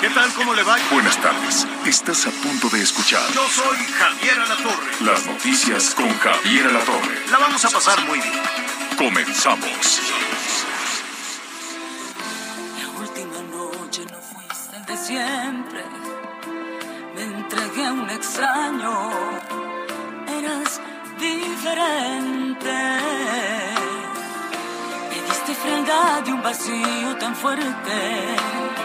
¿Qué 0.00 0.08
tal? 0.08 0.32
¿Cómo 0.32 0.54
le 0.54 0.62
va? 0.62 0.76
Buenas 0.90 1.20
tardes. 1.20 1.66
Estás 1.84 2.26
a 2.26 2.30
punto 2.30 2.70
de 2.70 2.80
escuchar 2.80 3.20
Yo 3.34 3.46
soy 3.50 3.76
Javier 3.76 4.40
Alatorre. 4.40 5.04
las 5.04 5.26
noticias 5.26 5.94
con 5.94 6.08
Javier 6.18 6.68
Alatorre. 6.68 7.26
La 7.30 7.38
vamos 7.38 7.62
a 7.66 7.68
pasar 7.68 8.02
muy 8.06 8.18
bien. 8.18 8.40
Comenzamos. 8.96 10.00
La 12.80 12.88
última 12.98 13.42
noche 13.50 14.06
no 14.10 14.18
fuiste 14.20 14.76
el 14.76 14.86
de 14.86 14.96
siempre. 14.96 15.84
Me 17.14 17.22
entregué 17.22 17.86
a 17.86 17.92
un 17.92 18.08
extraño. 18.08 19.10
Eras 20.28 20.80
diferente. 21.18 22.72
Me 25.10 25.22
diste 25.28 25.54
frialdad 25.54 26.22
de 26.22 26.32
un 26.32 26.42
vacío 26.42 27.16
tan 27.18 27.36
fuerte. 27.36 28.79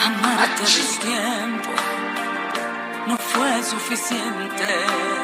Amarte 0.00 0.62
del 0.62 0.98
tiempo 0.98 1.70
no 3.06 3.16
fue 3.16 3.62
suficiente. 3.62 5.21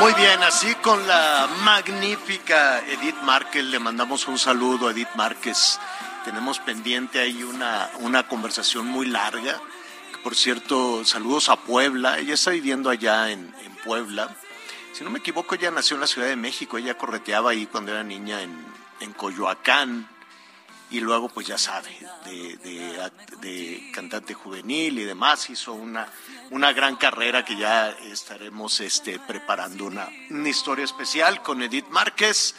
Muy 0.00 0.14
bien, 0.14 0.42
así 0.42 0.74
con 0.76 1.06
la 1.06 1.46
magnífica 1.62 2.80
Edith 2.88 3.20
Márquez, 3.22 3.64
le 3.64 3.78
mandamos 3.78 4.26
un 4.28 4.38
saludo 4.38 4.88
a 4.88 4.92
Edith 4.92 5.14
Márquez. 5.14 5.78
Tenemos 6.24 6.58
pendiente 6.58 7.20
ahí 7.20 7.42
una, 7.42 7.90
una 7.98 8.26
conversación 8.26 8.86
muy 8.86 9.06
larga. 9.06 9.60
Por 10.22 10.34
cierto, 10.34 11.04
saludos 11.04 11.50
a 11.50 11.56
Puebla. 11.56 12.18
Ella 12.18 12.32
está 12.32 12.50
viviendo 12.50 12.88
allá 12.88 13.30
en, 13.30 13.54
en 13.62 13.76
Puebla. 13.84 14.34
Si 14.92 15.04
no 15.04 15.10
me 15.10 15.18
equivoco, 15.18 15.54
ella 15.54 15.70
nació 15.70 15.96
en 15.96 16.00
la 16.00 16.06
Ciudad 16.06 16.28
de 16.28 16.36
México. 16.36 16.78
Ella 16.78 16.96
correteaba 16.96 17.50
ahí 17.50 17.66
cuando 17.66 17.92
era 17.92 18.02
niña 18.02 18.40
en, 18.40 18.64
en 19.00 19.12
Coyoacán. 19.12 20.08
Y 20.90 20.98
luego, 20.98 21.28
pues 21.28 21.46
ya 21.46 21.56
sabe, 21.56 21.96
de, 22.24 22.56
de 23.40 23.90
cantante 23.94 24.34
juvenil 24.34 24.98
y 24.98 25.04
demás, 25.04 25.48
hizo 25.48 25.72
una, 25.72 26.08
una 26.50 26.72
gran 26.72 26.96
carrera 26.96 27.44
que 27.44 27.56
ya 27.56 27.90
estaremos 27.90 28.80
este, 28.80 29.20
preparando 29.20 29.84
una, 29.84 30.08
una 30.30 30.48
historia 30.48 30.84
especial 30.84 31.42
con 31.42 31.62
Edith 31.62 31.86
Márquez. 31.90 32.56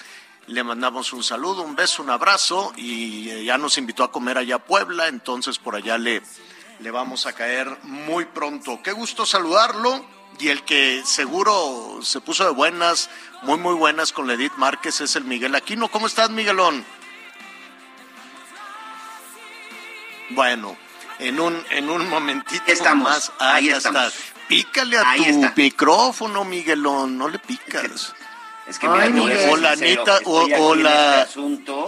Le 0.48 0.64
mandamos 0.64 1.12
un 1.12 1.24
saludo, 1.24 1.62
un 1.62 1.76
beso, 1.76 2.02
un 2.02 2.10
abrazo 2.10 2.72
y 2.78 3.30
eh, 3.30 3.44
ya 3.44 3.58
nos 3.58 3.78
invitó 3.78 4.04
a 4.04 4.12
comer 4.12 4.38
allá 4.38 4.56
a 4.56 4.66
Puebla, 4.66 5.08
entonces 5.08 5.60
por 5.60 5.76
allá 5.76 5.98
le, 5.98 6.22
le 6.80 6.92
vamos 6.92 7.26
a 7.26 7.34
caer 7.34 7.78
muy 7.84 8.26
pronto. 8.26 8.80
Qué 8.82 8.94
gusto 8.94 9.26
saludarlo 9.26 10.06
y 10.40 10.48
el 10.48 10.64
que 10.64 11.04
seguro 11.06 12.00
se 12.02 12.22
puso 12.22 12.46
de 12.46 12.52
buenas, 12.52 13.10
muy 13.44 13.58
muy 13.58 13.76
buenas 13.76 14.14
con 14.14 14.32
Edith 14.32 14.54
Márquez 14.56 15.02
es 15.02 15.16
el 15.18 15.26
Miguel 15.26 15.54
Aquino. 15.54 15.90
¿Cómo 15.90 16.08
estás, 16.08 16.30
Miguelón? 16.30 16.84
Bueno, 20.34 20.78
en 21.20 21.40
un, 21.40 21.64
en 21.72 21.90
un 21.90 22.08
momentito 22.10 22.64
Estamos, 22.68 23.10
más. 23.10 23.32
ahí 23.40 23.68
ya 23.68 23.78
estamos. 23.78 24.08
está. 24.14 24.32
Pícale 24.48 24.98
a 24.98 25.10
Ahí 25.10 25.24
tu 25.24 25.30
está. 25.30 25.54
micrófono, 25.56 26.44
Miguelón, 26.44 27.18
no 27.18 27.30
le 27.30 27.40
picas. 27.40 28.14
Es 28.68 28.78
que 28.80 28.88
Ay, 28.88 29.12
mira, 29.12 29.36
ser 29.38 29.50
O 29.50 29.58
la 29.58 29.76
sincero, 29.76 30.02
Anita, 30.02 30.20
o, 30.30 30.42
o 30.70 30.76
la, 30.76 31.22
este 31.24 31.40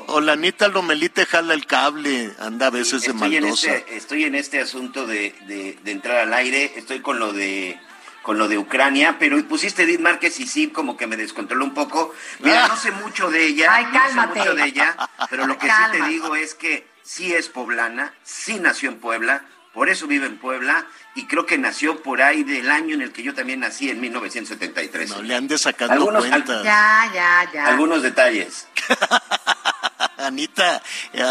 o 0.07 0.21
la 0.21 0.33
Anita 0.33 0.67
Lomelite 0.67 1.25
jala 1.25 1.53
el 1.53 1.65
cable, 1.65 2.33
anda 2.39 2.67
a 2.67 2.69
veces 2.71 3.01
de 3.03 3.11
estoy 3.11 3.35
en, 3.37 3.43
maldosa. 3.43 3.73
este, 3.75 3.95
estoy 3.95 4.23
en 4.25 4.35
este 4.35 4.59
asunto 4.59 5.05
de, 5.05 5.35
de- 5.47 5.77
de 5.83 5.91
entrar 5.91 6.17
al 6.17 6.33
aire, 6.33 6.73
estoy 6.75 6.99
con 7.01 7.19
lo 7.19 7.31
de 7.31 7.79
con 8.21 8.37
lo 8.37 8.47
de 8.47 8.57
Ucrania, 8.57 9.17
pero 9.19 9.41
pusiste 9.47 9.83
Edith 9.83 9.99
Márquez 9.99 10.39
y 10.39 10.47
sí, 10.47 10.67
como 10.69 10.95
que 10.95 11.07
me 11.07 11.17
descontroló 11.17 11.65
un 11.65 11.73
poco. 11.73 12.13
Mira, 12.39 12.65
Ah. 12.65 12.67
no 12.69 12.77
sé 12.77 12.91
mucho 12.91 13.29
de 13.29 13.45
ella, 13.47 13.67
Ay, 13.75 13.85
no 13.91 14.21
sé 14.21 14.27
mucho 14.27 14.55
de 14.55 14.63
ella, 14.63 14.95
pero 15.29 15.45
lo 15.45 15.57
que 15.57 15.67
sí 15.67 15.73
te 15.91 16.01
digo 16.07 16.33
es 16.35 16.53
que 16.55 16.87
sí 17.03 17.33
es 17.33 17.49
poblana, 17.49 18.13
sí 18.23 18.59
nació 18.59 18.89
en 18.89 18.99
Puebla, 18.99 19.45
por 19.73 19.89
eso 19.89 20.07
vive 20.07 20.27
en 20.27 20.37
Puebla, 20.37 20.85
y 21.15 21.25
creo 21.25 21.45
que 21.45 21.57
nació 21.57 22.01
por 22.03 22.21
ahí 22.21 22.43
del 22.43 22.69
año 22.71 22.93
en 22.95 23.01
el 23.01 23.11
que 23.11 23.23
yo 23.23 23.33
también 23.33 23.59
nací, 23.61 23.89
en 23.89 23.99
1973. 24.01 25.09
No 25.09 25.21
le 25.23 25.35
andes 25.35 25.61
sacando 25.61 25.93
Algunos- 25.93 26.25
cuentas. 26.27 26.63
Ya, 26.63 27.09
ya, 27.13 27.49
ya. 27.53 27.67
Algunos 27.67 28.01
detalles. 28.03 28.67
Anita, 30.17 30.81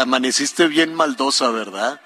amaneciste 0.01 0.67
bien 0.67 0.93
maldosa, 0.93 1.49
¿verdad? 1.49 1.99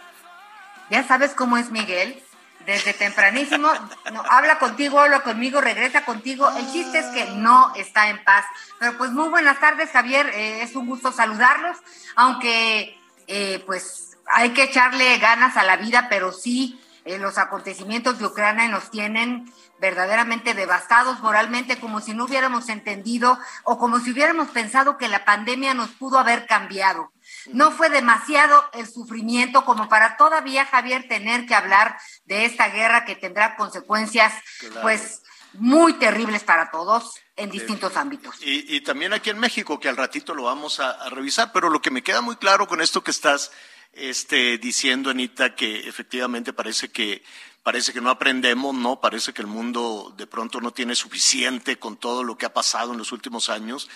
Ya 0.89 1.05
sabes 1.07 1.31
cómo 1.33 1.57
es 1.57 1.69
Miguel. 1.71 2.21
Desde 2.65 2.93
tempranísimo, 2.93 3.69
no, 4.11 4.21
habla 4.29 4.59
contigo, 4.59 4.99
habla 4.99 5.21
conmigo, 5.21 5.61
regresa 5.61 6.03
contigo. 6.03 6.49
El 6.57 6.69
chiste 6.69 6.99
es 6.99 7.05
que 7.07 7.25
no 7.35 7.73
está 7.75 8.09
en 8.09 8.21
paz. 8.25 8.45
Pero 8.77 8.97
pues 8.97 9.11
muy 9.11 9.29
buenas 9.29 9.57
tardes, 9.61 9.89
Javier. 9.91 10.27
eh, 10.33 10.63
es 10.63 10.75
un 10.75 10.85
gusto 10.85 11.13
saludarlos. 11.13 11.77
Aunque, 12.17 12.99
eh, 13.27 13.63
pues, 13.65 14.17
hay 14.27 14.49
que 14.51 14.63
echarle 14.63 15.17
ganas 15.19 15.57
a 15.57 15.63
la 15.63 15.77
vida, 15.77 16.07
pero 16.09 16.31
sí, 16.31 16.81
eh, 17.05 17.17
los 17.17 17.37
acontecimientos 17.37 18.19
de 18.19 18.25
Ucrania 18.25 18.67
nos 18.67 18.91
tienen 18.91 19.51
verdaderamente 19.79 20.53
devastados 20.53 21.21
moralmente, 21.21 21.79
como 21.79 22.01
si 22.01 22.13
no 22.13 22.25
hubiéramos 22.25 22.67
entendido 22.67 23.39
o 23.63 23.77
como 23.77 23.99
si 23.99 24.11
hubiéramos 24.11 24.49
pensado 24.49 24.97
que 24.97 25.07
la 25.07 25.23
pandemia 25.23 25.73
nos 25.73 25.89
pudo 25.91 26.19
haber 26.19 26.47
cambiado. 26.47 27.11
No 27.53 27.71
fue 27.71 27.89
demasiado 27.89 28.61
el 28.73 28.87
sufrimiento 28.87 29.63
como 29.63 29.87
para 29.87 30.17
todavía, 30.17 30.65
Javier, 30.65 31.07
tener 31.07 31.45
que 31.45 31.55
hablar 31.55 31.97
de 32.25 32.45
esta 32.45 32.69
guerra 32.69 33.05
que 33.05 33.15
tendrá 33.15 33.55
consecuencias, 33.55 34.33
Claro. 34.59 34.81
pues, 34.81 35.21
muy 35.57 35.93
terribles 35.93 36.43
para 36.43 36.71
todos 36.71 37.15
en 37.35 37.49
distintos 37.49 37.95
ámbitos. 37.97 38.35
Y, 38.41 38.75
y 38.75 38.81
también 38.81 39.13
aquí 39.13 39.29
en 39.29 39.39
México, 39.39 39.79
que 39.79 39.89
al 39.89 39.97
ratito 39.97 40.33
lo 40.33 40.43
vamos 40.43 40.79
a, 40.79 40.91
a 40.91 41.09
revisar, 41.09 41.51
pero 41.51 41.69
lo 41.69 41.81
que 41.81 41.91
me 41.91 42.03
queda 42.03 42.21
muy 42.21 42.35
claro 42.37 42.67
con 42.67 42.81
esto 42.81 43.03
que 43.03 43.11
estás 43.11 43.51
este, 43.93 44.57
diciendo, 44.57 45.09
Anita, 45.09 45.55
que 45.55 45.87
efectivamente 45.87 46.53
parece 46.53 46.89
que 46.89 47.23
parece 47.63 47.91
que 47.91 47.99
no 47.99 48.09
aprendemos, 48.09 48.73
¿no? 48.73 49.01
Parece 49.01 49.33
que 49.33 49.41
el 49.41 49.47
mundo 49.47 50.13
de 50.15 50.25
pronto 50.25 50.61
no 50.61 50.71
tiene 50.71 50.95
suficiente 50.95 51.77
con 51.77 51.97
todo 51.97 52.23
lo 52.23 52.37
que 52.37 52.45
ha 52.45 52.53
pasado 52.53 52.93
en 52.93 52.97
los 52.97 53.11
últimos 53.11 53.49
años, 53.49 53.89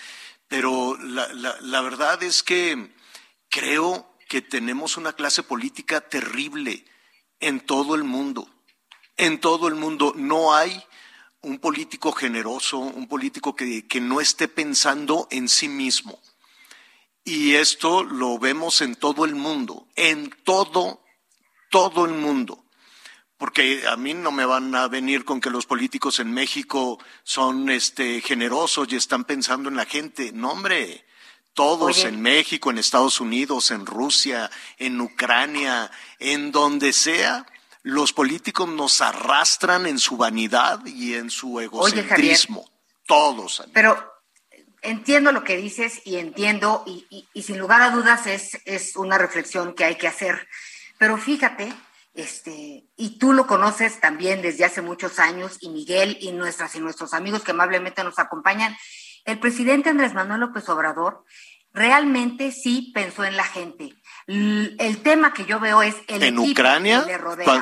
pero 0.46 0.98
la, 0.98 1.32
la, 1.32 1.56
la 1.60 1.80
verdad 1.80 2.22
es 2.22 2.42
que 2.42 2.94
creo 3.48 4.14
que 4.28 4.42
tenemos 4.42 4.98
una 4.98 5.14
clase 5.14 5.42
política 5.42 6.02
terrible 6.02 6.84
en 7.40 7.60
todo 7.60 7.94
el 7.94 8.04
mundo. 8.04 8.46
En 9.16 9.40
todo 9.40 9.68
el 9.68 9.74
mundo 9.74 10.12
no 10.16 10.54
hay 10.54 10.84
un 11.42 11.58
político 11.58 12.12
generoso, 12.12 12.78
un 12.78 13.08
político 13.08 13.54
que, 13.54 13.86
que 13.86 14.00
no 14.00 14.20
esté 14.20 14.48
pensando 14.48 15.28
en 15.30 15.48
sí 15.48 15.68
mismo. 15.68 16.20
Y 17.24 17.54
esto 17.54 18.02
lo 18.02 18.38
vemos 18.38 18.80
en 18.80 18.96
todo 18.96 19.24
el 19.24 19.34
mundo, 19.34 19.86
en 19.94 20.30
todo, 20.44 21.02
todo 21.70 22.04
el 22.04 22.12
mundo. 22.12 22.64
Porque 23.38 23.84
a 23.88 23.96
mí 23.96 24.14
no 24.14 24.30
me 24.30 24.44
van 24.44 24.72
a 24.74 24.86
venir 24.86 25.24
con 25.24 25.40
que 25.40 25.50
los 25.50 25.66
políticos 25.66 26.20
en 26.20 26.32
México 26.32 26.98
son 27.24 27.70
este, 27.70 28.20
generosos 28.20 28.86
y 28.90 28.96
están 28.96 29.24
pensando 29.24 29.68
en 29.68 29.76
la 29.76 29.84
gente. 29.84 30.30
No, 30.32 30.52
hombre. 30.52 31.04
Todos 31.54 31.98
Oye. 31.98 32.08
en 32.08 32.22
México, 32.22 32.70
en 32.70 32.78
Estados 32.78 33.20
Unidos, 33.20 33.72
en 33.72 33.84
Rusia, 33.84 34.50
en 34.78 35.00
Ucrania, 35.00 35.90
en 36.18 36.50
donde 36.50 36.92
sea, 36.92 37.44
los 37.82 38.12
políticos 38.12 38.68
nos 38.68 39.00
arrastran 39.00 39.86
en 39.86 39.98
su 39.98 40.16
vanidad 40.16 40.84
y 40.86 41.14
en 41.14 41.30
su 41.30 41.58
egocentrismo. 41.60 42.70
Todos. 43.06 43.60
Anita. 43.60 43.74
Pero 43.74 44.12
entiendo 44.82 45.32
lo 45.32 45.42
que 45.44 45.56
dices 45.56 46.00
y 46.04 46.16
entiendo, 46.16 46.84
y, 46.86 47.06
y- 47.10 47.28
y 47.32 47.42
sin 47.42 47.58
lugar 47.58 47.82
a 47.82 47.90
dudas 47.90 48.26
es, 48.26 48.60
es 48.64 48.96
una 48.96 49.18
reflexión 49.18 49.74
que 49.74 49.84
hay 49.84 49.96
que 49.96 50.08
hacer. 50.08 50.48
Pero 50.98 51.16
fíjate 51.16 51.72
este, 52.14 52.84
y 52.96 53.18
tú 53.18 53.32
lo 53.32 53.46
conoces 53.46 53.98
también 54.00 54.42
desde 54.42 54.64
hace 54.64 54.82
muchos 54.82 55.18
años, 55.18 55.56
y 55.60 55.70
Miguel 55.70 56.18
y 56.20 56.30
nuestras 56.32 56.74
y 56.74 56.80
nuestros 56.80 57.14
amigos 57.14 57.42
que 57.42 57.52
amablemente 57.52 58.04
nos 58.04 58.18
acompañan, 58.18 58.76
el 59.24 59.38
presidente 59.40 59.88
Andrés 59.88 60.12
Manuel 60.14 60.40
López 60.40 60.68
Obrador 60.68 61.24
realmente 61.72 62.52
sí 62.52 62.90
pensó 62.94 63.24
en 63.24 63.36
la 63.36 63.44
gente. 63.44 63.94
El 64.26 65.02
tema 65.02 65.32
que 65.32 65.44
yo 65.44 65.60
veo 65.60 65.82
es 65.82 65.96
el 66.08 66.22
¿En 66.22 66.38
Ucrania? 66.38 67.04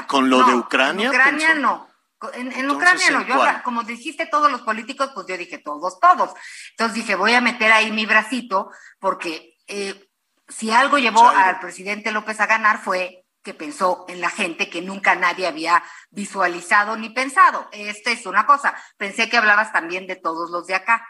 ¿Con 0.06 0.28
lo 0.30 0.44
de 0.44 0.54
Ucrania? 0.54 1.04
En 1.04 1.10
Ucrania 1.10 1.54
no. 1.54 1.88
En, 2.34 2.70
Ucrania 2.70 3.10
no, 3.12 3.26
yo 3.26 3.40
como 3.64 3.82
dijiste 3.82 4.26
todos 4.26 4.52
los 4.52 4.60
políticos, 4.60 5.10
pues 5.14 5.26
yo 5.26 5.38
dije 5.38 5.58
todos, 5.58 5.98
todos. 5.98 6.30
Entonces 6.72 6.94
dije, 6.94 7.14
voy 7.14 7.32
a 7.32 7.40
meter 7.40 7.72
ahí 7.72 7.90
mi 7.92 8.04
bracito, 8.04 8.70
porque 8.98 9.56
eh, 9.66 10.10
si 10.46 10.70
algo 10.70 10.98
llevó 10.98 11.26
al 11.26 11.60
presidente 11.60 12.12
López 12.12 12.38
a 12.40 12.46
ganar 12.46 12.78
fue 12.82 13.24
que 13.42 13.54
pensó 13.54 14.04
en 14.08 14.20
la 14.20 14.28
gente 14.28 14.68
que 14.68 14.82
nunca 14.82 15.14
nadie 15.14 15.46
había 15.46 15.82
visualizado 16.10 16.96
ni 16.96 17.08
pensado. 17.08 17.68
Esta 17.72 18.10
es 18.10 18.26
una 18.26 18.44
cosa. 18.44 18.74
Pensé 18.98 19.30
que 19.30 19.38
hablabas 19.38 19.72
también 19.72 20.06
de 20.06 20.16
todos 20.16 20.50
los 20.50 20.66
de 20.66 20.74
acá. 20.74 21.06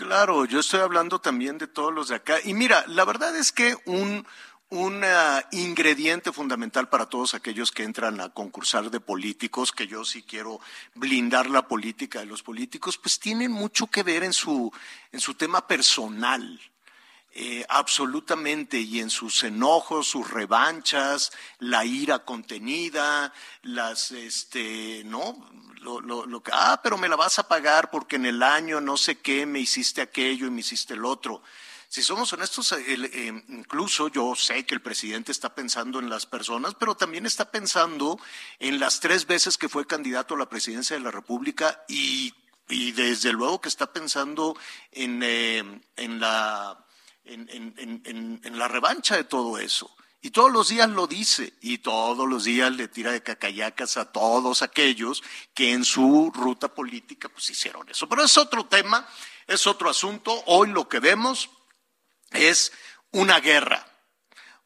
Claro, 0.00 0.46
yo 0.46 0.60
estoy 0.60 0.80
hablando 0.80 1.18
también 1.18 1.58
de 1.58 1.66
todos 1.66 1.92
los 1.92 2.08
de 2.08 2.14
acá. 2.14 2.38
Y 2.42 2.54
mira, 2.54 2.86
la 2.86 3.04
verdad 3.04 3.36
es 3.36 3.52
que 3.52 3.76
un, 3.84 4.26
un 4.70 5.04
ah, 5.04 5.44
ingrediente 5.52 6.32
fundamental 6.32 6.88
para 6.88 7.04
todos 7.04 7.34
aquellos 7.34 7.70
que 7.70 7.82
entran 7.82 8.18
a 8.22 8.30
concursar 8.30 8.90
de 8.90 8.98
políticos, 8.98 9.72
que 9.72 9.86
yo 9.86 10.06
sí 10.06 10.22
quiero 10.22 10.58
blindar 10.94 11.50
la 11.50 11.68
política 11.68 12.20
de 12.20 12.24
los 12.24 12.42
políticos, 12.42 12.96
pues 12.96 13.20
tienen 13.20 13.52
mucho 13.52 13.88
que 13.88 14.02
ver 14.02 14.24
en 14.24 14.32
su, 14.32 14.72
en 15.12 15.20
su 15.20 15.34
tema 15.34 15.66
personal. 15.66 16.58
Eh, 17.32 17.64
absolutamente, 17.68 18.80
y 18.80 18.98
en 18.98 19.08
sus 19.08 19.44
enojos, 19.44 20.08
sus 20.08 20.28
revanchas, 20.28 21.30
la 21.60 21.84
ira 21.84 22.20
contenida, 22.24 23.32
las, 23.62 24.10
este, 24.10 25.02
¿no? 25.04 25.48
Lo, 25.80 26.00
lo, 26.00 26.26
lo, 26.26 26.42
ah, 26.52 26.80
pero 26.82 26.98
me 26.98 27.08
la 27.08 27.16
vas 27.16 27.38
a 27.38 27.46
pagar 27.46 27.88
porque 27.90 28.16
en 28.16 28.26
el 28.26 28.42
año 28.42 28.80
no 28.80 28.96
sé 28.96 29.18
qué 29.18 29.46
me 29.46 29.60
hiciste 29.60 30.02
aquello 30.02 30.46
y 30.46 30.50
me 30.50 30.60
hiciste 30.60 30.94
el 30.94 31.04
otro. 31.04 31.42
Si 31.88 32.02
somos 32.02 32.32
honestos, 32.32 32.72
eh, 32.72 33.44
incluso 33.48 34.08
yo 34.08 34.36
sé 34.36 34.64
que 34.64 34.74
el 34.74 34.80
presidente 34.80 35.32
está 35.32 35.54
pensando 35.54 35.98
en 35.98 36.08
las 36.08 36.24
personas, 36.26 36.74
pero 36.74 36.96
también 36.96 37.26
está 37.26 37.50
pensando 37.50 38.16
en 38.58 38.78
las 38.78 39.00
tres 39.00 39.26
veces 39.26 39.56
que 39.56 39.68
fue 39.68 39.88
candidato 39.88 40.34
a 40.34 40.38
la 40.38 40.48
presidencia 40.48 40.96
de 40.96 41.02
la 41.02 41.10
República 41.10 41.84
y, 41.88 42.32
desde 42.68 43.32
luego 43.32 43.60
que 43.60 43.68
está 43.68 43.92
pensando 43.92 44.56
en, 44.92 45.20
eh, 45.24 45.64
en 45.96 46.20
la, 46.20 46.86
en, 47.24 48.58
la 48.58 48.68
revancha 48.68 49.16
de 49.16 49.24
todo 49.24 49.58
eso. 49.58 49.94
Y 50.22 50.30
todos 50.30 50.52
los 50.52 50.68
días 50.68 50.90
lo 50.90 51.06
dice, 51.06 51.54
y 51.62 51.78
todos 51.78 52.28
los 52.28 52.44
días 52.44 52.70
le 52.72 52.88
tira 52.88 53.10
de 53.10 53.22
cacayacas 53.22 53.96
a 53.96 54.12
todos 54.12 54.60
aquellos 54.60 55.22
que 55.54 55.72
en 55.72 55.84
su 55.84 56.30
ruta 56.34 56.74
política 56.74 57.30
pues 57.30 57.48
hicieron 57.48 57.88
eso. 57.88 58.06
Pero 58.06 58.24
es 58.24 58.36
otro 58.36 58.66
tema, 58.66 59.08
es 59.46 59.66
otro 59.66 59.88
asunto. 59.88 60.42
Hoy 60.46 60.68
lo 60.68 60.88
que 60.88 61.00
vemos 61.00 61.48
es 62.32 62.70
una 63.12 63.40
guerra, 63.40 63.86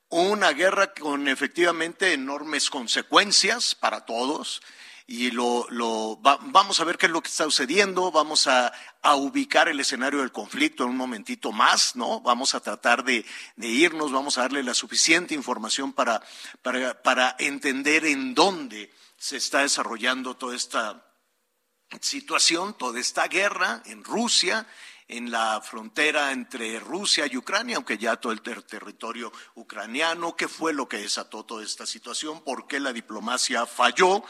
una 0.08 0.50
guerra 0.50 0.92
con 0.92 1.28
efectivamente 1.28 2.12
enormes 2.12 2.68
consecuencias 2.68 3.76
para 3.76 4.04
todos. 4.04 4.60
Y 5.06 5.30
lo, 5.32 5.66
lo 5.68 6.16
vamos 6.16 6.80
a 6.80 6.84
ver 6.84 6.96
qué 6.96 7.06
es 7.06 7.12
lo 7.12 7.22
que 7.22 7.28
está 7.28 7.44
sucediendo, 7.44 8.10
vamos 8.10 8.46
a, 8.46 8.72
ubicar 9.16 9.68
el 9.68 9.78
escenario 9.78 10.20
del 10.20 10.32
conflicto 10.32 10.84
en 10.84 10.90
un 10.90 10.96
momentito 10.96 11.52
más, 11.52 11.94
¿no? 11.94 12.22
Vamos 12.22 12.54
a 12.54 12.60
tratar 12.60 13.04
de, 13.04 13.24
irnos, 13.58 14.12
vamos 14.12 14.38
a 14.38 14.42
darle 14.42 14.62
la 14.62 14.72
suficiente 14.72 15.34
información 15.34 15.92
para, 15.92 16.22
para, 16.62 17.02
para 17.02 17.36
entender 17.38 18.06
en 18.06 18.34
dónde 18.34 18.90
se 19.18 19.36
está 19.36 19.60
desarrollando 19.60 20.36
toda 20.36 20.56
esta 20.56 21.04
situación, 22.00 22.76
toda 22.78 22.98
esta 22.98 23.28
guerra 23.28 23.82
en 23.84 24.04
Rusia, 24.04 24.66
en 25.08 25.30
la 25.30 25.60
frontera 25.60 26.32
entre 26.32 26.80
Rusia 26.80 27.26
y 27.30 27.36
Ucrania, 27.36 27.76
aunque 27.76 27.98
ya 27.98 28.16
todo 28.16 28.32
el 28.32 28.40
territorio 28.40 29.32
ucraniano, 29.54 30.34
qué 30.34 30.48
fue 30.48 30.72
lo 30.72 30.88
que 30.88 30.98
desató 30.98 31.44
toda 31.44 31.62
esta 31.62 31.86
situación, 31.86 32.42
por 32.42 32.66
qué 32.66 32.80
la 32.80 32.92
diplomacia 32.92 33.66
falló. 33.66 34.24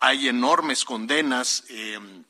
Hay 0.00 0.28
enormes 0.28 0.86
condenas 0.86 1.64
em, 1.68 2.24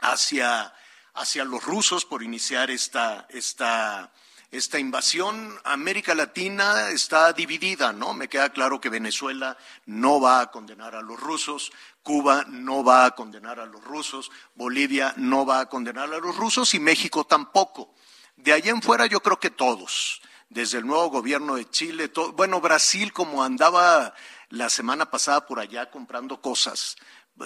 hacia, 0.00 0.74
hacia, 1.14 1.44
los 1.44 1.64
rusos 1.64 2.04
por 2.04 2.22
iniciar 2.22 2.70
esta, 2.70 3.26
esta, 3.30 4.12
esta 4.50 4.78
invasión. 4.78 5.58
América 5.64 6.14
Latina 6.14 6.90
está 6.90 7.32
dividida, 7.32 7.94
¿no? 7.94 8.12
Me 8.12 8.28
queda 8.28 8.50
claro 8.50 8.82
que 8.82 8.90
Venezuela 8.90 9.56
no 9.86 10.20
va 10.20 10.42
a 10.42 10.50
condenar 10.50 10.94
a 10.94 11.00
los 11.00 11.18
rusos, 11.18 11.72
Cuba 12.02 12.44
no 12.48 12.84
va 12.84 13.06
a 13.06 13.12
condenar 13.12 13.60
a 13.60 13.64
los 13.66 13.82
rusos, 13.82 14.30
Bolivia 14.54 15.14
no 15.16 15.46
va 15.46 15.60
a 15.60 15.68
condenar 15.70 16.12
a 16.12 16.18
los 16.18 16.36
rusos 16.36 16.74
y 16.74 16.80
México 16.80 17.24
tampoco. 17.24 17.94
De 18.36 18.52
allá 18.52 18.70
en 18.70 18.82
fuera 18.82 19.06
yo 19.06 19.20
creo 19.20 19.40
que 19.40 19.48
todos, 19.50 20.20
desde 20.50 20.78
el 20.78 20.86
nuevo 20.86 21.08
gobierno 21.08 21.54
de 21.54 21.70
Chile, 21.70 22.12
bueno, 22.34 22.60
Brasil 22.60 23.12
como 23.14 23.42
andaba 23.42 24.12
la 24.54 24.70
semana 24.70 25.10
pasada 25.10 25.46
por 25.46 25.60
allá 25.60 25.90
comprando 25.90 26.40
cosas, 26.40 26.96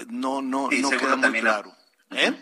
no, 0.09 0.43
no, 0.43 0.69
no 0.71 0.91
queda 0.91 1.17
muy 1.17 1.41
claro. 1.41 1.75
¿Eh? 2.11 2.33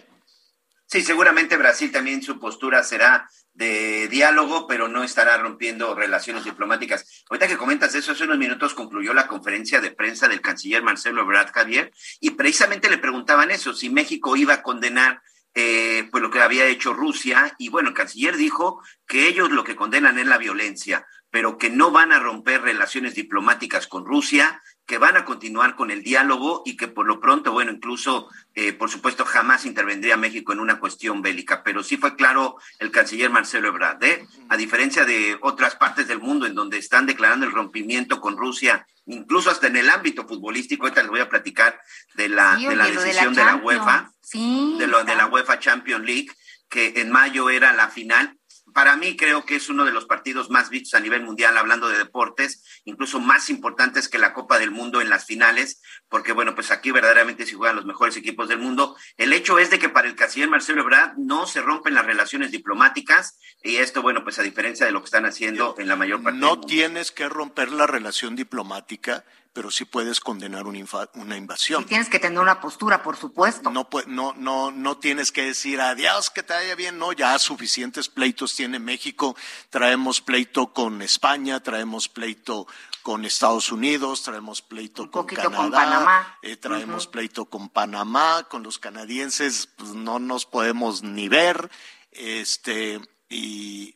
Sí, 0.86 1.02
seguramente 1.02 1.56
Brasil 1.56 1.90
también 1.90 2.22
su 2.22 2.38
postura 2.38 2.82
será 2.84 3.28
de 3.54 4.06
diálogo, 4.08 4.66
pero 4.66 4.86
no 4.86 5.02
estará 5.02 5.36
rompiendo 5.38 5.94
relaciones 5.94 6.44
diplomáticas. 6.44 7.24
Ahorita 7.28 7.48
que 7.48 7.56
comentas 7.56 7.94
eso, 7.94 8.12
hace 8.12 8.24
unos 8.24 8.38
minutos 8.38 8.74
concluyó 8.74 9.14
la 9.14 9.26
conferencia 9.26 9.80
de 9.80 9.90
prensa 9.90 10.28
del 10.28 10.42
canciller 10.42 10.82
Marcelo 10.82 11.22
Ebrard 11.22 11.52
Javier 11.52 11.92
y 12.20 12.30
precisamente 12.30 12.90
le 12.90 12.98
preguntaban 12.98 13.50
eso, 13.50 13.72
si 13.72 13.88
México 13.88 14.36
iba 14.36 14.54
a 14.54 14.62
condenar 14.62 15.22
eh, 15.54 16.06
pues 16.12 16.22
lo 16.22 16.30
que 16.30 16.40
había 16.40 16.66
hecho 16.66 16.92
Rusia 16.92 17.54
y 17.58 17.70
bueno, 17.70 17.88
el 17.88 17.94
canciller 17.94 18.36
dijo 18.36 18.82
que 19.06 19.26
ellos 19.26 19.50
lo 19.50 19.64
que 19.64 19.74
condenan 19.74 20.18
es 20.18 20.26
la 20.26 20.36
violencia, 20.36 21.06
pero 21.31 21.58
que 21.58 21.70
no 21.70 21.90
van 21.90 22.12
a 22.12 22.19
romper 22.19 22.62
relaciones 22.62 23.14
diplomáticas 23.14 23.87
con 23.87 24.05
Rusia, 24.06 24.62
que 24.87 24.99
van 24.99 25.17
a 25.17 25.25
continuar 25.25 25.75
con 25.75 25.90
el 25.90 26.05
diálogo 26.05 26.62
y 26.64 26.76
que 26.76 26.87
por 26.87 27.06
lo 27.06 27.19
pronto, 27.19 27.52
bueno, 27.52 27.73
incluso, 27.73 28.28
eh, 28.55 28.73
por 28.73 28.88
supuesto, 28.88 29.25
jamás 29.25 29.67
intervendría 29.67 30.17
México 30.17 30.52
en 30.52 30.61
una 30.61 30.78
cuestión 30.78 31.23
bélica. 31.23 31.64
Pero 31.64 31.82
sí 31.82 31.96
fue 31.96 32.14
claro 32.14 32.56
el 32.78 32.93
canciller 32.93 33.28
Marcelo 33.28 33.69
Ebrard, 33.69 34.02
¿eh? 34.05 34.26
a 34.49 34.56
diferencia 34.56 35.05
de 35.05 35.37
otras 35.43 35.75
partes 35.75 36.06
del 36.06 36.20
mundo 36.20 36.46
en 36.46 36.55
donde 36.55 36.78
están 36.78 37.05
declarando 37.05 37.46
el 37.46 37.52
rompimiento 37.52 38.20
con 38.20 38.37
Rusia, 38.37 38.87
incluso 39.06 39.50
hasta 39.50 39.67
en 39.67 39.76
el 39.76 39.90
ámbito 39.90 40.26
futbolístico, 40.26 40.84
ahorita 40.84 41.02
les 41.02 41.11
voy 41.11 41.20
a 41.20 41.28
platicar 41.28 41.81
de 42.14 42.28
la, 42.28 42.56
de 42.56 42.76
la 42.76 42.87
decisión 42.87 43.34
de 43.34 43.44
la, 43.44 43.56
UEFA, 43.56 44.12
de, 44.32 44.87
lo, 44.87 45.02
de 45.02 45.16
la 45.16 45.26
UEFA 45.26 45.59
Champions 45.59 46.04
League, 46.04 46.28
que 46.68 46.95
en 46.97 47.11
mayo 47.11 47.50
era 47.50 47.73
la 47.73 47.88
final 47.88 48.36
para 48.73 48.96
mí 48.96 49.16
creo 49.16 49.44
que 49.44 49.56
es 49.56 49.68
uno 49.68 49.85
de 49.85 49.92
los 49.92 50.06
partidos 50.06 50.50
más 50.50 50.70
vistos 50.70 50.94
a 50.94 51.00
nivel 51.00 51.23
mundial, 51.23 51.56
hablando 51.56 51.88
de 51.88 51.99
deportes, 51.99 52.62
incluso 52.85 53.20
más 53.20 53.49
importantes 53.49 54.08
que 54.08 54.18
la 54.18 54.32
Copa 54.32 54.58
del 54.58 54.70
Mundo 54.70 55.00
en 55.00 55.08
las 55.08 55.25
finales, 55.25 55.80
porque 56.08 56.32
bueno, 56.32 56.54
pues 56.54 56.70
aquí 56.70 56.90
verdaderamente 56.90 57.46
se 57.46 57.54
juegan 57.54 57.76
los 57.76 57.87
mejores 57.87 58.16
equipos 58.16 58.49
del 58.49 58.58
mundo. 58.58 58.96
El 59.16 59.32
hecho 59.32 59.58
es 59.58 59.70
de 59.70 59.78
que 59.78 59.88
para 59.88 60.08
el 60.08 60.16
canciller 60.16 60.49
Marcelo 60.49 60.82
Ebrard 60.82 61.16
no 61.16 61.46
se 61.46 61.62
rompen 61.62 61.94
las 61.94 62.06
relaciones 62.06 62.50
diplomáticas 62.50 63.38
y 63.62 63.76
esto, 63.76 64.02
bueno, 64.02 64.25
pues 64.25 64.38
a 64.38 64.42
diferencia 64.42 64.85
de 64.85 64.92
lo 64.92 65.00
que 65.00 65.06
están 65.06 65.26
haciendo 65.26 65.75
en 65.78 65.88
la 65.88 65.96
mayor 65.96 66.23
parte. 66.23 66.38
No 66.38 66.61
tienes 66.61 67.12
que 67.12 67.28
romper 67.28 67.73
la 67.73 67.87
relación 67.87 68.37
diplomática 68.37 69.25
pero 69.56 69.70
sí 69.70 69.86
puedes 69.86 70.20
condenar 70.20 70.66
una, 70.66 70.84
una 71.14 71.34
invasión. 71.34 71.80
Y 71.80 71.86
tienes 71.86 72.10
que 72.10 72.18
tener 72.18 72.38
una 72.38 72.60
postura, 72.60 73.02
por 73.02 73.16
supuesto. 73.16 73.70
No, 73.70 73.88
no, 74.06 74.34
no, 74.36 74.70
no 74.70 74.98
tienes 74.98 75.32
que 75.32 75.44
decir 75.44 75.80
adiós, 75.80 76.28
que 76.28 76.42
te 76.42 76.52
vaya 76.52 76.75
bien. 76.75 76.98
No, 76.98 77.14
ya 77.14 77.38
suficientes 77.38 78.10
pleitos 78.10 78.54
tiene 78.54 78.78
México. 78.78 79.34
Traemos 79.70 80.20
pleito 80.20 80.75
con 80.75 81.00
España, 81.00 81.60
traemos 81.60 82.06
pleito 82.10 82.66
con 83.00 83.25
Estados 83.25 83.72
Unidos, 83.72 84.25
traemos 84.25 84.60
pleito 84.60 85.10
con 85.10 85.25
Canadá, 85.25 85.56
con 85.56 85.70
Panamá. 85.70 86.38
Eh, 86.42 86.58
traemos 86.58 87.06
pleito 87.06 87.46
con 87.46 87.70
Panamá, 87.70 88.46
con 88.50 88.62
los 88.62 88.78
canadienses, 88.78 89.68
pues 89.78 89.92
no 89.92 90.18
nos 90.18 90.44
podemos 90.44 91.02
ni 91.02 91.30
ver, 91.30 91.70
este, 92.10 93.00
y 93.30 93.94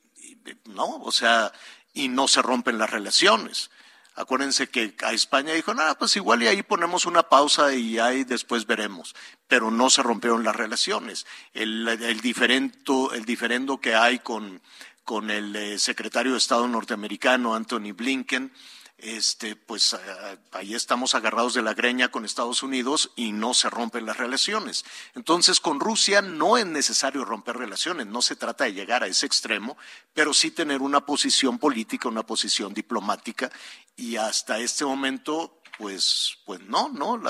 no, 0.64 1.02
o 1.02 1.12
sea, 1.12 1.52
y 1.92 2.08
no 2.08 2.28
se 2.28 2.40
rompen 2.40 2.78
las 2.78 2.88
relaciones. 2.88 3.70
Acuérdense 4.14 4.68
que 4.68 4.94
a 5.04 5.12
España 5.12 5.54
dijo, 5.54 5.72
nada, 5.72 5.96
pues 5.96 6.16
igual 6.16 6.42
y 6.42 6.48
ahí 6.48 6.62
ponemos 6.62 7.06
una 7.06 7.22
pausa 7.22 7.72
y 7.74 7.98
ahí 7.98 8.24
después 8.24 8.66
veremos. 8.66 9.14
Pero 9.48 9.70
no 9.70 9.88
se 9.88 10.02
rompieron 10.02 10.44
las 10.44 10.56
relaciones. 10.56 11.26
El, 11.54 11.86
el, 11.88 12.20
diferendo, 12.20 13.12
el 13.12 13.24
diferendo 13.24 13.80
que 13.80 13.94
hay 13.94 14.18
con, 14.18 14.60
con 15.04 15.30
el 15.30 15.54
eh, 15.56 15.78
secretario 15.78 16.32
de 16.32 16.38
Estado 16.38 16.68
norteamericano, 16.68 17.54
Anthony 17.54 17.92
Blinken, 17.94 18.52
este, 19.02 19.56
pues 19.56 19.96
ahí 20.52 20.74
estamos 20.74 21.14
agarrados 21.14 21.54
de 21.54 21.62
la 21.62 21.74
greña 21.74 22.10
con 22.10 22.24
Estados 22.24 22.62
Unidos 22.62 23.10
y 23.16 23.32
no 23.32 23.54
se 23.54 23.70
rompen 23.70 24.06
las 24.06 24.16
relaciones. 24.16 24.84
Entonces, 25.14 25.60
con 25.60 25.80
Rusia 25.80 26.22
no 26.22 26.56
es 26.56 26.66
necesario 26.66 27.24
romper 27.24 27.56
relaciones, 27.56 28.06
no 28.06 28.22
se 28.22 28.36
trata 28.36 28.64
de 28.64 28.74
llegar 28.74 29.02
a 29.02 29.06
ese 29.06 29.26
extremo, 29.26 29.76
pero 30.14 30.34
sí 30.34 30.50
tener 30.50 30.82
una 30.82 31.04
posición 31.04 31.58
política, 31.58 32.08
una 32.08 32.26
posición 32.26 32.74
diplomática 32.74 33.50
y 33.96 34.16
hasta 34.16 34.58
este 34.58 34.84
momento 34.84 35.60
pues, 35.80 36.36
pues 36.44 36.60
no, 36.60 36.90
no, 36.90 37.20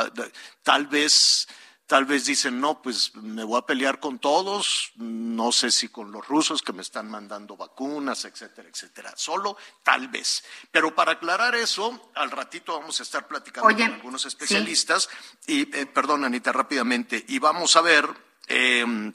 tal 0.65 0.89
vez, 0.89 1.47
tal 1.91 2.05
vez 2.05 2.25
dicen, 2.25 2.61
no, 2.61 2.81
pues 2.81 3.17
me 3.17 3.43
voy 3.43 3.59
a 3.59 3.67
pelear 3.67 3.99
con 3.99 4.21
todos, 4.21 4.93
no 4.95 5.51
sé 5.51 5.73
si 5.73 5.89
con 5.89 6.13
los 6.13 6.25
rusos 6.25 6.63
que 6.63 6.73
me 6.73 6.83
están 6.83 7.11
mandando 7.11 7.57
vacunas, 7.57 8.25
etcétera, 8.25 8.69
etcétera, 8.69 9.13
solo 9.17 9.57
tal 9.83 10.07
vez. 10.07 10.45
Pero 10.71 10.95
para 10.95 11.15
aclarar 11.15 11.57
eso, 11.57 12.13
al 12.15 12.31
ratito 12.31 12.79
vamos 12.79 13.01
a 13.01 13.03
estar 13.03 13.27
platicando 13.27 13.67
Oye, 13.67 13.87
con 13.87 13.95
algunos 13.95 14.25
especialistas, 14.25 15.09
y, 15.49 15.63
eh, 15.77 15.87
perdón, 15.87 16.25
Anita, 16.25 16.53
rápidamente, 16.53 17.25
y 17.27 17.41
vamos 17.41 17.75
a 17.75 17.81
ver 17.81 18.09
eh, 18.47 19.13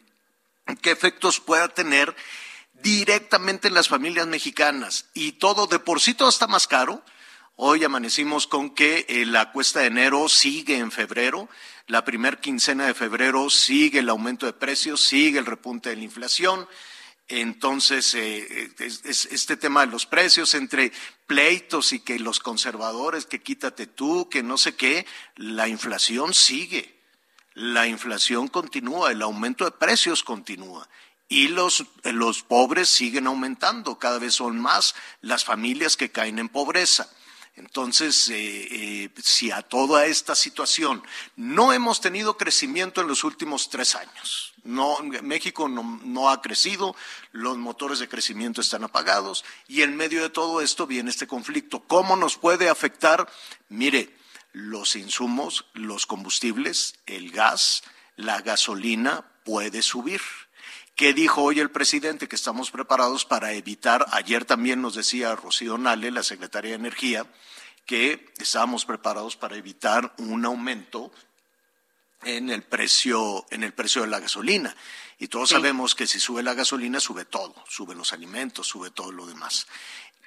qué 0.81 0.91
efectos 0.91 1.39
pueda 1.39 1.69
tener 1.69 2.13
directamente 2.73 3.69
en 3.69 3.73
las 3.73 3.87
familias 3.87 4.27
mexicanas. 4.27 5.05
Y 5.13 5.31
todo, 5.31 5.67
de 5.67 5.79
por 5.79 6.01
sí 6.01 6.13
todo 6.13 6.27
está 6.27 6.47
más 6.47 6.67
caro. 6.67 7.01
Hoy 7.57 7.83
amanecimos 7.83 8.47
con 8.47 8.75
que 8.75 9.05
eh, 9.07 9.25
la 9.25 9.51
cuesta 9.51 9.79
de 9.79 9.87
enero 9.87 10.27
sigue 10.27 10.77
en 10.77 10.91
febrero, 10.91 11.47
la 11.87 12.03
primer 12.03 12.39
quincena 12.39 12.85
de 12.85 12.93
febrero 12.93 13.49
sigue 13.49 13.99
el 13.99 14.09
aumento 14.09 14.45
de 14.45 14.53
precios, 14.53 15.01
sigue 15.01 15.39
el 15.39 15.45
repunte 15.45 15.89
de 15.89 15.95
la 15.95 16.03
inflación. 16.03 16.67
Entonces, 17.27 18.13
eh, 18.13 18.69
es- 18.79 19.25
este 19.31 19.55
tema 19.57 19.81
de 19.85 19.91
los 19.91 20.05
precios 20.05 20.53
entre 20.53 20.91
pleitos 21.27 21.93
y 21.93 21.99
que 21.99 22.19
los 22.19 22.39
conservadores, 22.39 23.25
que 23.25 23.41
quítate 23.41 23.87
tú, 23.87 24.29
que 24.29 24.43
no 24.43 24.57
sé 24.57 24.75
qué, 24.75 25.05
la 25.35 25.67
inflación 25.67 26.33
sigue 26.33 26.93
la 27.57 27.87
inflación 27.87 28.49
continúa, 28.49 29.11
el 29.13 29.21
aumento 29.21 29.63
de 29.63 29.71
precios 29.71 30.23
continúa. 30.23 30.89
Y 31.29 31.47
los, 31.47 31.85
los 32.03 32.43
pobres 32.43 32.89
siguen 32.89 33.27
aumentando, 33.27 33.97
cada 33.97 34.19
vez 34.19 34.35
son 34.35 34.59
más 34.59 34.93
las 35.21 35.45
familias 35.45 35.95
que 35.95 36.11
caen 36.11 36.37
en 36.37 36.49
pobreza. 36.49 37.09
Entonces, 37.57 38.27
eh, 38.29 38.35
eh, 38.35 39.09
si 39.23 39.49
a 39.49 39.61
toda 39.61 40.07
esta 40.07 40.35
situación 40.35 41.01
no 41.37 41.71
hemos 41.71 42.01
tenido 42.01 42.37
crecimiento 42.37 42.99
en 42.99 43.07
los 43.07 43.23
últimos 43.23 43.69
tres 43.69 43.95
años, 43.95 44.53
no, 44.63 44.97
México 45.21 45.69
no, 45.69 45.99
no 46.03 46.29
ha 46.29 46.41
crecido, 46.41 46.95
los 47.31 47.57
motores 47.57 47.99
de 47.99 48.09
crecimiento 48.09 48.59
están 48.59 48.83
apagados 48.83 49.45
y 49.69 49.83
en 49.83 49.95
medio 49.95 50.21
de 50.21 50.29
todo 50.29 50.59
esto 50.59 50.85
viene 50.85 51.09
este 51.09 51.27
conflicto. 51.27 51.81
¿Cómo 51.87 52.17
nos 52.17 52.35
puede 52.37 52.67
afectar? 52.67 53.31
Mire, 53.69 54.13
los 54.51 54.95
insumos, 54.95 55.65
los 55.73 56.05
combustibles, 56.05 56.95
el 57.05 57.31
gas, 57.31 57.83
la 58.17 58.41
gasolina 58.41 59.25
puede 59.43 59.81
subir. 59.81 60.21
¿Qué 60.95 61.13
dijo 61.13 61.43
hoy 61.43 61.59
el 61.59 61.71
presidente? 61.71 62.29
Que 62.29 62.37
estamos 62.37 62.71
preparados 62.71 63.25
para 63.25 63.51
evitar, 63.51 64.05
ayer 64.11 64.45
también 64.45 64.81
nos 64.81 64.95
decía 64.95 65.35
Rocío 65.35 65.77
Nale, 65.77 66.09
la 66.09 66.23
secretaria 66.23 66.71
de 66.71 66.77
Energía, 66.77 67.25
que 67.85 68.33
estábamos 68.37 68.85
preparados 68.85 69.35
para 69.35 69.57
evitar 69.57 70.13
un 70.19 70.45
aumento 70.45 71.11
en 72.23 72.49
el 72.49 72.63
precio, 72.63 73.45
en 73.51 73.63
el 73.63 73.73
precio 73.73 74.03
de 74.03 74.07
la 74.07 74.19
gasolina. 74.21 74.73
Y 75.19 75.27
todos 75.27 75.49
sabemos 75.49 75.95
que 75.95 76.07
si 76.07 76.19
sube 76.19 76.41
la 76.43 76.53
gasolina, 76.53 77.01
sube 77.01 77.25
todo, 77.25 77.53
suben 77.67 77.97
los 77.97 78.13
alimentos, 78.13 78.65
sube 78.67 78.89
todo 78.89 79.11
lo 79.11 79.25
demás. 79.25 79.67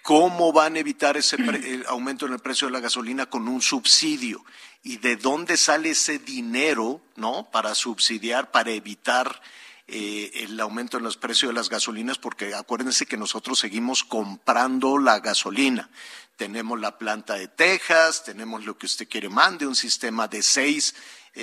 ¿Cómo 0.03 0.53
van 0.53 0.77
a 0.77 0.81
evitar 0.81 1.17
ese 1.17 1.39
pre- 1.39 1.83
aumento 1.89 2.27
en 2.27 2.35
el 2.35 2.41
precio 2.41 2.69
de 2.69 2.73
la 2.73 2.81
gasolina 2.81 3.25
con 3.27 3.49
un 3.49 3.63
subsidio? 3.63 4.45
¿Y 4.83 4.99
de 4.99 5.17
dónde 5.17 5.57
sale 5.57 5.91
ese 5.91 6.19
dinero, 6.19 7.01
no, 7.17 7.49
para 7.51 7.75
subsidiar, 7.75 8.51
para 8.51 8.71
evitar 8.71 9.41
eh, 9.89 10.31
el 10.35 10.61
aumento 10.61 10.99
en 10.99 11.03
los 11.03 11.17
precios 11.17 11.51
de 11.51 11.55
las 11.55 11.69
gasolinas? 11.69 12.19
Porque 12.19 12.55
acuérdense 12.55 13.07
que 13.07 13.17
nosotros 13.17 13.59
seguimos 13.59 14.05
comprando 14.05 14.99
la 14.99 15.21
gasolina. 15.21 15.91
Tenemos 16.37 16.79
la 16.79 16.99
planta 16.99 17.35
de 17.35 17.49
Texas, 17.49 18.23
tenemos 18.25 18.65
lo 18.65 18.79
que 18.79 18.87
usted 18.87 19.09
quiere 19.09 19.29
mande, 19.29 19.67
un 19.67 19.75
sistema 19.75 20.29
de 20.29 20.43
seis, 20.43 20.95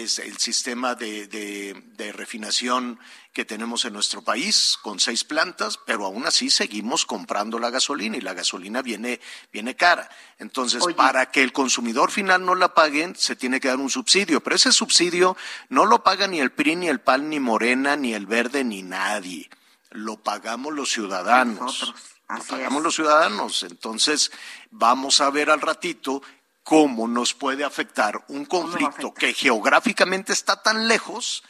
es 0.04 0.20
el 0.20 0.38
sistema 0.38 0.96
de, 0.96 1.28
de- 1.28 1.84
de 1.96 2.12
refinación 2.12 3.00
que 3.34 3.46
tenemos 3.46 3.84
en 3.86 3.94
nuestro 3.94 4.22
país 4.22 4.78
con 4.82 5.00
seis 5.00 5.24
plantas, 5.24 5.78
pero 5.86 6.06
aún 6.06 6.26
así 6.26 6.50
seguimos 6.50 7.06
comprando 7.06 7.60
la 7.60 7.70
gasolina 7.70 8.16
y 8.18 8.22
la 8.22 8.34
gasolina 8.34 8.82
viene, 8.82 9.20
viene 9.52 9.76
cara. 9.76 10.10
Entonces, 10.40 10.84
Oye. 10.84 10.96
para 10.96 11.32
que 11.32 11.44
el 11.44 11.52
consumidor 11.52 12.12
final 12.12 12.46
no 12.46 12.56
la 12.56 12.74
paguen, 12.74 13.16
se 13.16 13.36
tiene 13.36 13.60
que 13.60 13.68
dar 13.68 13.78
un 13.78 13.90
subsidio, 13.90 14.42
pero 14.42 14.56
ese 14.56 14.72
subsidio 14.72 15.36
no 15.70 15.86
lo 15.86 16.04
paga 16.04 16.28
ni 16.28 16.40
el 16.40 16.52
PRI, 16.52 16.76
ni 16.78 16.88
el 16.88 17.02
PAN, 17.02 17.30
ni 17.30 17.40
Morena, 17.40 17.96
ni 17.96 18.14
el 18.14 18.26
Verde, 18.26 18.64
ni 18.64 18.84
nadie. 18.84 19.50
Lo 19.92 20.18
pagamos 20.22 20.74
los 20.74 20.90
ciudadanos. 20.92 21.60
Nosotros, 21.62 22.02
Lo 22.30 22.44
pagamos 22.44 22.80
es. 22.80 22.84
los 22.84 22.96
ciudadanos. 22.96 23.64
Entonces, 23.64 24.32
vamos 24.72 25.20
a 25.22 25.30
ver 25.30 25.50
al 25.50 25.62
ratito 25.62 26.22
cómo 26.66 27.08
nos 27.08 27.36
puede 27.36 27.64
afectar 27.64 28.26
un 28.28 28.44
conflicto 28.44 29.08
afecta? 29.08 29.20
que 29.20 29.34
geográficamente 29.34 30.34
está 30.34 30.64
tan 30.64 30.88
lejos, 30.88 31.44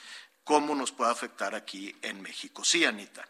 cómo 0.43 0.75
nos 0.75 0.91
puede 0.91 1.10
afectar 1.10 1.55
aquí 1.55 1.95
en 2.01 2.22
México. 2.22 2.65
Sí, 2.65 2.84
Anita. 2.84 3.25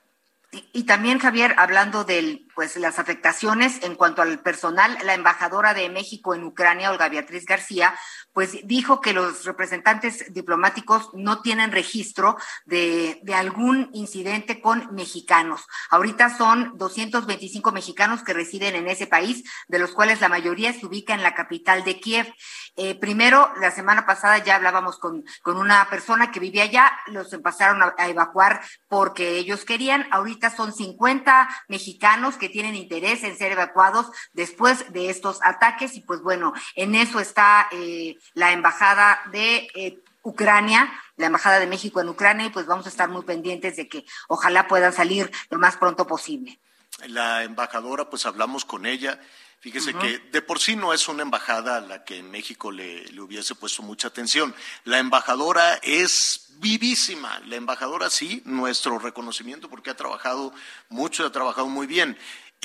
Y, 0.52 0.68
y 0.74 0.84
también, 0.86 1.20
Javier, 1.20 1.54
hablando 1.60 2.04
de 2.04 2.48
pues, 2.56 2.76
las 2.78 2.98
afectaciones 2.98 3.84
en 3.84 3.94
cuanto 3.94 4.24
al 4.24 4.40
personal, 4.40 4.98
la 5.04 5.14
embajadora 5.14 5.76
de 5.76 5.90
México 5.90 6.34
en 6.34 6.44
Ucrania, 6.44 6.90
Olga 6.90 7.08
Beatriz 7.08 7.46
García, 7.46 7.94
pues 8.36 8.58
dijo 8.66 9.00
que 9.00 9.14
los 9.14 9.46
representantes 9.46 10.26
diplomáticos 10.34 11.10
no 11.14 11.42
tienen 11.42 11.72
registro 11.72 12.36
de, 12.66 13.22
algún 13.34 13.90
incidente 13.94 14.60
con 14.60 14.94
mexicanos. 14.94 15.66
Ahorita 15.90 16.38
son 16.38 16.78
225 16.78 17.72
mexicanos 17.72 18.24
que 18.24 18.34
residen 18.34 18.76
en 18.76 18.90
ese 18.90 19.08
país, 19.08 19.46
de 19.70 19.80
los 19.80 19.92
cuales 19.92 20.20
la 20.20 20.28
mayoría 20.28 20.74
se 20.74 20.86
ubica 20.86 21.14
en 21.14 21.24
la 21.24 21.34
capital 21.34 21.86
de 21.86 22.02
Kiev. 22.02 22.28
Eh, 22.76 22.96
primero, 23.00 23.54
la 23.62 23.72
semana 23.72 24.06
pasada 24.06 24.38
ya 24.40 24.58
hablábamos 24.58 25.00
con, 25.00 25.24
con 25.42 25.56
una 25.56 25.90
persona 25.90 26.34
que 26.34 26.42
vivía 26.42 26.64
allá, 26.64 26.92
los 27.08 27.32
empezaron 27.32 27.82
a, 27.84 27.96
a 27.98 28.10
evacuar 28.10 28.62
porque 28.90 29.38
ellos 29.38 29.64
querían. 29.64 30.08
Ahorita 30.12 30.54
son 30.54 30.74
50 30.74 31.48
mexicanos 31.70 32.36
que 32.36 32.50
tienen 32.50 32.76
interés 32.76 33.24
en 33.24 33.38
ser 33.38 33.54
evacuados 33.54 34.12
después 34.34 34.92
de 34.92 35.10
estos 35.10 35.40
ataques 35.42 35.96
y 35.96 36.02
pues 36.02 36.22
bueno, 36.22 36.52
en 36.76 36.96
eso 36.96 37.22
está 37.22 37.70
eh, 37.72 38.18
la 38.34 38.52
embajada 38.52 39.22
de 39.32 39.68
eh, 39.76 40.00
Ucrania, 40.24 40.92
la 41.18 41.28
embajada 41.28 41.60
de 41.60 41.68
México 41.68 42.02
en 42.02 42.10
Ucrania 42.10 42.48
y 42.48 42.50
pues 42.50 42.66
vamos 42.66 42.86
a 42.86 42.90
estar 42.90 43.10
muy 43.10 43.24
pendientes 43.24 43.76
de 43.76 43.88
que 43.88 44.06
ojalá 44.28 44.68
puedan 44.68 44.94
salir 44.94 45.32
lo 45.50 45.60
más 45.60 45.78
pronto 45.78 46.08
posible. 46.08 46.60
La 47.08 47.44
embajadora, 47.44 48.10
pues 48.10 48.26
hablamos 48.26 48.66
con 48.66 48.86
ella. 48.86 49.20
Fíjese 49.60 49.94
que 49.96 50.20
de 50.20 50.42
por 50.42 50.60
sí 50.60 50.76
no 50.76 50.94
es 50.94 51.08
una 51.08 51.24
embajada 51.24 51.78
a 51.78 51.82
la 51.82 52.04
que 52.04 52.18
en 52.18 52.30
México 52.30 52.72
le, 52.72 53.04
le 53.06 53.22
hubiese 53.22 53.56
puesto 53.56 53.82
mucha 53.82 54.10
atención. 54.10 54.54
La 54.84 55.00
embajadora 55.00 55.80
es 55.82 56.46
vivísima. 56.60 57.40
La 57.48 57.56
embajadora 57.56 58.10
sí, 58.10 58.42
nuestro 58.46 59.00
reconocimiento 59.00 59.70
porque 59.70 59.90
ha 59.90 59.96
trabajado 59.96 60.54
mucho, 60.90 61.26
ha 61.26 61.32
trabajado 61.32 61.68
muy 61.68 61.88
bien. 61.88 62.18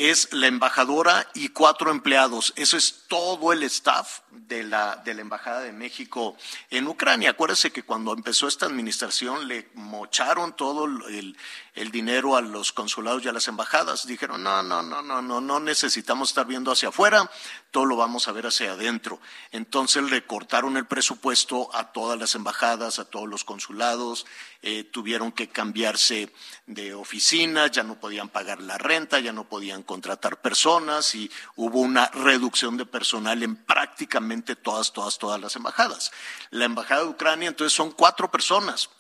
Es 0.02 0.33
la 0.33 0.47
embajadora 0.47 1.28
y 1.35 1.50
cuatro 1.50 1.90
empleados. 1.90 2.54
Eso 2.57 2.78
es 2.78 3.04
todo 3.07 3.52
el 3.52 3.62
staff 3.64 4.21
de 4.30 4.62
la, 4.62 4.97
de 4.97 5.12
la 5.12 5.21
Embajada 5.21 5.61
de 5.61 5.73
México 5.73 6.38
en 6.71 6.88
Ucrania. 6.88 7.28
Acuérdese 7.28 7.71
que 7.71 7.83
cuando 7.83 8.14
empezó 8.14 8.49
esta 8.49 8.64
administración 8.64 9.47
le 9.47 9.69
mocharon 9.75 10.57
todo 10.57 10.87
el, 10.87 11.37
el 11.75 11.90
dinero 11.90 12.35
a 12.35 12.40
los 12.40 12.73
consulados 12.73 13.23
y 13.23 13.28
a 13.28 13.33
las 13.35 13.47
embajadas. 13.49 14.07
Dijeron, 14.07 14.42
no, 14.42 14.62
no, 14.62 14.83
no, 14.83 15.02
no, 15.02 15.21
no, 15.21 15.42
no 15.42 15.61
necesitamos 15.61 16.30
estar 16.30 16.47
viendo 16.47 16.73
hacia 16.73 16.88
afuera, 16.88 17.30
todo 17.71 17.85
lo 17.85 17.97
vamos 17.97 18.29
a 18.29 18.33
ver 18.33 18.47
hacia 18.47 18.73
adentro. 18.73 19.21
Entonces 19.53 20.03
le 20.05 20.25
cortaron 20.25 20.77
el 20.77 20.87
presupuesto 20.87 21.75
a 21.75 21.93
todas 21.93 22.19
las 22.19 22.35
embajadas, 22.35 22.99
a 22.99 23.05
todos 23.05 23.29
los 23.29 23.45
consulados, 23.45 24.27
eh, 24.62 24.85
tuvieron 24.85 25.33
que 25.33 25.49
cambiarse 25.49 26.33
de 26.67 26.95
oficina, 26.95 27.69
ya 27.69 27.83
no 27.83 27.99
podían 27.99 28.29
pagar 28.29 28.61
la 28.61 28.79
renta, 28.79 29.21
ya 29.21 29.33
no 29.33 29.45
podían 29.49 29.83
contratar 29.83 30.41
personas 30.41 31.15
y 31.15 31.31
hubo 31.57 31.81
una 31.81 32.07
reducción 32.09 32.77
de 32.77 32.87
personal 32.87 33.43
en 33.43 33.57
prácticamente 33.57 34.57
todas, 34.57 34.93
todas, 34.93 35.19
todas 35.19 35.41
las 35.41 35.57
embajadas. 35.57 36.12
La 36.50 36.65
embajada 36.65 37.03
de 37.03 37.09
Ucrania, 37.09 37.49
entonces, 37.49 37.73
son 37.73 37.93
cuatro 37.93 38.31
personas. 38.31 38.91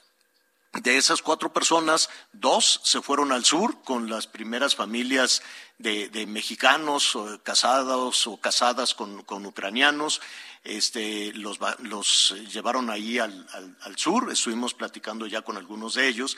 De 0.72 0.96
esas 0.96 1.20
cuatro 1.20 1.52
personas, 1.52 2.08
dos 2.32 2.80
se 2.84 3.02
fueron 3.02 3.32
al 3.32 3.44
sur 3.44 3.82
con 3.82 4.08
las 4.08 4.28
primeras 4.28 4.76
familias 4.76 5.42
de, 5.78 6.08
mexicanos 6.28 7.18
casados 7.42 8.26
o 8.28 8.36
casadas 8.36 8.94
con, 8.94 9.24
ucranianos. 9.46 10.20
Este, 10.62 11.32
los, 11.32 11.58
va- 11.58 11.76
los 11.80 12.36
llevaron 12.52 12.88
ahí 12.88 13.18
al, 13.18 13.48
al- 13.52 13.76
al 13.82 13.98
sur, 13.98 14.30
estuvimos 14.30 14.74
platicando 14.74 15.26
ya 15.26 15.42
con 15.42 15.56
algunos 15.56 15.94
de 15.94 16.06
ellos, 16.06 16.36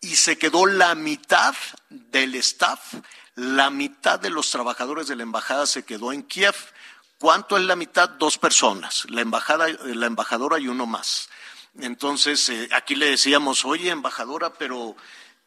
y 0.00 0.16
se 0.16 0.38
quedó 0.38 0.64
la 0.66 0.94
mitad 0.94 1.54
del 1.90 2.36
staff, 2.36 2.94
la 3.34 3.68
mitad 3.70 4.18
de 4.18 4.30
los 4.30 4.50
trabajadores 4.50 5.08
de 5.08 5.16
la 5.16 5.24
embajada 5.24 5.66
se 5.66 5.84
quedó 5.84 6.12
en 6.12 6.22
Kiev. 6.22 6.54
¿Cuánto 7.18 7.56
es 7.58 7.64
la 7.64 7.76
mitad? 7.76 8.08
Dos 8.10 8.38
personas, 8.38 9.04
la, 9.10 9.20
embajada, 9.22 9.66
la 9.68 10.06
embajadora 10.06 10.58
y 10.58 10.68
uno 10.68 10.86
más. 10.86 11.28
Entonces, 11.80 12.48
eh, 12.48 12.68
aquí 12.72 12.94
le 12.94 13.10
decíamos, 13.10 13.64
oye, 13.64 13.90
embajadora, 13.90 14.52
pero 14.52 14.96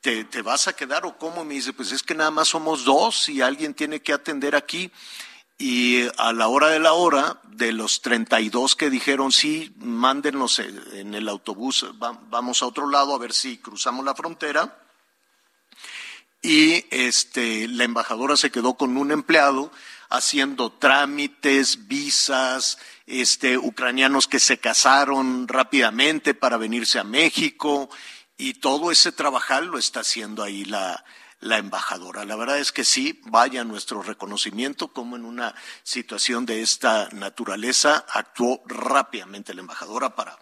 ¿te, 0.01 0.25
¿te 0.25 0.41
vas 0.41 0.67
a 0.67 0.73
quedar 0.73 1.05
o 1.05 1.17
cómo? 1.17 1.45
Me 1.45 1.55
dice, 1.55 1.73
pues 1.73 1.91
es 1.91 2.03
que 2.03 2.15
nada 2.15 2.31
más 2.31 2.49
somos 2.49 2.83
dos 2.83 3.29
y 3.29 3.41
alguien 3.41 3.73
tiene 3.73 4.01
que 4.01 4.13
atender 4.13 4.55
aquí. 4.55 4.91
y 5.59 6.03
a 6.17 6.33
la 6.33 6.47
hora 6.49 6.67
de 6.67 6.79
la 6.79 6.93
hora, 6.93 7.41
de 7.43 7.71
los 7.71 8.01
32 8.01 8.75
que 8.75 8.91
dijeron 8.91 9.31
sí, 9.31 9.73
mándenos 9.77 10.59
en 10.59 11.15
el 11.15 11.27
autobús, 11.27 11.85
vamos 11.97 12.61
a 12.61 12.67
otro 12.67 12.87
lado 12.87 13.15
a 13.15 13.17
ver 13.17 13.33
si 13.33 13.57
cruzamos 13.57 14.05
la 14.05 14.13
frontera. 14.13 14.77
Y 16.43 16.85
este, 16.91 17.67
la 17.67 17.83
embajadora 17.83 18.37
se 18.37 18.51
quedó 18.51 18.75
con 18.75 18.95
un 18.97 19.11
empleado 19.11 19.71
haciendo 20.09 20.71
trámites, 20.71 21.87
visas, 21.87 22.77
este, 23.07 23.57
ucranianos 23.57 24.27
que 24.27 24.39
se 24.39 24.59
casaron 24.59 25.47
rápidamente 25.47 26.33
para 26.33 26.57
venirse 26.57 26.99
a 26.99 27.03
México 27.03 27.89
y 28.37 28.55
todo 28.55 28.91
ese 28.91 29.11
trabajar 29.11 29.63
lo 29.63 29.79
está 29.79 30.01
haciendo 30.01 30.43
ahí 30.43 30.65
la, 30.65 31.03
la 31.39 31.57
embajadora. 31.57 32.25
La 32.25 32.35
verdad 32.35 32.59
es 32.59 32.71
que 32.71 32.83
sí, 32.83 33.21
vaya 33.25 33.63
nuestro 33.63 34.03
reconocimiento 34.03 34.89
como 34.89 35.15
en 35.15 35.25
una 35.25 35.55
situación 35.83 36.45
de 36.45 36.61
esta 36.61 37.09
naturaleza 37.13 38.05
actuó 38.09 38.61
rápidamente 38.65 39.53
la 39.53 39.61
embajadora 39.61 40.13
para, 40.13 40.37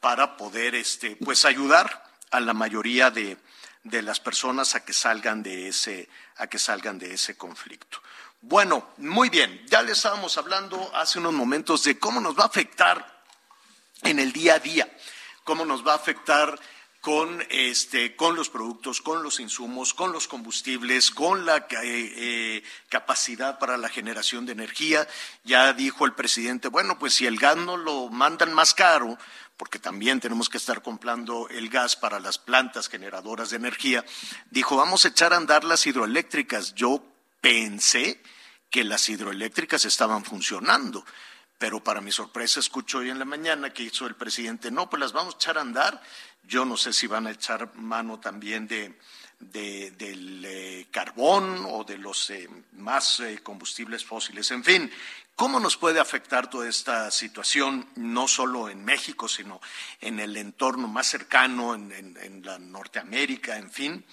para 0.00 0.36
poder 0.36 0.74
este, 0.74 1.16
pues 1.16 1.44
ayudar 1.44 2.04
a 2.30 2.40
la 2.40 2.52
mayoría 2.54 3.10
de, 3.10 3.38
de 3.84 4.02
las 4.02 4.20
personas 4.20 4.74
a 4.74 4.84
que 4.84 4.92
salgan 4.92 5.42
de 5.42 5.68
ese, 5.68 6.08
a 6.36 6.46
que 6.46 6.58
salgan 6.58 6.98
de 6.98 7.14
ese 7.14 7.36
conflicto. 7.36 8.02
Bueno, 8.44 8.88
muy 8.96 9.30
bien, 9.30 9.64
ya 9.68 9.82
le 9.82 9.92
estábamos 9.92 10.36
hablando 10.36 10.90
hace 10.96 11.20
unos 11.20 11.32
momentos 11.32 11.84
de 11.84 11.96
cómo 11.96 12.20
nos 12.20 12.36
va 12.36 12.42
a 12.42 12.46
afectar 12.46 13.22
en 14.02 14.18
el 14.18 14.32
día 14.32 14.54
a 14.54 14.58
día, 14.58 14.92
cómo 15.44 15.64
nos 15.64 15.86
va 15.86 15.92
a 15.92 15.96
afectar 15.96 16.58
con, 17.00 17.40
este, 17.50 18.16
con 18.16 18.34
los 18.34 18.48
productos, 18.48 19.00
con 19.00 19.22
los 19.22 19.38
insumos, 19.38 19.94
con 19.94 20.10
los 20.10 20.26
combustibles, 20.26 21.12
con 21.12 21.46
la 21.46 21.58
eh, 21.58 21.64
eh, 21.82 22.64
capacidad 22.88 23.60
para 23.60 23.76
la 23.76 23.88
generación 23.88 24.44
de 24.44 24.52
energía. 24.52 25.06
Ya 25.44 25.72
dijo 25.72 26.04
el 26.04 26.14
presidente, 26.14 26.66
bueno, 26.66 26.98
pues 26.98 27.14
si 27.14 27.26
el 27.26 27.38
gas 27.38 27.56
no 27.56 27.76
lo 27.76 28.08
mandan 28.08 28.52
más 28.52 28.74
caro, 28.74 29.18
porque 29.56 29.78
también 29.78 30.18
tenemos 30.18 30.48
que 30.48 30.58
estar 30.58 30.82
comprando 30.82 31.48
el 31.48 31.68
gas 31.68 31.94
para 31.94 32.18
las 32.18 32.38
plantas 32.38 32.88
generadoras 32.88 33.50
de 33.50 33.56
energía, 33.58 34.04
dijo, 34.50 34.76
vamos 34.76 35.04
a 35.04 35.08
echar 35.08 35.32
a 35.32 35.36
andar 35.36 35.62
las 35.62 35.86
hidroeléctricas. 35.86 36.74
Yo 36.74 37.11
pensé 37.42 38.22
que 38.70 38.84
las 38.84 39.06
hidroeléctricas 39.10 39.84
estaban 39.84 40.24
funcionando 40.24 41.04
pero 41.58 41.84
para 41.84 42.00
mi 42.00 42.10
sorpresa 42.10 42.58
escucho 42.58 42.98
hoy 42.98 43.10
en 43.10 43.20
la 43.20 43.24
mañana 43.24 43.72
que 43.72 43.84
hizo 43.84 44.04
el 44.08 44.16
presidente, 44.16 44.72
no, 44.72 44.90
pues 44.90 44.98
las 44.98 45.12
vamos 45.12 45.34
a 45.34 45.36
echar 45.36 45.58
a 45.58 45.60
andar 45.60 46.02
yo 46.44 46.64
no 46.64 46.76
sé 46.76 46.92
si 46.92 47.06
van 47.06 47.26
a 47.26 47.30
echar 47.30 47.74
mano 47.76 48.18
también 48.18 48.66
de, 48.66 48.94
del 49.38 50.44
eh, 50.44 50.86
carbón 50.90 51.64
o 51.68 51.84
de 51.84 51.98
los 51.98 52.30
eh, 52.30 52.48
más 52.72 53.20
eh, 53.20 53.40
combustibles 53.42 54.04
fósiles. 54.04 54.50
En 54.50 54.64
fin, 54.64 54.90
¿cómo 55.36 55.60
nos 55.60 55.76
puede 55.76 56.00
afectar 56.00 56.50
toda 56.50 56.68
esta 56.68 57.10
situación, 57.10 57.88
no 57.96 58.26
solo 58.26 58.68
en 58.68 58.84
México, 58.84 59.28
sino 59.28 59.60
en 60.00 60.18
el 60.20 60.36
entorno 60.36 60.88
más 60.88 61.06
cercano, 61.06 61.74
en, 61.74 61.92
en 61.92 62.42
la 62.44 62.58
Norteamérica, 62.58 63.56
en 63.56 63.70
fin? 63.70 64.04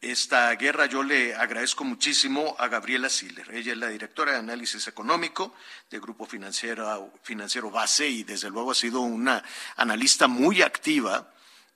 Esta 0.00 0.54
guerra 0.54 0.86
yo 0.86 1.02
le 1.02 1.34
agradezco 1.34 1.82
muchísimo 1.82 2.54
a 2.60 2.68
Gabriela 2.68 3.08
Siller. 3.08 3.50
Ella 3.52 3.72
es 3.72 3.78
la 3.78 3.88
directora 3.88 4.32
de 4.32 4.38
análisis 4.38 4.86
económico 4.86 5.54
de 5.90 5.98
Grupo 5.98 6.24
Financiero, 6.24 7.10
Financiero 7.22 7.68
Base 7.68 8.08
y 8.08 8.22
desde 8.22 8.48
luego 8.48 8.70
ha 8.70 8.76
sido 8.76 9.00
una 9.00 9.42
analista 9.76 10.28
muy 10.28 10.62
activa 10.62 11.26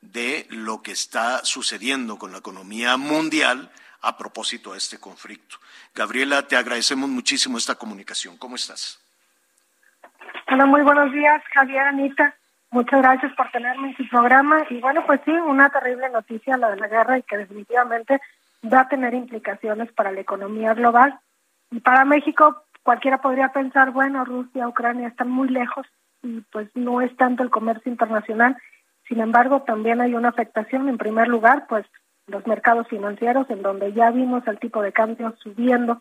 de 0.00 0.46
lo 0.50 0.82
que 0.82 0.92
está 0.92 1.44
sucediendo 1.44 2.16
con 2.16 2.30
la 2.30 2.38
economía 2.38 2.96
mundial 2.96 3.72
a 4.02 4.16
propósito 4.16 4.70
de 4.72 4.78
este 4.78 4.98
conflicto. 4.98 5.56
Gabriela, 5.92 6.46
te 6.46 6.56
agradecemos 6.56 7.08
muchísimo 7.08 7.58
esta 7.58 7.74
comunicación. 7.74 8.36
¿Cómo 8.36 8.54
estás? 8.54 9.00
Hola, 10.46 10.66
muy 10.66 10.82
buenos 10.82 11.12
días, 11.12 11.42
Javier, 11.52 11.88
Anita. 11.88 12.36
Muchas 12.72 13.02
gracias 13.02 13.34
por 13.34 13.50
tenerme 13.50 13.90
en 13.90 13.96
su 13.98 14.08
programa. 14.08 14.64
Y 14.70 14.80
bueno, 14.80 15.04
pues 15.06 15.20
sí, 15.26 15.30
una 15.30 15.68
terrible 15.68 16.08
noticia 16.08 16.56
la 16.56 16.70
de 16.70 16.78
la 16.78 16.88
guerra 16.88 17.18
y 17.18 17.22
que 17.22 17.36
definitivamente 17.36 18.18
va 18.64 18.80
a 18.80 18.88
tener 18.88 19.12
implicaciones 19.12 19.92
para 19.92 20.10
la 20.10 20.22
economía 20.22 20.72
global. 20.72 21.20
Y 21.70 21.80
para 21.80 22.06
México, 22.06 22.62
cualquiera 22.82 23.18
podría 23.18 23.48
pensar, 23.48 23.90
bueno, 23.90 24.24
Rusia, 24.24 24.66
Ucrania 24.66 25.08
están 25.08 25.28
muy 25.28 25.50
lejos 25.50 25.86
y 26.22 26.40
pues 26.50 26.70
no 26.74 27.02
es 27.02 27.14
tanto 27.18 27.42
el 27.42 27.50
comercio 27.50 27.92
internacional. 27.92 28.56
Sin 29.06 29.20
embargo, 29.20 29.60
también 29.62 30.00
hay 30.00 30.14
una 30.14 30.30
afectación. 30.30 30.88
En 30.88 30.96
primer 30.96 31.28
lugar, 31.28 31.66
pues 31.68 31.84
los 32.26 32.46
mercados 32.46 32.88
financieros, 32.88 33.50
en 33.50 33.60
donde 33.60 33.92
ya 33.92 34.10
vimos 34.10 34.46
el 34.46 34.58
tipo 34.58 34.80
de 34.80 34.92
cambio 34.92 35.34
subiendo 35.42 36.00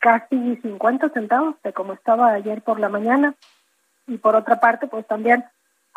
casi 0.00 0.56
50 0.56 1.10
centavos 1.10 1.54
de 1.62 1.72
como 1.72 1.92
estaba 1.92 2.32
ayer 2.32 2.60
por 2.62 2.80
la 2.80 2.88
mañana. 2.88 3.36
Y 4.08 4.18
por 4.18 4.34
otra 4.34 4.58
parte, 4.58 4.88
pues 4.88 5.06
también 5.06 5.44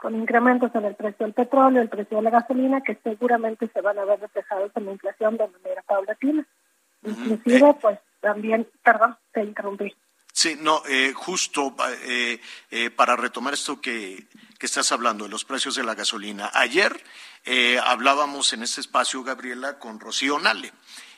con 0.06 0.14
incrementos 0.14 0.70
en 0.76 0.86
el 0.86 0.94
precio 0.94 1.26
del 1.26 1.34
petróleo, 1.34 1.82
el 1.82 1.90
precio 1.90 2.18
de 2.18 2.24
la 2.24 2.30
gasolina, 2.30 2.80
que 2.82 2.96
seguramente 3.04 3.68
se 3.74 3.82
van 3.82 3.98
a 3.98 4.06
ver 4.06 4.20
reflejados 4.20 4.72
en 4.76 4.86
la 4.86 4.92
inflación 4.92 5.36
de 5.36 5.48
manera 5.48 5.82
paulatina. 5.82 6.46
Inclusive, 7.02 7.74
pues 7.82 7.98
también, 8.22 8.70
perdón, 8.84 9.18
te 9.34 9.44
interrumpí. 9.44 9.96
Sí, 10.32 10.58
no, 10.62 10.84
eh, 10.88 11.12
justo 11.16 11.76
eh, 12.04 12.40
eh, 12.70 12.92
para 12.92 13.16
retomar 13.16 13.56
esto 13.56 13.82
que, 13.82 14.28
que, 14.60 14.68
estás 14.68 14.92
hablando 14.92 15.24
de 15.24 15.32
los 15.32 15.44
precios 15.44 15.74
de 15.74 15.84
la 15.84 15.96
gasolina. 15.96 16.52
Ayer 16.54 16.96
hablábamos 17.84 18.54
en 18.54 18.62
este 18.62 18.82
espacio, 18.82 19.24
Gabriela, 19.24 19.80
con 19.80 20.00
Rocío 20.00 20.38
Nale 20.38 20.72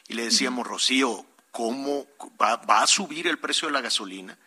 y 0.07 0.13
le 0.13 0.23
decíamos, 0.23 0.65
Rocío, 0.65 1.25
¿cómo 1.51 2.05
va, 2.41 2.55
va, 2.55 2.83
a 2.83 2.87
subir 2.87 3.27
el 3.27 3.37
precio 3.37 3.67
de 3.67 3.73
la 3.73 3.81
gasolina? 3.81 4.37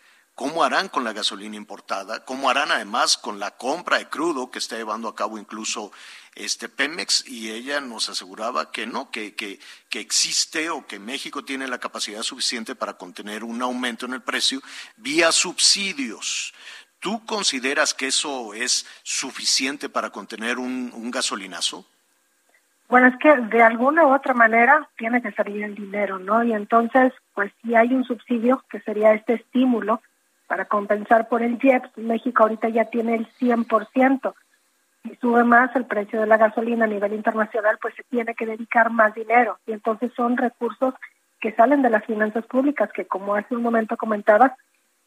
¿Cómo 0.40 0.64
harán 0.64 0.88
con 0.88 1.04
la 1.04 1.12
gasolina 1.12 1.56
importada? 1.56 2.24
¿Cómo 2.24 2.48
harán 2.48 2.72
además 2.72 3.18
con 3.18 3.38
la 3.38 3.50
compra 3.58 3.98
de 3.98 4.08
crudo 4.08 4.50
que 4.50 4.58
está 4.58 4.74
llevando 4.74 5.06
a 5.06 5.14
cabo 5.14 5.36
incluso 5.36 5.92
este 6.34 6.70
Pemex? 6.70 7.28
Y 7.28 7.50
ella 7.50 7.82
nos 7.82 8.08
aseguraba 8.08 8.72
que 8.72 8.86
no, 8.86 9.10
que, 9.10 9.34
que, 9.34 9.60
que 9.90 10.00
existe 10.00 10.70
o 10.70 10.86
que 10.86 10.98
México 10.98 11.44
tiene 11.44 11.68
la 11.68 11.76
capacidad 11.76 12.22
suficiente 12.22 12.74
para 12.74 12.94
contener 12.94 13.44
un 13.44 13.60
aumento 13.60 14.06
en 14.06 14.14
el 14.14 14.22
precio 14.22 14.62
vía 14.96 15.30
subsidios. 15.30 16.54
¿Tú 17.00 17.22
consideras 17.26 17.92
que 17.92 18.06
eso 18.06 18.54
es 18.54 18.86
suficiente 19.02 19.90
para 19.90 20.08
contener 20.08 20.56
un, 20.56 20.90
un 20.94 21.10
gasolinazo? 21.10 21.84
Bueno, 22.88 23.08
es 23.08 23.16
que 23.18 23.36
de 23.36 23.62
alguna 23.62 24.06
u 24.06 24.14
otra 24.14 24.32
manera 24.32 24.88
tiene 24.96 25.20
que 25.20 25.32
salir 25.32 25.62
el 25.64 25.74
dinero, 25.74 26.18
¿no? 26.18 26.42
Y 26.42 26.54
entonces, 26.54 27.12
pues 27.34 27.52
si 27.60 27.74
hay 27.74 27.92
un 27.92 28.04
subsidio, 28.04 28.64
que 28.70 28.80
sería 28.80 29.12
este 29.12 29.34
estímulo, 29.34 30.00
para 30.50 30.64
compensar 30.64 31.28
por 31.28 31.42
el 31.42 31.60
IEPS, 31.62 31.96
México 31.98 32.42
ahorita 32.42 32.68
ya 32.70 32.86
tiene 32.86 33.14
el 33.14 33.28
100%. 33.34 34.34
Si 35.04 35.14
sube 35.20 35.44
más 35.44 35.70
el 35.76 35.84
precio 35.84 36.20
de 36.20 36.26
la 36.26 36.38
gasolina 36.38 36.86
a 36.86 36.88
nivel 36.88 37.12
internacional, 37.12 37.78
pues 37.80 37.94
se 37.94 38.02
tiene 38.10 38.34
que 38.34 38.46
dedicar 38.46 38.90
más 38.90 39.14
dinero. 39.14 39.60
Y 39.64 39.70
entonces 39.70 40.10
son 40.16 40.36
recursos 40.36 40.92
que 41.40 41.52
salen 41.52 41.82
de 41.82 41.90
las 41.90 42.04
finanzas 42.04 42.44
públicas, 42.46 42.90
que 42.92 43.06
como 43.06 43.36
hace 43.36 43.54
un 43.54 43.62
momento 43.62 43.96
comentabas, 43.96 44.50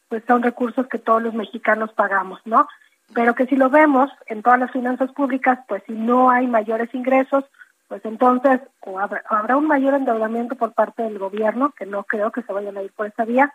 pues 0.08 0.22
son 0.26 0.42
recursos 0.42 0.86
que 0.86 0.98
todos 0.98 1.22
los 1.22 1.34
mexicanos 1.34 1.92
pagamos, 1.92 2.40
¿no? 2.46 2.66
Pero 3.12 3.34
que 3.34 3.44
si 3.44 3.56
lo 3.56 3.68
vemos 3.68 4.10
en 4.28 4.42
todas 4.42 4.58
las 4.58 4.70
finanzas 4.70 5.12
públicas, 5.12 5.58
pues 5.68 5.82
si 5.86 5.92
no 5.92 6.30
hay 6.30 6.46
mayores 6.46 6.88
ingresos, 6.94 7.44
pues 7.88 8.02
entonces 8.06 8.62
habrá, 8.98 9.22
habrá 9.28 9.58
un 9.58 9.66
mayor 9.66 9.92
endeudamiento 9.92 10.54
por 10.54 10.72
parte 10.72 11.02
del 11.02 11.18
gobierno, 11.18 11.74
que 11.78 11.84
no 11.84 12.04
creo 12.04 12.32
que 12.32 12.40
se 12.40 12.52
vayan 12.54 12.78
a 12.78 12.82
ir 12.82 12.94
por 12.94 13.08
esa 13.08 13.26
vía, 13.26 13.52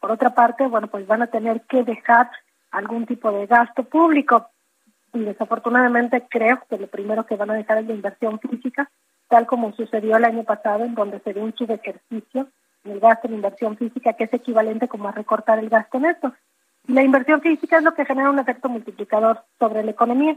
por 0.00 0.10
otra 0.10 0.34
parte, 0.34 0.66
bueno, 0.66 0.88
pues 0.88 1.06
van 1.06 1.22
a 1.22 1.28
tener 1.28 1.62
que 1.62 1.84
dejar 1.84 2.30
algún 2.70 3.06
tipo 3.06 3.30
de 3.32 3.46
gasto 3.46 3.84
público. 3.84 4.48
Y 5.12 5.20
desafortunadamente 5.20 6.26
creo 6.28 6.62
que 6.68 6.78
lo 6.78 6.88
primero 6.88 7.24
que 7.24 7.36
van 7.36 7.50
a 7.50 7.54
dejar 7.54 7.78
es 7.78 7.86
la 7.86 7.94
inversión 7.94 8.38
física, 8.38 8.90
tal 9.28 9.46
como 9.46 9.72
sucedió 9.72 10.16
el 10.16 10.24
año 10.24 10.44
pasado, 10.44 10.84
en 10.84 10.94
donde 10.94 11.20
se 11.20 11.32
dio 11.32 11.42
un 11.42 11.54
subejercicio 11.54 12.48
en 12.84 12.92
el 12.92 13.00
gasto 13.00 13.26
en 13.28 13.34
inversión 13.34 13.76
física, 13.76 14.12
que 14.12 14.24
es 14.24 14.34
equivalente 14.34 14.88
como 14.88 15.08
a 15.08 15.12
recortar 15.12 15.58
el 15.58 15.68
gasto 15.68 15.98
neto. 15.98 16.34
Y 16.86 16.92
la 16.92 17.02
inversión 17.02 17.40
física 17.40 17.78
es 17.78 17.82
lo 17.82 17.94
que 17.94 18.04
genera 18.04 18.30
un 18.30 18.38
efecto 18.38 18.68
multiplicador 18.68 19.42
sobre 19.58 19.82
la 19.82 19.90
economía. 19.90 20.36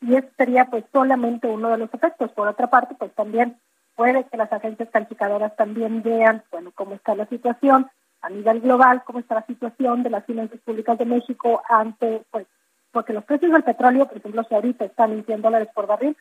Y 0.00 0.16
ese 0.16 0.30
sería 0.36 0.66
pues 0.66 0.84
solamente 0.92 1.46
uno 1.46 1.70
de 1.70 1.78
los 1.78 1.92
efectos. 1.92 2.30
Por 2.32 2.48
otra 2.48 2.68
parte, 2.68 2.94
pues 2.94 3.12
también 3.14 3.58
puede 3.96 4.24
que 4.24 4.36
las 4.36 4.52
agencias 4.52 4.88
calificadoras 4.90 5.54
también 5.56 6.02
vean, 6.02 6.42
bueno, 6.50 6.72
cómo 6.74 6.94
está 6.94 7.14
la 7.14 7.26
situación, 7.26 7.88
a 8.24 8.30
nivel 8.30 8.60
global 8.60 9.02
cómo 9.04 9.18
está 9.18 9.34
la 9.34 9.46
situación 9.46 10.02
de 10.02 10.10
las 10.10 10.24
finanzas 10.24 10.58
públicas 10.60 10.98
de 10.98 11.04
México 11.04 11.62
ante, 11.68 12.24
pues, 12.30 12.46
porque 12.90 13.12
los 13.12 13.24
precios 13.24 13.52
del 13.52 13.62
petróleo, 13.62 14.06
por 14.06 14.16
ejemplo, 14.16 14.44
si 14.44 14.54
ahorita 14.54 14.84
están 14.86 15.12
en 15.12 15.24
100 15.24 15.42
dólares 15.42 15.68
por 15.74 15.86
barril, 15.86 16.16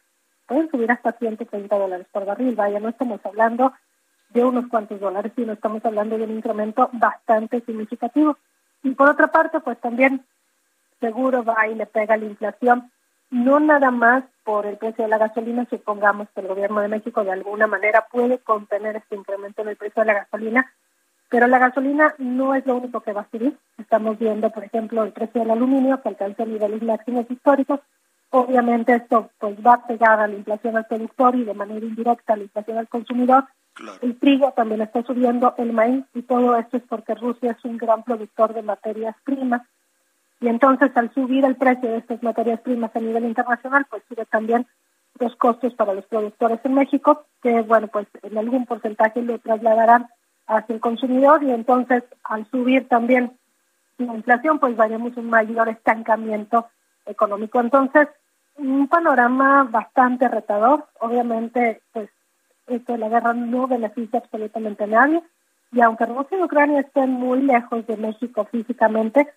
pueden 0.45 0.69
subir 0.69 0.91
hasta 0.91 1.13
130 1.13 1.77
dólares 1.77 2.07
por 2.11 2.25
barril. 2.25 2.55
Vaya, 2.55 2.79
no 2.79 2.89
estamos 2.89 3.19
hablando 3.25 3.73
de 4.29 4.43
unos 4.43 4.67
cuantos 4.67 4.99
dólares, 4.99 5.31
sino 5.35 5.53
estamos 5.53 5.85
hablando 5.85 6.17
de 6.17 6.25
un 6.25 6.31
incremento 6.31 6.89
bastante 6.93 7.61
significativo. 7.61 8.37
Y 8.81 8.91
por 8.91 9.09
otra 9.09 9.27
parte, 9.27 9.59
pues 9.61 9.79
también 9.79 10.25
seguro 10.99 11.43
va 11.43 11.67
y 11.67 11.75
le 11.75 11.85
pega 11.85 12.17
la 12.17 12.25
inflación, 12.25 12.91
no 13.29 13.59
nada 13.59 13.91
más 13.91 14.23
por 14.43 14.65
el 14.65 14.77
precio 14.77 15.03
de 15.03 15.09
la 15.09 15.17
gasolina, 15.17 15.65
supongamos 15.69 16.27
que 16.33 16.41
el 16.41 16.47
gobierno 16.47 16.81
de 16.81 16.87
México 16.87 17.23
de 17.23 17.31
alguna 17.31 17.67
manera 17.67 18.07
puede 18.11 18.39
contener 18.39 18.95
este 18.97 19.15
incremento 19.15 19.61
en 19.61 19.69
el 19.69 19.75
precio 19.75 20.01
de 20.01 20.07
la 20.07 20.13
gasolina, 20.13 20.71
Pero 21.33 21.47
la 21.47 21.57
gasolina 21.57 22.13
no 22.19 22.53
es 22.53 22.63
lo 22.67 22.75
único 22.75 23.01
que 23.01 23.11
va 23.11 23.21
a 23.21 23.29
subir. 23.31 23.57
Estamos 23.79 24.19
viendo, 24.19 24.51
por 24.51 24.65
ejemplo, 24.65 25.03
el 25.03 25.13
precio 25.13 25.41
del 25.41 25.49
aluminio 25.49 25.99
que 25.99 26.09
alcanza 26.09 26.45
niveles 26.45 26.83
máximos 26.83 27.25
históricos. 27.27 27.79
Obviamente 28.29 28.93
esto 28.93 29.31
pues 29.39 29.55
va 29.65 29.73
a 29.73 29.87
pegar 29.87 30.19
a 30.19 30.27
la 30.27 30.35
inflación 30.35 30.77
al 30.77 30.85
productor 30.85 31.33
y 31.35 31.43
de 31.43 31.55
manera 31.55 31.83
indirecta 31.83 32.33
a 32.33 32.37
la 32.37 32.43
inflación 32.43 32.77
al 32.77 32.87
consumidor. 32.87 33.45
El 34.03 34.19
trigo 34.19 34.51
también 34.51 34.81
está 34.83 35.01
subiendo, 35.01 35.55
el 35.57 35.73
maíz 35.73 36.05
y 36.13 36.21
todo 36.21 36.55
esto 36.55 36.77
es 36.77 36.83
porque 36.87 37.15
Rusia 37.15 37.57
es 37.57 37.65
un 37.65 37.79
gran 37.79 38.03
productor 38.03 38.53
de 38.53 38.61
materias 38.61 39.15
primas. 39.23 39.63
Y 40.39 40.49
entonces 40.49 40.91
al 40.93 41.11
subir 41.15 41.45
el 41.45 41.55
precio 41.55 41.89
de 41.89 41.97
estas 41.97 42.21
materias 42.21 42.59
primas 42.59 42.95
a 42.95 42.99
nivel 42.99 43.25
internacional, 43.25 43.87
pues 43.89 44.03
sube 44.07 44.27
también 44.27 44.67
los 45.19 45.35
costos 45.37 45.73
para 45.73 45.95
los 45.95 46.05
productores 46.05 46.59
en 46.63 46.75
México, 46.75 47.25
que 47.41 47.61
bueno, 47.61 47.87
pues 47.87 48.05
en 48.21 48.37
algún 48.37 48.67
porcentaje 48.67 49.23
lo 49.23 49.39
trasladarán 49.39 50.09
hacia 50.47 50.75
el 50.75 50.81
consumidor 50.81 51.43
y 51.43 51.51
entonces 51.51 52.03
al 52.23 52.49
subir 52.49 52.87
también 52.87 53.37
la 53.97 54.13
inflación, 54.15 54.59
pues 54.59 54.75
vayamos 54.75 55.15
un 55.17 55.29
mayor 55.29 55.69
estancamiento 55.69 56.67
económico. 57.05 57.59
Entonces, 57.59 58.07
un 58.57 58.87
panorama 58.87 59.63
bastante 59.63 60.27
retador. 60.27 60.85
Obviamente, 60.99 61.81
pues 61.91 62.09
esto 62.67 62.93
de 62.93 62.99
la 62.99 63.09
guerra 63.09 63.33
no 63.33 63.67
beneficia 63.67 64.19
absolutamente 64.19 64.85
a 64.85 64.87
nadie. 64.87 65.23
Y 65.71 65.81
aunque 65.81 66.05
Rusia 66.05 66.37
y 66.37 66.43
Ucrania 66.43 66.81
estén 66.81 67.11
muy 67.11 67.41
lejos 67.41 67.85
de 67.87 67.97
México 67.97 68.45
físicamente, 68.45 69.27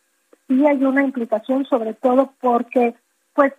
sí 0.47 0.67
hay 0.67 0.85
una 0.85 1.03
implicación, 1.03 1.65
sobre 1.65 1.95
todo 1.95 2.35
porque, 2.41 2.95
pues, 3.35 3.53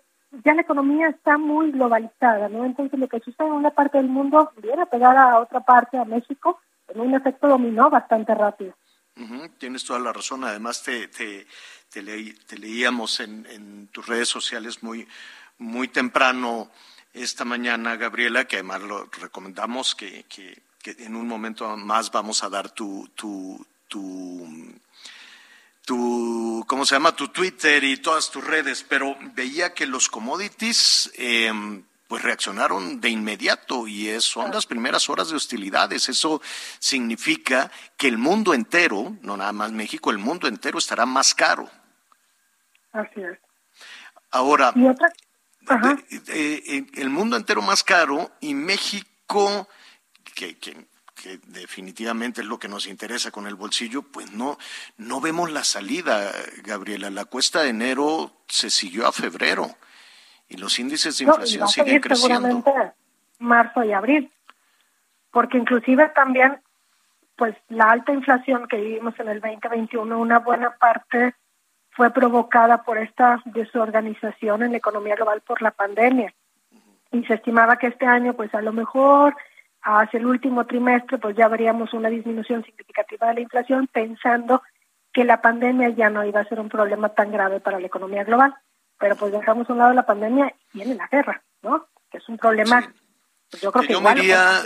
ya 0.43 0.53
la 0.53 0.61
economía 0.61 1.07
está 1.07 1.37
muy 1.37 1.71
globalizada, 1.71 2.49
¿no? 2.49 2.65
Entonces, 2.65 2.99
lo 2.99 3.07
que 3.07 3.19
sucede 3.19 3.47
en 3.47 3.53
una 3.53 3.71
parte 3.71 3.97
del 3.97 4.09
mundo 4.09 4.51
viene 4.61 4.83
a 4.83 4.87
pegar 4.87 5.17
a 5.17 5.39
otra 5.39 5.61
parte, 5.61 5.97
a 5.97 6.05
México, 6.05 6.59
en 6.87 7.01
un 7.01 7.15
efecto 7.15 7.47
dominó 7.47 7.89
bastante 7.89 8.33
rápido. 8.33 8.73
Tienes 9.57 9.83
toda 9.83 9.99
la 9.99 10.13
razón. 10.13 10.43
Además, 10.43 10.83
te, 10.83 11.07
te, 11.07 12.57
leíamos 12.57 13.19
en, 13.19 13.47
en, 13.49 13.87
tus 13.87 14.05
redes 14.05 14.29
sociales 14.29 14.83
muy, 14.83 15.07
muy 15.57 15.87
temprano 15.87 16.69
esta 17.13 17.43
mañana, 17.43 17.95
Gabriela, 17.95 18.45
que 18.45 18.57
además 18.57 18.83
lo 18.83 19.05
recomendamos 19.05 19.95
que, 19.95 20.25
que, 20.25 20.61
en 20.85 21.15
un 21.15 21.27
momento 21.27 21.75
más 21.75 22.11
vamos 22.11 22.43
a 22.43 22.49
dar 22.49 22.69
tu, 22.69 23.09
tu, 23.15 23.65
tu, 23.87 24.75
¿cómo 26.67 26.85
se 26.85 26.95
llama? 26.95 27.15
Tu 27.15 27.29
Twitter 27.29 27.83
y 27.83 27.97
todas 27.97 28.29
tus 28.29 28.43
redes, 28.43 28.85
pero 28.87 29.17
veía 29.33 29.73
que 29.73 29.87
los 29.87 30.09
commodities 30.09 31.11
eh, 31.17 31.51
pues 32.07 32.23
reaccionaron 32.23 33.01
de 33.01 33.09
inmediato 33.09 33.87
y 33.87 34.19
son 34.21 34.51
las 34.51 34.65
primeras 34.65 35.09
horas 35.09 35.29
de 35.29 35.35
hostilidades. 35.35 36.07
Eso 36.09 36.41
significa 36.79 37.69
que 37.97 38.07
el 38.07 38.17
mundo 38.17 38.53
entero, 38.53 39.17
no 39.21 39.35
nada 39.35 39.51
más 39.51 39.71
México, 39.71 40.09
el 40.09 40.17
mundo 40.17 40.47
entero 40.47 40.77
estará 40.77 41.05
más 41.05 41.35
caro. 41.35 41.69
Así 42.93 43.21
es. 43.21 43.37
Ahora, 44.31 44.73
eh, 46.27 46.63
eh, 46.67 46.85
el 46.95 47.09
mundo 47.09 47.35
entero 47.35 47.61
más 47.61 47.83
caro 47.83 48.31
y 48.39 48.53
México, 48.53 49.67
que, 50.35 50.57
que, 50.57 50.87
que, 51.15 51.39
definitivamente 51.47 52.41
es 52.41 52.47
lo 52.47 52.59
que 52.59 52.67
nos 52.67 52.87
interesa 52.87 53.31
con 53.31 53.47
el 53.47 53.55
bolsillo, 53.55 54.01
pues 54.01 54.31
no, 54.31 54.57
no 54.97 55.19
vemos 55.19 55.51
la 55.51 55.63
salida, 55.63 56.31
Gabriela. 56.63 57.09
La 57.09 57.25
cuesta 57.25 57.63
de 57.63 57.69
enero 57.69 58.43
se 58.47 58.69
siguió 58.69 59.07
a 59.07 59.11
febrero 59.11 59.75
y 60.49 60.57
los 60.57 60.79
índices 60.79 61.17
de 61.17 61.25
inflación 61.25 61.61
no, 61.61 61.67
siguen 61.67 62.01
creciendo. 62.01 62.47
Seguramente 62.47 62.93
marzo 63.39 63.83
y 63.83 63.93
abril, 63.93 64.31
porque 65.31 65.57
inclusive 65.57 66.09
también, 66.09 66.59
pues 67.35 67.55
la 67.69 67.91
alta 67.91 68.11
inflación 68.11 68.67
que 68.67 68.77
vivimos 68.77 69.19
en 69.19 69.27
el 69.29 69.41
2021, 69.41 70.19
una 70.19 70.39
buena 70.39 70.71
parte 70.71 71.35
fue 71.91 72.11
provocada 72.11 72.83
por 72.83 72.97
esta 72.97 73.41
desorganización 73.45 74.63
en 74.63 74.71
la 74.71 74.77
economía 74.77 75.15
global 75.15 75.41
por 75.41 75.61
la 75.61 75.71
pandemia. 75.71 76.33
Y 77.11 77.23
se 77.25 77.35
estimaba 77.35 77.77
que 77.77 77.87
este 77.87 78.05
año, 78.05 78.33
pues 78.33 78.53
a 78.53 78.61
lo 78.61 78.73
mejor 78.73 79.35
hacia 79.81 80.19
el 80.19 80.25
último 80.25 80.65
trimestre, 80.65 81.17
pues 81.17 81.35
ya 81.35 81.47
veríamos 81.47 81.93
una 81.93 82.09
disminución 82.09 82.63
significativa 82.63 83.27
de 83.27 83.35
la 83.35 83.41
inflación, 83.41 83.87
pensando 83.87 84.61
que 85.13 85.23
la 85.23 85.41
pandemia 85.41 85.89
ya 85.89 86.09
no 86.09 86.25
iba 86.25 86.41
a 86.41 86.45
ser 86.45 86.59
un 86.59 86.69
problema 86.69 87.09
tan 87.09 87.31
grave 87.31 87.59
para 87.59 87.79
la 87.79 87.87
economía 87.87 88.23
global 88.23 88.55
pero 88.99 89.15
pues 89.15 89.31
dejamos 89.31 89.69
a 89.69 89.73
un 89.73 89.79
lado 89.79 89.93
la 89.93 90.05
pandemia 90.05 90.53
y 90.73 90.77
viene 90.77 90.95
la 90.95 91.07
guerra, 91.07 91.43
¿no? 91.61 91.87
Que 92.09 92.17
es 92.17 92.29
un 92.29 92.37
problema. 92.37 92.81
Pues, 93.49 93.61
yo 93.61 93.71
creo 93.71 93.87
que, 93.87 93.93
yo 93.93 94.01
me 94.01 94.11
iría, 94.11 94.63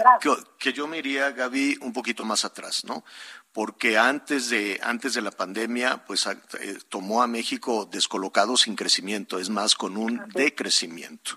que, 0.57 0.73
yo 0.73 0.87
me 0.87 0.97
iría, 0.97 1.31
Gaby, 1.31 1.77
un 1.81 1.93
poquito 1.93 2.25
más 2.25 2.45
atrás, 2.45 2.83
¿no? 2.85 3.03
Porque 3.51 3.97
antes 3.97 4.49
de, 4.49 4.79
antes 4.81 5.13
de 5.13 5.21
la 5.21 5.31
pandemia, 5.31 6.03
pues 6.07 6.25
eh, 6.25 6.77
tomó 6.89 7.21
a 7.21 7.27
México 7.27 7.85
descolocado 7.85 8.57
sin 8.57 8.75
crecimiento, 8.75 9.37
es 9.37 9.49
más, 9.49 9.75
con 9.75 9.97
un 9.97 10.27
decrecimiento. 10.33 11.33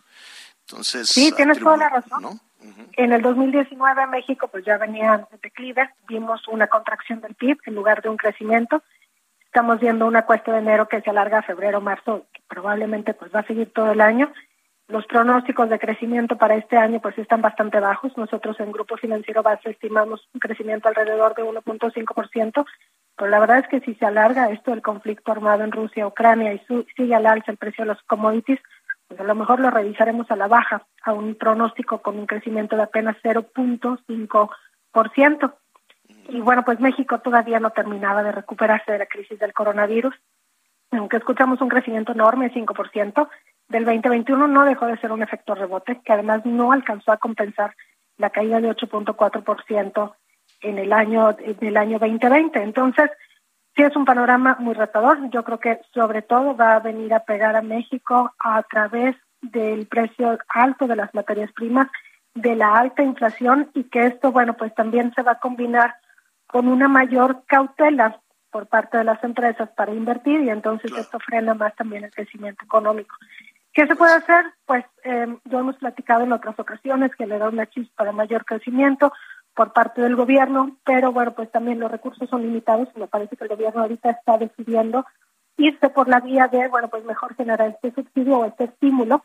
Entonces, 0.60 1.08
sí, 1.08 1.32
tienes 1.32 1.58
toda 1.58 1.76
la 1.76 1.88
razón. 1.90 2.40
En 2.96 3.12
el 3.12 3.20
2019 3.20 4.06
México 4.06 4.48
pues 4.48 4.64
ya 4.64 4.78
venía 4.78 5.28
de 5.30 5.38
declive, 5.42 5.90
vimos 6.08 6.46
una 6.48 6.66
contracción 6.68 7.20
del 7.20 7.34
PIB 7.34 7.58
en 7.66 7.74
lugar 7.74 8.02
de 8.02 8.08
un 8.08 8.16
crecimiento. 8.16 8.82
Estamos 9.54 9.78
viendo 9.78 10.08
una 10.08 10.26
cuesta 10.26 10.50
de 10.50 10.58
enero 10.58 10.88
que 10.88 11.00
se 11.00 11.10
alarga 11.10 11.38
a 11.38 11.42
febrero, 11.42 11.80
marzo, 11.80 12.26
que 12.32 12.42
probablemente 12.48 13.14
pues 13.14 13.32
va 13.32 13.38
a 13.38 13.46
seguir 13.46 13.72
todo 13.72 13.92
el 13.92 14.00
año. 14.00 14.32
Los 14.88 15.06
pronósticos 15.06 15.70
de 15.70 15.78
crecimiento 15.78 16.36
para 16.36 16.56
este 16.56 16.76
año 16.76 16.98
pues 17.00 17.16
están 17.18 17.40
bastante 17.40 17.78
bajos. 17.78 18.16
Nosotros 18.16 18.58
en 18.58 18.72
Grupo 18.72 18.96
Financiero 18.96 19.44
Base 19.44 19.70
estimamos 19.70 20.28
un 20.34 20.40
crecimiento 20.40 20.88
alrededor 20.88 21.36
de 21.36 21.44
1.5%, 21.44 22.66
pero 23.16 23.30
la 23.30 23.38
verdad 23.38 23.60
es 23.60 23.68
que 23.68 23.78
si 23.82 23.94
se 23.94 24.04
alarga 24.04 24.50
esto 24.50 24.72
del 24.72 24.82
conflicto 24.82 25.30
armado 25.30 25.62
en 25.62 25.70
Rusia, 25.70 26.04
Ucrania 26.04 26.52
y 26.52 26.60
sigue 26.96 27.14
al 27.14 27.26
alza 27.26 27.52
el 27.52 27.56
precio 27.56 27.84
de 27.84 27.92
los 27.92 28.02
commodities, 28.08 28.58
pues 29.06 29.20
a 29.20 29.24
lo 29.24 29.36
mejor 29.36 29.60
lo 29.60 29.70
revisaremos 29.70 30.28
a 30.32 30.36
la 30.36 30.48
baja, 30.48 30.84
a 31.04 31.12
un 31.12 31.36
pronóstico 31.36 32.02
con 32.02 32.18
un 32.18 32.26
crecimiento 32.26 32.74
de 32.74 32.82
apenas 32.82 33.16
0.5%. 33.22 35.54
Y 36.28 36.40
bueno, 36.40 36.64
pues 36.64 36.80
México 36.80 37.18
todavía 37.18 37.60
no 37.60 37.70
terminaba 37.70 38.22
de 38.22 38.32
recuperarse 38.32 38.92
de 38.92 38.98
la 38.98 39.06
crisis 39.06 39.38
del 39.38 39.52
coronavirus. 39.52 40.14
Aunque 40.92 41.16
escuchamos 41.16 41.60
un 41.60 41.68
crecimiento 41.68 42.12
enorme, 42.12 42.52
5%, 42.52 43.28
del 43.68 43.84
2021 43.84 44.46
no 44.46 44.64
dejó 44.64 44.86
de 44.86 44.98
ser 44.98 45.12
un 45.12 45.22
efecto 45.22 45.54
rebote, 45.54 46.00
que 46.04 46.12
además 46.12 46.44
no 46.44 46.72
alcanzó 46.72 47.12
a 47.12 47.16
compensar 47.16 47.74
la 48.18 48.30
caída 48.30 48.60
de 48.60 48.70
8.4% 48.70 50.14
en 50.62 50.78
el 50.78 50.92
año 50.92 51.32
del 51.32 51.76
año 51.76 51.98
2020. 51.98 52.62
Entonces, 52.62 53.10
sí 53.74 53.82
es 53.82 53.96
un 53.96 54.04
panorama 54.04 54.56
muy 54.60 54.74
retador. 54.74 55.18
Yo 55.30 55.42
creo 55.44 55.58
que 55.58 55.80
sobre 55.92 56.22
todo 56.22 56.56
va 56.56 56.76
a 56.76 56.80
venir 56.80 57.12
a 57.14 57.20
pegar 57.20 57.56
a 57.56 57.62
México 57.62 58.32
a 58.38 58.62
través 58.62 59.16
del 59.40 59.86
precio 59.86 60.38
alto 60.48 60.86
de 60.86 60.96
las 60.96 61.14
materias 61.14 61.52
primas, 61.52 61.88
de 62.34 62.56
la 62.56 62.74
alta 62.74 63.02
inflación 63.02 63.70
y 63.74 63.84
que 63.84 64.06
esto, 64.06 64.32
bueno, 64.32 64.54
pues 64.54 64.74
también 64.74 65.12
se 65.14 65.22
va 65.22 65.32
a 65.32 65.38
combinar 65.38 65.94
con 66.54 66.68
una 66.68 66.86
mayor 66.86 67.42
cautela 67.46 68.20
por 68.52 68.68
parte 68.68 68.96
de 68.96 69.02
las 69.02 69.24
empresas 69.24 69.68
para 69.70 69.92
invertir 69.92 70.42
y 70.42 70.50
entonces 70.50 70.92
esto 70.96 71.18
frena 71.18 71.52
más 71.52 71.74
también 71.74 72.04
el 72.04 72.12
crecimiento 72.12 72.64
económico. 72.64 73.16
¿Qué 73.72 73.88
se 73.88 73.96
puede 73.96 74.12
hacer? 74.12 74.44
Pues 74.64 74.84
eh, 75.02 75.36
ya 75.46 75.58
hemos 75.58 75.74
platicado 75.78 76.22
en 76.22 76.30
otras 76.30 76.56
ocasiones 76.56 77.10
que 77.16 77.26
le 77.26 77.38
da 77.38 77.48
una 77.48 77.66
chispa 77.66 78.04
de 78.04 78.12
mayor 78.12 78.44
crecimiento 78.44 79.12
por 79.52 79.72
parte 79.72 80.00
del 80.00 80.14
gobierno, 80.14 80.76
pero 80.84 81.10
bueno, 81.10 81.34
pues 81.34 81.50
también 81.50 81.80
los 81.80 81.90
recursos 81.90 82.30
son 82.30 82.42
limitados 82.42 82.88
y 82.94 83.00
me 83.00 83.08
parece 83.08 83.36
que 83.36 83.42
el 83.42 83.50
gobierno 83.50 83.82
ahorita 83.82 84.10
está 84.10 84.38
decidiendo 84.38 85.04
irse 85.56 85.90
por 85.90 86.06
la 86.06 86.20
vía 86.20 86.46
de, 86.46 86.68
bueno, 86.68 86.86
pues 86.86 87.04
mejor 87.04 87.34
generar 87.34 87.66
este 87.66 87.90
subsidio 88.00 88.38
o 88.38 88.44
este 88.44 88.62
estímulo 88.62 89.24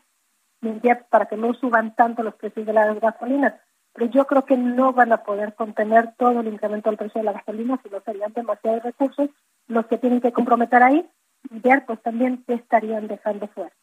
para 1.10 1.26
que 1.26 1.36
no 1.36 1.54
suban 1.54 1.94
tanto 1.94 2.24
los 2.24 2.34
precios 2.34 2.66
de 2.66 2.72
las 2.72 2.98
gasolinas 2.98 3.54
pero 3.92 4.06
yo 4.10 4.26
creo 4.26 4.44
que 4.44 4.56
no 4.56 4.92
van 4.92 5.12
a 5.12 5.22
poder 5.22 5.54
contener 5.54 6.14
todo 6.18 6.40
el 6.40 6.48
incremento 6.48 6.90
del 6.90 6.98
precio 6.98 7.20
de 7.20 7.24
la 7.24 7.32
gasolina 7.32 7.80
si 7.82 7.90
no 7.90 8.00
serían 8.02 8.32
demasiados 8.32 8.82
recursos 8.82 9.30
los 9.66 9.86
que 9.86 9.98
tienen 9.98 10.20
que 10.20 10.32
comprometer 10.32 10.82
ahí 10.82 11.08
y 11.50 11.58
ver 11.60 11.84
pues 11.86 12.02
también 12.02 12.44
qué 12.46 12.54
estarían 12.54 13.08
dejando 13.08 13.48
fuera. 13.48 13.74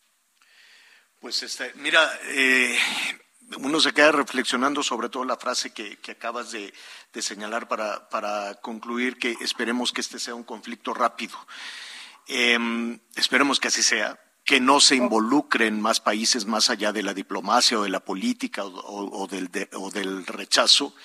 Pues 1.20 1.42
este, 1.44 1.74
mira, 1.76 2.00
eh, 2.30 2.78
uno 3.60 3.80
se 3.80 3.94
queda 3.94 4.12
reflexionando 4.12 4.84
sobre 4.84 5.10
todo 5.10 5.26
la 5.26 5.38
frase 5.38 5.74
que, 5.74 5.98
acabas 6.10 6.52
de, 6.52 6.74
señalar 7.22 7.68
para, 7.68 8.56
concluir 8.62 9.18
que 9.18 9.36
esperemos 9.42 9.92
que 9.92 10.02
este 10.02 10.20
sea 10.20 10.36
un 10.36 10.44
conflicto 10.44 10.94
rápido. 10.94 11.36
Eh, 12.28 13.00
esperemos 13.16 13.60
que 13.60 13.70
así 13.70 13.82
sea, 13.82 14.20
que 14.48 14.62
no 14.62 14.80
se 14.80 14.96
involucren 14.96 15.82
más 15.82 16.00
países 16.00 16.46
más 16.46 16.70
allá 16.70 16.94
de 16.94 17.04
la 17.04 17.14
diplomacia 17.14 17.78
o 17.78 17.84
de 17.84 17.90
la 17.90 18.00
política 18.00 18.64
o, 18.64 19.28
del, 19.28 20.26
rechazo 20.26 20.96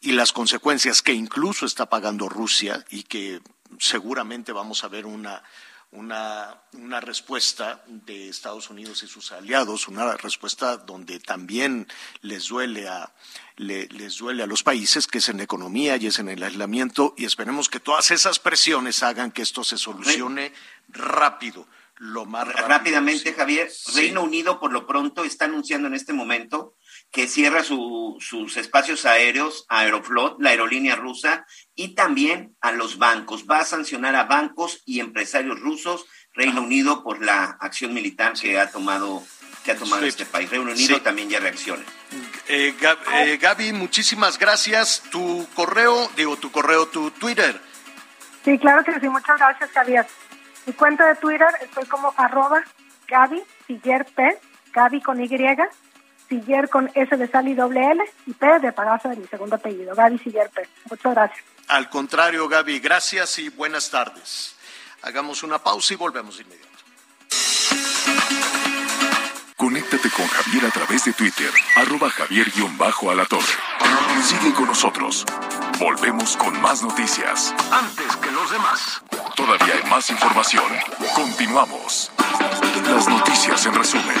y 0.00 0.12
las 0.12 0.32
consecuencias 0.32 1.02
que 1.02 1.12
incluso 1.12 1.66
está 1.66 1.90
pagando 1.90 2.30
Rusia 2.30 2.82
y 2.88 3.02
que 3.02 3.42
seguramente 3.78 4.52
vamos 4.52 4.84
a 4.84 4.88
ver 4.88 5.04
una, 5.04 5.42
una, 5.90 6.62
una 6.72 6.98
respuesta 7.00 7.84
de 7.86 8.30
Estados 8.30 8.70
Unidos 8.70 9.02
y 9.02 9.06
sus 9.06 9.32
aliados, 9.32 9.86
una 9.86 10.16
respuesta 10.16 10.78
donde 10.78 11.20
también 11.20 11.86
les 12.22 12.48
duele 12.48 12.88
a 12.88 13.12
les 13.58 14.16
duele 14.16 14.44
a 14.44 14.46
los 14.46 14.62
países, 14.62 15.06
que 15.06 15.18
es 15.18 15.28
en 15.28 15.38
la 15.38 15.42
economía 15.42 15.98
y 15.98 16.06
es 16.06 16.20
en 16.20 16.28
el 16.28 16.42
aislamiento, 16.42 17.14
y 17.18 17.26
esperemos 17.26 17.68
que 17.68 17.80
todas 17.80 18.12
esas 18.12 18.38
presiones 18.38 19.02
hagan 19.02 19.32
que 19.32 19.42
esto 19.42 19.62
se 19.64 19.76
solucione 19.76 20.52
rápido, 20.88 21.66
lo 21.98 22.24
más 22.26 22.46
rápido 22.46 22.68
Rápidamente, 22.68 23.32
Javier, 23.32 23.68
Reino 23.94 24.22
Unido 24.22 24.60
por 24.60 24.72
lo 24.72 24.86
pronto 24.86 25.24
está 25.24 25.46
anunciando 25.46 25.88
en 25.88 25.94
este 25.94 26.12
momento 26.12 26.74
que 27.10 27.26
cierra 27.26 27.64
sus 27.64 28.56
espacios 28.56 29.06
aéreos 29.06 29.64
a 29.68 29.80
Aeroflot, 29.80 30.36
la 30.40 30.50
aerolínea 30.50 30.94
rusa, 30.96 31.46
y 31.74 31.94
también 31.94 32.56
a 32.60 32.72
los 32.72 32.98
bancos. 32.98 33.46
Va 33.50 33.60
a 33.60 33.64
sancionar 33.64 34.14
a 34.14 34.24
bancos 34.24 34.82
y 34.84 35.00
empresarios 35.00 35.58
rusos, 35.58 36.06
Reino 36.34 36.62
Unido, 36.62 37.02
por 37.02 37.24
la 37.24 37.56
acción 37.60 37.94
militar 37.94 38.34
que 38.34 38.58
ha 38.58 38.70
tomado, 38.70 39.22
que 39.64 39.72
ha 39.72 39.76
tomado 39.76 40.04
este 40.04 40.26
país. 40.26 40.50
Reino 40.50 40.70
Unido 40.70 41.00
también 41.00 41.30
ya 41.30 41.40
reacciona. 41.40 41.82
Eh, 42.46 42.74
eh, 43.14 43.38
Gaby, 43.40 43.72
muchísimas 43.72 44.38
gracias. 44.38 45.02
Tu 45.10 45.46
correo, 45.54 46.10
digo, 46.16 46.36
tu 46.36 46.50
correo, 46.50 46.86
tu 46.88 47.10
Twitter. 47.12 47.60
Sí, 48.44 48.58
claro 48.58 48.84
que 48.84 48.98
sí. 49.00 49.08
Muchas 49.08 49.38
gracias, 49.38 49.70
Javier. 49.72 50.06
Mi 50.68 50.74
cuenta 50.74 51.06
de 51.06 51.14
Twitter 51.14 51.48
estoy 51.62 51.86
como 51.86 52.12
arroba 52.14 52.62
Gaby 53.08 53.42
Siller 53.66 54.04
P, 54.04 54.38
Gaby 54.74 55.00
con 55.00 55.18
Y, 55.18 55.26
Siller 56.28 56.68
con 56.68 56.90
S 56.92 57.16
de 57.16 57.26
sal 57.26 57.48
y 57.48 57.54
doble 57.54 57.90
L 57.90 58.04
y 58.26 58.34
P 58.34 58.58
de 58.58 58.70
pagazo 58.72 59.08
de 59.08 59.16
mi 59.16 59.26
segundo 59.28 59.56
apellido, 59.56 59.94
Gaby 59.94 60.18
Siller 60.18 60.50
P. 60.50 60.68
Muchas 60.90 61.14
gracias. 61.14 61.42
Al 61.68 61.88
contrario, 61.88 62.46
Gaby, 62.50 62.80
gracias 62.80 63.38
y 63.38 63.48
buenas 63.48 63.90
tardes. 63.90 64.56
Hagamos 65.00 65.42
una 65.42 65.58
pausa 65.58 65.94
y 65.94 65.96
volvemos 65.96 66.36
de 66.36 66.42
inmediato. 66.42 66.68
Conéctate 69.56 70.10
con 70.10 70.26
Javier 70.26 70.66
a 70.66 70.70
través 70.70 71.06
de 71.06 71.14
Twitter, 71.14 71.50
arroba 71.76 72.10
javier-alatorre. 72.10 73.54
Sigue 74.22 74.52
con 74.52 74.66
nosotros. 74.66 75.24
Volvemos 75.78 76.36
con 76.36 76.60
más 76.60 76.82
noticias. 76.82 77.54
Antes 77.72 78.16
que 78.16 78.30
los 78.30 78.50
demás. 78.50 79.02
Todavía 79.38 79.74
hay 79.76 79.88
más 79.88 80.10
información. 80.10 80.64
Continuamos. 81.14 82.10
Las 82.90 83.06
noticias 83.08 83.66
en 83.66 83.74
resumen. 83.76 84.16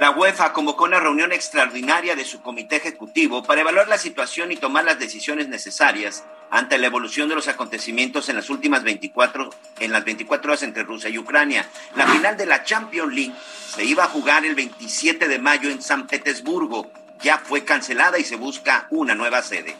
La 0.00 0.10
UEFA 0.10 0.52
convocó 0.52 0.82
una 0.82 0.98
reunión 0.98 1.30
extraordinaria 1.30 2.16
de 2.16 2.24
su 2.24 2.42
comité 2.42 2.74
ejecutivo 2.74 3.44
para 3.44 3.60
evaluar 3.60 3.86
la 3.86 3.98
situación 3.98 4.50
y 4.50 4.56
tomar 4.56 4.82
las 4.82 4.98
decisiones 4.98 5.46
necesarias 5.46 6.24
ante 6.50 6.76
la 6.78 6.88
evolución 6.88 7.28
de 7.28 7.36
los 7.36 7.46
acontecimientos 7.46 8.28
en 8.28 8.34
las 8.34 8.50
últimas 8.50 8.82
24 8.82 9.50
en 9.78 9.92
las 9.92 10.04
24 10.04 10.50
horas 10.50 10.64
entre 10.64 10.82
Rusia 10.82 11.08
y 11.08 11.18
Ucrania. 11.18 11.68
La 11.94 12.08
final 12.08 12.36
de 12.36 12.46
la 12.46 12.64
Champions 12.64 13.14
League 13.14 13.34
se 13.76 13.84
iba 13.84 14.02
a 14.02 14.08
jugar 14.08 14.44
el 14.44 14.56
27 14.56 15.28
de 15.28 15.38
mayo 15.38 15.70
en 15.70 15.80
San 15.80 16.08
Petersburgo. 16.08 16.90
Ya 17.22 17.38
fue 17.38 17.64
cancelada 17.64 18.18
y 18.18 18.24
se 18.24 18.34
busca 18.34 18.88
una 18.90 19.14
nueva 19.14 19.40
sede. 19.40 19.76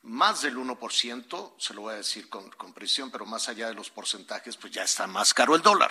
más 0.02 0.42
del 0.42 0.56
1%, 0.56 1.54
se 1.58 1.74
lo 1.74 1.82
voy 1.82 1.94
a 1.94 1.96
decir 1.98 2.28
con, 2.28 2.48
con 2.50 2.72
precisión, 2.72 3.10
pero 3.10 3.26
más 3.26 3.48
allá 3.48 3.68
de 3.68 3.74
los 3.74 3.90
porcentajes, 3.90 4.56
pues 4.56 4.72
ya 4.72 4.82
está 4.84 5.06
más 5.06 5.34
caro 5.34 5.54
el 5.54 5.62
dólar. 5.62 5.90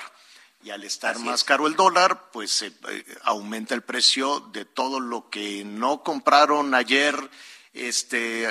Y 0.63 0.71
al 0.71 0.84
estar 0.84 1.15
Así 1.15 1.23
más 1.23 1.41
es. 1.41 1.43
caro 1.43 1.67
el 1.67 1.75
dólar, 1.75 2.31
pues 2.31 2.62
eh, 2.63 2.73
eh, 2.89 3.05
aumenta 3.23 3.75
el 3.75 3.84
precio 3.84 4.39
de 4.51 4.65
todo 4.65 4.99
lo 4.99 5.29
que 5.29 5.63
no 5.63 6.01
compraron 6.01 6.73
ayer, 6.73 7.15
este, 7.73 8.45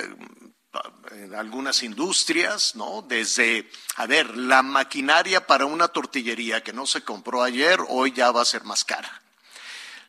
en 1.12 1.34
algunas 1.34 1.82
industrias, 1.82 2.76
¿no? 2.76 3.02
Desde, 3.02 3.68
a 3.96 4.06
ver, 4.06 4.36
la 4.36 4.62
maquinaria 4.62 5.46
para 5.46 5.64
una 5.66 5.88
tortillería 5.88 6.62
que 6.62 6.72
no 6.72 6.86
se 6.86 7.02
compró 7.02 7.42
ayer, 7.42 7.80
hoy 7.88 8.12
ya 8.12 8.30
va 8.30 8.42
a 8.42 8.44
ser 8.44 8.64
más 8.64 8.84
cara. 8.84 9.22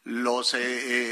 Los, 0.06 0.54
eh, 0.54 0.60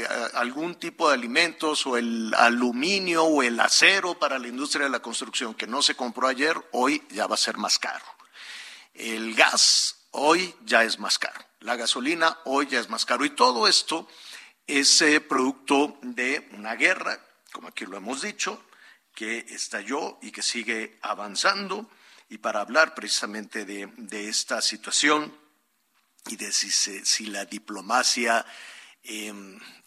eh, 0.02 0.06
algún 0.34 0.76
tipo 0.76 1.08
de 1.08 1.14
alimentos 1.14 1.84
o 1.86 1.96
el 1.96 2.32
aluminio 2.34 3.24
o 3.24 3.42
el 3.42 3.58
acero 3.58 4.16
para 4.18 4.38
la 4.38 4.46
industria 4.46 4.84
de 4.84 4.90
la 4.90 5.02
construcción 5.02 5.52
que 5.54 5.66
no 5.66 5.82
se 5.82 5.96
compró 5.96 6.28
ayer, 6.28 6.56
hoy 6.70 7.02
ya 7.10 7.26
va 7.26 7.34
a 7.34 7.38
ser 7.38 7.56
más 7.56 7.78
caro. 7.80 8.04
El 8.94 9.34
gas 9.34 9.96
hoy 10.12 10.54
ya 10.64 10.84
es 10.84 11.00
más 11.00 11.18
caro. 11.18 11.44
La 11.58 11.74
gasolina 11.74 12.38
hoy 12.44 12.68
ya 12.68 12.78
es 12.78 12.88
más 12.88 13.04
caro. 13.04 13.24
Y 13.24 13.30
todo 13.30 13.66
esto 13.66 14.08
es 14.66 15.02
eh, 15.02 15.20
producto 15.20 15.98
de 16.02 16.48
una 16.52 16.76
guerra, 16.76 17.18
como 17.52 17.66
aquí 17.68 17.86
lo 17.86 17.96
hemos 17.96 18.22
dicho, 18.22 18.64
que 19.12 19.38
estalló 19.48 20.18
y 20.22 20.30
que 20.30 20.42
sigue 20.42 20.98
avanzando. 21.02 21.90
Y 22.28 22.38
para 22.38 22.60
hablar 22.60 22.94
precisamente 22.94 23.64
de, 23.64 23.92
de 23.96 24.28
esta 24.28 24.62
situación 24.62 25.36
y 26.26 26.36
de 26.36 26.52
si, 26.52 26.70
se- 26.70 27.04
si 27.04 27.26
la 27.26 27.44
diplomacia 27.44 28.46
eh, 29.04 29.32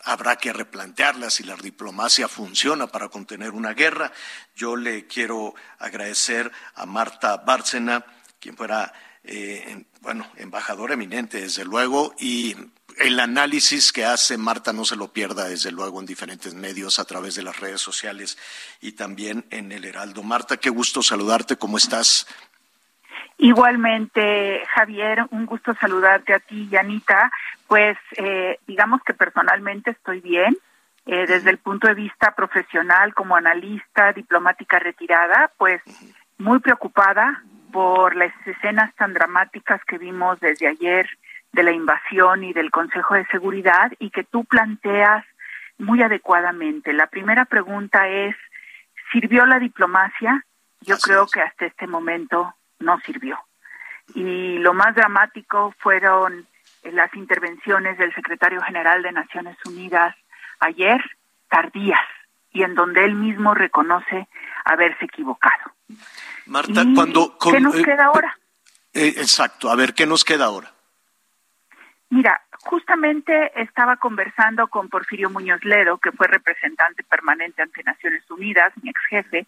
habrá 0.03 0.35
que 0.37 0.53
replantearla, 0.53 1.29
si 1.29 1.43
la 1.43 1.55
diplomacia 1.55 2.27
funciona 2.27 2.87
para 2.87 3.09
contener 3.09 3.51
una 3.51 3.73
guerra, 3.73 4.11
yo 4.55 4.75
le 4.75 5.07
quiero 5.07 5.53
agradecer 5.79 6.51
a 6.75 6.85
Marta 6.85 7.37
Bárcena, 7.37 8.05
quien 8.39 8.55
fuera, 8.55 8.93
eh, 9.23 9.63
en- 9.67 9.87
bueno, 10.01 10.25
embajadora 10.37 10.93
eminente, 10.93 11.41
desde 11.41 11.65
luego, 11.65 12.13
y 12.19 12.55
el 12.99 13.19
análisis 13.19 13.91
que 13.91 14.05
hace 14.05 14.37
Marta 14.37 14.71
no 14.73 14.85
se 14.85 14.95
lo 14.95 15.11
pierda, 15.11 15.49
desde 15.49 15.71
luego, 15.71 15.99
en 15.99 16.05
diferentes 16.05 16.53
medios 16.53 16.97
a 16.99 17.05
través 17.05 17.35
de 17.35 17.43
las 17.43 17.59
redes 17.59 17.81
sociales 17.81 18.37
y 18.81 18.93
también 18.93 19.45
en 19.49 19.71
el 19.71 19.83
Heraldo. 19.85 20.23
Marta, 20.23 20.57
qué 20.57 20.69
gusto 20.69 21.03
saludarte, 21.03 21.57
¿cómo 21.57 21.77
estás? 21.77 22.25
Igualmente, 23.39 24.63
Javier, 24.73 25.25
un 25.29 25.45
gusto 25.45 25.75
saludarte 25.79 26.33
a 26.33 26.39
ti 26.39 26.67
y 26.71 26.75
Anita. 26.75 27.31
Pues 27.67 27.97
eh, 28.17 28.59
digamos 28.67 29.01
que 29.03 29.13
personalmente 29.13 29.91
estoy 29.91 30.21
bien. 30.21 30.57
Eh, 31.05 31.25
desde 31.25 31.49
el 31.51 31.57
punto 31.57 31.87
de 31.87 31.93
vista 31.93 32.35
profesional, 32.35 33.13
como 33.13 33.37
analista 33.37 34.11
diplomática 34.11 34.77
retirada, 34.77 35.51
pues 35.57 35.81
muy 36.37 36.59
preocupada 36.59 37.43
por 37.71 38.15
las 38.15 38.33
escenas 38.45 38.93
tan 38.95 39.13
dramáticas 39.13 39.81
que 39.85 39.97
vimos 39.97 40.39
desde 40.41 40.67
ayer 40.67 41.07
de 41.53 41.63
la 41.63 41.71
invasión 41.71 42.43
y 42.43 42.53
del 42.53 42.71
Consejo 42.71 43.15
de 43.15 43.25
Seguridad 43.27 43.91
y 43.99 44.09
que 44.09 44.23
tú 44.23 44.43
planteas 44.45 45.25
muy 45.77 46.01
adecuadamente. 46.01 46.91
La 46.91 47.07
primera 47.07 47.45
pregunta 47.45 48.07
es, 48.07 48.35
¿sirvió 49.11 49.45
la 49.45 49.59
diplomacia? 49.59 50.45
Yo 50.81 50.95
Así 50.95 51.03
creo 51.03 51.23
es. 51.23 51.31
que 51.31 51.41
hasta 51.41 51.65
este 51.65 51.87
momento 51.87 52.53
no 52.79 52.99
sirvió. 52.99 53.39
Y 54.13 54.57
lo 54.59 54.73
más 54.73 54.95
dramático 54.95 55.73
fueron 55.79 56.47
las 56.83 57.13
intervenciones 57.15 57.97
del 57.97 58.13
secretario 58.13 58.61
general 58.61 59.03
de 59.03 59.11
Naciones 59.11 59.57
Unidas 59.65 60.15
ayer, 60.59 61.01
tardías, 61.49 61.99
y 62.51 62.63
en 62.63 62.75
donde 62.75 63.05
él 63.05 63.15
mismo 63.15 63.53
reconoce 63.53 64.27
haberse 64.65 65.05
equivocado. 65.05 65.73
Marta, 66.45 66.83
¿Y 66.83 66.93
cuando... 66.93 67.37
¿Qué 67.37 67.59
nos 67.59 67.75
eh, 67.75 67.83
queda 67.83 68.05
ahora? 68.05 68.37
eh, 68.93 69.13
exacto, 69.17 69.69
a 69.69 69.75
ver, 69.75 69.93
¿qué 69.93 70.05
nos 70.05 70.23
queda 70.23 70.45
ahora? 70.45 70.71
Mira, 72.09 72.41
justamente 72.61 73.61
estaba 73.61 73.97
conversando 73.97 74.67
con 74.67 74.89
Porfirio 74.89 75.29
Muñoz 75.29 75.63
Ledo, 75.63 75.97
que 75.97 76.11
fue 76.11 76.27
representante 76.27 77.03
permanente 77.03 77.61
ante 77.61 77.83
Naciones 77.83 78.29
Unidas, 78.31 78.73
mi 78.81 78.89
ex 78.89 78.99
jefe. 79.09 79.47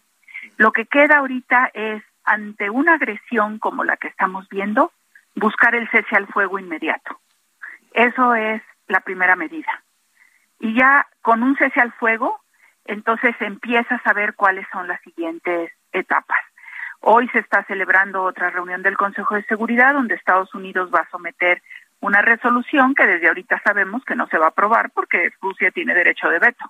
Lo 0.56 0.72
que 0.72 0.86
queda 0.86 1.18
ahorita 1.18 1.70
es 1.72 2.02
ante 2.24 2.70
una 2.70 2.94
agresión 2.94 3.58
como 3.58 3.82
la 3.82 3.96
que 3.96 4.08
estamos 4.08 4.48
viendo, 4.48 4.92
buscar 5.34 5.74
el 5.74 5.88
cese 5.90 6.16
al 6.16 6.26
fuego 6.28 6.58
inmediato. 6.58 7.20
Eso 7.92 8.34
es 8.34 8.62
la 8.86 9.00
primera 9.00 9.36
medida. 9.36 9.82
Y 10.58 10.74
ya 10.74 11.06
con 11.22 11.42
un 11.42 11.56
cese 11.56 11.80
al 11.80 11.92
fuego, 11.92 12.40
entonces 12.84 13.34
empieza 13.40 13.96
a 13.96 14.02
saber 14.02 14.34
cuáles 14.34 14.66
son 14.72 14.88
las 14.88 15.00
siguientes 15.02 15.72
etapas. 15.92 16.40
Hoy 17.00 17.28
se 17.28 17.38
está 17.38 17.64
celebrando 17.64 18.22
otra 18.22 18.50
reunión 18.50 18.82
del 18.82 18.96
Consejo 18.96 19.34
de 19.34 19.44
Seguridad 19.44 19.94
donde 19.94 20.14
Estados 20.14 20.54
Unidos 20.54 20.90
va 20.94 21.00
a 21.00 21.10
someter 21.10 21.62
una 22.00 22.20
resolución 22.20 22.94
que 22.94 23.06
desde 23.06 23.28
ahorita 23.28 23.60
sabemos 23.64 24.04
que 24.04 24.14
no 24.14 24.26
se 24.26 24.38
va 24.38 24.46
a 24.46 24.50
aprobar 24.50 24.90
porque 24.90 25.30
Rusia 25.40 25.70
tiene 25.70 25.94
derecho 25.94 26.28
de 26.28 26.38
veto. 26.38 26.64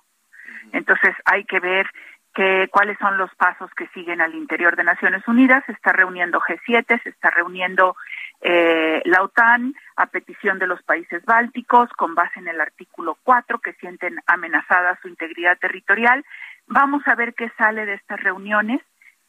Entonces 0.71 1.15
hay 1.25 1.43
que 1.43 1.59
ver 1.59 1.89
que, 2.33 2.69
cuáles 2.71 2.97
son 2.99 3.17
los 3.17 3.33
pasos 3.35 3.69
que 3.75 3.87
siguen 3.87 4.21
al 4.21 4.35
interior 4.35 4.75
de 4.75 4.83
Naciones 4.83 5.27
Unidas. 5.27 5.63
Se 5.65 5.73
está 5.73 5.91
reuniendo 5.91 6.39
G7, 6.39 7.01
se 7.03 7.09
está 7.09 7.29
reuniendo 7.29 7.95
eh, 8.41 9.01
la 9.05 9.23
OTAN 9.23 9.75
a 9.95 10.07
petición 10.07 10.59
de 10.59 10.67
los 10.67 10.81
países 10.83 11.23
bálticos 11.25 11.89
con 11.97 12.15
base 12.15 12.39
en 12.39 12.47
el 12.47 12.61
artículo 12.61 13.17
4 13.23 13.59
que 13.59 13.73
sienten 13.73 14.19
amenazada 14.27 14.97
su 15.01 15.07
integridad 15.07 15.57
territorial. 15.59 16.25
Vamos 16.67 17.05
a 17.07 17.15
ver 17.15 17.33
qué 17.33 17.51
sale 17.57 17.85
de 17.85 17.95
estas 17.95 18.19
reuniones 18.21 18.81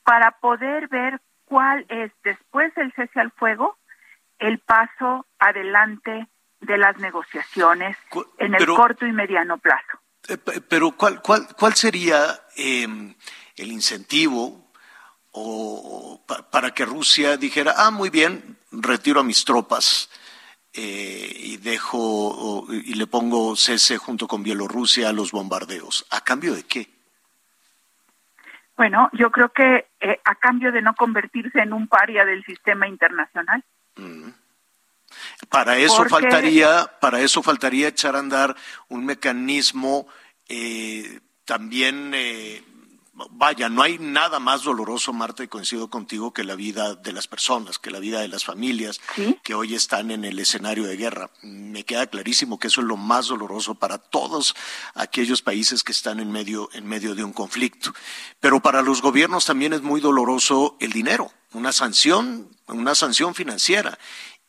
para 0.04 0.32
poder 0.32 0.88
ver 0.88 1.20
cuál 1.44 1.84
es, 1.88 2.12
después 2.24 2.74
del 2.74 2.92
cese 2.92 3.20
al 3.20 3.30
fuego, 3.32 3.76
el 4.38 4.58
paso 4.58 5.26
adelante 5.38 6.26
de 6.60 6.78
las 6.78 6.96
negociaciones 6.98 7.96
en 8.38 8.54
el 8.54 8.66
corto 8.66 9.06
y 9.06 9.12
mediano 9.12 9.58
plazo. 9.58 10.01
Eh, 10.28 10.36
pero 10.36 10.92
¿cuál, 10.92 11.20
cuál, 11.20 11.48
cuál 11.58 11.74
sería 11.74 12.42
em, 12.56 13.14
el 13.56 13.72
incentivo 13.72 14.70
o, 15.32 16.24
para 16.50 16.72
que 16.72 16.84
Rusia 16.84 17.36
dijera, 17.36 17.74
ah, 17.76 17.90
muy 17.90 18.10
bien, 18.10 18.58
retiro 18.70 19.20
a 19.20 19.24
mis 19.24 19.44
tropas 19.44 20.10
eh, 20.74 21.32
y 21.34 21.56
dejo 21.56 22.66
y 22.70 22.94
le 22.94 23.06
pongo 23.06 23.56
cese 23.56 23.98
junto 23.98 24.26
con 24.28 24.42
Bielorrusia 24.42 25.08
a 25.08 25.12
los 25.12 25.32
bombardeos? 25.32 26.06
¿A 26.10 26.22
cambio 26.22 26.54
de 26.54 26.64
qué? 26.64 26.88
Bueno, 28.76 29.10
yo 29.12 29.30
creo 29.30 29.50
que 29.50 29.86
eh, 30.00 30.20
a 30.24 30.34
cambio 30.34 30.72
de 30.72 30.82
no 30.82 30.94
convertirse 30.94 31.60
en 31.60 31.72
un 31.72 31.88
paria 31.88 32.24
del 32.24 32.44
sistema 32.44 32.88
internacional. 32.88 33.62
Mm. 33.96 34.30
Para 35.48 35.76
eso 35.78 36.04
faltaría, 36.06 36.90
para 37.00 37.20
eso 37.20 37.42
faltaría 37.42 37.88
echar 37.88 38.16
a 38.16 38.20
andar 38.20 38.56
un 38.88 39.04
mecanismo 39.04 40.06
eh, 40.48 41.20
también 41.44 42.12
eh, 42.14 42.62
vaya, 43.30 43.68
no 43.68 43.82
hay 43.82 43.98
nada 43.98 44.38
más 44.38 44.62
doloroso, 44.62 45.12
Marta, 45.12 45.44
y 45.44 45.48
coincido 45.48 45.88
contigo, 45.88 46.32
que 46.32 46.44
la 46.44 46.54
vida 46.54 46.94
de 46.94 47.12
las 47.12 47.26
personas, 47.26 47.78
que 47.78 47.90
la 47.90 47.98
vida 47.98 48.20
de 48.20 48.28
las 48.28 48.44
familias 48.44 49.00
que 49.42 49.54
hoy 49.54 49.74
están 49.74 50.10
en 50.10 50.24
el 50.24 50.38
escenario 50.38 50.84
de 50.84 50.96
guerra. 50.96 51.30
Me 51.42 51.84
queda 51.84 52.06
clarísimo 52.06 52.58
que 52.58 52.68
eso 52.68 52.80
es 52.80 52.86
lo 52.86 52.96
más 52.96 53.26
doloroso 53.28 53.74
para 53.74 53.98
todos 53.98 54.54
aquellos 54.94 55.42
países 55.42 55.82
que 55.82 55.92
están 55.92 56.20
en 56.20 56.30
medio, 56.30 56.70
en 56.72 56.86
medio 56.86 57.14
de 57.14 57.24
un 57.24 57.32
conflicto. 57.32 57.92
Pero 58.40 58.60
para 58.60 58.82
los 58.82 59.02
gobiernos 59.02 59.44
también 59.44 59.72
es 59.72 59.82
muy 59.82 60.00
doloroso 60.00 60.76
el 60.80 60.92
dinero, 60.92 61.30
una 61.52 61.72
sanción, 61.72 62.48
una 62.66 62.94
sanción 62.94 63.34
financiera. 63.34 63.98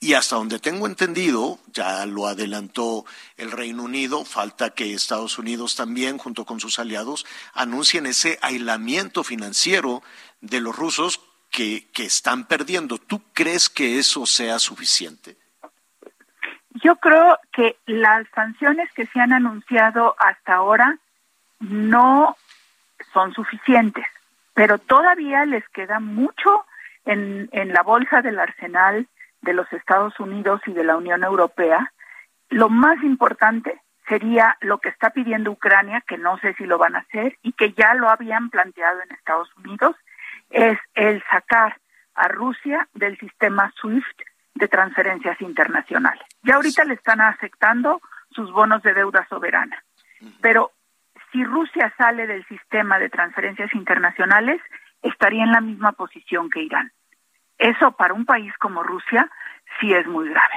Y 0.03 0.15
hasta 0.15 0.35
donde 0.35 0.59
tengo 0.59 0.85
entendido, 0.85 1.59
ya 1.67 2.05
lo 2.05 2.27
adelantó 2.27 3.05
el 3.37 3.51
Reino 3.51 3.83
Unido, 3.83 4.25
falta 4.25 4.71
que 4.71 4.93
Estados 4.93 5.39
Unidos 5.39 5.77
también, 5.77 6.17
junto 6.17 6.43
con 6.43 6.59
sus 6.59 6.77
aliados, 6.77 7.25
anuncien 7.53 8.05
ese 8.05 8.37
aislamiento 8.41 9.23
financiero 9.23 10.03
de 10.41 10.59
los 10.59 10.75
rusos 10.75 11.21
que, 11.49 11.87
están 11.95 12.47
perdiendo. 12.47 12.97
¿Tú 12.97 13.21
crees 13.31 13.69
que 13.69 13.97
eso 13.97 14.25
sea 14.25 14.59
suficiente? 14.59 15.37
Yo 16.83 16.97
creo 16.97 17.39
que 17.53 17.77
las 17.85 18.27
sanciones 18.35 18.91
que 18.91 19.05
se 19.05 19.21
han 19.21 19.31
anunciado 19.31 20.17
hasta 20.19 20.55
ahora 20.55 20.97
no 21.61 22.35
son 23.13 23.33
suficientes, 23.33 24.05
pero 24.53 24.79
todavía 24.79 25.45
les 25.45 25.63
queda 25.69 26.01
mucho 26.01 26.65
en 27.05 27.73
la 27.73 27.83
bolsa 27.83 28.21
del 28.21 28.37
arsenal 28.37 29.07
de 29.43 29.53
los 29.53 29.71
Estados 29.71 30.19
Unidos 30.19 30.61
y 30.65 30.73
de 30.73 30.83
la 30.83 30.97
Unión 30.97 31.23
Europea, 31.23 31.93
lo 32.49 32.69
más 32.69 33.01
importante 33.03 33.81
sería 34.07 34.57
lo 34.61 34.79
que 34.79 34.89
está 34.89 35.11
pidiendo 35.11 35.51
Ucrania, 35.51 36.03
que 36.07 36.17
no 36.17 36.37
sé 36.39 36.53
si 36.55 36.65
lo 36.65 36.77
van 36.77 36.95
a 36.95 36.99
hacer 36.99 37.37
y 37.41 37.53
que 37.53 37.73
ya 37.73 37.93
lo 37.93 38.09
habían 38.09 38.49
planteado 38.49 39.01
en 39.01 39.15
Estados 39.15 39.49
Unidos, 39.57 39.95
es 40.49 40.77
el 40.93 41.23
sacar 41.31 41.77
a 42.15 42.27
Rusia 42.27 42.87
del 42.93 43.17
sistema 43.17 43.71
SWIFT 43.79 44.21
de 44.55 44.67
transferencias 44.67 45.39
internacionales. 45.41 46.23
Ya 46.43 46.55
ahorita 46.55 46.83
le 46.83 46.93
están 46.95 47.21
aceptando 47.21 48.01
sus 48.31 48.51
bonos 48.51 48.83
de 48.83 48.93
deuda 48.93 49.25
soberana, 49.29 49.83
pero 50.41 50.71
si 51.31 51.43
Rusia 51.43 51.93
sale 51.97 52.27
del 52.27 52.45
sistema 52.45 52.99
de 52.99 53.09
transferencias 53.09 53.73
internacionales, 53.73 54.61
estaría 55.01 55.43
en 55.43 55.51
la 55.51 55.61
misma 55.61 55.93
posición 55.93 56.49
que 56.49 56.61
Irán. 56.61 56.91
Eso 57.63 57.93
para 57.93 58.13
un 58.13 58.25
país 58.25 58.53
como 58.59 58.83
Rusia 58.83 59.29
sí 59.79 59.93
es 59.93 60.05
muy 60.05 60.27
grave. 60.27 60.55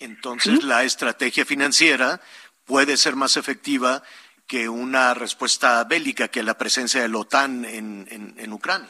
Entonces, 0.00 0.64
la 0.64 0.84
estrategia 0.84 1.44
financiera 1.44 2.18
puede 2.64 2.96
ser 2.96 3.14
más 3.14 3.36
efectiva 3.36 4.02
que 4.48 4.66
una 4.70 5.12
respuesta 5.12 5.84
bélica, 5.84 6.28
que 6.28 6.42
la 6.42 6.56
presencia 6.56 7.02
de 7.02 7.10
la 7.10 7.18
OTAN 7.18 7.66
en, 7.66 8.52
Ucrania. 8.52 8.88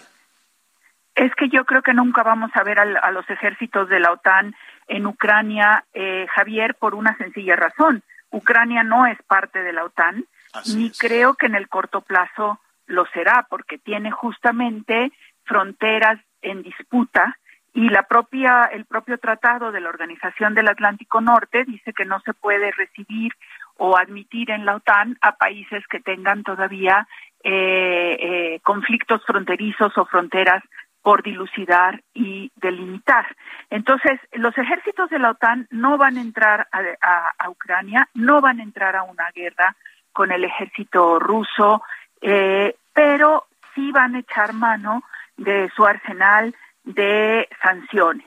Es 1.16 1.34
que 1.34 1.48
yo 1.48 1.64
creo 1.64 1.82
que 1.82 1.92
nunca 1.92 2.22
vamos 2.22 2.52
a 2.54 2.62
ver 2.62 2.78
a, 2.78 3.10
los 3.10 3.28
ejércitos 3.30 3.88
de 3.88 3.98
la 3.98 4.12
OTAN 4.12 4.54
en 4.86 5.04
Ucrania, 5.04 5.84
eh, 5.92 6.28
Javier, 6.36 6.76
por 6.76 6.94
una 6.94 7.16
sencilla 7.16 7.56
razón. 7.56 8.04
Ucrania 8.30 8.84
no 8.84 9.06
es 9.06 9.20
parte 9.22 9.60
de 9.60 9.72
la 9.72 9.84
OTAN, 9.84 10.24
ni 10.66 10.92
creo 10.92 11.34
que 11.34 11.46
en 11.46 11.56
el 11.56 11.68
corto 11.68 12.02
plazo 12.02 12.60
lo 12.86 13.06
será, 13.06 13.44
porque 13.50 13.76
tiene 13.78 14.12
justamente 14.12 15.10
fronteras 15.44 16.20
en 16.42 16.62
disputa 16.62 17.36
y 17.76 17.90
la 17.90 18.04
propia 18.04 18.64
el 18.72 18.86
propio 18.86 19.18
tratado 19.18 19.70
de 19.70 19.80
la 19.82 19.90
Organización 19.90 20.54
del 20.54 20.68
Atlántico 20.68 21.20
Norte 21.20 21.64
dice 21.64 21.92
que 21.92 22.06
no 22.06 22.20
se 22.20 22.32
puede 22.32 22.72
recibir 22.72 23.32
o 23.76 23.98
admitir 23.98 24.50
en 24.50 24.64
la 24.64 24.76
OTAN 24.76 25.18
a 25.20 25.36
países 25.36 25.86
que 25.88 26.00
tengan 26.00 26.42
todavía 26.42 27.06
eh, 27.44 28.16
eh, 28.18 28.60
conflictos 28.62 29.22
fronterizos 29.26 29.92
o 29.98 30.06
fronteras 30.06 30.64
por 31.02 31.22
dilucidar 31.22 32.02
y 32.14 32.50
delimitar. 32.56 33.26
Entonces, 33.68 34.18
los 34.32 34.56
ejércitos 34.56 35.10
de 35.10 35.18
la 35.18 35.32
OTAN 35.32 35.68
no 35.70 35.98
van 35.98 36.16
a 36.16 36.22
entrar 36.22 36.68
a, 36.72 37.50
Ucrania, 37.50 38.08
no 38.14 38.40
van 38.40 38.60
a 38.60 38.62
entrar 38.62 38.96
a 38.96 39.02
una 39.02 39.30
guerra 39.34 39.76
con 40.14 40.32
el 40.32 40.44
ejército 40.44 41.18
ruso, 41.18 41.82
eh, 42.22 42.74
pero 42.94 43.44
sí 43.74 43.92
van 43.92 44.14
a 44.14 44.20
echar 44.20 44.54
mano 44.54 45.02
de 45.36 45.70
su 45.76 45.84
arsenal 45.84 46.54
de 46.86 47.48
sanciones. 47.62 48.26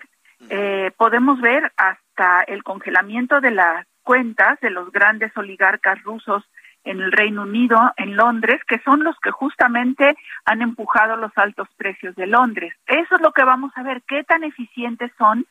Eh, 0.49 0.91
podemos 0.97 1.41
ver 1.41 1.71
hasta 1.75 2.43
el 2.43 2.63
congelamiento 2.63 3.41
de 3.41 3.51
las 3.51 3.85
cuentas 4.03 4.59
de 4.61 4.69
los 4.69 4.91
grandes 4.91 5.35
oligarcas 5.35 6.01
rusos 6.03 6.43
en 6.83 7.01
el 7.01 7.11
Reino 7.11 7.43
Unido, 7.43 7.93
en 7.97 8.15
Londres, 8.15 8.61
que 8.67 8.79
son 8.79 9.03
los 9.03 9.17
que 9.19 9.31
justamente 9.31 10.15
han 10.45 10.61
empujado 10.61 11.17
los 11.17 11.31
altos 11.35 11.67
precios 11.77 12.15
de 12.15 12.27
Londres. 12.27 12.73
Eso 12.87 13.15
es 13.15 13.21
lo 13.21 13.31
que 13.31 13.43
vamos 13.43 13.71
a 13.75 13.83
ver. 13.83 14.01
¿Qué 14.07 14.23
tan 14.23 14.43
eficientes 14.43 15.11
son? 15.17 15.45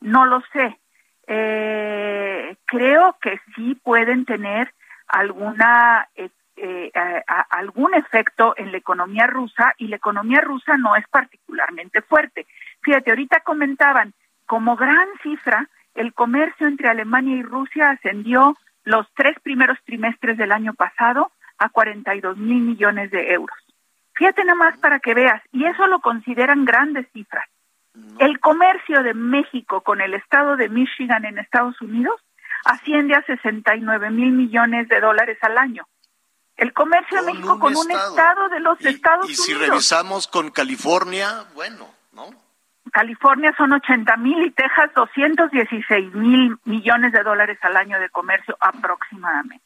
No 0.00 0.26
lo 0.26 0.42
sé. 0.52 0.78
Eh, 1.26 2.56
creo 2.66 3.16
que 3.20 3.40
sí 3.54 3.74
pueden 3.82 4.26
tener 4.26 4.72
alguna 5.08 6.08
eh, 6.16 6.28
eh, 6.56 6.92
algún 7.50 7.94
efecto 7.94 8.54
en 8.56 8.72
la 8.72 8.78
economía 8.78 9.26
rusa 9.26 9.74
y 9.78 9.88
la 9.88 9.96
economía 9.96 10.40
rusa 10.40 10.76
no 10.76 10.96
es 10.96 11.06
particularmente 11.08 12.02
fuerte. 12.02 12.46
Fíjate, 12.82 13.10
ahorita 13.10 13.40
comentaban, 13.40 14.14
como 14.46 14.76
gran 14.76 15.08
cifra, 15.22 15.68
el 15.94 16.12
comercio 16.12 16.66
entre 16.66 16.88
Alemania 16.88 17.36
y 17.36 17.42
Rusia 17.42 17.90
ascendió 17.90 18.56
los 18.84 19.06
tres 19.14 19.38
primeros 19.40 19.78
trimestres 19.84 20.36
del 20.36 20.52
año 20.52 20.74
pasado 20.74 21.32
a 21.58 21.68
42 21.68 22.36
mil 22.36 22.60
millones 22.60 23.10
de 23.10 23.32
euros. 23.32 23.56
Fíjate 24.14 24.44
nada 24.44 24.56
más 24.56 24.78
para 24.78 25.00
que 25.00 25.14
veas, 25.14 25.42
y 25.52 25.64
eso 25.64 25.86
lo 25.86 26.00
consideran 26.00 26.64
grandes 26.64 27.06
cifras. 27.12 27.48
El 28.18 28.40
comercio 28.40 29.02
de 29.02 29.14
México 29.14 29.82
con 29.82 30.00
el 30.00 30.14
estado 30.14 30.56
de 30.56 30.68
Michigan 30.68 31.24
en 31.24 31.38
Estados 31.38 31.80
Unidos 31.80 32.20
asciende 32.64 33.14
a 33.14 33.22
69 33.22 34.10
mil 34.10 34.32
millones 34.32 34.88
de 34.88 35.00
dólares 35.00 35.38
al 35.42 35.58
año. 35.58 35.86
El 36.56 36.72
comercio 36.72 37.22
de 37.22 37.32
México 37.32 37.58
con 37.58 37.76
un 37.76 37.90
estado 37.90 38.48
de 38.48 38.60
los 38.60 38.80
Estados 38.80 39.24
Unidos. 39.24 39.48
Y 39.48 39.52
si 39.52 39.54
revisamos 39.54 40.28
con 40.28 40.50
California, 40.50 41.44
bueno, 41.54 41.88
¿no? 42.12 42.30
California 42.92 43.52
son 43.56 43.72
80 43.72 44.16
mil 44.18 44.46
y 44.46 44.50
Texas 44.52 44.90
216 44.94 46.14
mil 46.14 46.56
millones 46.64 47.12
de 47.12 47.22
dólares 47.24 47.58
al 47.62 47.76
año 47.76 47.98
de 47.98 48.08
comercio 48.10 48.56
aproximadamente. 48.60 49.64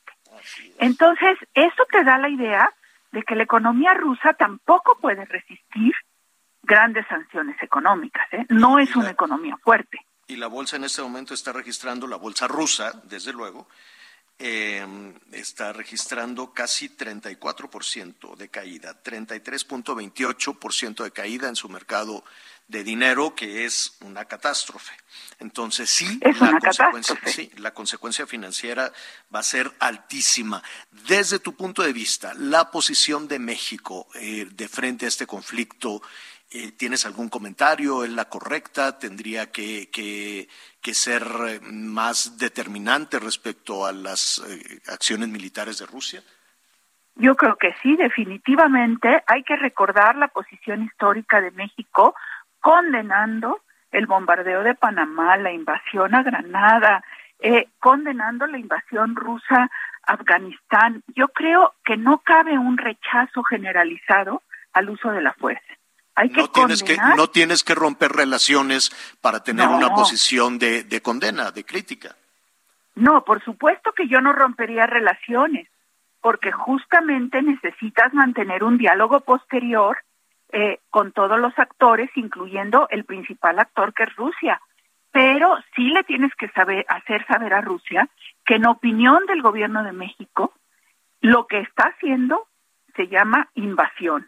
Entonces, 0.78 1.36
esto 1.52 1.84
te 1.90 2.04
da 2.04 2.16
la 2.16 2.28
idea 2.28 2.72
de 3.12 3.22
que 3.22 3.34
la 3.34 3.42
economía 3.42 3.92
rusa 3.94 4.34
tampoco 4.34 4.96
puede 5.00 5.24
resistir 5.24 5.94
grandes 6.62 7.06
sanciones 7.08 7.60
económicas. 7.62 8.26
¿eh? 8.32 8.46
No 8.48 8.78
es 8.78 8.94
una 8.94 9.10
economía 9.10 9.56
fuerte. 9.58 9.98
Y 10.26 10.36
la 10.36 10.46
bolsa 10.46 10.76
en 10.76 10.84
este 10.84 11.02
momento 11.02 11.34
está 11.34 11.52
registrando, 11.52 12.06
la 12.06 12.16
bolsa 12.16 12.46
rusa, 12.46 13.00
desde 13.04 13.32
luego, 13.32 13.66
eh, 14.38 14.86
está 15.32 15.72
registrando 15.72 16.52
casi 16.52 16.90
34% 16.90 18.36
de 18.36 18.48
caída, 18.48 19.02
33.28% 19.02 21.02
de 21.02 21.10
caída 21.10 21.48
en 21.48 21.56
su 21.56 21.68
mercado 21.68 22.22
de 22.68 22.84
dinero, 22.84 23.34
que 23.34 23.64
es 23.64 23.96
una 24.00 24.26
catástrofe. 24.26 24.92
Entonces 25.40 25.88
sí, 25.88 26.20
la, 26.22 26.58
consecuencia, 26.60 27.18
sí 27.24 27.50
la 27.56 27.72
consecuencia 27.72 28.26
financiera 28.26 28.92
va 29.34 29.40
a 29.40 29.42
ser 29.42 29.72
altísima. 29.78 30.62
Desde 31.08 31.38
tu 31.38 31.56
punto 31.56 31.82
de 31.82 31.92
vista, 31.92 32.34
la 32.34 32.70
posición 32.70 33.26
de 33.26 33.38
México 33.38 34.06
eh, 34.14 34.46
de 34.50 34.68
frente 34.68 35.06
a 35.06 35.08
este 35.08 35.26
conflicto, 35.26 36.02
eh, 36.50 36.72
¿tienes 36.72 37.06
algún 37.06 37.28
comentario? 37.28 38.04
¿Es 38.04 38.10
la 38.10 38.26
correcta? 38.26 38.98
¿Tendría 38.98 39.50
que, 39.50 39.90
que, 39.90 40.48
ser 40.94 41.22
eh, 41.46 41.60
más 41.60 42.38
determinante 42.38 43.18
respecto 43.18 43.84
a 43.84 43.92
las 43.92 44.42
acciones 44.88 45.28
militares 45.28 45.78
de 45.78 45.86
Rusia? 45.86 46.22
Yo 47.16 47.34
creo 47.34 47.56
que 47.56 47.74
sí, 47.82 47.96
definitivamente 47.96 49.22
hay 49.26 49.42
que 49.42 49.56
recordar 49.56 50.16
la 50.16 50.28
posición 50.28 50.84
histórica 50.84 51.40
de 51.40 51.50
México 51.50 52.14
condenando 52.60 53.60
el 53.90 54.06
bombardeo 54.06 54.62
de 54.62 54.74
Panamá, 54.74 55.36
la 55.36 55.52
invasión 55.52 56.14
a 56.14 56.22
Granada, 56.22 57.02
eh, 57.40 57.68
condenando 57.80 58.46
la 58.46 58.58
invasión 58.58 59.16
rusa 59.16 59.70
a 60.02 60.12
Afganistán. 60.12 61.02
Yo 61.14 61.28
creo 61.28 61.74
que 61.84 61.96
no 61.96 62.18
cabe 62.18 62.58
un 62.58 62.78
rechazo 62.78 63.42
generalizado 63.42 64.42
al 64.72 64.90
uso 64.90 65.10
de 65.10 65.22
la 65.22 65.32
fuerza. 65.32 65.77
Hay 66.18 66.30
que 66.30 66.40
no 66.40 66.48
tienes 66.48 66.82
que 66.82 66.96
no 67.16 67.28
tienes 67.28 67.62
que 67.62 67.74
romper 67.76 68.10
relaciones 68.10 68.90
para 69.20 69.44
tener 69.44 69.68
una 69.68 69.94
posición 69.94 70.58
de, 70.58 70.82
de 70.82 71.00
condena, 71.00 71.52
de 71.52 71.64
crítica. 71.64 72.16
No, 72.96 73.24
por 73.24 73.42
supuesto 73.44 73.92
que 73.92 74.08
yo 74.08 74.20
no 74.20 74.32
rompería 74.32 74.86
relaciones, 74.86 75.68
porque 76.20 76.50
justamente 76.50 77.40
necesitas 77.40 78.12
mantener 78.12 78.64
un 78.64 78.78
diálogo 78.78 79.20
posterior 79.20 79.98
eh, 80.50 80.80
con 80.90 81.12
todos 81.12 81.38
los 81.38 81.56
actores, 81.58 82.10
incluyendo 82.16 82.88
el 82.90 83.04
principal 83.04 83.60
actor 83.60 83.94
que 83.94 84.02
es 84.02 84.16
Rusia. 84.16 84.60
Pero 85.12 85.56
sí 85.76 85.90
le 85.90 86.02
tienes 86.02 86.34
que 86.34 86.48
saber, 86.48 86.84
hacer 86.88 87.24
saber 87.26 87.54
a 87.54 87.60
Rusia 87.60 88.08
que 88.44 88.56
en 88.56 88.66
opinión 88.66 89.26
del 89.26 89.42
gobierno 89.42 89.84
de 89.84 89.92
México, 89.92 90.52
lo 91.20 91.46
que 91.46 91.60
está 91.60 91.92
haciendo 91.94 92.48
se 92.96 93.06
llama 93.06 93.48
invasión. 93.54 94.26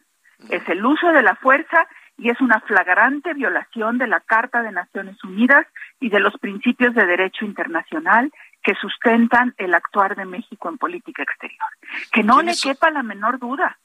Es 0.49 0.68
el 0.68 0.84
uso 0.84 1.09
de 1.12 1.22
la 1.22 1.34
fuerza 1.36 1.86
y 2.16 2.30
es 2.30 2.41
una 2.41 2.61
flagrante 2.61 3.34
violación 3.34 3.99
de 3.99 4.07
la 4.07 4.20
Carta 4.20 4.62
de 4.62 4.72
Naciones 4.72 5.22
Unidas 5.24 5.66
y 6.01 6.09
de 6.11 6.20
los 6.20 6.34
principios 6.38 6.95
de 6.95 7.07
derecho 7.07 7.45
internacional 7.45 8.32
que 8.62 8.74
sustentan 8.74 9.55
el 9.57 9.74
actuar 9.74 10.16
de 10.16 10.26
México 10.26 10.68
en 10.68 10.78
política 10.78 11.22
exterior. 11.22 11.68
Que 12.12 12.22
no 12.22 12.43
le 12.43 12.55
quepa 12.55 12.91
la 12.91 13.03
menor 13.03 13.38
duda 13.38 13.78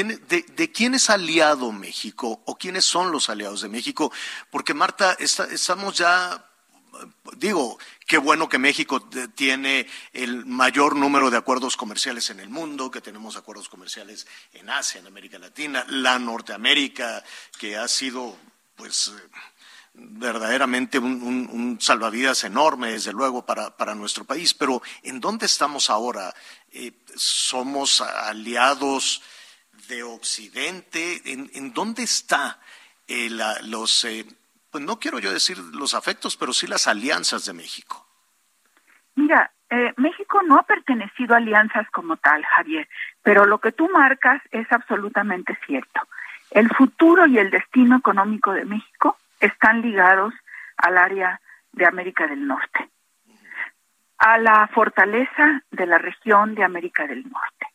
de, 0.00 0.72
quién 0.72 0.94
es 0.94 1.10
aliado 1.10 1.70
México 1.72 2.42
o 2.46 2.56
quiénes 2.56 2.84
son 2.84 3.12
los 3.12 3.28
aliados 3.28 3.62
de 3.62 3.68
México? 3.68 4.12
Porque 4.50 4.74
Marta, 4.74 5.16
estamos 5.18 5.96
ya 5.96 6.51
digo, 7.36 7.78
qué 8.06 8.18
bueno 8.18 8.48
que 8.48 8.58
México 8.58 9.08
tiene 9.34 9.86
el 10.12 10.44
mayor 10.46 10.96
número 10.96 11.30
de 11.30 11.36
acuerdos 11.36 11.76
comerciales 11.76 12.30
en 12.30 12.40
el 12.40 12.48
mundo, 12.48 12.90
que 12.90 13.00
tenemos 13.00 13.36
acuerdos 13.36 13.68
comerciales 13.68 14.26
en 14.52 14.70
Asia, 14.70 15.00
en 15.00 15.06
América 15.06 15.38
Latina, 15.38 15.84
la 15.88 16.18
Norteamérica, 16.18 17.24
que 17.58 17.76
ha 17.76 17.88
sido, 17.88 18.36
pues, 18.76 19.12
verdaderamente 19.94 20.98
un, 20.98 21.78
salvavidas 21.80 22.44
enorme, 22.44 22.92
desde 22.92 23.12
luego, 23.12 23.44
para, 23.44 23.76
para, 23.76 23.94
nuestro 23.94 24.24
país. 24.24 24.54
Pero, 24.54 24.82
¿en 25.02 25.20
dónde 25.20 25.46
estamos 25.46 25.90
ahora? 25.90 26.34
Eh, 26.70 26.92
¿Somos 27.14 28.00
aliados? 28.00 29.22
de 29.88 30.02
Occidente? 30.02 31.22
¿En, 31.24 31.72
dónde 31.72 32.02
está 32.02 32.60
eh, 33.06 33.28
los, 33.62 34.04
eh, 34.04 34.26
pues 34.72 34.82
no 34.82 34.98
quiero 34.98 35.18
yo 35.18 35.30
decir 35.30 35.58
los 35.74 35.94
afectos, 35.94 36.36
pero 36.38 36.54
sí 36.54 36.66
las 36.66 36.88
alianzas 36.88 37.44
de 37.44 37.52
México? 37.52 38.06
Mira, 39.14 39.52
eh, 39.68 39.92
México 39.98 40.40
no 40.42 40.56
ha 40.56 40.62
pertenecido 40.62 41.34
a 41.34 41.36
alianzas 41.36 41.88
como 41.90 42.16
tal, 42.16 42.42
Javier, 42.42 42.88
pero 43.22 43.44
lo 43.44 43.58
que 43.58 43.72
tú 43.72 43.88
marcas 43.90 44.40
es 44.50 44.66
absolutamente 44.72 45.58
cierto. 45.66 46.00
El 46.50 46.70
futuro 46.70 47.26
y 47.26 47.38
el 47.38 47.50
destino 47.50 47.98
económico 47.98 48.52
de 48.52 48.64
México 48.64 49.18
están 49.40 49.82
ligados 49.82 50.32
al 50.78 50.96
área 50.96 51.40
de 51.72 51.86
América 51.86 52.26
del 52.26 52.46
Norte, 52.46 52.88
a 54.18 54.38
la 54.38 54.68
fortaleza 54.68 55.62
de 55.70 55.86
la 55.86 55.98
región 55.98 56.54
de 56.54 56.64
América 56.64 57.06
del 57.06 57.24
Norte. 57.30 57.66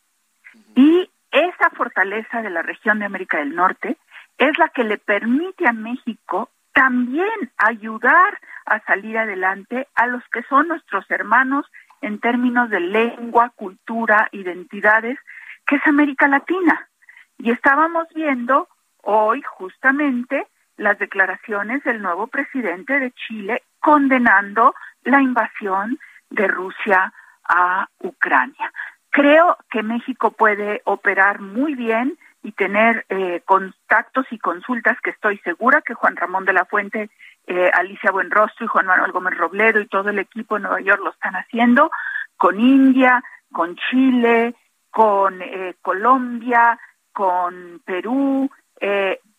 Y 0.74 1.08
esa 1.30 1.70
fortaleza 1.70 2.42
de 2.42 2.50
la 2.50 2.62
región 2.62 2.98
de 2.98 3.04
América 3.04 3.38
del 3.38 3.54
Norte 3.54 3.96
es 4.36 4.58
la 4.58 4.68
que 4.70 4.82
le 4.82 4.98
permite 4.98 5.68
a 5.68 5.72
México 5.72 6.50
también 6.78 7.50
ayudar 7.56 8.38
a 8.64 8.78
salir 8.84 9.18
adelante 9.18 9.88
a 9.96 10.06
los 10.06 10.22
que 10.28 10.44
son 10.44 10.68
nuestros 10.68 11.10
hermanos 11.10 11.66
en 12.02 12.20
términos 12.20 12.70
de 12.70 12.78
lengua, 12.78 13.50
cultura, 13.56 14.28
identidades, 14.30 15.18
que 15.66 15.74
es 15.74 15.86
América 15.88 16.28
Latina. 16.28 16.88
Y 17.36 17.50
estábamos 17.50 18.06
viendo 18.14 18.68
hoy 19.02 19.42
justamente 19.42 20.46
las 20.76 20.96
declaraciones 21.00 21.82
del 21.82 22.00
nuevo 22.00 22.28
presidente 22.28 23.00
de 23.00 23.10
Chile 23.10 23.64
condenando 23.80 24.72
la 25.02 25.20
invasión 25.20 25.98
de 26.30 26.46
Rusia 26.46 27.12
a 27.42 27.88
Ucrania. 27.98 28.72
Creo 29.10 29.56
que 29.68 29.82
México 29.82 30.30
puede 30.30 30.82
operar 30.84 31.40
muy 31.40 31.74
bien 31.74 32.16
y 32.42 32.52
tener 32.52 33.04
eh, 33.08 33.42
contactos 33.44 34.26
y 34.30 34.38
consultas 34.38 34.98
que 35.02 35.10
estoy 35.10 35.38
segura 35.38 35.82
que 35.82 35.94
Juan 35.94 36.16
Ramón 36.16 36.44
de 36.44 36.52
la 36.52 36.64
Fuente, 36.64 37.10
eh, 37.46 37.70
Alicia 37.72 38.10
Buenrostro 38.12 38.64
y 38.64 38.68
Juan 38.68 38.86
Manuel 38.86 39.12
Gómez 39.12 39.36
Robledo 39.36 39.80
y 39.80 39.88
todo 39.88 40.10
el 40.10 40.18
equipo 40.18 40.54
de 40.54 40.62
Nueva 40.62 40.80
York 40.80 41.00
lo 41.02 41.10
están 41.10 41.34
haciendo 41.34 41.90
con 42.36 42.60
India, 42.60 43.22
con 43.50 43.76
Chile, 43.76 44.54
con 44.90 45.42
eh, 45.42 45.74
Colombia, 45.82 46.78
con 47.12 47.80
Perú, 47.84 48.48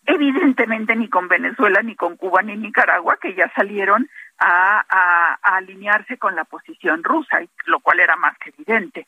evidentemente 0.05 0.95
ni 0.97 1.07
con 1.07 1.29
Venezuela, 1.29 1.81
ni 1.81 1.95
con 1.95 2.17
Cuba, 2.17 2.41
ni 2.41 2.57
Nicaragua, 2.57 3.17
que 3.21 3.33
ya 3.33 3.49
salieron 3.55 4.09
a, 4.37 4.83
a 4.89 5.55
alinearse 5.55 6.17
con 6.17 6.35
la 6.35 6.43
posición 6.43 7.03
rusa, 7.03 7.39
lo 7.67 7.79
cual 7.79 8.01
era 8.01 8.17
más 8.17 8.37
que 8.37 8.49
evidente. 8.49 9.07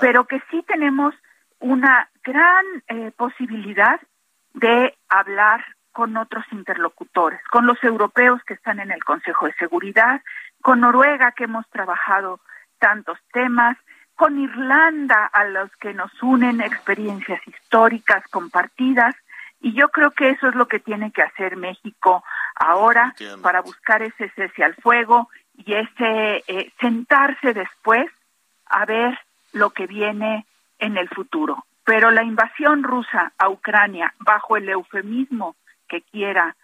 Pero 0.00 0.24
que 0.26 0.40
sí 0.50 0.62
tenemos 0.68 1.14
una 1.62 2.08
gran 2.22 2.64
eh, 2.88 3.12
posibilidad 3.16 4.00
de 4.54 4.94
hablar 5.08 5.64
con 5.92 6.16
otros 6.16 6.44
interlocutores, 6.52 7.40
con 7.50 7.66
los 7.66 7.82
europeos 7.82 8.42
que 8.44 8.54
están 8.54 8.80
en 8.80 8.90
el 8.90 9.02
Consejo 9.04 9.46
de 9.46 9.54
Seguridad, 9.54 10.22
con 10.60 10.80
Noruega 10.80 11.32
que 11.32 11.44
hemos 11.44 11.68
trabajado 11.70 12.40
tantos 12.78 13.18
temas, 13.32 13.76
con 14.14 14.38
Irlanda 14.38 15.26
a 15.26 15.44
los 15.44 15.74
que 15.76 15.94
nos 15.94 16.10
unen 16.22 16.60
experiencias 16.60 17.40
históricas 17.46 18.24
compartidas 18.30 19.14
y 19.60 19.72
yo 19.74 19.88
creo 19.88 20.10
que 20.10 20.30
eso 20.30 20.48
es 20.48 20.54
lo 20.54 20.66
que 20.66 20.80
tiene 20.80 21.12
que 21.12 21.22
hacer 21.22 21.56
México 21.56 22.24
ahora 22.56 23.14
para 23.42 23.60
buscar 23.62 24.02
ese 24.02 24.28
cese 24.30 24.64
al 24.64 24.74
fuego 24.74 25.28
y 25.56 25.74
ese 25.74 26.44
eh, 26.46 26.72
sentarse 26.80 27.54
después 27.54 28.10
a 28.66 28.84
ver 28.84 29.18
lo 29.52 29.70
que 29.70 29.86
viene 29.86 30.46
en 30.82 30.98
el 30.98 31.08
futuro. 31.08 31.64
Pero 31.84 32.10
la 32.10 32.22
invasión 32.22 32.82
rusa 32.82 33.32
a 33.38 33.48
Ucrania, 33.48 34.14
bajo 34.18 34.56
el 34.56 34.68
eufemismo 34.68 35.56
que 35.88 36.02
quiera 36.02 36.56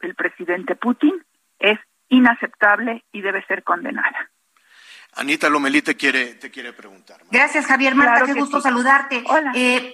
el 0.00 0.14
presidente 0.14 0.74
Putin, 0.74 1.24
es 1.58 1.78
inaceptable 2.08 3.04
y 3.12 3.20
debe 3.20 3.44
ser 3.46 3.62
condenada. 3.62 4.30
Anita 5.14 5.48
Lomelí 5.48 5.82
te 5.82 5.96
quiere, 5.96 6.34
te 6.34 6.50
quiere 6.50 6.72
preguntar. 6.72 7.20
Gracias, 7.30 7.66
Javier 7.66 7.94
Marta, 7.94 8.24
qué 8.24 8.34
gusto 8.34 8.60
saludarte. 8.60 9.24
Hola. 9.26 9.52
Eh, 9.54 9.92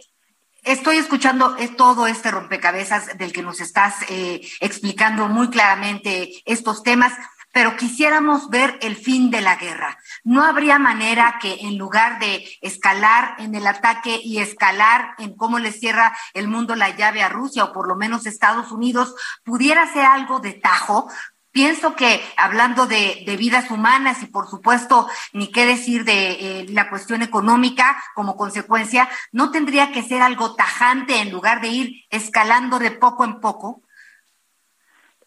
estoy 0.63 0.97
escuchando 0.97 1.57
eh, 1.59 1.69
todo 1.69 2.07
este 2.07 2.31
rompecabezas 2.31 3.17
del 3.17 3.33
que 3.33 3.43
nos 3.43 3.61
estás 3.61 4.03
eh, 4.11 4.41
explicando 4.61 5.29
muy 5.29 5.51
claramente 5.51 6.31
estos 6.45 6.83
temas 6.83 7.13
pero 7.55 7.77
quisiéramos 7.77 8.51
ver 8.51 8.79
el 8.83 8.97
fin 8.97 9.31
de 9.31 9.41
la 9.41 9.55
guerra. 9.55 9.97
No 10.25 10.43
habría 10.43 10.81
manera 10.81 11.39
que 11.41 11.61
en 11.61 11.79
lugar 11.79 12.19
de 12.19 12.45
escalar 12.61 13.37
en 13.39 13.55
el 13.55 13.67
ataque 13.69 14.21
y 14.23 14.41
escalar 14.41 15.15
en 15.19 15.37
cómo 15.37 15.61
le 15.61 15.71
cierra 15.71 16.17
el 16.35 16.49
mundo 16.49 16.75
la 16.75 16.91
llave 16.97 17.23
a 17.23 17.29
Rusia 17.29 17.65
o 17.65 17.73
por 17.73 17.87
lo 17.87 17.95
menos 17.95 18.27
Estados 18.27 18.73
Unidos, 18.73 19.15
pudiera 19.45 19.91
ser 19.93 20.05
algo 20.05 20.41
de 20.41 20.53
tajo, 20.53 21.09
Pienso 21.53 21.95
que 21.95 22.21
hablando 22.37 22.89
de, 22.89 23.23
vidas 23.39 23.71
humanas 23.71 24.25
y 24.25 24.27
por 24.27 24.51
supuesto 24.51 25.09
ni 25.33 25.53
qué 25.53 25.67
decir 25.67 26.05
de 26.05 26.33
eh, 26.33 26.67
la 26.71 26.91
cuestión 26.91 27.23
económica 27.23 27.97
como 28.17 28.37
consecuencia, 28.37 29.09
no 29.31 29.53
tendría 29.53 29.93
que 29.93 30.03
ser 30.03 30.21
algo 30.21 30.57
tajante 30.57 31.21
en 31.21 31.31
lugar 31.31 31.61
de 31.61 31.69
ir 31.69 32.05
escalando 32.11 32.81
de 32.81 32.91
poco 32.91 33.25
en 33.25 33.39
poco 33.39 33.84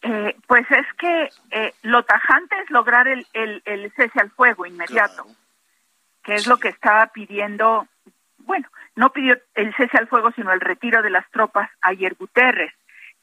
Eh, 0.02 0.36
pues 0.46 0.66
es 0.70 0.86
que 0.98 1.28
eh, 1.50 1.74
lo 1.82 2.04
tajante 2.04 2.56
es 2.60 2.70
lograr 2.70 3.08
el, 3.08 3.26
el, 3.32 3.62
el 3.64 3.92
cese 3.92 4.20
al 4.20 4.30
fuego 4.30 4.64
inmediato, 4.66 5.26
que 6.22 6.34
es 6.34 6.46
lo 6.46 6.58
que 6.58 6.68
estaba 6.68 7.08
pidiendo, 7.08 7.88
bueno, 8.38 8.68
no 8.94 9.10
pidió 9.10 9.36
el 9.54 9.74
cese 9.74 9.98
al 9.98 10.08
fuego, 10.08 10.30
sino 10.32 10.52
el 10.52 10.60
retiro 10.60 11.02
de 11.02 11.10
las 11.10 11.28
tropas 11.30 11.70
ayer 11.82 12.14
Guterres, 12.14 12.72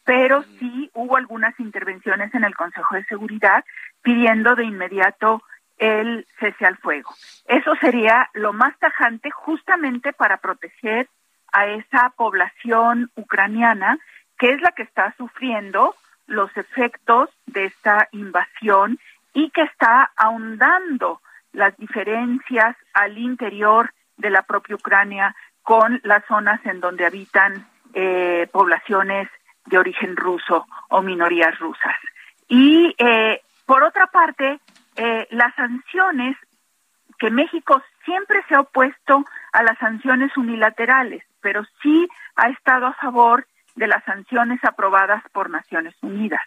pero 0.04 0.44
sí 0.60 0.90
hubo 0.94 1.18
algunas 1.18 1.60
intervenciones 1.60 2.34
en 2.36 2.44
el 2.44 2.56
Consejo 2.56 2.96
de 2.96 3.06
Seguridad 3.06 3.64
pidiendo 4.02 4.56
de 4.56 4.66
inmediato 4.66 5.42
el 5.78 6.28
cese 6.40 6.66
al 6.66 6.78
fuego. 6.78 7.14
Eso 7.46 7.76
sería 7.76 8.30
lo 8.34 8.54
más 8.54 8.78
tajante 8.80 9.32
justamente 9.32 10.14
para 10.14 10.38
proteger 10.38 11.10
a 11.52 11.68
esa 11.68 12.12
población 12.16 13.12
ucraniana 13.16 13.98
que 14.38 14.52
es 14.52 14.62
la 14.62 14.72
que 14.72 14.84
está 14.84 15.14
sufriendo 15.18 15.96
los 16.28 16.56
efectos 16.58 17.30
de 17.46 17.66
esta 17.66 18.08
invasión 18.12 19.00
y 19.34 19.50
que 19.52 19.62
está 19.62 20.12
ahondando 20.16 21.22
las 21.52 21.76
diferencias 21.78 22.76
al 22.94 23.18
interior 23.18 23.92
de 24.18 24.30
la 24.30 24.44
propia 24.44 24.76
Ucrania 24.76 25.36
con 25.62 26.00
las 26.04 26.24
zonas 26.26 26.64
en 26.66 26.80
donde 26.80 27.06
habitan 27.06 27.66
eh, 27.94 28.48
poblaciones 28.52 29.30
de 29.66 29.78
origen 29.78 30.16
ruso 30.16 30.66
o 30.90 31.02
minorías 31.02 31.58
rusas. 31.60 31.96
Y 32.48 32.94
eh, 32.98 33.42
por 33.66 33.84
otra 33.84 34.08
parte, 34.08 34.60
eh, 34.96 35.28
las 35.32 35.54
sanciones, 35.56 36.38
que 37.18 37.32
México 37.32 37.82
siempre 38.04 38.44
se 38.48 38.56
ha 38.56 38.60
opuesto 38.62 39.24
a 39.54 39.64
las 39.64 39.78
sanciones 39.80 40.36
unilaterales, 40.38 41.24
pero 41.42 41.64
sí 41.82 42.08
ha 42.36 42.50
estado 42.50 42.88
a 42.88 42.94
favor 42.94 43.48
de 43.76 43.88
las 43.88 44.04
sanciones 44.06 44.64
aprobadas 44.64 45.24
por 45.32 45.50
Naciones 45.50 45.96
Unidas. 46.02 46.42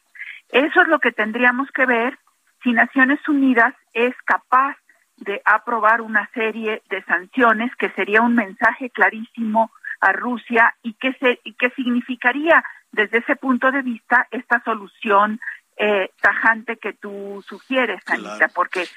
Eso 0.51 0.83
es 0.83 0.89
lo 0.89 0.99
que 0.99 1.13
tendríamos 1.13 1.71
que 1.71 1.87
ver 1.87 2.19
si 2.63 2.73
Naciones 2.73 3.21
Unidas 3.29 3.75
es 3.93 4.15
capaz 4.25 4.77
de 5.17 5.43
aprobar 5.45 6.01
una 6.01 6.29
serie 6.33 6.83
de 6.89 7.03
sanciones 7.05 7.75
que 7.77 7.91
sería 7.91 8.23
un 8.23 8.35
mensaje 8.35 8.91
clarísimo 8.91 9.71
a 10.01 10.13
Rusia 10.13 10.75
y 10.83 10.95
que, 10.95 11.13
se, 11.15 11.41
y 11.45 11.55
que 11.55 11.71
significaría 11.71 12.65
desde 12.93 13.19
ese 13.19 13.37
punto 13.37 13.71
de 13.71 13.83
vista 13.83 14.27
esta 14.31 14.63
solución 14.65 15.41
eh, 15.77 16.11
tajante 16.21 16.77
que 16.77 16.93
tú 16.93 17.45
sugieres, 17.47 18.01
Anita, 18.07 18.49
porque 18.49 18.89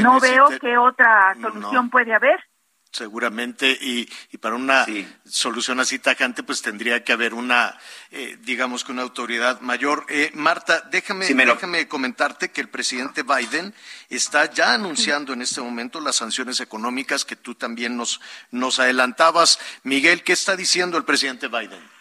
no 0.00 0.20
veo 0.20 0.48
qué 0.60 0.76
otra 0.76 1.36
solución 1.40 1.90
puede 1.90 2.14
haber 2.14 2.38
seguramente, 2.90 3.70
y, 3.80 4.08
y 4.32 4.38
para 4.38 4.56
una 4.56 4.86
solución 5.24 5.80
así 5.80 5.98
tajante, 5.98 6.42
pues 6.42 6.62
tendría 6.62 7.04
que 7.04 7.12
haber 7.12 7.34
una, 7.34 7.78
eh, 8.10 8.36
digamos 8.42 8.84
que 8.84 8.92
una 8.92 9.02
autoridad 9.02 9.60
mayor. 9.60 10.06
Eh, 10.08 10.30
Marta, 10.34 10.88
déjame, 10.90 11.26
déjame 11.26 11.88
comentarte 11.88 12.50
que 12.50 12.60
el 12.60 12.68
presidente 12.68 13.22
Biden 13.22 13.74
está 14.08 14.50
ya 14.52 14.74
anunciando 14.74 15.32
en 15.32 15.42
este 15.42 15.60
momento 15.60 16.00
las 16.00 16.16
sanciones 16.16 16.60
económicas 16.60 17.24
que 17.24 17.36
tú 17.36 17.54
también 17.54 17.96
nos, 17.96 18.20
nos 18.50 18.78
adelantabas. 18.78 19.58
Miguel, 19.82 20.22
¿qué 20.22 20.32
está 20.32 20.56
diciendo 20.56 20.96
el 20.96 21.04
presidente 21.04 21.48
Biden? 21.48 21.98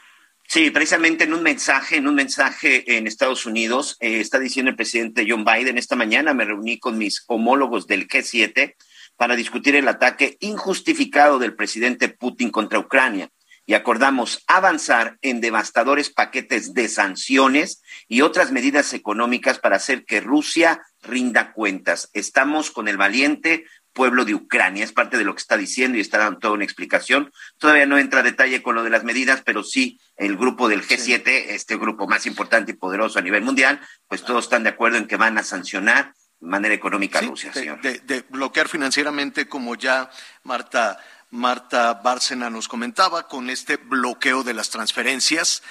Sí, 0.50 0.72
precisamente 0.72 1.26
en 1.26 1.34
un 1.34 1.44
mensaje, 1.44 1.98
en 1.98 2.08
un 2.08 2.16
mensaje 2.16 2.96
en 2.98 3.06
Estados 3.06 3.46
Unidos, 3.46 3.98
eh, 4.00 4.22
está 4.22 4.40
diciendo 4.40 4.70
el 4.70 4.78
presidente 4.78 5.26
John 5.28 5.44
Biden, 5.44 5.78
esta 5.78 5.98
mañana 5.98 6.34
me 6.34 6.46
reuní 6.46 6.80
con 6.80 6.98
mis 6.98 7.26
homólogos 7.28 7.86
del 7.86 8.08
G7 8.08 8.76
para 9.18 9.36
discutir 9.36 9.76
el 9.76 9.88
ataque 9.88 10.38
injustificado 10.40 11.40
del 11.40 11.56
presidente 11.56 12.08
Putin 12.08 12.52
contra 12.52 12.80
Ucrania 12.80 13.30
y 13.68 13.74
acordamos 13.74 14.44
avanzar 14.48 15.18
en 15.22 15.42
devastadores 15.42 16.10
paquetes 16.10 16.74
de 16.74 16.88
sanciones 16.88 17.82
y 18.08 18.22
otras 18.22 18.54
medidas 18.54 18.94
económicas 18.94 19.60
para 19.60 19.76
hacer 19.76 20.06
que 20.06 20.22
Rusia 20.22 20.82
rinda 21.02 21.52
cuentas. 21.52 22.10
Estamos 22.14 22.72
con 22.72 22.88
el 22.88 22.96
valiente 22.96 23.66
pueblo 23.92 24.24
de 24.24 24.36
Ucrania. 24.36 24.86
Es 24.86 24.94
parte 24.94 25.18
de 25.18 25.26
lo 25.26 25.36
que 25.36 25.42
está 25.42 25.58
diciendo 25.58 25.98
y 25.98 26.02
está 26.02 26.18
dando 26.18 26.40
toda 26.40 26.54
una 26.54 26.64
explicación. 26.64 27.32
Todavía 27.58 27.86
no 27.86 27.98
entra 27.98 28.22
a 28.22 28.24
detalle 28.24 28.64
con 28.64 28.76
lo 28.76 28.84
de 28.84 28.90
las 28.90 29.04
medidas, 29.04 29.42
pero 29.44 29.64
sí 29.64 30.00
el 30.16 30.38
grupo 30.38 30.70
del 30.70 30.84
G7, 30.84 31.28
este 31.28 31.76
grupo 31.78 32.08
más 32.08 32.26
importante 32.26 32.72
y 32.72 32.76
poderoso 32.76 33.20
a 33.20 33.24
nivel 33.24 33.44
mundial, 33.44 33.82
pues 34.08 34.24
todos 34.24 34.46
están 34.46 34.64
de 34.64 34.70
acuerdo 34.70 34.98
en 34.98 35.08
que 35.08 35.18
van 35.18 35.38
a 35.38 35.44
sancionar 35.44 36.14
manera 36.40 36.74
económica 36.74 37.20
a 37.20 37.24
Rusia. 37.24 37.52
De, 37.52 38.26
bloquear 38.30 38.68
financieramente, 38.68 39.48
como 39.48 39.76
ya 39.76 40.10
Marta, 40.44 41.00
Marta 41.30 41.96
Bárcena 41.96 42.50
nos 42.50 42.68
comentaba, 42.68 43.28
con 43.28 43.50
este 43.50 43.78
bloqueo 43.78 44.44
de 44.44 44.54
las 44.54 44.70
transferencias 44.70 45.64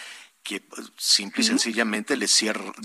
que 0.43 0.61
pues, 0.61 0.93
simple 0.97 1.43
y 1.43 1.47
sencillamente 1.47 2.17
le, 2.17 2.27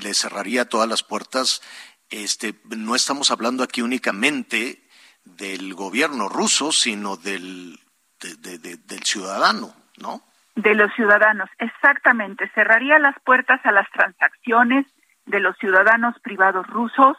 le 0.01 0.13
cerraría 0.13 0.67
todas 0.67 0.89
las 0.89 1.03
puertas. 1.03 1.61
Este, 2.09 2.55
no 2.69 2.95
estamos 2.95 3.31
hablando 3.31 3.63
aquí 3.63 3.81
únicamente 3.81 4.87
del 5.23 5.73
gobierno 5.75 6.27
ruso, 6.27 6.71
sino 6.71 7.17
del, 7.17 7.79
del 8.19 9.03
ciudadano, 9.03 9.75
¿no? 9.97 10.23
De 10.55 10.75
los 10.75 10.93
ciudadanos, 10.95 11.49
exactamente. 11.59 12.49
Cerraría 12.53 12.99
las 12.99 13.15
puertas 13.23 13.61
a 13.63 13.71
las 13.71 13.89
transacciones 13.91 14.85
de 15.25 15.39
los 15.39 15.55
ciudadanos 15.57 16.19
privados 16.19 16.67
rusos 16.67 17.15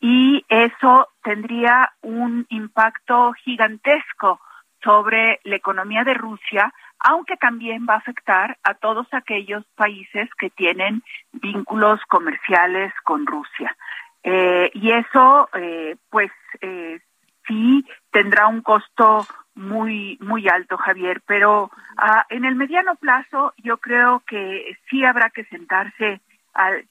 y 0.00 0.44
eso 0.48 1.08
tendría 1.22 1.92
un 2.00 2.46
impacto 2.48 3.32
gigantesco 3.44 4.40
sobre 4.82 5.40
la 5.44 5.56
economía 5.56 6.04
de 6.04 6.14
Rusia, 6.14 6.72
aunque 6.98 7.36
también 7.36 7.86
va 7.88 7.94
a 7.94 7.98
afectar 7.98 8.58
a 8.62 8.74
todos 8.74 9.06
aquellos 9.12 9.64
países 9.74 10.28
que 10.38 10.50
tienen 10.50 11.02
vínculos 11.32 12.00
comerciales 12.08 12.92
con 13.04 13.26
Rusia. 13.26 13.76
Eh, 14.22 14.70
y 14.74 14.90
eso, 14.92 15.48
eh, 15.54 15.96
pues, 16.08 16.30
eh, 16.62 17.00
sí 17.46 17.84
tendrá 18.10 18.48
un 18.48 18.62
costo 18.62 19.26
muy 19.54 20.16
muy 20.20 20.48
alto, 20.48 20.78
Javier. 20.78 21.22
Pero 21.26 21.70
ah, 21.96 22.24
en 22.30 22.44
el 22.44 22.54
mediano 22.54 22.94
plazo, 22.96 23.52
yo 23.58 23.78
creo 23.78 24.22
que 24.26 24.76
sí 24.88 25.04
habrá 25.04 25.30
que 25.30 25.44
sentarse, 25.44 26.20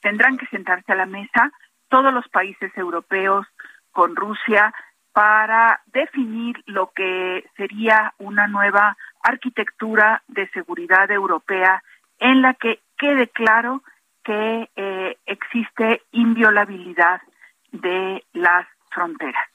tendrán 0.02 0.38
que 0.38 0.46
sentarse 0.48 0.92
a 0.92 0.96
la 0.96 1.06
mesa 1.06 1.52
todos 1.90 2.14
los 2.14 2.28
países 2.30 2.72
europeos 2.78 3.46
con 3.92 4.16
Rusia 4.16 4.74
para 5.12 5.82
definir 5.88 6.64
lo 6.66 6.92
que 6.92 7.44
sería 7.58 8.14
una 8.20 8.48
nueva 8.48 8.96
arquitectura 9.22 10.24
de 10.28 10.48
seguridad 10.50 11.10
europea 11.12 11.84
en 12.20 12.42
la 12.42 12.54
que 12.54 12.80
quede 12.98 13.28
claro 13.28 13.84
que 14.24 14.70
eh, 14.76 15.18
existe 15.26 16.04
inviolabilidad 16.12 17.22
de 17.72 18.24
las 18.34 18.68
fronteras. 18.92 19.48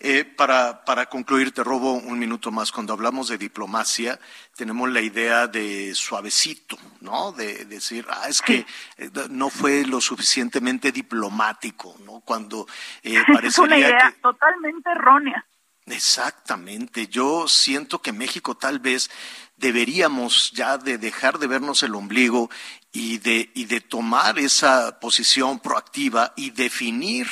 Eh, 0.00 0.24
para, 0.24 0.84
para 0.84 1.06
concluir, 1.06 1.50
te 1.50 1.64
robo 1.64 1.94
un 1.94 2.18
minuto 2.20 2.52
más. 2.52 2.70
Cuando 2.70 2.92
hablamos 2.92 3.28
de 3.28 3.36
diplomacia, 3.36 4.20
tenemos 4.54 4.88
la 4.90 5.00
idea 5.00 5.48
de 5.48 5.92
suavecito, 5.92 6.78
¿no? 7.00 7.32
De, 7.32 7.64
decir, 7.64 8.06
ah, 8.08 8.28
es 8.28 8.40
que 8.40 8.64
eh, 8.96 9.10
no 9.30 9.50
fue 9.50 9.84
lo 9.84 10.00
suficientemente 10.00 10.92
diplomático, 10.92 11.96
¿no? 12.04 12.20
Cuando 12.20 12.68
eh, 13.02 13.20
parecería 13.26 13.48
es 13.48 13.58
una 13.58 13.78
idea 13.78 14.14
totalmente 14.22 14.88
errónea. 14.90 15.44
Exactamente. 15.86 17.08
Yo 17.08 17.48
siento 17.48 18.00
que 18.00 18.12
México 18.12 18.56
tal 18.56 18.78
vez 18.78 19.10
deberíamos 19.56 20.52
ya 20.52 20.78
de 20.78 20.98
dejar 20.98 21.38
de 21.38 21.48
vernos 21.48 21.82
el 21.82 21.94
ombligo 21.96 22.50
y 22.92 23.18
de, 23.18 23.50
y 23.54 23.64
de 23.64 23.80
tomar 23.80 24.38
esa 24.38 25.00
posición 25.00 25.58
proactiva 25.58 26.34
y 26.36 26.50
definir 26.50 27.26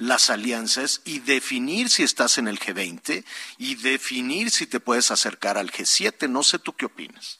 las 0.00 0.30
alianzas 0.30 1.02
y 1.04 1.20
definir 1.20 1.90
si 1.90 2.02
estás 2.02 2.38
en 2.38 2.48
el 2.48 2.58
G20 2.58 3.22
y 3.58 3.74
definir 3.76 4.48
si 4.48 4.66
te 4.66 4.80
puedes 4.80 5.10
acercar 5.10 5.58
al 5.58 5.70
G7. 5.70 6.28
No 6.28 6.42
sé 6.42 6.58
tú 6.58 6.72
qué 6.72 6.86
opinas. 6.86 7.38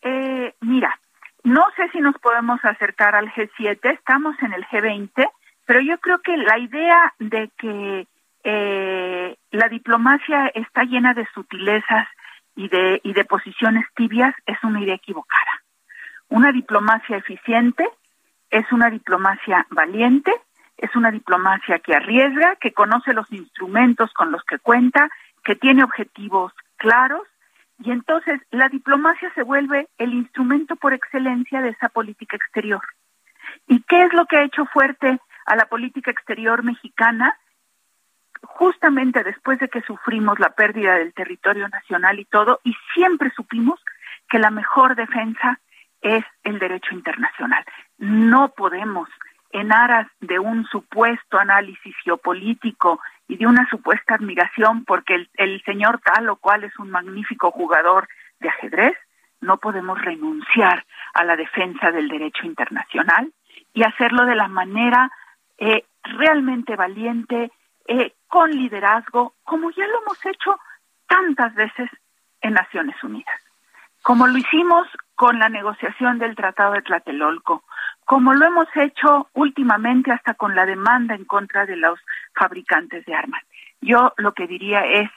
Eh, 0.00 0.54
mira, 0.60 0.98
no 1.44 1.66
sé 1.76 1.90
si 1.92 2.00
nos 2.00 2.16
podemos 2.18 2.58
acercar 2.64 3.14
al 3.14 3.30
G7, 3.32 3.78
estamos 3.92 4.36
en 4.42 4.54
el 4.54 4.64
G20, 4.66 5.30
pero 5.66 5.80
yo 5.80 5.98
creo 5.98 6.20
que 6.20 6.36
la 6.36 6.58
idea 6.58 7.14
de 7.18 7.50
que 7.58 8.06
eh, 8.44 9.36
la 9.50 9.68
diplomacia 9.68 10.46
está 10.54 10.84
llena 10.84 11.12
de 11.12 11.26
sutilezas 11.34 12.08
y 12.56 12.68
de, 12.68 13.02
y 13.04 13.12
de 13.12 13.24
posiciones 13.26 13.84
tibias 13.94 14.34
es 14.46 14.56
una 14.62 14.80
idea 14.80 14.94
equivocada. 14.94 15.62
Una 16.28 16.52
diplomacia 16.52 17.18
eficiente 17.18 17.86
es 18.50 18.64
una 18.72 18.88
diplomacia 18.88 19.66
valiente 19.70 20.32
es 20.78 20.94
una 20.96 21.10
diplomacia 21.10 21.80
que 21.80 21.94
arriesga, 21.94 22.56
que 22.56 22.72
conoce 22.72 23.12
los 23.12 23.30
instrumentos 23.32 24.12
con 24.14 24.32
los 24.32 24.42
que 24.44 24.58
cuenta, 24.58 25.10
que 25.44 25.56
tiene 25.56 25.84
objetivos 25.84 26.52
claros 26.76 27.22
y 27.80 27.92
entonces 27.92 28.40
la 28.50 28.68
diplomacia 28.68 29.32
se 29.34 29.42
vuelve 29.42 29.88
el 29.98 30.12
instrumento 30.12 30.76
por 30.76 30.92
excelencia 30.92 31.60
de 31.60 31.70
esa 31.70 31.88
política 31.88 32.36
exterior. 32.36 32.82
¿Y 33.66 33.82
qué 33.82 34.02
es 34.02 34.12
lo 34.12 34.26
que 34.26 34.36
ha 34.36 34.44
hecho 34.44 34.66
fuerte 34.66 35.20
a 35.46 35.56
la 35.56 35.66
política 35.66 36.10
exterior 36.10 36.64
mexicana? 36.64 37.38
Justamente 38.42 39.22
después 39.22 39.58
de 39.60 39.68
que 39.68 39.82
sufrimos 39.82 40.38
la 40.38 40.50
pérdida 40.50 40.96
del 40.96 41.14
territorio 41.14 41.68
nacional 41.68 42.18
y 42.18 42.24
todo, 42.24 42.60
y 42.64 42.74
siempre 42.94 43.30
supimos 43.30 43.80
que 44.28 44.38
la 44.38 44.50
mejor 44.50 44.96
defensa 44.96 45.60
es 46.00 46.24
el 46.44 46.58
derecho 46.58 46.94
internacional. 46.94 47.64
no 47.98 48.50
podemos, 48.50 49.08
en 49.50 49.72
aras 49.72 50.06
de 50.20 50.38
un 50.38 50.66
supuesto 50.66 51.38
análisis 51.38 51.94
geopolítico 52.04 53.00
y 53.28 53.36
de 53.36 53.46
una 53.46 53.68
supuesta 53.68 54.14
admiración 54.14 54.84
porque 54.84 55.26
el, 55.34 55.62
señor 55.64 56.00
tal 56.00 56.28
o 56.28 56.36
cual 56.36 56.64
es 56.64 56.78
un 56.78 56.90
magnífico 56.90 57.50
jugador 57.50 58.08
de 58.40 58.48
ajedrez, 58.48 58.96
no 59.40 59.58
podemos 59.58 60.00
renunciar 60.00 60.84
a 61.14 61.24
la 61.24 61.36
defensa 61.36 61.90
del 61.90 62.08
derecho 62.08 62.46
internacional 62.46 63.32
y 63.72 63.84
hacerlo 63.84 64.24
de 64.24 64.34
la 64.34 64.48
manera 64.48 65.10
eh, 65.58 65.84
realmente 66.02 66.76
valiente, 66.76 67.50
eh, 67.86 68.12
con 68.26 68.50
liderazgo, 68.50 69.34
como 69.44 69.70
ya 69.70 69.86
lo 69.86 70.02
hemos 70.02 70.26
hecho 70.26 70.58
tantas 71.06 71.54
veces 71.54 71.90
en 72.40 72.54
Naciones 72.54 73.02
Unidas, 73.02 73.40
como 74.02 74.26
lo 74.26 74.36
hicimos 74.36 74.86
con 75.18 75.40
la 75.40 75.48
negociación 75.48 76.20
del 76.20 76.36
Tratado 76.36 76.74
de 76.74 76.82
Tlatelolco, 76.82 77.64
como 78.04 78.34
lo 78.34 78.46
hemos 78.46 78.68
hecho 78.76 79.28
últimamente 79.32 80.12
hasta 80.12 80.34
con 80.34 80.54
la 80.54 80.64
demanda 80.64 81.16
en 81.16 81.24
contra 81.24 81.66
de 81.66 81.74
los 81.74 81.98
fabricantes 82.38 83.04
de 83.04 83.16
armas. 83.16 83.42
Yo 83.80 84.12
lo 84.16 84.32
que 84.32 84.46
diría 84.46 84.84
es 84.86 85.10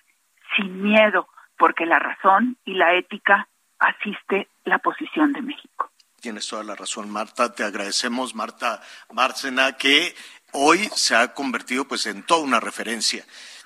sin 0.56 0.82
miedo, 0.82 1.28
porque 1.56 1.86
la 1.86 2.00
razón 2.00 2.58
y 2.66 2.74
la 2.74 2.96
ética 2.96 3.48
asiste 3.78 4.48
la 4.64 4.80
posición 4.80 5.34
de 5.34 5.44
México. 5.44 5.92
Tienes 6.20 6.48
toda 6.48 6.64
la 6.64 6.74
razón, 6.74 7.08
Marta. 7.12 7.54
Te 7.54 7.64
agradecemos, 7.64 8.34
Marta 8.34 8.82
Bárcena, 9.12 9.74
que 9.74 10.16
hoy 10.54 10.80
se 10.96 11.16
ha 11.16 11.32
convertido 11.36 11.88
pues 11.88 12.08
en 12.08 12.24
toda 12.24 12.44
una 12.44 12.60
referencia 12.60 13.24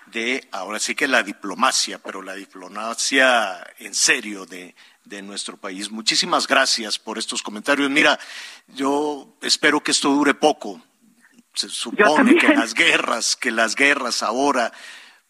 de 0.08 0.48
ahora 0.52 0.80
sí 0.80 0.96
que 0.96 1.08
la 1.08 1.24
diplomacia, 1.24 1.98
pero 2.00 2.22
la 2.22 2.34
diplomacia 2.36 3.66
en 3.80 3.96
serio 3.96 4.46
de, 4.46 4.76
de 5.06 5.22
nuestro 5.22 5.58
país. 5.58 5.90
Muchísimas 5.92 6.48
gracias 6.48 7.00
por 7.00 7.18
estos 7.18 7.42
comentarios. 7.42 7.90
Mira, 7.90 8.20
yo 8.68 9.38
espero 9.42 9.82
que 9.82 9.92
esto 9.92 10.10
dure 10.10 10.34
poco. 10.34 10.82
Se 11.54 11.70
supone 11.70 12.36
que 12.38 12.50
las 12.50 12.74
guerras, 12.74 13.36
que 13.36 13.52
las 13.52 13.76
guerras 13.76 14.24
ahora 14.24 14.74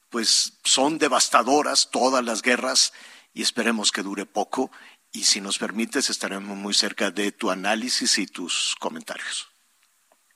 pues 0.09 0.53
son 0.63 0.97
devastadoras, 0.97 1.89
todas 1.91 2.23
las 2.23 2.41
guerras, 2.41 2.93
y 3.33 3.41
esperemos 3.41 3.91
que 3.91 4.01
dure 4.01 4.25
poco. 4.25 4.71
Y 5.11 5.25
si 5.25 5.41
nos 5.41 5.57
permites, 5.57 6.09
estaremos 6.09 6.57
muy 6.57 6.73
cerca 6.73 7.11
de 7.11 7.31
tu 7.31 7.51
análisis 7.51 8.17
y 8.17 8.25
tus 8.25 8.75
comentarios. 8.79 9.49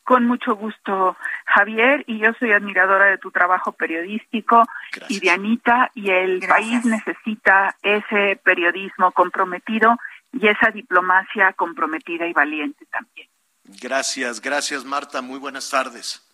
Con 0.09 0.25
mucho 0.25 0.55
gusto, 0.55 1.15
Javier, 1.45 2.03
y 2.07 2.17
yo 2.17 2.33
soy 2.39 2.51
admiradora 2.51 3.05
de 3.05 3.19
tu 3.19 3.29
trabajo 3.29 3.73
periodístico 3.73 4.63
Gracias. 4.91 5.11
y 5.11 5.23
de 5.23 5.29
Anita, 5.29 5.91
y 5.93 6.09
el 6.09 6.39
Gracias. 6.39 6.49
país 6.81 6.85
necesita 6.85 7.75
ese 7.83 8.41
periodismo 8.43 9.11
comprometido 9.11 9.99
y 10.33 10.47
esa 10.47 10.71
diplomacia 10.71 11.53
comprometida 11.53 12.25
y 12.25 12.33
valiente 12.33 12.87
también. 12.87 13.27
Gracias, 13.65 14.41
gracias 14.41 14.83
Marta, 14.83 15.21
muy 15.21 15.37
buenas 15.37 15.69
tardes. 15.69 16.27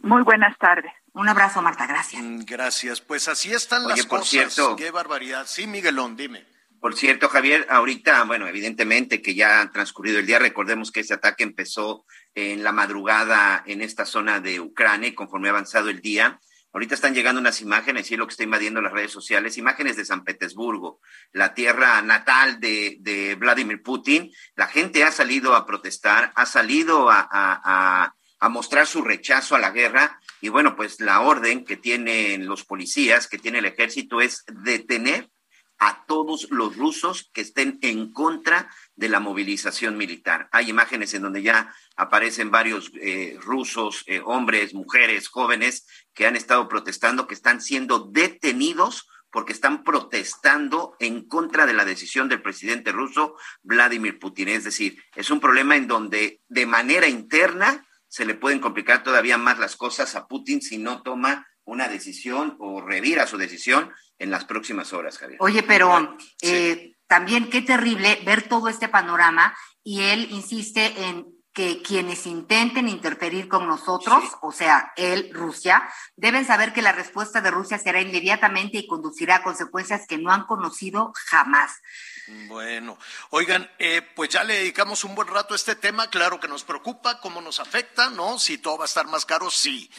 Muy 0.00 0.22
buenas 0.22 0.56
tardes. 0.58 0.92
Un 1.14 1.28
abrazo, 1.28 1.60
Marta, 1.60 1.84
gracias. 1.84 2.22
Mm, 2.22 2.44
Gracias, 2.44 3.00
pues 3.00 3.26
así 3.26 3.52
están 3.52 3.86
Oye, 3.86 3.96
las 3.96 4.06
por 4.06 4.20
cosas. 4.20 4.30
cierto- 4.54 4.76
Qué 4.76 4.92
barbaridad. 4.92 5.46
Sí, 5.48 5.66
Miguelón, 5.66 6.16
dime. 6.16 6.44
Por 6.80 6.94
cierto, 6.94 7.28
Javier, 7.28 7.66
ahorita, 7.70 8.22
bueno, 8.24 8.46
evidentemente 8.46 9.20
que 9.20 9.34
ya 9.34 9.60
ha 9.60 9.70
transcurrido 9.72 10.20
el 10.20 10.26
día, 10.26 10.38
recordemos 10.38 10.92
que 10.92 11.00
ese 11.00 11.14
ataque 11.14 11.42
empezó 11.42 12.04
en 12.34 12.62
la 12.62 12.70
madrugada 12.70 13.64
en 13.66 13.82
esta 13.82 14.06
zona 14.06 14.38
de 14.38 14.60
Ucrania 14.60 15.08
y 15.08 15.14
conforme 15.14 15.48
ha 15.48 15.50
avanzado 15.50 15.88
el 15.90 16.00
día, 16.00 16.38
ahorita 16.72 16.94
están 16.94 17.14
llegando 17.14 17.40
unas 17.40 17.60
imágenes, 17.62 18.08
y 18.10 18.14
es 18.14 18.18
lo 18.20 18.28
que 18.28 18.32
está 18.32 18.44
invadiendo 18.44 18.80
las 18.80 18.92
redes 18.92 19.10
sociales, 19.10 19.58
imágenes 19.58 19.96
de 19.96 20.04
San 20.04 20.22
Petersburgo, 20.22 21.00
la 21.32 21.52
tierra 21.52 22.00
natal 22.02 22.60
de, 22.60 22.98
de 23.00 23.34
Vladimir 23.34 23.82
Putin. 23.82 24.30
La 24.54 24.68
gente 24.68 25.02
ha 25.02 25.10
salido 25.10 25.56
a 25.56 25.66
protestar, 25.66 26.30
ha 26.36 26.46
salido 26.46 27.10
a, 27.10 27.20
a- 27.20 27.60
a- 27.64 28.14
a 28.40 28.48
mostrar 28.50 28.86
su 28.86 29.02
rechazo 29.02 29.56
a 29.56 29.58
la 29.58 29.72
guerra 29.72 30.20
y 30.40 30.48
bueno, 30.48 30.76
pues 30.76 31.00
la 31.00 31.22
orden 31.22 31.64
que 31.64 31.76
tienen 31.76 32.46
los 32.46 32.64
policías, 32.64 33.26
que 33.26 33.36
tiene 33.36 33.58
el 33.58 33.64
ejército 33.64 34.20
es 34.20 34.44
detener 34.46 35.28
a 35.78 36.04
todos 36.06 36.48
los 36.50 36.76
rusos 36.76 37.30
que 37.32 37.40
estén 37.40 37.78
en 37.82 38.12
contra 38.12 38.70
de 38.96 39.08
la 39.08 39.20
movilización 39.20 39.96
militar. 39.96 40.48
Hay 40.52 40.70
imágenes 40.70 41.14
en 41.14 41.22
donde 41.22 41.42
ya 41.42 41.74
aparecen 41.96 42.50
varios 42.50 42.90
eh, 43.00 43.38
rusos, 43.40 44.04
eh, 44.06 44.20
hombres, 44.24 44.74
mujeres, 44.74 45.28
jóvenes, 45.28 45.86
que 46.14 46.26
han 46.26 46.36
estado 46.36 46.68
protestando, 46.68 47.26
que 47.26 47.34
están 47.34 47.60
siendo 47.60 48.00
detenidos 48.00 49.08
porque 49.30 49.52
están 49.52 49.84
protestando 49.84 50.96
en 50.98 51.28
contra 51.28 51.66
de 51.66 51.74
la 51.74 51.84
decisión 51.84 52.28
del 52.28 52.42
presidente 52.42 52.92
ruso 52.92 53.36
Vladimir 53.62 54.18
Putin. 54.18 54.48
Es 54.48 54.64
decir, 54.64 55.02
es 55.14 55.30
un 55.30 55.40
problema 55.40 55.76
en 55.76 55.86
donde 55.86 56.40
de 56.48 56.66
manera 56.66 57.08
interna 57.08 57.86
se 58.08 58.24
le 58.24 58.34
pueden 58.34 58.58
complicar 58.58 59.02
todavía 59.02 59.36
más 59.36 59.58
las 59.58 59.76
cosas 59.76 60.14
a 60.14 60.26
Putin 60.26 60.62
si 60.62 60.78
no 60.78 61.02
toma 61.02 61.46
una 61.68 61.86
decisión 61.88 62.56
o 62.60 62.80
revira 62.80 63.26
su 63.26 63.36
decisión 63.36 63.92
en 64.18 64.30
las 64.30 64.44
próximas 64.46 64.92
horas, 64.94 65.18
Javier. 65.18 65.38
Oye, 65.40 65.62
pero 65.62 66.16
Sí. 66.38 66.48
eh, 66.48 66.92
también 67.06 67.50
qué 67.50 67.60
terrible 67.62 68.18
ver 68.24 68.48
todo 68.48 68.68
este 68.68 68.88
panorama 68.88 69.54
y 69.84 70.00
él 70.02 70.28
insiste 70.30 71.04
en 71.04 71.26
que 71.52 71.82
quienes 71.82 72.24
intenten 72.26 72.88
interferir 72.88 73.48
con 73.48 73.66
nosotros, 73.66 74.22
Sí. 74.22 74.30
o 74.42 74.52
sea, 74.52 74.92
él, 74.96 75.30
Rusia, 75.32 75.88
deben 76.16 76.46
saber 76.46 76.72
que 76.72 76.82
la 76.82 76.92
respuesta 76.92 77.40
de 77.40 77.50
Rusia 77.50 77.78
será 77.78 78.00
inmediatamente 78.00 78.78
y 78.78 78.86
conducirá 78.86 79.36
a 79.36 79.42
consecuencias 79.42 80.06
que 80.08 80.18
no 80.18 80.30
han 80.32 80.44
conocido 80.46 81.12
jamás. 81.26 81.72
Bueno, 82.46 82.96
oigan, 83.30 83.68
eh, 83.78 84.02
pues 84.14 84.30
ya 84.30 84.44
le 84.44 84.54
dedicamos 84.54 85.02
un 85.04 85.14
buen 85.14 85.28
rato 85.28 85.52
a 85.54 85.56
este 85.56 85.74
tema, 85.74 86.08
claro 86.10 86.38
que 86.38 86.46
nos 86.48 86.62
preocupa, 86.64 87.20
cómo 87.20 87.40
nos 87.40 87.58
afecta, 87.60 88.08
¿no? 88.10 88.38
Si 88.38 88.58
todo 88.58 88.78
va 88.78 88.84
a 88.84 88.92
estar 88.92 89.06
más 89.06 89.24
caro, 89.26 89.50
sí. 89.50 89.90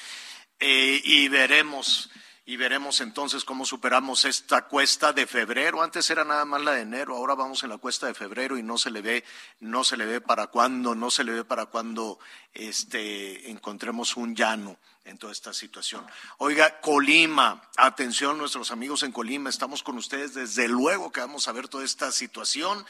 Eh, 0.59 1.01
y 1.03 1.29
veremos, 1.29 2.09
y 2.45 2.57
veremos 2.57 2.99
entonces 2.99 3.45
cómo 3.45 3.65
superamos 3.65 4.25
esta 4.25 4.63
cuesta 4.67 5.13
de 5.13 5.25
febrero. 5.25 5.81
Antes 5.81 6.09
era 6.09 6.25
nada 6.25 6.43
más 6.43 6.61
la 6.61 6.73
de 6.73 6.81
enero, 6.81 7.15
ahora 7.15 7.35
vamos 7.35 7.63
en 7.63 7.69
la 7.69 7.77
cuesta 7.77 8.07
de 8.07 8.13
febrero 8.13 8.57
y 8.57 8.63
no 8.63 8.77
se 8.77 8.91
le 8.91 9.01
ve, 9.01 9.23
no 9.59 9.83
se 9.83 9.95
le 9.95 10.05
ve 10.05 10.19
para 10.19 10.47
cuándo, 10.47 10.95
no 10.95 11.11
se 11.11 11.23
le 11.23 11.31
ve 11.31 11.45
para 11.45 11.67
cuándo 11.67 12.19
este, 12.53 13.49
encontremos 13.49 14.17
un 14.17 14.35
llano 14.35 14.77
en 15.05 15.17
toda 15.17 15.31
esta 15.31 15.53
situación. 15.53 16.05
Oiga, 16.39 16.81
Colima, 16.81 17.61
atención 17.77 18.37
nuestros 18.37 18.71
amigos 18.71 19.03
en 19.03 19.11
Colima, 19.11 19.49
estamos 19.49 19.81
con 19.81 19.97
ustedes, 19.97 20.33
desde 20.33 20.67
luego 20.67 21.11
que 21.11 21.21
vamos 21.21 21.47
a 21.47 21.53
ver 21.53 21.67
toda 21.67 21.85
esta 21.85 22.11
situación. 22.11 22.85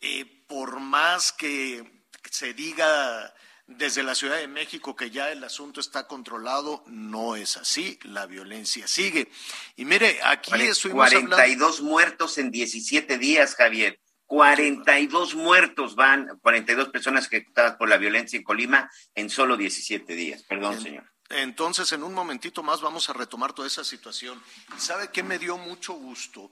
Eh, 0.00 0.24
por 0.46 0.80
más 0.80 1.32
que 1.32 2.06
se 2.30 2.54
diga 2.54 3.34
desde 3.78 4.02
la 4.02 4.14
Ciudad 4.14 4.36
de 4.36 4.48
México 4.48 4.94
que 4.96 5.10
ya 5.10 5.30
el 5.30 5.42
asunto 5.44 5.80
está 5.80 6.06
controlado, 6.06 6.82
no 6.86 7.36
es 7.36 7.56
así, 7.56 7.98
la 8.02 8.26
violencia 8.26 8.86
sigue. 8.88 9.30
Y 9.76 9.84
mire, 9.84 10.18
aquí 10.24 10.50
Cuare- 10.50 10.68
estuvimos 10.70 11.06
hablando... 11.06 11.36
42 11.36 11.80
muertos 11.80 12.38
en 12.38 12.50
17 12.50 13.18
días, 13.18 13.54
Javier. 13.54 13.98
42 14.26 15.34
muertos 15.34 15.94
van, 15.96 16.38
42 16.42 16.88
personas 16.90 17.26
ejecutadas 17.26 17.76
por 17.76 17.88
la 17.88 17.96
violencia 17.96 18.36
en 18.36 18.42
Colima 18.44 18.90
en 19.14 19.28
solo 19.30 19.56
17 19.56 20.14
días. 20.14 20.42
Perdón, 20.42 20.74
En- 20.74 20.80
señor. 20.82 21.04
Entonces, 21.30 21.92
en 21.92 22.02
un 22.02 22.12
momentito 22.12 22.62
más 22.64 22.80
vamos 22.80 23.08
a 23.08 23.12
retomar 23.12 23.52
toda 23.52 23.68
esa 23.68 23.84
situación. 23.84 24.42
¿Y 24.76 24.80
sabe 24.80 25.10
qué 25.12 25.22
me 25.22 25.38
dio 25.38 25.56
mucho 25.58 25.92
gusto? 25.92 26.50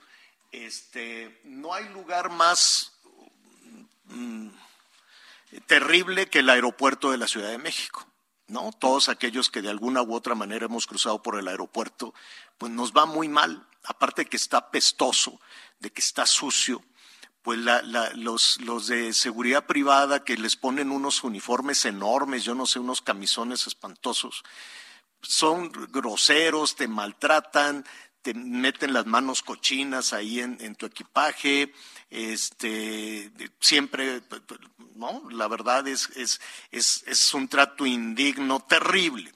Este, 0.52 1.40
no 1.44 1.74
hay 1.74 1.88
lugar 1.88 2.30
más 2.30 2.92
mm, 4.04 4.48
terrible 5.66 6.28
que 6.28 6.40
el 6.40 6.50
aeropuerto 6.50 7.10
de 7.10 7.18
la 7.18 7.28
Ciudad 7.28 7.50
de 7.50 7.58
México. 7.58 8.06
¿No? 8.46 8.70
Todos 8.72 9.10
aquellos 9.10 9.50
que 9.50 9.60
de 9.60 9.68
alguna 9.68 10.00
u 10.00 10.14
otra 10.14 10.34
manera 10.34 10.64
hemos 10.64 10.86
cruzado 10.86 11.22
por 11.22 11.38
el 11.38 11.48
aeropuerto, 11.48 12.14
pues 12.56 12.72
nos 12.72 12.94
va 12.94 13.04
muy 13.04 13.28
mal. 13.28 13.66
Aparte 13.84 14.22
de 14.24 14.28
que 14.30 14.38
está 14.38 14.70
pestoso, 14.70 15.38
de 15.80 15.90
que 15.90 16.00
está 16.00 16.24
sucio, 16.24 16.82
pues 17.42 17.58
la- 17.58 17.82
la- 17.82 18.10
los, 18.14 18.58
los 18.62 18.86
de 18.86 19.12
seguridad 19.12 19.66
privada 19.66 20.24
que 20.24 20.38
les 20.38 20.56
ponen 20.56 20.90
unos 20.90 21.24
uniformes 21.24 21.84
enormes, 21.84 22.42
yo 22.44 22.54
no 22.54 22.64
sé, 22.64 22.78
unos 22.78 23.02
camisones 23.02 23.66
espantosos, 23.66 24.42
son 25.20 25.70
groseros, 25.90 26.74
te 26.74 26.88
maltratan, 26.88 27.84
te 28.22 28.34
meten 28.34 28.92
las 28.92 29.06
manos 29.06 29.42
cochinas 29.42 30.12
ahí 30.12 30.40
en, 30.40 30.74
tu 30.76 30.86
equipaje, 30.86 31.72
este, 32.10 33.30
siempre, 33.60 34.22
no, 34.94 35.28
la 35.30 35.48
verdad 35.48 35.86
es, 35.88 36.10
es, 36.16 36.40
es, 36.70 37.04
es 37.06 37.34
un 37.34 37.48
trato 37.48 37.86
indigno, 37.86 38.60
terrible. 38.60 39.32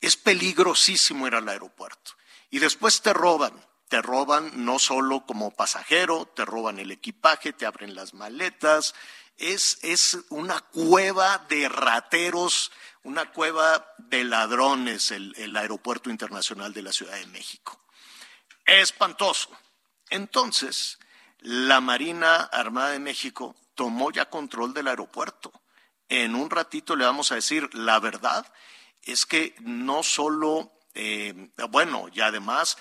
Es 0.00 0.16
peligrosísimo 0.16 1.26
ir 1.26 1.34
al 1.34 1.48
aeropuerto. 1.48 2.12
Y 2.50 2.58
después 2.58 3.02
te 3.02 3.12
roban, 3.12 3.52
te 3.88 4.02
roban 4.02 4.64
no 4.64 4.78
solo 4.78 5.24
como 5.26 5.50
pasajero, 5.50 6.26
te 6.26 6.44
roban 6.44 6.78
el 6.78 6.90
equipaje, 6.90 7.52
te 7.52 7.66
abren 7.66 7.94
las 7.94 8.14
maletas. 8.14 8.94
Es, 9.36 9.78
es 9.82 10.18
una 10.28 10.60
cueva 10.60 11.38
de 11.48 11.68
rateros, 11.68 12.72
una 13.02 13.32
cueva 13.32 13.86
de 13.98 14.24
ladrones 14.24 15.10
el 15.10 15.56
aeropuerto 15.56 16.10
internacional 16.10 16.72
de 16.72 16.82
la 16.82 16.92
Ciudad 16.92 17.14
de 17.14 17.26
México. 17.26 17.81
Espantoso. 18.66 19.50
Entonces, 20.10 20.98
la 21.40 21.80
Marina 21.80 22.36
Armada 22.36 22.90
de 22.90 22.98
México 22.98 23.56
tomó 23.74 24.10
ya 24.10 24.30
control 24.30 24.74
del 24.74 24.88
aeropuerto. 24.88 25.52
En 26.08 26.34
un 26.34 26.50
ratito 26.50 26.94
le 26.94 27.04
vamos 27.04 27.32
a 27.32 27.36
decir 27.36 27.74
la 27.74 27.98
verdad, 27.98 28.46
es 29.02 29.26
que 29.26 29.54
no 29.60 30.02
solo, 30.02 30.72
eh, 30.94 31.50
bueno, 31.70 32.06
y 32.12 32.20
además 32.20 32.76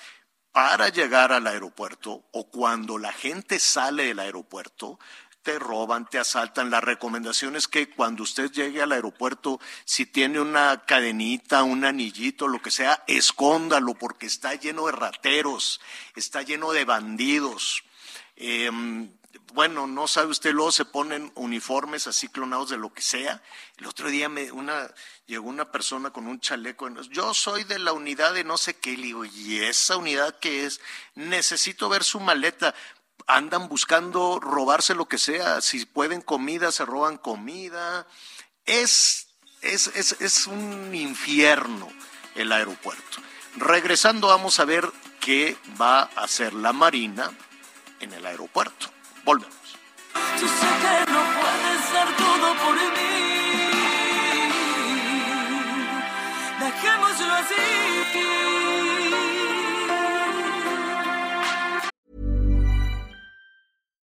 para 0.52 0.90
llegar 0.90 1.32
al 1.32 1.48
aeropuerto 1.48 2.26
o 2.34 2.50
cuando 2.50 2.98
la 2.98 3.14
gente 3.14 3.58
sale 3.60 4.08
del 4.08 4.20
aeropuerto, 4.20 5.00
te 5.44 5.60
roban, 5.60 6.08
te 6.08 6.20
asaltan. 6.20 6.70
La 6.70 6.82
recomendación 6.82 7.56
es 7.56 7.68
que 7.68 7.90
cuando 7.90 8.24
usted 8.24 8.52
llegue 8.52 8.82
al 8.82 8.92
aeropuerto, 8.92 9.60
si 9.86 10.06
tiene 10.06 10.40
una 10.40 10.84
cadenita, 10.86 11.64
un 11.64 11.86
anillito, 11.86 12.48
lo 12.48 12.62
que 12.62 12.72
sea, 12.72 13.04
escóndalo 13.08 13.94
porque 13.96 14.26
está 14.26 14.56
lleno 14.56 14.86
de 14.86 14.94
rateros, 14.94 15.82
está 16.16 16.42
lleno 16.42 16.72
de 16.72 16.86
bandidos. 16.86 17.84
Em, 18.36 19.12
bueno, 19.54 19.86
no 19.88 20.08
sabe 20.08 20.32
usted, 20.32 20.54
luego 20.54 20.72
se 20.72 20.86
ponen 20.86 21.32
uniformes 21.36 22.08
así 22.08 22.28
clonados 22.30 22.70
de 22.70 22.78
lo 22.78 22.94
que 22.94 23.02
sea. 23.02 23.42
El 23.78 23.88
otro 23.88 24.10
día 24.10 24.30
me, 24.30 24.52
una, 24.52 24.90
llegó 25.26 25.50
una 25.50 25.72
persona 25.72 26.12
con 26.12 26.28
un 26.28 26.40
chaleco. 26.40 26.90
Yo 27.10 27.34
soy 27.34 27.64
de 27.66 27.80
la 27.80 27.94
unidad 27.94 28.34
de 28.34 28.44
no 28.44 28.58
sé 28.58 28.78
qué. 28.78 28.96
Le 28.96 29.08
digo, 29.08 29.26
¿y 29.26 29.60
esa 29.60 29.98
unidad 29.98 30.40
qué 30.40 30.66
es? 30.66 30.80
Necesito 31.16 31.90
ver 31.90 32.04
su 32.04 32.20
maleta. 32.20 32.74
Andan 33.28 33.68
buscando 33.68 34.40
robarse 34.40 34.96
lo 34.96 35.06
que 35.06 35.18
sea. 35.18 35.62
Si 35.62 35.86
pueden 35.86 36.22
comida, 36.22 36.72
se 36.72 36.86
roban 36.86 37.18
comida. 37.18 38.08
Es, 38.66 39.28
es, 39.62 39.88
es, 39.88 40.16
es 40.20 40.48
un 40.48 40.94
infierno 40.94 41.88
el 42.36 42.52
aeropuerto. 42.52 43.20
Regresando, 43.58 44.28
vamos 44.28 44.60
a 44.60 44.66
ver 44.66 44.90
qué 45.20 45.58
va 45.80 46.02
a 46.02 46.24
hacer 46.24 46.54
la 46.54 46.74
Marina 46.74 47.32
en 48.00 48.14
el 48.14 48.26
aeropuerto. 48.26 48.88
Volvemos. 49.24 49.56
Yo 50.40 50.48
sé 50.48 50.68
que 50.82 51.12
no 51.12 51.24
puede 51.40 51.72
ser 51.92 52.18
todo 52.18 52.56
por 52.56 52.76
mí. 52.76 53.12
Dejémoslo 56.60 57.34
así. 57.34 58.61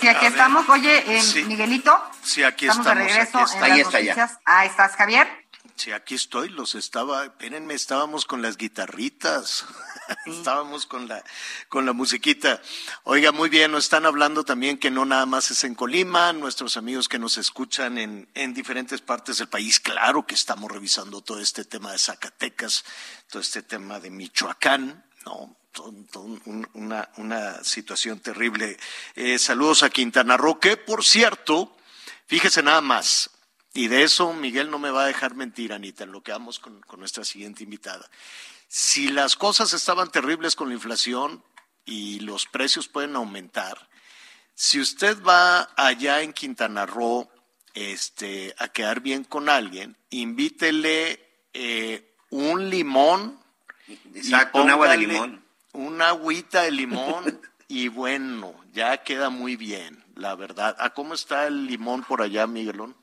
sí, 0.00 0.08
aquí 0.08 0.18
a 0.18 0.20
ver. 0.22 0.32
estamos. 0.32 0.68
Oye, 0.68 1.16
eh, 1.16 1.22
Sí. 1.22 1.44
Miguelito. 1.44 1.96
Sí, 2.22 2.42
aquí 2.42 2.66
estamos. 2.66 2.86
estamos. 2.86 3.06
de 3.06 3.12
regreso 3.14 3.38
aquí 3.38 3.54
en 3.54 3.60
las 3.60 3.70
Ahí 3.70 3.80
está 3.80 4.00
ya. 4.00 4.40
Ahí 4.44 4.68
estás, 4.68 4.96
Javier. 4.96 5.46
Sí, 5.76 5.92
aquí 5.92 6.14
estoy, 6.14 6.48
los 6.48 6.74
estaba, 6.74 7.24
espérenme, 7.26 7.74
estábamos 7.74 8.24
con 8.24 8.40
las 8.40 8.56
guitarritas, 8.56 9.66
estábamos 10.24 10.86
con 10.86 11.06
la, 11.06 11.22
con 11.68 11.84
la 11.84 11.92
musiquita. 11.92 12.62
Oiga, 13.02 13.30
muy 13.30 13.50
bien, 13.50 13.72
nos 13.72 13.84
están 13.84 14.06
hablando 14.06 14.42
también 14.42 14.78
que 14.78 14.90
no 14.90 15.04
nada 15.04 15.26
más 15.26 15.50
es 15.50 15.64
en 15.64 15.74
Colima, 15.74 16.32
nuestros 16.32 16.78
amigos 16.78 17.10
que 17.10 17.18
nos 17.18 17.36
escuchan 17.36 17.98
en, 17.98 18.26
en 18.32 18.54
diferentes 18.54 19.02
partes 19.02 19.36
del 19.36 19.48
país, 19.50 19.78
claro 19.78 20.26
que 20.26 20.34
estamos 20.34 20.70
revisando 20.72 21.20
todo 21.20 21.40
este 21.40 21.66
tema 21.66 21.92
de 21.92 21.98
Zacatecas, 21.98 22.82
todo 23.28 23.42
este 23.42 23.62
tema 23.62 24.00
de 24.00 24.08
Michoacán, 24.08 25.04
no, 25.26 25.58
un- 25.84 26.68
una, 26.74 27.08
una 27.16 27.62
situación 27.64 28.20
terrible. 28.20 28.76
Eh, 29.14 29.38
saludos 29.38 29.82
a 29.82 29.90
Quintana 29.90 30.36
Roo, 30.36 30.58
que 30.60 30.76
por 30.76 31.04
cierto, 31.04 31.76
fíjese 32.26 32.62
nada 32.62 32.80
más, 32.80 33.30
y 33.74 33.88
de 33.88 34.02
eso 34.02 34.32
Miguel 34.32 34.70
no 34.70 34.78
me 34.78 34.90
va 34.90 35.04
a 35.04 35.06
dejar 35.06 35.34
mentir, 35.34 35.72
Anita, 35.72 36.04
en 36.04 36.12
lo 36.12 36.22
que 36.22 36.32
vamos 36.32 36.58
con, 36.58 36.80
con 36.82 37.00
nuestra 37.00 37.24
siguiente 37.24 37.62
invitada. 37.64 38.08
Si 38.68 39.08
las 39.08 39.36
cosas 39.36 39.72
estaban 39.72 40.10
terribles 40.10 40.56
con 40.56 40.68
la 40.68 40.74
inflación 40.74 41.44
y 41.84 42.20
los 42.20 42.46
precios 42.46 42.88
pueden 42.88 43.14
aumentar, 43.16 43.88
si 44.54 44.80
usted 44.80 45.22
va 45.22 45.70
allá 45.76 46.22
en 46.22 46.32
Quintana 46.32 46.86
Roo 46.86 47.28
este, 47.74 48.54
a 48.58 48.68
quedar 48.68 49.00
bien 49.00 49.24
con 49.24 49.48
alguien, 49.50 49.96
invítele 50.10 51.22
eh, 51.52 52.14
un 52.30 52.70
limón. 52.70 53.38
Exacto, 54.14 54.62
un 54.62 54.70
agua 54.70 54.88
de 54.88 54.96
limón. 54.96 55.45
Una 55.76 56.08
agüita 56.08 56.62
de 56.62 56.70
limón 56.70 57.40
y 57.68 57.88
bueno, 57.88 58.54
ya 58.72 59.02
queda 59.02 59.28
muy 59.30 59.56
bien, 59.56 60.02
la 60.14 60.34
verdad. 60.34 60.74
¿A 60.78 60.90
cómo 60.90 61.12
está 61.14 61.46
el 61.46 61.66
limón 61.66 62.02
por 62.02 62.22
allá, 62.22 62.46
Miguelón? 62.46 62.96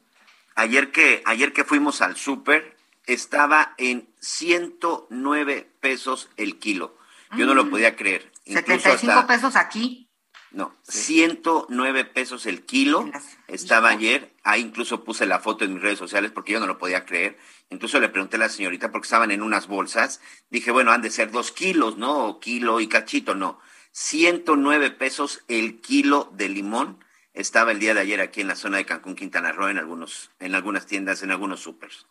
Ayer 0.56 0.92
que, 0.92 1.22
ayer 1.26 1.54
que 1.54 1.64
fuimos 1.64 2.02
al 2.02 2.16
súper, 2.16 2.76
estaba 3.06 3.76
en 3.78 4.10
109 4.22 5.70
pesos 5.80 6.30
el 6.38 6.58
kilo. 6.60 6.98
Yo 7.38 7.46
no 7.46 7.54
lo 7.56 7.70
podía 7.70 7.96
creer. 7.96 8.32
Incluso 8.46 8.66
75 8.82 9.12
hasta- 9.12 9.28
pesos 9.28 9.56
aquí. 9.56 10.08
No, 10.54 10.76
109 10.84 12.06
pesos 12.06 12.46
el 12.46 12.64
kilo 12.64 13.10
estaba 13.48 13.90
ayer. 13.90 14.36
Ahí 14.44 14.62
incluso 14.62 15.04
puse 15.04 15.26
la 15.26 15.40
foto 15.40 15.66
en 15.66 15.74
mis 15.74 15.82
redes 15.82 15.98
sociales 15.98 16.32
porque 16.32 16.54
yo 16.54 16.60
no 16.60 16.68
lo 16.68 16.78
podía 16.78 17.06
creer. 17.06 17.40
Incluso 17.72 18.00
le 18.00 18.10
pregunté 18.10 18.36
a 18.36 18.40
la 18.40 18.50
señorita 18.50 18.92
porque 18.92 19.08
estaban 19.08 19.32
en 19.32 19.42
unas 19.42 19.66
bolsas. 19.66 20.22
Dije, 20.52 20.70
bueno, 20.70 20.92
han 20.92 21.02
de 21.02 21.10
ser 21.10 21.32
dos 21.32 21.52
kilos, 21.52 21.98
¿no? 21.98 22.28
O 22.28 22.40
kilo 22.40 22.80
y 22.80 22.88
cachito, 22.88 23.34
no. 23.34 23.60
109 23.94 24.92
pesos 24.92 25.44
el 25.48 25.82
kilo 25.82 26.32
de 26.34 26.50
limón 26.50 27.04
estaba 27.34 27.72
el 27.72 27.80
día 27.80 27.96
de 27.96 28.02
ayer 28.02 28.22
aquí 28.22 28.42
en 28.42 28.48
la 28.48 28.56
zona 28.56 28.78
de 28.78 28.86
Cancún, 28.86 29.16
Quintana 29.16 29.52
Roo, 29.52 29.70
en, 29.70 29.80
algunos, 29.80 30.30
en 30.40 30.54
algunas 30.54 30.86
tiendas, 30.86 31.24
en 31.24 31.32
algunos 31.32 31.62
supers. 31.62 32.06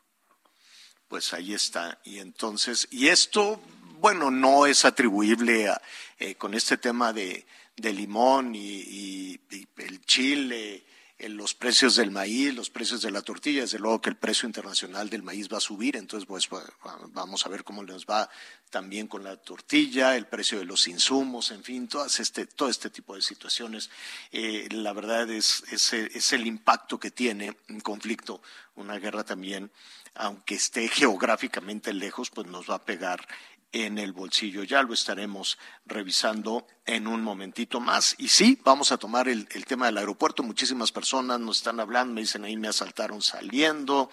Pues 1.07 1.33
ahí 1.33 1.55
está. 1.55 2.01
Y 2.03 2.19
entonces, 2.19 2.89
y 2.91 3.07
esto, 3.07 3.63
bueno, 4.01 4.33
no 4.33 4.67
es 4.67 4.85
atribuible 4.85 5.69
a, 5.69 5.81
eh, 6.19 6.35
con 6.35 6.55
este 6.55 6.77
tema 6.77 7.13
de, 7.13 7.47
de 7.77 7.93
limón 7.93 8.55
y, 8.55 9.41
el 9.79 10.01
chile, 10.05 10.85
eh, 11.19 11.29
los 11.29 11.55
precios 11.55 11.97
del 11.97 12.11
maíz, 12.11 12.55
los 12.55 12.71
precios 12.71 13.03
de 13.03 13.11
la 13.11 13.23
tortilla, 13.23 13.63
desde 13.63 13.79
luego 13.79 14.01
que 14.01 14.11
el 14.11 14.17
precio 14.17 14.47
internacional 14.47 15.09
del 15.09 15.23
maíz 15.23 15.49
va 15.53 15.59
a 15.59 15.61
subir, 15.61 15.97
entonces 15.97 16.27
pues 16.27 16.49
va- 16.53 16.65
va- 16.87 16.99
vamos 17.13 17.47
a 17.47 17.49
ver 17.49 17.65
cómo 17.65 17.83
nos 17.83 18.07
va 18.07 18.29
también 18.71 19.07
con 19.07 19.23
la 19.23 19.37
tortilla, 19.37 20.17
el 20.17 20.27
precio 20.27 20.59
de 20.59 20.65
los 20.65 20.89
insumos, 20.89 21.51
en 21.51 21.63
fin, 21.63 21.89
todas 21.89 22.19
este, 22.21 22.47
todo 22.47 22.69
este 22.69 22.91
tipo 22.91 23.15
de 23.15 23.23
situaciones. 23.23 23.91
Eh, 24.33 24.69
la 24.71 24.93
verdad 24.93 25.31
es, 25.31 25.63
es, 25.71 25.93
es 25.93 26.33
el 26.33 26.47
impacto 26.47 26.99
que 26.99 27.11
tiene 27.11 27.57
un 27.69 27.81
conflicto, 27.81 28.43
una 28.77 28.99
guerra 28.99 29.25
también, 29.25 29.71
aunque 30.15 30.55
esté 30.55 30.89
geográficamente 30.89 31.93
lejos, 31.93 32.31
pues 32.31 32.47
nos 32.47 32.71
va 32.71 32.77
a 32.77 32.85
pegar 32.85 33.27
en 33.73 33.99
el 33.99 34.13
bolsillo. 34.13 34.63
Ya 34.63 34.83
lo 34.83 34.93
estaremos 34.93 35.59
revisando 35.87 36.67
en 36.85 37.07
un 37.07 37.23
momentito 37.23 37.81
más. 37.81 38.15
Y 38.19 38.29
sí, 38.29 38.59
vamos 38.63 38.93
a 38.93 38.99
tomar 38.99 39.29
el, 39.29 39.47
tema 39.67 39.87
del 39.87 39.99
aeropuerto. 39.99 40.43
Muchísimas 40.43 40.93
personas 40.93 41.41
nos 41.41 41.59
están 41.59 41.81
hablando, 41.81 42.15
me 42.15 42.21
dicen 42.21 42.45
ahí 42.45 42.57
me 42.57 42.69
asaltaron 42.69 43.23
saliendo. 43.23 44.11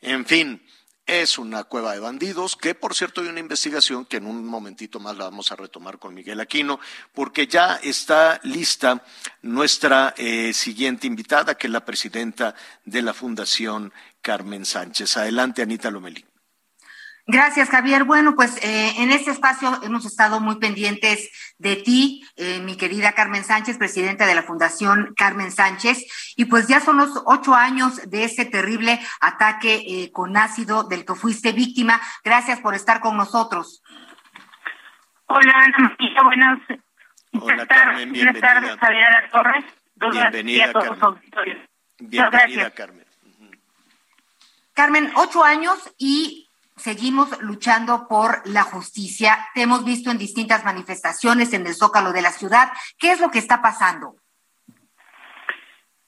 En 0.00 0.26
fin, 0.26 0.62
es 1.08 1.38
una 1.38 1.64
cueva 1.64 1.94
de 1.94 2.00
bandidos, 2.00 2.54
que 2.54 2.74
por 2.74 2.94
cierto 2.94 3.22
hay 3.22 3.28
una 3.28 3.40
investigación 3.40 4.04
que 4.04 4.18
en 4.18 4.26
un 4.26 4.44
momentito 4.44 5.00
más 5.00 5.16
la 5.16 5.24
vamos 5.24 5.50
a 5.50 5.56
retomar 5.56 5.98
con 5.98 6.14
Miguel 6.14 6.38
Aquino, 6.38 6.78
porque 7.14 7.46
ya 7.46 7.76
está 7.82 8.38
lista 8.44 9.02
nuestra 9.42 10.14
eh, 10.18 10.52
siguiente 10.52 11.06
invitada, 11.06 11.56
que 11.56 11.66
es 11.66 11.72
la 11.72 11.84
presidenta 11.84 12.54
de 12.84 13.02
la 13.02 13.14
Fundación 13.14 13.92
Carmen 14.20 14.66
Sánchez. 14.66 15.16
Adelante, 15.16 15.62
Anita 15.62 15.90
Lomelí. 15.90 16.27
Gracias, 17.30 17.68
Javier. 17.68 18.04
Bueno, 18.04 18.34
pues 18.34 18.56
eh, 18.64 18.94
en 19.02 19.10
este 19.12 19.30
espacio 19.30 19.78
hemos 19.82 20.06
estado 20.06 20.40
muy 20.40 20.56
pendientes 20.56 21.30
de 21.58 21.76
ti, 21.76 22.26
eh, 22.36 22.58
mi 22.60 22.74
querida 22.78 23.12
Carmen 23.12 23.44
Sánchez, 23.44 23.76
presidenta 23.76 24.26
de 24.26 24.34
la 24.34 24.42
Fundación 24.42 25.12
Carmen 25.14 25.52
Sánchez, 25.52 26.06
y 26.36 26.46
pues 26.46 26.68
ya 26.68 26.80
son 26.80 26.96
los 26.96 27.22
ocho 27.26 27.54
años 27.54 28.00
de 28.08 28.24
ese 28.24 28.46
terrible 28.46 28.98
ataque 29.20 29.84
eh, 29.86 30.10
con 30.10 30.38
ácido 30.38 30.84
del 30.84 31.04
que 31.04 31.14
fuiste 31.14 31.52
víctima. 31.52 32.00
Gracias 32.24 32.60
por 32.60 32.74
estar 32.74 33.00
con 33.00 33.18
nosotros. 33.18 33.82
Hola, 35.26 35.52
Ana 35.54 35.96
buenas, 36.24 36.60
Hola, 37.38 37.66
tardes, 37.66 37.68
Carmen, 37.68 38.12
buenas 38.14 38.40
tardes, 38.40 38.62
bienvenida. 38.62 38.78
Javier 38.80 39.30
Torres. 39.30 39.64
Bienvenida, 39.96 40.66
gracias 40.68 40.92
a 40.92 40.98
todos 40.98 41.20
los 41.20 41.30
Carmen. 41.30 41.68
Bienvenida. 41.98 42.70
Carmen. 42.70 43.04
Carmen, 44.72 45.12
ocho 45.14 45.44
años 45.44 45.92
y 45.98 46.47
seguimos 46.78 47.40
luchando 47.42 48.06
por 48.08 48.46
la 48.46 48.62
justicia. 48.62 49.38
Te 49.54 49.62
hemos 49.62 49.84
visto 49.84 50.10
en 50.10 50.18
distintas 50.18 50.64
manifestaciones 50.64 51.52
en 51.52 51.66
el 51.66 51.74
Zócalo 51.74 52.12
de 52.12 52.22
la 52.22 52.30
ciudad. 52.30 52.72
¿Qué 52.98 53.12
es 53.12 53.20
lo 53.20 53.30
que 53.30 53.38
está 53.38 53.60
pasando? 53.60 54.14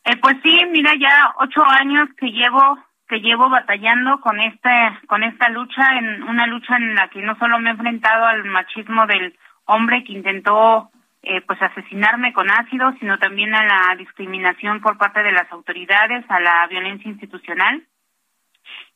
Eh, 0.04 0.16
pues 0.16 0.36
sí, 0.42 0.60
mira, 0.70 0.92
ya 0.98 1.34
ocho 1.38 1.62
años 1.64 2.08
que 2.16 2.26
llevo 2.26 2.78
que 3.06 3.20
llevo 3.20 3.50
batallando 3.50 4.20
con 4.20 4.38
este 4.40 4.70
con 5.08 5.24
esta 5.24 5.48
lucha, 5.48 5.98
en 5.98 6.22
una 6.22 6.46
lucha 6.46 6.76
en 6.76 6.94
la 6.94 7.08
que 7.08 7.20
no 7.22 7.36
solo 7.38 7.58
me 7.58 7.70
he 7.70 7.72
enfrentado 7.72 8.24
al 8.24 8.44
machismo 8.44 9.04
del 9.06 9.36
hombre 9.64 10.04
que 10.04 10.12
intentó 10.12 10.90
eh, 11.22 11.42
pues 11.42 11.60
asesinarme 11.60 12.32
con 12.32 12.50
ácido, 12.50 12.92
sino 12.98 13.18
también 13.18 13.54
a 13.54 13.64
la 13.64 13.96
discriminación 13.96 14.80
por 14.80 14.96
parte 14.96 15.22
de 15.22 15.32
las 15.32 15.50
autoridades, 15.52 16.24
a 16.30 16.40
la 16.40 16.66
violencia 16.68 17.10
institucional. 17.10 17.84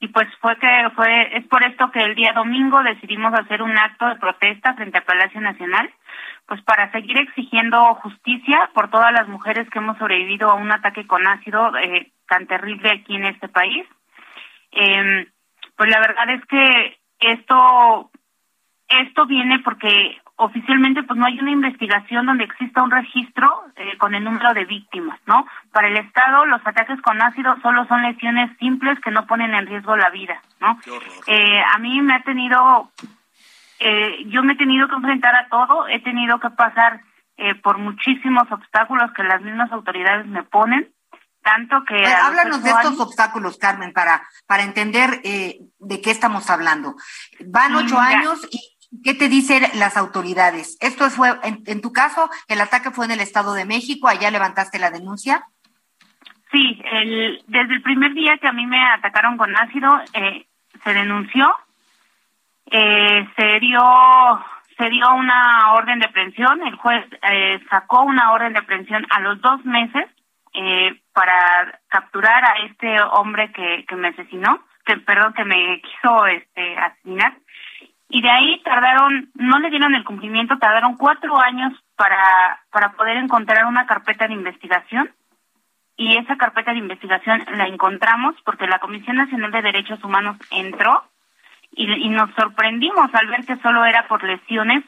Y 0.01 0.09
pues 0.09 0.29
fue 0.41 0.57
que 0.59 0.91
fue 0.95 1.37
es 1.37 1.47
por 1.47 1.65
esto 1.65 1.91
que 1.91 2.03
el 2.03 2.15
día 2.15 2.33
domingo 2.33 2.83
decidimos 2.83 3.33
hacer 3.35 3.63
un 3.63 3.77
acto 3.77 4.07
de 4.07 4.17
protesta 4.17 4.75
frente 4.75 4.99
al 4.99 5.05
Palacio 5.05 5.41
Nacional, 5.41 5.91
pues 6.47 6.61
para 6.63 6.91
seguir 6.93 7.19
exigiendo 7.19 7.95
justicia 7.97 8.71
por 8.75 8.91
todas 8.91 9.13
las 9.13 9.29
mujeres 9.29 9.69
que 9.71 9.79
hemos 9.79 9.97
sobrevivido 9.99 10.51
a 10.51 10.55
un 10.55 10.71
ataque 10.71 11.07
con 11.07 11.27
ácido 11.27 11.77
eh, 11.77 12.11
tan 12.29 12.47
terrible 12.47 12.91
aquí 12.91 13.17
en 13.17 13.27
este 13.27 13.49
país. 13.49 13.87
Eh, 14.73 15.29
pues 15.77 15.91
la 15.91 16.01
verdad 16.01 16.31
es 16.31 16.45
que 16.47 16.99
esto 17.21 18.11
esto 18.89 19.27
viene 19.27 19.61
porque 19.61 20.21
oficialmente 20.37 21.03
pues 21.05 21.19
no 21.19 21.27
hay 21.27 21.39
una 21.39 21.53
investigación 21.53 22.27
donde 22.27 22.45
exista 22.45 22.83
un 22.83 22.91
registro 22.91 23.65
eh, 23.77 23.97
con 23.99 24.15
el 24.15 24.25
número 24.25 24.53
de 24.53 24.65
víctimas, 24.65 25.21
¿no? 25.27 25.47
Para 25.73 25.89
el 25.89 25.97
Estado 25.97 26.45
los 26.47 26.61
ataques 26.67 27.01
con 27.03 27.23
ácido 27.23 27.57
solo 27.63 27.87
son 27.87 28.03
lesiones 28.03 28.51
simples 28.59 28.99
que 29.01 29.11
no 29.11 29.27
ponen 29.27 29.55
en 29.55 29.67
riesgo 29.67 29.97
la 29.97 30.11
vida, 30.11 30.41
¿no? 30.61 30.79
Eh, 31.27 31.63
a 31.73 31.79
mí 31.79 32.01
me 32.03 32.15
ha 32.15 32.23
tenido, 32.23 32.91
eh, 33.79 34.25
yo 34.27 34.43
me 34.43 34.55
he 34.55 34.57
tenido 34.57 34.89
que 34.89 34.97
enfrentar 34.97 35.37
a 35.37 35.49
todo, 35.49 35.87
he 35.89 36.01
tenido 36.01 36.41
que 36.41 36.51
pasar 36.51 37.01
eh, 37.37 37.55
por 37.57 37.79
muchísimos 37.79 38.51
obstáculos 38.51 39.13
que 39.13 39.23
las 39.23 39.43
mismas 39.43 39.71
autoridades 39.73 40.27
me 40.27 40.43
ponen, 40.43 40.93
tanto 41.43 41.85
que... 41.85 41.97
Pues, 41.97 42.15
háblanos 42.15 42.63
de 42.63 42.71
estos 42.71 42.99
obstáculos, 43.01 43.59
Carmen, 43.59 43.93
para, 43.93 44.23
para 44.47 44.63
entender 44.63 45.21
eh, 45.25 45.59
de 45.79 46.01
qué 46.01 46.11
estamos 46.11 46.49
hablando. 46.49 46.97
Van 47.47 47.75
ocho 47.75 48.01
Mira. 48.01 48.19
años 48.19 48.49
y 48.51 48.74
¿qué 49.03 49.15
te 49.15 49.29
dicen 49.29 49.63
las 49.75 49.97
autoridades? 49.97 50.77
Esto 50.81 51.09
fue, 51.11 51.31
en, 51.43 51.63
en 51.67 51.81
tu 51.81 51.93
caso, 51.93 52.29
el 52.49 52.61
ataque 52.61 52.91
fue 52.91 53.07
en 53.07 53.13
el 53.13 53.21
Estado 53.21 53.55
de 53.55 53.65
México, 53.65 54.09
allá 54.09 54.31
levantaste 54.31 54.79
la 54.79 54.91
denuncia. 54.91 55.45
Sí, 56.53 56.81
el, 56.85 57.43
desde 57.49 57.75
el 57.75 57.83
primer 57.83 58.15
día 58.15 58.39
que 58.39 58.47
a 58.47 58.53
mí 58.53 58.67
me 58.67 58.81
atacaron 58.93 59.37
con 59.37 59.57
ácido, 59.57 59.91
eh, 60.13 60.47
se 60.85 60.95
denunció, 60.95 61.53
eh, 62.71 63.29
se 63.37 63.61
dio 63.61 63.81
se 64.77 64.89
dio 64.91 65.15
una 65.15 65.73
orden 65.75 66.01
de 66.01 66.07
aprehensión, 66.07 66.67
el 66.67 66.75
juez 66.77 67.05
eh, 67.23 67.61
sacó 67.71 68.03
una 68.03 68.33
orden 68.33 68.53
de 68.53 68.59
aprehensión 68.59 69.07
a 69.11 69.21
los 69.21 69.41
dos 69.41 69.65
meses 69.65 70.07
eh, 70.53 71.01
para 71.13 71.81
capturar 71.89 72.45
a 72.45 72.59
este 72.67 73.01
hombre 73.13 73.53
que, 73.53 73.85
que 73.87 73.97
me 73.97 74.09
asesinó, 74.09 74.65
que 74.85 74.97
perdón, 74.99 75.33
que 75.35 75.45
me 75.45 75.81
quiso 75.81 76.27
este 76.27 76.77
asesinar. 76.77 77.37
Y 78.09 78.23
de 78.23 78.31
ahí 78.31 78.63
tardaron, 78.63 79.31
no 79.35 79.59
le 79.59 79.71
dieron 79.71 79.95
el 79.95 80.05
cumplimiento, 80.05 80.59
tardaron 80.59 80.97
cuatro 80.97 81.41
años 81.41 81.73
para, 81.97 82.61
para 82.71 82.93
poder 82.93 83.17
encontrar 83.17 83.67
una 83.67 83.87
carpeta 83.87 84.27
de 84.29 84.35
investigación 84.35 85.11
y 85.97 86.17
esa 86.17 86.37
carpeta 86.37 86.73
de 86.73 86.79
investigación 86.79 87.45
la 87.55 87.67
encontramos 87.67 88.35
porque 88.45 88.67
la 88.67 88.81
Comisión 88.81 89.17
Nacional 89.17 89.53
de 89.53 89.63
Derechos 89.63 90.03
Humanos 90.03 90.37
entró 90.51 91.05
y, 91.73 91.91
y 91.91 92.09
nos 92.09 92.33
sorprendimos 92.35 93.15
al 93.15 93.29
ver 93.29 93.45
que 93.47 93.57
solo 93.57 93.85
era 93.85 94.07
por 94.09 94.25
lesiones. 94.25 94.85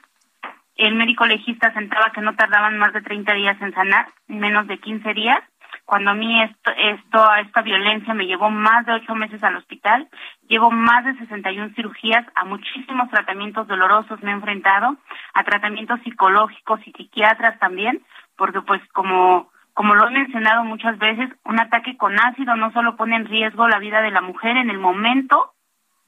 El 0.74 0.94
médico 0.94 1.24
legista 1.24 1.72
sentaba 1.72 2.10
que 2.12 2.20
no 2.20 2.34
tardaban 2.34 2.76
más 2.78 2.92
de 2.92 3.02
30 3.02 3.32
días 3.34 3.60
en 3.62 3.72
sanar, 3.72 4.08
menos 4.26 4.66
de 4.66 4.78
15 4.78 5.14
días. 5.14 5.42
Cuando 5.86 6.10
a 6.10 6.14
mí 6.14 6.42
esto, 6.42 6.72
esto, 6.76 7.34
esta 7.36 7.62
violencia 7.62 8.12
me 8.12 8.26
llevó 8.26 8.50
más 8.50 8.84
de 8.84 8.92
ocho 8.92 9.14
meses 9.14 9.42
al 9.44 9.56
hospital, 9.56 10.08
llevo 10.48 10.70
más 10.70 11.04
de 11.04 11.16
61 11.16 11.74
cirugías, 11.74 12.26
a 12.34 12.44
muchísimos 12.44 13.08
tratamientos 13.08 13.68
dolorosos 13.68 14.20
me 14.22 14.32
he 14.32 14.34
enfrentado, 14.34 14.96
a 15.32 15.44
tratamientos 15.44 16.00
psicológicos 16.02 16.80
y 16.86 16.92
psiquiatras 16.92 17.58
también, 17.60 18.04
porque 18.36 18.60
pues 18.60 18.82
como 18.92 19.48
como 19.74 19.94
lo 19.94 20.08
he 20.08 20.10
mencionado 20.10 20.64
muchas 20.64 20.96
veces, 20.96 21.28
un 21.44 21.60
ataque 21.60 21.98
con 21.98 22.18
ácido 22.18 22.56
no 22.56 22.72
solo 22.72 22.96
pone 22.96 23.14
en 23.14 23.26
riesgo 23.26 23.68
la 23.68 23.78
vida 23.78 24.00
de 24.00 24.10
la 24.10 24.22
mujer 24.22 24.56
en 24.56 24.70
el 24.70 24.78
momento 24.78 25.52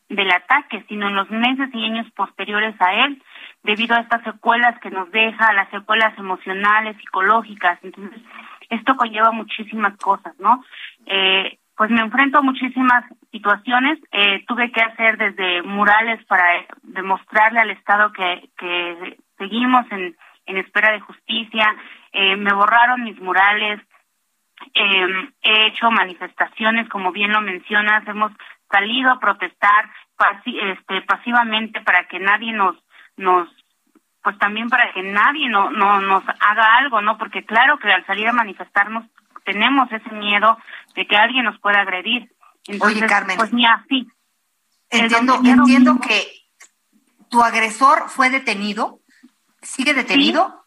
del 0.08 0.30
ataque, 0.30 0.86
sino 0.88 1.06
en 1.06 1.14
los 1.14 1.30
meses 1.30 1.68
y 1.74 1.84
años 1.84 2.10
posteriores 2.16 2.74
a 2.80 2.94
él, 3.04 3.22
debido 3.62 3.94
a 3.94 4.00
estas 4.00 4.22
secuelas 4.24 4.80
que 4.80 4.90
nos 4.90 5.10
deja, 5.10 5.52
las 5.52 5.68
secuelas 5.68 6.16
emocionales, 6.18 6.96
psicológicas. 6.96 7.78
Entonces, 7.82 8.22
esto 8.68 8.96
conlleva 8.96 9.32
muchísimas 9.32 9.96
cosas, 9.96 10.38
¿no? 10.38 10.64
Eh, 11.06 11.58
pues 11.78 11.90
me 11.90 12.00
enfrento 12.00 12.38
a 12.38 12.42
muchísimas 12.42 13.04
situaciones. 13.30 14.00
Eh, 14.10 14.44
tuve 14.48 14.72
que 14.72 14.82
hacer 14.82 15.16
desde 15.16 15.62
murales 15.62 16.22
para 16.26 16.66
demostrarle 16.82 17.60
al 17.60 17.70
Estado 17.70 18.12
que, 18.12 19.16
seguimos 19.38 19.86
en, 19.92 20.16
espera 20.46 20.90
de 20.90 20.98
justicia. 20.98 21.76
Eh, 22.12 22.34
me 22.34 22.52
borraron 22.52 23.04
mis 23.04 23.20
murales. 23.20 23.80
Eh, 24.74 25.30
he 25.42 25.66
hecho 25.68 25.88
manifestaciones, 25.92 26.88
como 26.88 27.12
bien 27.12 27.30
lo 27.30 27.40
mencionas. 27.42 28.06
Hemos 28.08 28.32
salido 28.68 29.12
a 29.12 29.20
protestar 29.20 29.88
este, 30.46 31.02
pasivamente 31.02 31.80
para 31.82 32.08
que 32.08 32.18
nadie 32.18 32.52
nos, 32.52 32.76
nos, 33.16 33.48
pues 34.28 34.38
también 34.38 34.68
para 34.68 34.92
que 34.92 35.02
nadie 35.02 35.48
no, 35.48 35.70
no 35.70 36.02
nos 36.02 36.22
haga 36.28 36.76
algo, 36.76 37.00
¿no? 37.00 37.16
Porque 37.16 37.46
claro 37.46 37.78
que 37.78 37.90
al 37.90 38.04
salir 38.04 38.28
a 38.28 38.34
manifestarnos 38.34 39.06
tenemos 39.42 39.90
ese 39.90 40.10
miedo 40.10 40.58
de 40.94 41.06
que 41.06 41.16
alguien 41.16 41.46
nos 41.46 41.58
pueda 41.60 41.80
agredir. 41.80 42.30
Entonces, 42.66 42.98
Oye, 42.98 43.06
Carmen. 43.06 43.38
Pues 43.38 43.54
ni 43.54 43.64
así. 43.64 44.06
Entiendo, 44.90 45.40
entiendo 45.42 45.98
que 45.98 46.26
tu 47.30 47.42
agresor 47.42 48.10
fue 48.10 48.28
detenido, 48.28 49.00
sigue 49.62 49.94
detenido. 49.94 50.62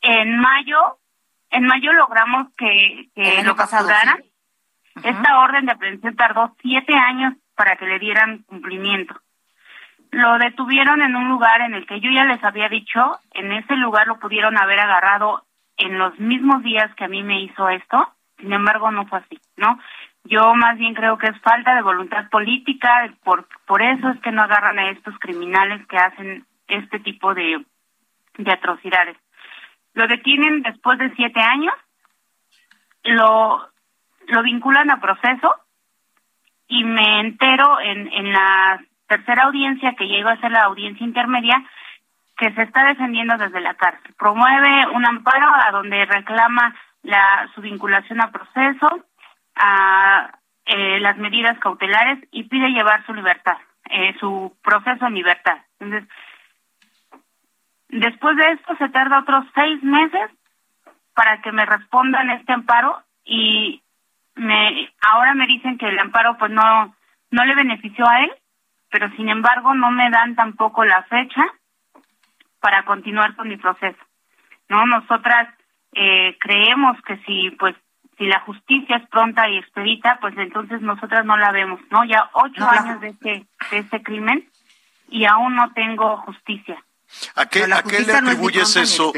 En 0.00 0.38
mayo, 0.38 0.98
en 1.50 1.66
mayo 1.66 1.92
logramos 1.92 2.46
que, 2.56 3.10
que 3.14 3.42
lo 3.44 3.54
pasado, 3.56 3.90
sí. 3.90 4.32
Esta 5.04 5.38
orden 5.38 5.66
de 5.66 5.72
aprehensión 5.72 6.16
tardó 6.16 6.56
siete 6.62 6.94
años 6.94 7.34
para 7.56 7.76
que 7.76 7.84
le 7.84 7.98
dieran 7.98 8.44
cumplimiento. 8.44 9.20
Lo 10.12 10.36
detuvieron 10.38 11.00
en 11.00 11.16
un 11.16 11.28
lugar 11.30 11.62
en 11.62 11.72
el 11.72 11.86
que 11.86 11.98
yo 12.00 12.10
ya 12.10 12.24
les 12.24 12.44
había 12.44 12.68
dicho, 12.68 13.18
en 13.32 13.50
ese 13.50 13.74
lugar 13.76 14.06
lo 14.06 14.18
pudieron 14.18 14.58
haber 14.58 14.78
agarrado 14.78 15.42
en 15.78 15.98
los 15.98 16.18
mismos 16.18 16.62
días 16.62 16.94
que 16.96 17.04
a 17.04 17.08
mí 17.08 17.22
me 17.22 17.42
hizo 17.42 17.68
esto, 17.70 18.12
sin 18.38 18.52
embargo 18.52 18.90
no 18.90 19.06
fue 19.06 19.20
así, 19.20 19.40
¿no? 19.56 19.78
Yo 20.24 20.54
más 20.54 20.76
bien 20.76 20.94
creo 20.94 21.16
que 21.16 21.28
es 21.28 21.40
falta 21.40 21.74
de 21.74 21.80
voluntad 21.80 22.28
política, 22.28 23.10
por, 23.24 23.48
por 23.66 23.80
eso 23.80 24.10
es 24.10 24.20
que 24.20 24.30
no 24.30 24.42
agarran 24.42 24.78
a 24.78 24.90
estos 24.90 25.18
criminales 25.18 25.84
que 25.86 25.96
hacen 25.96 26.44
este 26.68 27.00
tipo 27.00 27.32
de, 27.34 27.64
de 28.36 28.52
atrocidades. 28.52 29.16
Lo 29.94 30.06
detienen 30.06 30.60
después 30.60 30.98
de 30.98 31.14
siete 31.14 31.40
años, 31.40 31.74
lo, 33.04 33.66
lo 34.28 34.42
vinculan 34.42 34.90
a 34.90 35.00
proceso 35.00 35.54
y 36.68 36.84
me 36.84 37.20
entero 37.20 37.80
en, 37.80 38.12
en 38.12 38.32
la 38.32 38.84
tercera 39.12 39.44
audiencia 39.44 39.94
que 39.94 40.08
llegó 40.08 40.30
a 40.30 40.40
ser 40.40 40.50
la 40.52 40.64
audiencia 40.64 41.04
intermedia 41.04 41.62
que 42.38 42.50
se 42.54 42.62
está 42.62 42.84
defendiendo 42.84 43.36
desde 43.36 43.60
la 43.60 43.74
cárcel. 43.74 44.14
Promueve 44.18 44.86
un 44.94 45.04
amparo 45.06 45.48
a 45.54 45.70
donde 45.70 46.06
reclama 46.06 46.74
la, 47.02 47.46
su 47.54 47.60
vinculación 47.60 48.22
a 48.22 48.30
proceso, 48.30 49.04
a 49.54 50.32
eh, 50.64 50.98
las 51.00 51.18
medidas 51.18 51.58
cautelares 51.58 52.26
y 52.30 52.44
pide 52.44 52.70
llevar 52.70 53.04
su 53.04 53.12
libertad, 53.12 53.58
eh, 53.90 54.14
su 54.18 54.56
proceso 54.62 55.06
en 55.06 55.14
libertad. 55.14 55.58
Entonces, 55.78 56.08
después 57.90 58.34
de 58.38 58.52
esto 58.52 58.74
se 58.76 58.88
tarda 58.88 59.18
otros 59.18 59.44
seis 59.54 59.82
meses 59.82 60.30
para 61.12 61.42
que 61.42 61.52
me 61.52 61.66
respondan 61.66 62.30
este 62.30 62.52
amparo 62.54 63.02
y 63.26 63.82
me 64.36 64.90
ahora 65.02 65.34
me 65.34 65.46
dicen 65.46 65.76
que 65.76 65.86
el 65.86 65.98
amparo 65.98 66.38
pues 66.38 66.50
no 66.50 66.96
no 67.30 67.44
le 67.44 67.54
benefició 67.54 68.08
a 68.08 68.20
él 68.20 68.32
pero 68.92 69.10
sin 69.16 69.30
embargo 69.30 69.74
no 69.74 69.90
me 69.90 70.10
dan 70.10 70.36
tampoco 70.36 70.84
la 70.84 71.02
fecha 71.04 71.42
para 72.60 72.84
continuar 72.84 73.34
con 73.34 73.48
mi 73.48 73.56
proceso. 73.56 73.98
No, 74.68 74.86
nosotras 74.86 75.48
eh, 75.94 76.36
creemos 76.38 76.96
que 77.02 77.16
si 77.24 77.50
pues 77.58 77.74
si 78.18 78.26
la 78.26 78.40
justicia 78.40 78.98
es 78.98 79.08
pronta 79.08 79.48
y 79.48 79.56
expedita, 79.56 80.18
pues 80.20 80.34
entonces 80.36 80.82
nosotras 80.82 81.24
no 81.24 81.36
la 81.38 81.50
vemos, 81.50 81.80
¿no? 81.90 82.04
Ya 82.04 82.30
ocho 82.34 82.68
años 82.68 83.00
de 83.00 83.08
ese, 83.08 83.46
de 83.70 83.78
ese 83.78 84.02
crimen 84.02 84.48
y 85.08 85.24
aún 85.24 85.56
no 85.56 85.72
tengo 85.72 86.18
justicia. 86.18 86.76
¿A 87.34 87.46
qué, 87.46 87.64
¿a 87.64 87.82
qué 87.82 88.00
le 88.00 88.12
atribuyes 88.12 88.76
eso? 88.76 89.12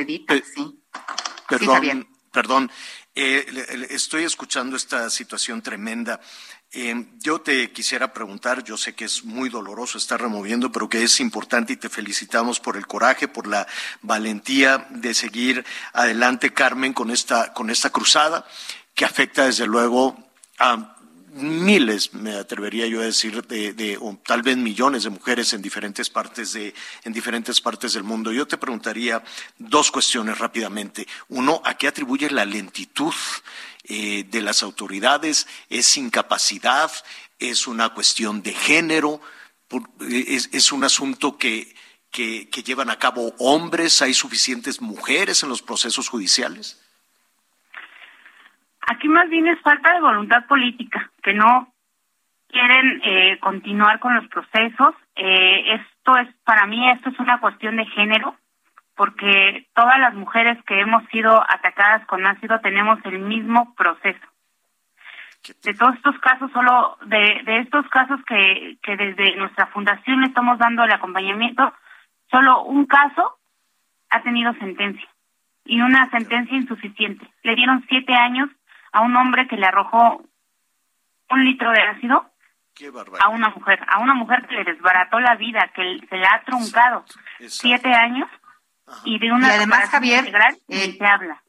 perdón, 1.49 2.07
perdón. 2.33 2.71
Eh, 3.17 3.45
estoy 3.91 4.25
escuchando 4.25 4.77
esta 4.77 5.11
situación 5.11 5.63
tremenda. 5.63 6.21
Eh, 6.77 7.07
yo 7.21 7.41
te 7.41 7.71
quisiera 7.71 8.13
preguntar, 8.13 8.65
yo 8.65 8.77
sé 8.77 8.95
que 8.95 9.05
es 9.05 9.25
muy 9.25 9.49
doloroso 9.49 9.97
estar 9.97 10.21
removiendo, 10.21 10.73
pero 10.73 10.89
que 10.89 11.05
es 11.05 11.21
importante 11.21 11.73
y 11.73 11.77
te 11.77 11.89
felicitamos 11.89 12.59
por 12.59 12.77
el 12.77 12.89
coraje, 12.89 13.29
por 13.29 13.47
la 13.47 13.69
valentía 14.03 14.89
de 14.91 15.15
seguir 15.15 15.65
adelante, 15.93 16.53
Carmen, 16.53 16.93
con 16.93 17.13
esta, 17.13 17.53
con 17.53 17.71
esta 17.71 17.91
cruzada 17.91 18.45
que 18.93 19.05
afecta 19.05 19.47
desde 19.47 19.69
luego 19.69 20.17
a 20.59 20.94
miles, 21.35 22.15
me 22.15 22.35
atrevería 22.35 22.87
yo 22.87 23.01
a 23.01 23.05
decir, 23.05 23.43
de, 23.47 23.99
o 24.01 24.19
tal 24.25 24.43
vez 24.43 24.57
millones 24.57 25.03
de 25.03 25.11
mujeres 25.11 25.53
en 25.53 25.63
diferentes 25.63 26.09
partes 26.09 26.53
de, 26.53 26.75
en 27.03 27.13
diferentes 27.13 27.61
partes 27.61 27.95
del 27.95 28.05
mundo. 28.05 28.33
Yo 28.33 28.47
te 28.47 28.57
preguntaría 28.57 29.23
dos 29.59 29.91
cuestiones 29.91 30.39
rápidamente. 30.39 31.07
Uno, 31.29 31.61
¿a 31.65 31.77
qué 31.77 31.89
atribuye 31.89 32.31
la 32.31 32.45
lentitud 32.45 33.15
eh, 33.85 34.25
de 34.31 34.43
las 34.43 34.63
autoridades? 34.63 35.47
¿Es 35.69 35.97
incapacidad? 35.97 36.91
¿Es 37.39 37.67
una 37.67 37.93
cuestión 37.93 38.43
de 38.43 38.53
género? 38.53 39.21
¿Es, 40.01 40.73
un 40.73 40.85
asunto 40.85 41.37
que, 41.37 41.75
que 42.11 42.63
llevan 42.65 42.91
a 42.91 42.99
cabo 42.99 43.35
hombres? 43.39 44.03
¿Hay 44.03 44.15
suficientes 44.15 44.81
mujeres 44.81 45.43
en 45.43 45.49
los 45.49 45.63
procesos 45.63 46.09
judiciales? 46.09 46.79
Aquí 48.87 49.09
más 49.09 49.29
bien 49.31 49.47
es 49.47 49.61
falta 49.61 49.93
de 49.95 50.01
voluntad 50.01 50.47
política, 50.47 51.11
que 51.23 51.33
no 51.33 51.73
quieren 52.49 53.01
eh, 53.05 53.39
continuar 53.41 53.99
con 53.99 54.15
los 54.15 54.27
procesos. 54.29 54.95
Eh, 55.17 55.75
esto 55.75 56.17
es, 56.19 56.29
para 56.45 56.67
mí, 56.67 56.89
esto 56.91 57.11
es 57.11 57.19
una 57.19 57.41
cuestión 57.41 57.77
de 57.77 57.87
género, 57.87 58.37
porque 58.95 59.67
todas 59.75 59.99
las 59.99 60.15
mujeres 60.15 60.63
que 60.65 60.81
hemos 60.81 61.05
sido 61.07 61.43
atacadas 61.43 62.07
con 62.07 62.27
ácido 62.27 62.61
tenemos 62.61 62.99
el 63.05 63.19
mismo 63.21 63.75
proceso. 63.75 64.27
De 65.63 65.75
todos 65.75 65.97
estos 65.97 66.19
casos, 66.21 66.51
solo 66.53 66.97
de, 67.07 67.43
de 67.45 67.59
estos 67.61 67.87
casos 67.89 68.21
que, 68.27 68.79
que 68.83 68.97
desde 68.97 69.37
nuestra 69.37 69.67
fundación 69.69 70.21
le 70.21 70.29
estamos 70.29 70.59
dando 70.59 70.85
el 70.85 70.93
acompañamiento, 70.93 71.73
solo 72.31 72.63
un 72.63 72.87
caso 72.87 73.37
ha 74.11 74.23
tenido 74.23 74.55
sentencia 74.55 75.09
y 75.65 75.81
una 75.81 76.09
sentencia 76.11 76.57
insuficiente. 76.57 77.27
Le 77.43 77.55
dieron 77.57 77.85
siete 77.89 78.15
años 78.15 78.49
a 78.95 79.01
un 79.01 79.15
hombre 79.17 79.47
que 79.49 79.57
le 79.57 79.67
arrojó 79.67 80.25
un 81.31 81.45
litro 81.45 81.71
de 81.73 81.83
ácido 81.83 82.31
a 83.21 83.29
una 83.29 83.51
mujer, 83.51 83.81
a 83.89 83.99
una 83.99 84.15
mujer 84.15 84.47
que 84.47 84.55
le 84.55 84.65
desbarató 84.65 85.21
la 85.21 85.35
vida, 85.37 85.71
que 85.75 85.99
se 86.09 86.17
la 86.17 86.35
ha 86.35 86.45
truncado. 86.45 87.05
Siete 87.41 87.93
años 87.93 88.29
y 89.05 89.19
de 89.19 89.33
una 89.33 89.49
y 89.49 89.51
además 89.51 89.91
Javier 89.91 90.33
eh, 90.69 90.97
se 90.97 91.07
habla. 91.07 91.43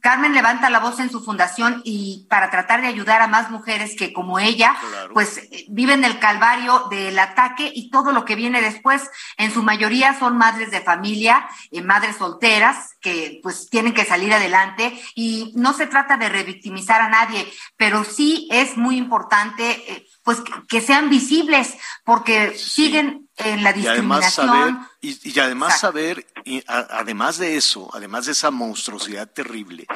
Carmen 0.00 0.34
levanta 0.34 0.70
la 0.70 0.80
voz 0.80 0.98
en 0.98 1.10
su 1.10 1.22
fundación 1.22 1.82
y 1.84 2.26
para 2.30 2.50
tratar 2.50 2.80
de 2.80 2.88
ayudar 2.88 3.20
a 3.20 3.26
más 3.26 3.50
mujeres 3.50 3.94
que 3.96 4.12
como 4.12 4.38
ella, 4.38 4.74
pues 5.12 5.38
eh, 5.38 5.66
viven 5.68 6.04
el 6.04 6.18
calvario 6.18 6.86
del 6.90 7.18
ataque 7.18 7.70
y 7.74 7.90
todo 7.90 8.12
lo 8.12 8.24
que 8.24 8.34
viene 8.34 8.62
después. 8.62 9.10
En 9.36 9.52
su 9.52 9.62
mayoría 9.62 10.18
son 10.18 10.38
madres 10.38 10.70
de 10.70 10.80
familia, 10.80 11.48
eh, 11.70 11.82
madres 11.82 12.16
solteras 12.16 12.96
que 13.00 13.40
pues 13.42 13.68
tienen 13.68 13.92
que 13.92 14.04
salir 14.04 14.32
adelante 14.32 14.98
y 15.14 15.52
no 15.56 15.74
se 15.74 15.86
trata 15.86 16.16
de 16.16 16.28
revictimizar 16.28 17.02
a 17.02 17.10
nadie, 17.10 17.50
pero 17.76 18.04
sí 18.04 18.48
es 18.50 18.76
muy 18.76 18.96
importante 18.96 19.70
eh, 19.92 20.06
pues 20.22 20.42
que, 20.68 20.80
sean 20.80 21.10
visibles 21.10 21.76
porque 22.04 22.56
siguen 22.56 23.28
en 23.44 23.62
la 23.62 23.72
discriminación. 23.72 24.86
Y 25.00 25.38
además 25.38 25.80
saber, 25.80 26.26
y 26.44 26.62
además 26.66 27.38
de 27.38 27.56
eso, 27.56 27.90
además 27.92 28.26
de 28.26 28.32
esa 28.32 28.50
monstruosidad 28.50 29.30
terrible, 29.30 29.86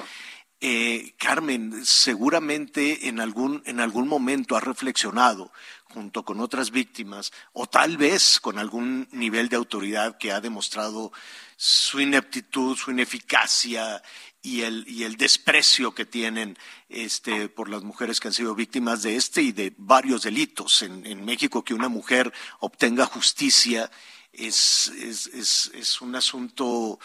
eh, 0.60 1.14
Carmen, 1.18 1.84
seguramente 1.84 3.08
en 3.08 3.20
algún, 3.20 3.62
en 3.66 3.80
algún 3.80 4.08
momento 4.08 4.56
ha 4.56 4.60
reflexionado 4.60 5.52
junto 5.92 6.24
con 6.24 6.40
otras 6.40 6.70
víctimas, 6.70 7.32
o 7.52 7.66
tal 7.66 7.96
vez 7.96 8.40
con 8.40 8.58
algún 8.58 9.06
nivel 9.12 9.48
de 9.48 9.56
autoridad 9.56 10.16
que 10.18 10.32
ha 10.32 10.40
demostrado 10.40 11.12
su 11.56 12.00
ineptitud, 12.00 12.76
su 12.76 12.90
ineficacia 12.90 14.02
y 14.44 14.60
el, 14.60 14.84
y 14.86 15.04
el 15.04 15.16
desprecio 15.16 15.94
que 15.94 16.04
tienen 16.04 16.58
este, 16.90 17.48
por 17.48 17.70
las 17.70 17.82
mujeres 17.82 18.20
que 18.20 18.28
han 18.28 18.34
sido 18.34 18.54
víctimas 18.54 19.02
de 19.02 19.16
este 19.16 19.40
y 19.40 19.52
de 19.52 19.72
varios 19.78 20.22
delitos. 20.22 20.82
En, 20.82 21.06
en 21.06 21.24
México, 21.24 21.64
que 21.64 21.72
una 21.72 21.88
mujer 21.88 22.30
obtenga 22.60 23.06
justicia 23.06 23.90
es, 24.34 24.88
es, 24.98 25.70
es, 25.72 26.00
un 26.02 26.14
asunto 26.14 26.98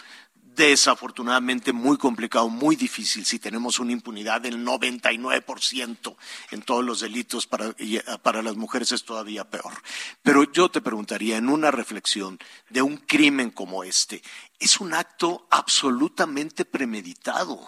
desafortunadamente 0.67 1.73
muy 1.73 1.97
complicado, 1.97 2.49
muy 2.49 2.75
difícil 2.75 3.25
si 3.25 3.39
tenemos 3.39 3.79
una 3.79 3.91
impunidad 3.91 4.41
del 4.41 4.65
99% 4.65 6.15
en 6.51 6.61
todos 6.61 6.83
los 6.83 6.99
delitos 6.99 7.47
para, 7.47 7.73
para 8.21 8.41
las 8.41 8.55
mujeres 8.55 8.91
es 8.91 9.03
todavía 9.03 9.49
peor. 9.49 9.73
Pero 10.21 10.51
yo 10.51 10.69
te 10.69 10.81
preguntaría, 10.81 11.37
en 11.37 11.49
una 11.49 11.71
reflexión 11.71 12.39
de 12.69 12.81
un 12.81 12.97
crimen 12.97 13.51
como 13.51 13.83
este, 13.83 14.21
es 14.59 14.79
un 14.79 14.93
acto 14.93 15.47
absolutamente 15.49 16.65
premeditado 16.65 17.59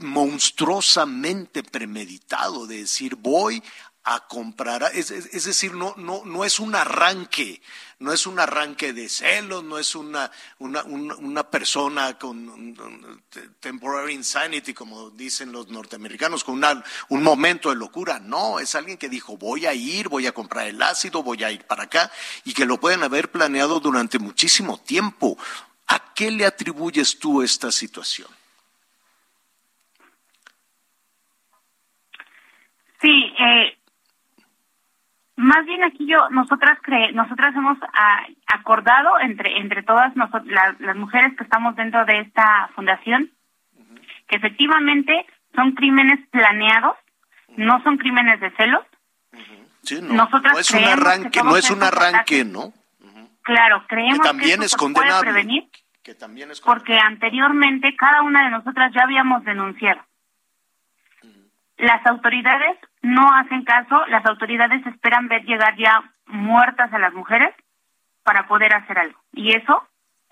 monstruosamente 0.00 1.64
premeditado 1.64 2.66
de 2.66 2.78
decir 2.78 3.16
voy 3.16 3.62
a 4.04 4.26
comprar, 4.26 4.90
es, 4.94 5.10
es, 5.10 5.44
decir, 5.44 5.74
no, 5.74 5.94
no, 5.98 6.22
no 6.24 6.44
es 6.44 6.58
un 6.58 6.74
arranque, 6.74 7.60
no 7.98 8.12
es 8.12 8.26
un 8.26 8.40
arranque 8.40 8.94
de 8.94 9.10
celos, 9.10 9.62
no 9.62 9.78
es 9.78 9.94
una, 9.94 10.30
una, 10.58 10.82
una, 10.84 11.50
persona 11.50 12.18
con 12.18 12.74
temporary 13.60 14.14
insanity, 14.14 14.72
como 14.72 15.10
dicen 15.10 15.52
los 15.52 15.68
norteamericanos, 15.68 16.44
con 16.44 16.62
un 17.10 17.22
momento 17.22 17.68
de 17.68 17.76
locura, 17.76 18.18
no, 18.18 18.58
es 18.58 18.74
alguien 18.74 18.96
que 18.96 19.10
dijo 19.10 19.36
voy 19.36 19.66
a 19.66 19.74
ir, 19.74 20.08
voy 20.08 20.26
a 20.26 20.32
comprar 20.32 20.66
el 20.66 20.80
ácido, 20.80 21.22
voy 21.22 21.44
a 21.44 21.50
ir 21.50 21.66
para 21.66 21.84
acá, 21.84 22.10
y 22.44 22.54
que 22.54 22.64
lo 22.64 22.80
pueden 22.80 23.02
haber 23.02 23.30
planeado 23.30 23.80
durante 23.80 24.18
muchísimo 24.18 24.78
tiempo. 24.78 25.36
¿A 25.88 26.14
qué 26.14 26.30
le 26.30 26.46
atribuyes 26.46 27.18
tú 27.18 27.42
esta 27.42 27.70
situación? 27.70 28.28
Sí, 33.00 33.08
eh, 33.08 33.79
más 35.40 35.64
bien 35.66 35.82
aquí 35.82 36.06
yo, 36.06 36.28
nosotras 36.30 36.78
cre 36.82 37.12
nosotras 37.12 37.54
hemos 37.56 37.78
ah, 37.94 38.26
acordado 38.54 39.18
entre 39.20 39.58
entre 39.58 39.82
todas 39.82 40.12
las 40.16 40.96
mujeres 40.96 41.36
que 41.36 41.44
estamos 41.44 41.74
dentro 41.76 42.04
de 42.04 42.20
esta 42.20 42.68
fundación 42.74 43.30
que 44.30 44.36
efectivamente 44.36 45.26
son 45.54 45.72
crímenes 45.72 46.20
planeados, 46.30 46.96
no 47.56 47.82
son 47.82 47.98
crímenes 47.98 48.40
de 48.40 48.50
celos. 48.52 48.84
no, 50.02 50.28
es 50.58 50.70
un 50.70 50.84
arranque, 50.84 51.42
no 51.42 51.56
es 51.56 51.70
un 51.70 51.82
arranque, 51.82 52.44
¿no? 52.44 52.72
Claro, 53.42 53.84
creemos 53.88 54.20
que 54.20 54.24
también 54.24 54.62
es 54.62 54.76
condenable. 54.76 55.32
prevenir, 55.32 55.68
que 56.04 56.14
también 56.14 56.50
es 56.52 56.60
porque 56.60 56.96
anteriormente 56.96 57.96
cada 57.96 58.22
una 58.22 58.44
de 58.44 58.50
nosotras 58.50 58.92
ya 58.94 59.02
habíamos 59.02 59.44
denunciado. 59.44 60.00
Las 61.80 62.04
autoridades 62.06 62.76
no 63.00 63.32
hacen 63.32 63.64
caso, 63.64 64.04
las 64.08 64.24
autoridades 64.26 64.86
esperan 64.86 65.28
ver 65.28 65.44
llegar 65.44 65.76
ya 65.76 66.02
muertas 66.26 66.92
a 66.92 66.98
las 66.98 67.14
mujeres 67.14 67.54
para 68.22 68.46
poder 68.46 68.74
hacer 68.74 68.98
algo. 68.98 69.18
Y 69.32 69.56
eso 69.56 69.82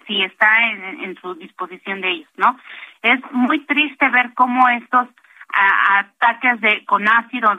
sí 0.07 0.23
está 0.23 0.69
en, 0.71 1.17
su 1.23 1.35
disposición 1.37 2.03
de 2.03 2.11
ellos, 2.11 2.29
¿no? 2.37 2.59
Es 3.01 3.21
muy 3.33 3.61
triste 3.65 4.11
ver 4.11 4.35
cómo 4.35 4.69
estos 4.69 5.09
ataques 5.49 6.61
de 6.61 6.85
con 6.85 7.09
ácido 7.09 7.51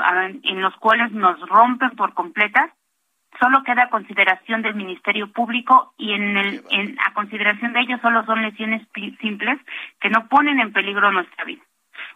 en 0.44 0.62
los 0.62 0.76
cuales 0.76 1.12
nos 1.12 1.40
rompen 1.50 1.90
por 1.92 2.14
completas, 2.14 2.70
solo 3.40 3.64
queda 3.64 3.90
consideración 3.90 4.62
del 4.62 4.76
Ministerio 4.76 5.32
Público 5.32 5.94
y 5.98 6.14
en 6.14 6.38
el 6.38 6.64
en, 6.70 6.96
a 7.00 7.14
consideración 7.16 7.74
de 7.74 7.80
ellos 7.80 8.02
solo 8.02 8.24
son 8.26 8.44
lesiones 8.44 8.88
simples 9.20 9.60
que 10.00 10.10
no 10.12 10.28
ponen 10.28 10.60
en 10.60 10.74
peligro 10.74 11.12
nuestra 11.12 11.44
vida. 11.46 11.64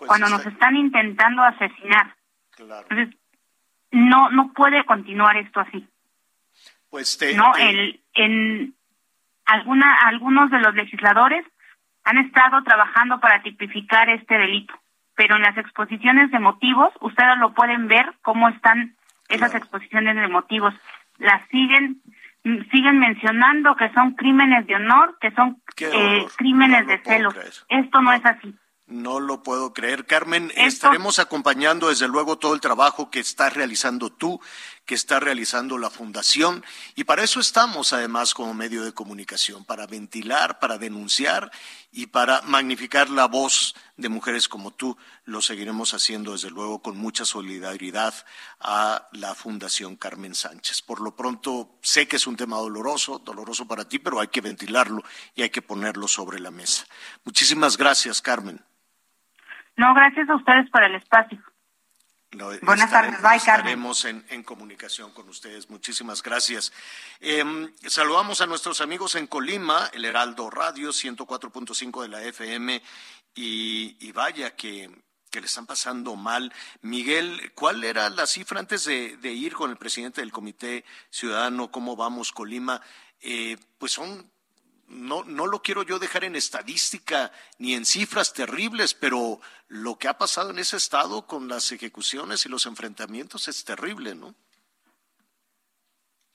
Pues 0.05 0.19
Cuando 0.19 0.37
nos 0.37 0.45
están 0.45 0.75
intentando 0.75 1.43
asesinar, 1.43 2.13
entonces, 2.59 3.15
no, 3.91 4.29
no 4.31 4.51
puede 4.53 4.83
continuar 4.85 5.37
esto 5.37 5.61
así. 5.61 5.87
Pues 6.89 7.17
no, 7.35 7.55
El, 7.55 8.01
en 8.13 8.75
alguna, 9.45 9.95
algunos 10.07 10.51
de 10.51 10.59
los 10.59 10.75
legisladores 10.75 11.45
han 12.03 12.17
estado 12.17 12.61
trabajando 12.63 13.21
para 13.21 13.41
tipificar 13.41 14.09
este 14.09 14.37
delito, 14.37 14.73
pero 15.15 15.37
en 15.37 15.43
las 15.43 15.57
exposiciones 15.57 16.31
de 16.31 16.39
motivos, 16.39 16.93
ustedes 16.99 17.37
lo 17.39 17.53
pueden 17.53 17.87
ver 17.87 18.13
cómo 18.21 18.49
están 18.49 18.97
esas 19.29 19.55
exposiciones 19.55 20.15
de 20.15 20.27
motivos. 20.27 20.73
las 21.17 21.47
siguen 21.47 22.01
siguen 22.43 22.99
mencionando 22.99 23.73
que 23.77 23.89
son 23.93 24.15
crímenes 24.15 24.67
de 24.67 24.75
honor, 24.75 25.17
que 25.21 25.31
son 25.31 25.61
eh, 25.77 26.25
crímenes 26.35 26.85
de 26.87 26.97
celos. 26.99 27.33
Esto 27.69 28.01
no 28.01 28.11
es 28.11 28.25
así. 28.25 28.53
No 28.93 29.19
lo 29.19 29.41
puedo 29.41 29.73
creer. 29.73 30.05
Carmen, 30.05 30.53
estaremos 30.55 31.17
acompañando 31.17 31.89
desde 31.89 32.07
luego 32.07 32.37
todo 32.37 32.53
el 32.53 32.61
trabajo 32.61 33.09
que 33.09 33.19
estás 33.19 33.51
realizando 33.51 34.11
tú, 34.11 34.39
que 34.85 34.93
está 34.93 35.19
realizando 35.19 35.79
la 35.79 35.89
Fundación, 35.89 36.63
y 36.93 37.03
para 37.03 37.23
eso 37.23 37.39
estamos 37.39 37.91
además 37.91 38.35
como 38.35 38.53
medio 38.53 38.83
de 38.83 38.93
comunicación, 38.93 39.65
para 39.65 39.87
ventilar, 39.87 40.59
para 40.59 40.77
denunciar 40.77 41.51
y 41.91 42.05
para 42.05 42.43
magnificar 42.43 43.09
la 43.09 43.25
voz 43.25 43.73
de 43.97 44.09
mujeres 44.09 44.47
como 44.47 44.69
tú. 44.69 44.95
Lo 45.25 45.41
seguiremos 45.41 45.95
haciendo 45.95 46.33
desde 46.33 46.51
luego 46.51 46.83
con 46.83 46.95
mucha 46.95 47.25
solidaridad 47.25 48.13
a 48.59 49.07
la 49.11 49.33
Fundación 49.33 49.95
Carmen 49.95 50.35
Sánchez. 50.35 50.83
Por 50.83 51.01
lo 51.01 51.15
pronto, 51.15 51.79
sé 51.81 52.07
que 52.07 52.17
es 52.17 52.27
un 52.27 52.35
tema 52.35 52.57
doloroso, 52.57 53.17
doloroso 53.17 53.67
para 53.67 53.89
ti, 53.89 53.97
pero 53.97 54.19
hay 54.19 54.27
que 54.27 54.41
ventilarlo 54.41 55.01
y 55.33 55.41
hay 55.41 55.49
que 55.49 55.63
ponerlo 55.63 56.07
sobre 56.07 56.39
la 56.39 56.51
mesa. 56.51 56.85
Muchísimas 57.23 57.75
gracias, 57.75 58.21
Carmen. 58.21 58.63
No, 59.75 59.93
gracias 59.93 60.29
a 60.29 60.35
ustedes 60.35 60.69
por 60.69 60.83
el 60.83 60.95
espacio. 60.95 61.39
Buenas 62.61 62.89
tardes, 62.89 63.21
bye, 63.21 63.35
Estaremos 63.35 64.05
en, 64.05 64.25
en, 64.29 64.43
comunicación 64.43 65.11
con 65.11 65.29
ustedes. 65.29 65.69
Muchísimas 65.69 66.23
gracias. 66.23 66.73
Eh, 67.19 67.43
saludamos 67.87 68.41
a 68.41 68.47
nuestros 68.47 68.81
amigos 68.81 69.15
en 69.15 69.27
Colima, 69.27 69.89
el 69.93 70.05
Heraldo 70.05 70.49
Radio 70.49 70.89
104.5 70.89 72.01
de 72.01 72.07
la 72.07 72.23
FM, 72.23 72.81
y, 73.35 73.97
y 73.99 74.11
vaya 74.11 74.55
que, 74.55 74.89
que, 75.29 75.41
le 75.41 75.45
están 75.45 75.67
pasando 75.67 76.15
mal. 76.15 76.51
Miguel, 76.81 77.51
¿cuál 77.53 77.83
era 77.83 78.09
la 78.09 78.25
cifra 78.25 78.59
antes 78.59 78.85
de, 78.85 79.17
de 79.17 79.31
ir 79.31 79.53
con 79.53 79.69
el 79.69 79.77
presidente 79.77 80.21
del 80.21 80.31
Comité 80.31 80.85
Ciudadano? 81.11 81.71
¿Cómo 81.71 81.95
vamos, 81.95 82.31
Colima? 82.31 82.81
Eh, 83.21 83.57
pues 83.77 83.91
son 83.91 84.32
no, 84.93 85.23
no 85.23 85.47
lo 85.47 85.61
quiero 85.61 85.83
yo 85.83 85.99
dejar 85.99 86.23
en 86.23 86.35
estadística 86.35 87.31
ni 87.57 87.73
en 87.73 87.85
cifras 87.85 88.33
terribles, 88.33 88.93
pero 88.93 89.41
lo 89.67 89.97
que 89.97 90.07
ha 90.07 90.17
pasado 90.17 90.51
en 90.51 90.59
ese 90.59 90.77
estado 90.77 91.25
con 91.25 91.47
las 91.47 91.71
ejecuciones 91.71 92.45
y 92.45 92.49
los 92.49 92.65
enfrentamientos 92.65 93.47
es 93.47 93.63
terrible, 93.63 94.15
¿no? 94.15 94.35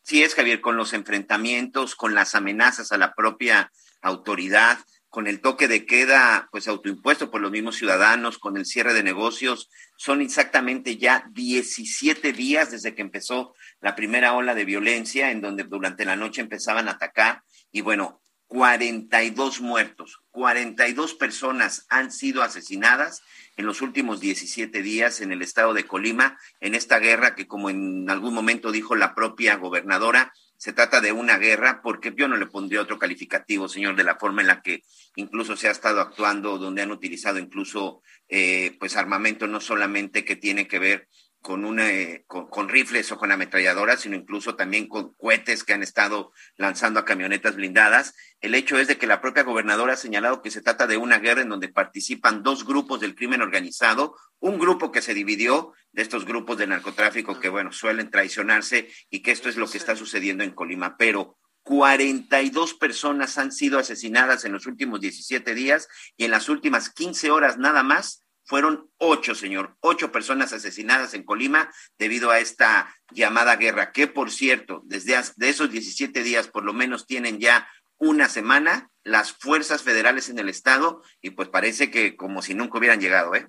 Sí, 0.02 0.22
es 0.22 0.34
Javier, 0.34 0.60
con 0.60 0.76
los 0.76 0.94
enfrentamientos, 0.94 1.94
con 1.94 2.14
las 2.14 2.34
amenazas 2.34 2.92
a 2.92 2.98
la 2.98 3.14
propia 3.14 3.70
autoridad, 4.00 4.78
con 5.08 5.26
el 5.26 5.40
toque 5.40 5.68
de 5.68 5.86
queda, 5.86 6.48
pues 6.50 6.68
autoimpuesto 6.68 7.30
por 7.30 7.40
los 7.40 7.50
mismos 7.50 7.76
ciudadanos, 7.76 8.38
con 8.38 8.56
el 8.56 8.66
cierre 8.66 8.94
de 8.94 9.02
negocios, 9.02 9.70
son 9.96 10.20
exactamente 10.20 10.96
ya 10.96 11.26
17 11.32 12.32
días 12.32 12.70
desde 12.70 12.94
que 12.94 13.02
empezó 13.02 13.54
la 13.80 13.96
primera 13.96 14.34
ola 14.34 14.54
de 14.54 14.64
violencia, 14.64 15.30
en 15.30 15.40
donde 15.40 15.64
durante 15.64 16.04
la 16.04 16.16
noche 16.16 16.40
empezaban 16.40 16.88
a 16.88 16.92
atacar. 16.92 17.42
Y 17.70 17.80
bueno, 17.80 18.22
42 18.48 19.60
muertos, 19.60 20.22
42 20.30 21.14
personas 21.14 21.86
han 21.90 22.10
sido 22.10 22.42
asesinadas 22.42 23.22
en 23.56 23.66
los 23.66 23.82
últimos 23.82 24.20
17 24.20 24.82
días 24.82 25.20
en 25.20 25.32
el 25.32 25.42
estado 25.42 25.74
de 25.74 25.84
Colima, 25.84 26.38
en 26.60 26.74
esta 26.74 26.98
guerra 26.98 27.34
que 27.34 27.46
como 27.46 27.68
en 27.68 28.08
algún 28.08 28.32
momento 28.32 28.72
dijo 28.72 28.96
la 28.96 29.14
propia 29.14 29.56
gobernadora, 29.56 30.32
se 30.56 30.72
trata 30.72 31.00
de 31.00 31.12
una 31.12 31.38
guerra 31.38 31.82
porque 31.82 32.12
yo 32.16 32.26
no 32.26 32.36
le 32.36 32.46
pondría 32.46 32.80
otro 32.80 32.98
calificativo, 32.98 33.68
señor, 33.68 33.96
de 33.96 34.04
la 34.04 34.16
forma 34.16 34.40
en 34.40 34.48
la 34.48 34.62
que 34.62 34.82
incluso 35.14 35.56
se 35.56 35.68
ha 35.68 35.70
estado 35.70 36.00
actuando, 36.00 36.58
donde 36.58 36.82
han 36.82 36.90
utilizado 36.90 37.38
incluso 37.38 38.02
eh, 38.28 38.76
pues 38.80 38.96
armamento 38.96 39.46
no 39.46 39.60
solamente 39.60 40.24
que 40.24 40.36
tiene 40.36 40.66
que 40.66 40.78
ver 40.78 41.08
con, 41.48 41.80
eh, 41.80 42.24
con, 42.26 42.68
rifles 42.68 43.10
o 43.10 43.16
con 43.16 43.32
ametralladoras, 43.32 44.00
sino 44.00 44.16
incluso 44.16 44.54
también 44.54 44.86
con 44.86 45.14
cohetes 45.14 45.64
que 45.64 45.72
han 45.72 45.82
estado 45.82 46.30
lanzando 46.58 47.00
a 47.00 47.06
camionetas 47.06 47.56
blindadas. 47.56 48.14
El 48.42 48.54
hecho 48.54 48.78
es 48.78 48.86
de 48.86 48.98
que 48.98 49.06
la 49.06 49.22
propia 49.22 49.44
gobernadora 49.44 49.94
ha 49.94 49.96
señalado 49.96 50.42
que 50.42 50.50
se 50.50 50.60
trata 50.60 50.86
de 50.86 50.98
una 50.98 51.20
guerra 51.20 51.40
en 51.40 51.48
donde 51.48 51.70
participan 51.70 52.42
dos 52.42 52.66
grupos 52.66 53.00
del 53.00 53.14
crimen 53.14 53.40
organizado, 53.40 54.14
un 54.40 54.58
grupo 54.58 54.92
que 54.92 55.00
se 55.00 55.14
dividió 55.14 55.72
de 55.92 56.02
estos 56.02 56.26
grupos 56.26 56.58
de 56.58 56.66
narcotráfico 56.66 57.40
que, 57.40 57.48
bueno, 57.48 57.72
suelen 57.72 58.10
traicionarse 58.10 58.90
y 59.08 59.22
que 59.22 59.30
esto 59.30 59.48
es 59.48 59.56
lo 59.56 59.66
que 59.70 59.78
está 59.78 59.96
sucediendo 59.96 60.44
en 60.44 60.50
Colima, 60.50 60.98
pero 60.98 61.38
42 61.62 62.74
personas 62.74 63.38
han 63.38 63.52
sido 63.52 63.78
asesinadas 63.78 64.44
en 64.44 64.52
los 64.52 64.66
últimos 64.66 65.00
17 65.00 65.54
días 65.54 65.88
y 66.18 66.26
en 66.26 66.30
las 66.30 66.50
últimas 66.50 66.90
15 66.90 67.30
horas 67.30 67.56
nada 67.56 67.82
más 67.82 68.27
fueron 68.48 68.88
ocho, 68.96 69.34
señor, 69.34 69.76
ocho 69.80 70.10
personas 70.10 70.54
asesinadas 70.54 71.12
en 71.12 71.22
Colima 71.22 71.70
debido 71.98 72.30
a 72.30 72.38
esta 72.38 72.88
llamada 73.10 73.56
guerra, 73.56 73.92
que 73.92 74.06
por 74.06 74.30
cierto, 74.30 74.80
desde 74.84 75.20
de 75.36 75.48
esos 75.50 75.70
17 75.70 76.22
días 76.22 76.48
por 76.48 76.64
lo 76.64 76.72
menos 76.72 77.06
tienen 77.06 77.40
ya 77.40 77.68
una 77.98 78.30
semana 78.30 78.88
las 79.04 79.32
fuerzas 79.32 79.82
federales 79.82 80.30
en 80.30 80.38
el 80.38 80.48
estado 80.48 81.02
y 81.20 81.30
pues 81.30 81.50
parece 81.50 81.90
que 81.90 82.16
como 82.16 82.40
si 82.40 82.54
nunca 82.54 82.78
hubieran 82.78 83.00
llegado, 83.00 83.34
¿eh? 83.34 83.48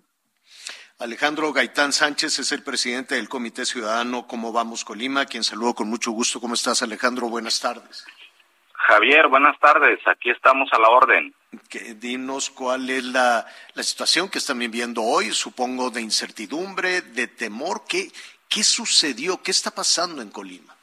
Alejandro 1.00 1.54
Gaitán 1.54 1.94
Sánchez 1.94 2.40
es 2.40 2.52
el 2.52 2.62
presidente 2.62 3.16
del 3.16 3.30
Comité 3.30 3.66
Ciudadano 3.66 4.28
Cómo 4.28 4.52
Vamos 4.52 4.84
Colima, 4.84 5.26
quien 5.26 5.46
saludo 5.46 5.76
con 5.76 5.90
mucho 5.90 6.12
gusto. 6.12 6.42
¿Cómo 6.42 6.56
estás, 6.56 6.82
Alejandro? 6.82 7.30
Buenas 7.30 7.62
tardes. 7.62 8.06
Javier, 8.74 9.30
buenas 9.30 9.58
tardes. 9.60 10.00
Aquí 10.08 10.30
estamos 10.30 10.68
a 10.74 10.80
la 10.80 10.90
orden. 10.90 11.34
Que, 11.70 11.96
dinos 11.96 12.50
cuál 12.50 12.90
es 12.90 13.04
la, 13.04 13.46
situación 13.78 14.30
que 14.30 14.38
están 14.38 14.60
viviendo 14.60 15.02
hoy, 15.02 15.32
supongo 15.32 15.90
de 15.90 16.02
incertidumbre, 16.02 17.02
de 17.02 17.28
temor. 17.28 17.84
¿Qué, 17.88 18.10
qué 18.48 18.64
sucedió? 18.64 19.42
¿Qué 19.42 19.52
está 19.52 19.72
pasando 19.72 20.22
en 20.22 20.30
Colima? 20.30 20.76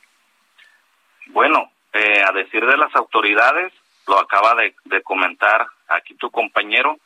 Bueno, 1.28 1.70
eh, 1.92 2.22
a 2.22 2.32
decir 2.32 2.64
de 2.64 2.76
las 2.76 2.94
autoridades, 2.94 3.72
lo 4.06 4.18
acaba 4.18 4.54
de, 4.54 4.74
comentar 5.02 5.66
aquí 5.88 6.14
tu 6.14 6.30
compañero, 6.30 6.98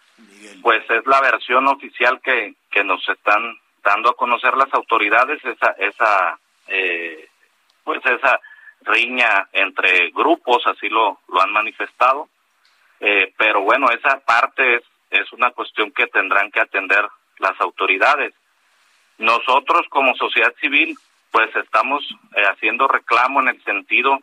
pues 0.63 0.89
es 0.91 1.07
la 1.07 1.21
versión 1.21 1.67
oficial 1.69 2.21
que, 2.23 2.55
que 2.71 2.85
nos 2.85 3.07
están 3.09 3.59
dando 3.83 4.11
a 4.11 4.17
conocer 4.17 4.55
las 4.57 4.73
autoridades, 4.73 5.43
esa, 5.45 5.71
esa 5.79 6.39
eh, 6.69 7.29
pues 7.85 8.01
esa 8.05 8.41
riña 8.83 9.49
entre 9.53 10.11
grupos, 10.11 10.67
así 10.67 10.89
lo, 10.89 11.21
lo 11.29 11.43
han 11.43 11.53
manifestado. 11.53 12.29
Eh, 13.01 13.33
pero 13.37 13.63
bueno, 13.63 13.91
esa 13.91 14.21
parte 14.21 14.77
es, 14.77 14.83
es 15.11 15.33
una 15.33 15.51
cuestión 15.53 15.91
que 15.93 16.07
tendrán 16.07 16.51
que 16.51 16.61
atender 16.61 17.07
las 17.39 17.59
autoridades. 17.61 18.35
Nosotros 19.19 19.87
como 19.89 20.15
sociedad 20.15 20.55
civil, 20.61 20.97
pues 21.31 21.55
estamos 21.57 22.03
eh, 22.37 22.43
haciendo 22.43 22.87
reclamo 22.89 23.41
en 23.41 23.49
el 23.49 23.65
sentido 23.65 24.19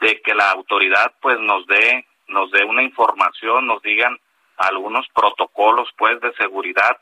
de 0.00 0.20
que 0.22 0.34
la 0.34 0.50
autoridad 0.50 1.12
pues 1.20 1.38
nos 1.40 1.66
dé 1.66 2.06
nos 2.30 2.50
dé 2.52 2.64
una 2.64 2.82
información, 2.82 3.66
nos 3.66 3.82
digan 3.82 4.16
algunos 4.56 5.06
protocolos 5.14 5.88
pues 5.98 6.20
de 6.20 6.32
seguridad 6.34 6.96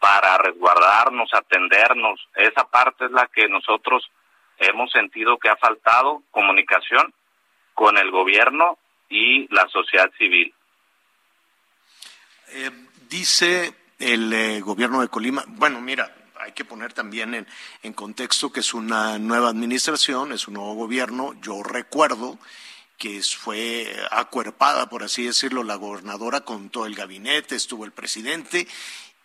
para 0.00 0.36
resguardarnos, 0.38 1.32
atendernos. 1.32 2.28
Esa 2.34 2.68
parte 2.68 3.06
es 3.06 3.12
la 3.12 3.28
que 3.28 3.48
nosotros 3.48 4.10
hemos 4.58 4.90
sentido 4.90 5.38
que 5.38 5.48
ha 5.48 5.56
faltado 5.56 6.22
comunicación 6.30 7.14
con 7.74 7.96
el 7.98 8.10
gobierno 8.10 8.78
y 9.08 9.46
la 9.54 9.68
sociedad 9.68 10.10
civil. 10.18 10.52
Eh, 12.48 12.70
dice 13.08 13.74
el 13.98 14.32
eh, 14.32 14.60
gobierno 14.60 15.00
de 15.00 15.08
Colima, 15.08 15.44
bueno, 15.46 15.80
mira, 15.80 16.14
hay 16.40 16.52
que 16.52 16.64
poner 16.64 16.92
también 16.92 17.34
en, 17.34 17.46
en, 17.82 17.92
contexto 17.92 18.52
que 18.52 18.60
es 18.60 18.74
una 18.74 19.18
nueva 19.18 19.48
administración, 19.48 20.32
es 20.32 20.46
un 20.48 20.54
nuevo 20.54 20.74
gobierno. 20.74 21.34
Yo 21.40 21.62
recuerdo 21.62 22.38
que 22.98 23.22
fue 23.22 23.94
acuerpada, 24.10 24.88
por 24.88 25.02
así 25.02 25.24
decirlo, 25.24 25.62
la 25.62 25.76
gobernadora 25.76 26.42
con 26.42 26.70
todo 26.70 26.86
el 26.86 26.94
gabinete, 26.94 27.56
estuvo 27.56 27.84
el 27.84 27.92
presidente 27.92 28.66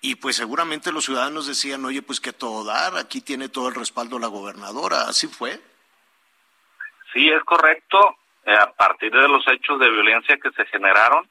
y 0.01 0.15
pues 0.15 0.37
seguramente 0.37 0.91
los 0.91 1.05
ciudadanos 1.05 1.47
decían, 1.47 1.83
oye, 1.83 2.01
pues 2.01 2.19
que 2.19 2.31
todo 2.31 2.63
dar, 2.63 2.97
aquí 2.97 3.21
tiene 3.21 3.49
todo 3.49 3.67
el 3.67 3.75
respaldo 3.75 4.17
la 4.17 4.27
gobernadora, 4.27 5.03
¿así 5.03 5.27
fue? 5.27 5.61
Sí, 7.13 7.29
es 7.29 7.43
correcto. 7.43 8.17
Eh, 8.49 8.55
a 8.55 8.71
partir 8.71 9.11
de 9.11 9.27
los 9.27 9.47
hechos 9.47 9.79
de 9.79 9.91
violencia 9.91 10.35
que 10.41 10.49
se 10.51 10.65
generaron, 10.65 11.29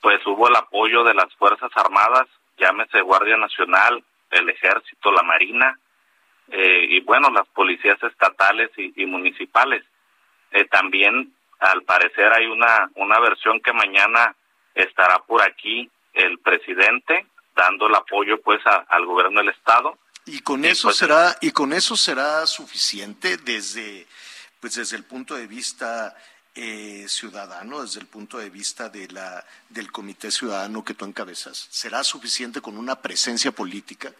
pues 0.00 0.26
hubo 0.26 0.48
el 0.48 0.56
apoyo 0.56 1.04
de 1.04 1.12
las 1.12 1.34
Fuerzas 1.34 1.70
Armadas, 1.74 2.26
llámese 2.56 3.02
Guardia 3.02 3.36
Nacional, 3.36 4.02
el 4.30 4.48
Ejército, 4.48 5.12
la 5.12 5.22
Marina, 5.24 5.78
eh, 6.50 6.86
y 6.88 7.00
bueno, 7.00 7.28
las 7.28 7.46
policías 7.48 8.02
estatales 8.02 8.70
y, 8.78 9.04
municipales. 9.04 9.84
Eh, 10.52 10.64
también, 10.64 11.34
al 11.58 11.82
parecer, 11.82 12.32
hay 12.32 12.46
una, 12.46 12.90
una 12.94 13.20
versión 13.20 13.60
que 13.60 13.74
mañana 13.74 14.34
estará 14.74 15.18
por 15.18 15.42
aquí 15.42 15.90
el 16.14 16.38
presidente 16.38 17.26
dando 17.54 17.88
el 17.88 17.94
apoyo 17.94 18.40
pues 18.40 18.60
al 18.64 19.04
gobierno 19.04 19.40
del 19.40 19.50
estado. 19.50 19.98
Y 20.24 20.40
con 20.40 20.64
eso 20.64 20.88
pues, 20.88 20.96
será 20.96 21.36
y 21.42 21.50
con 21.50 21.74
eso 21.74 21.94
será 21.94 22.46
suficiente 22.46 23.36
desde 23.36 24.06
pues 24.60 24.76
desde 24.76 24.96
el 24.96 25.04
punto 25.04 25.34
de 25.34 25.46
vista 25.46 26.16
eh, 26.60 27.08
ciudadano, 27.08 27.82
desde 27.82 28.00
el 28.00 28.06
punto 28.08 28.38
de 28.38 28.50
vista 28.50 28.88
de 28.88 29.08
la 29.08 29.44
del 29.68 29.92
comité 29.92 30.30
ciudadano 30.30 30.84
que 30.84 30.94
tú 30.94 31.04
encabezas, 31.04 31.68
será 31.70 32.02
suficiente 32.02 32.60
con 32.60 32.76
una 32.76 33.00
presencia 33.00 33.52
política. 33.52 34.12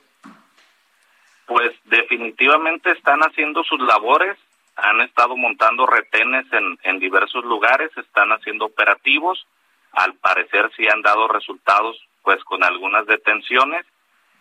Pues 1.47 1.73
definitivamente 1.85 2.93
están 2.93 3.21
haciendo 3.21 3.65
sus 3.65 3.81
labores 3.81 4.39
han 4.79 5.01
estado 5.01 5.37
montando 5.37 5.87
retenes 5.87 6.47
en, 6.53 6.79
en 6.85 7.01
diversos 7.01 7.45
lugares, 7.45 7.91
están 7.97 8.31
haciendo 8.31 8.67
operativos, 8.67 9.45
al 9.93 10.15
parecer 10.15 10.71
sí 10.77 10.87
han 10.87 11.03
dado 11.03 11.27
resultados 11.27 11.97
pues 12.23 12.43
con 12.45 12.63
algunas 12.63 13.05
detenciones 13.07 13.85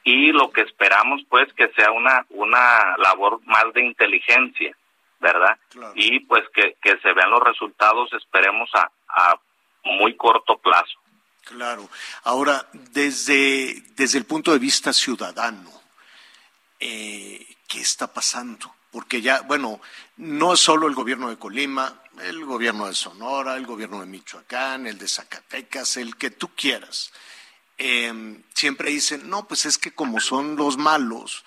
y 0.04 0.32
lo 0.32 0.52
que 0.52 0.62
esperamos 0.62 1.22
pues 1.30 1.52
que 1.54 1.70
sea 1.70 1.92
una 1.92 2.26
una 2.30 2.96
labor 2.98 3.40
más 3.46 3.74
de 3.74 3.84
inteligencia, 3.84 4.78
¿verdad? 5.20 5.58
Y 5.96 6.20
pues 6.22 6.44
que, 6.54 6.78
que 6.82 6.98
se 7.00 7.14
vean 7.14 7.32
los 7.32 7.42
resultados, 7.42 8.12
esperemos 8.14 8.70
a, 8.74 8.92
a 9.08 9.40
muy 9.84 10.16
corto 10.16 10.58
plazo. 10.58 11.00
Claro. 11.44 11.90
Ahora, 12.24 12.68
desde, 12.74 13.84
desde 13.96 14.18
el 14.18 14.26
punto 14.26 14.52
de 14.52 14.60
vista 14.60 14.92
ciudadano, 14.92 15.72
eh, 16.80 17.46
¿qué 17.68 17.80
está 17.80 18.12
pasando? 18.12 18.76
Porque 18.92 19.22
ya, 19.22 19.42
bueno, 19.42 19.80
no 20.18 20.56
solo 20.58 20.88
el 20.88 20.94
gobierno 20.94 21.30
de 21.30 21.38
Colima, 21.38 22.02
el 22.22 22.44
gobierno 22.46 22.88
de 22.88 22.94
Sonora, 22.94 23.56
el 23.56 23.66
gobierno 23.66 24.02
de 24.02 24.08
Michoacán, 24.08 24.88
el 24.88 24.98
de 24.98 25.08
Zacatecas, 25.08 25.98
el 25.98 26.18
que 26.18 26.32
tú 26.32 26.50
quieras, 26.56 27.14
eh, 27.78 28.42
siempre 28.54 28.90
dicen, 28.90 29.30
no, 29.30 29.48
pues 29.48 29.66
es 29.66 29.78
que 29.78 29.94
como 29.94 30.20
son 30.20 30.56
los 30.56 30.78
malos, 30.78 31.46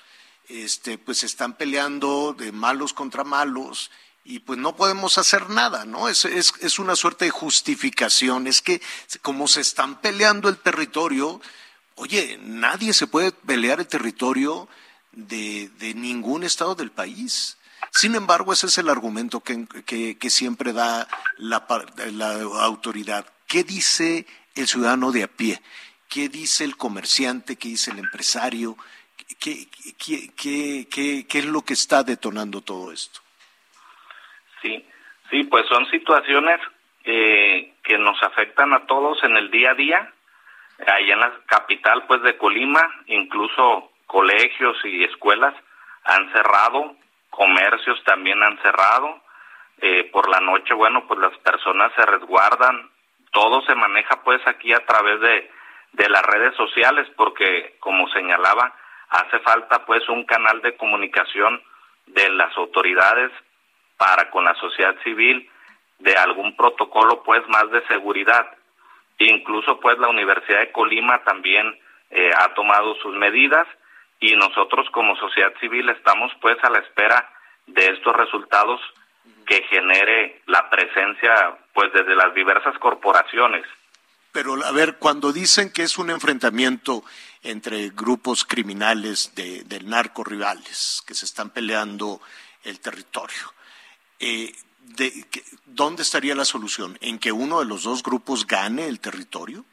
este, 0.50 0.98
pues 0.98 1.22
están 1.22 1.56
peleando 1.56 2.34
de 2.36 2.52
malos 2.52 2.92
contra 2.92 3.24
malos 3.24 3.90
y 4.24 4.40
pues 4.40 4.58
no 4.58 4.76
podemos 4.76 5.16
hacer 5.16 5.48
nada, 5.48 5.84
¿no? 5.84 6.08
Es, 6.08 6.24
es, 6.24 6.52
es, 6.60 6.78
una 6.78 6.96
suerte 6.96 7.24
de 7.24 7.30
justificación, 7.30 8.46
es 8.46 8.60
que 8.60 8.82
como 9.22 9.48
se 9.48 9.60
están 9.60 10.00
peleando 10.00 10.48
el 10.48 10.58
territorio, 10.58 11.40
oye, 11.94 12.38
nadie 12.42 12.92
se 12.92 13.06
puede 13.06 13.32
pelear 13.32 13.80
el 13.80 13.86
territorio 13.86 14.68
de, 15.12 15.70
de 15.78 15.94
ningún 15.94 16.44
estado 16.44 16.74
del 16.74 16.90
país. 16.90 17.56
Sin 17.92 18.14
embargo, 18.14 18.52
ese 18.52 18.66
es 18.66 18.78
el 18.78 18.88
argumento 18.88 19.40
que, 19.40 19.66
que, 19.86 20.18
que 20.18 20.30
siempre 20.30 20.72
da 20.72 21.08
la, 21.38 21.66
la 22.12 22.32
autoridad. 22.62 23.26
¿Qué 23.46 23.64
dice 23.64 24.26
el 24.54 24.68
ciudadano 24.68 25.12
de 25.12 25.24
a 25.24 25.28
pie? 25.28 25.62
¿Qué 26.08 26.28
dice 26.28 26.64
el 26.64 26.76
comerciante? 26.76 27.56
¿Qué 27.56 27.68
dice 27.68 27.90
el 27.90 27.98
empresario? 27.98 28.76
¿Qué, 29.38 29.66
qué, 29.98 30.30
qué, 30.36 31.26
qué 31.26 31.38
es 31.38 31.46
lo 31.46 31.62
que 31.62 31.74
está 31.74 32.02
detonando 32.02 32.60
todo 32.60 32.92
esto? 32.92 33.20
Sí, 34.62 34.84
sí, 35.30 35.44
pues 35.44 35.66
son 35.68 35.86
situaciones 35.90 36.60
eh, 37.04 37.72
que 37.82 37.98
nos 37.98 38.22
afectan 38.22 38.72
a 38.74 38.86
todos 38.86 39.22
en 39.24 39.36
el 39.36 39.50
día 39.50 39.70
a 39.70 39.74
día. 39.74 40.12
Ahí 40.86 41.10
en 41.10 41.20
la 41.20 41.32
capital, 41.46 42.04
pues 42.06 42.22
de 42.22 42.36
Colima, 42.36 42.80
incluso 43.06 43.92
colegios 44.06 44.76
y 44.84 45.04
escuelas 45.04 45.54
han 46.04 46.32
cerrado, 46.32 46.96
comercios 47.30 48.02
también 48.04 48.42
han 48.42 48.60
cerrado. 48.62 49.22
Eh, 49.82 50.10
por 50.12 50.28
la 50.28 50.40
noche, 50.40 50.74
bueno, 50.74 51.06
pues 51.06 51.20
las 51.20 51.36
personas 51.38 51.92
se 51.96 52.04
resguardan. 52.04 52.90
Todo 53.30 53.62
se 53.62 53.74
maneja, 53.74 54.22
pues, 54.24 54.44
aquí 54.46 54.72
a 54.72 54.84
través 54.84 55.20
de, 55.20 55.50
de 55.92 56.08
las 56.08 56.22
redes 56.22 56.54
sociales, 56.56 57.08
porque, 57.16 57.76
como 57.80 58.08
señalaba, 58.10 58.74
hace 59.10 59.38
falta, 59.40 59.84
pues, 59.84 60.08
un 60.08 60.24
canal 60.24 60.62
de 60.62 60.76
comunicación 60.76 61.60
de 62.06 62.30
las 62.30 62.56
autoridades 62.56 63.30
para 63.96 64.30
con 64.30 64.44
la 64.44 64.54
sociedad 64.54 64.94
civil 65.04 65.48
de 65.98 66.14
algún 66.14 66.56
protocolo 66.56 67.22
pues 67.22 67.46
más 67.48 67.70
de 67.70 67.86
seguridad. 67.86 68.46
Incluso 69.18 69.78
pues 69.80 69.98
la 69.98 70.08
Universidad 70.08 70.60
de 70.60 70.72
Colima 70.72 71.22
también 71.24 71.78
eh, 72.10 72.30
ha 72.38 72.54
tomado 72.54 72.94
sus 72.96 73.14
medidas 73.14 73.66
y 74.18 74.34
nosotros 74.34 74.88
como 74.92 75.16
sociedad 75.16 75.52
civil 75.60 75.88
estamos 75.90 76.32
pues 76.40 76.56
a 76.62 76.70
la 76.70 76.78
espera 76.78 77.30
de 77.66 77.88
estos 77.88 78.16
resultados 78.16 78.80
que 79.46 79.62
genere 79.64 80.40
la 80.46 80.68
presencia 80.70 81.58
pues 81.74 81.92
desde 81.92 82.14
las 82.14 82.34
diversas 82.34 82.78
corporaciones. 82.78 83.66
Pero 84.32 84.54
a 84.64 84.72
ver, 84.72 84.96
cuando 84.98 85.32
dicen 85.32 85.72
que 85.72 85.82
es 85.82 85.98
un 85.98 86.10
enfrentamiento 86.10 87.02
entre 87.42 87.90
grupos 87.90 88.44
criminales 88.44 89.34
de, 89.34 89.62
del 89.64 89.88
narco 89.88 90.24
rivales 90.24 91.02
que 91.06 91.14
se 91.14 91.24
están 91.24 91.50
peleando 91.50 92.20
el 92.64 92.80
territorio, 92.80 93.54
eh, 94.18 94.52
de, 94.96 95.12
¿dónde 95.64 96.02
estaría 96.02 96.34
la 96.34 96.44
solución? 96.44 96.98
¿En 97.00 97.18
que 97.18 97.32
uno 97.32 97.60
de 97.60 97.66
los 97.66 97.84
dos 97.84 98.02
grupos 98.02 98.46
gane 98.46 98.86
el 98.86 99.00
territorio? 99.00 99.64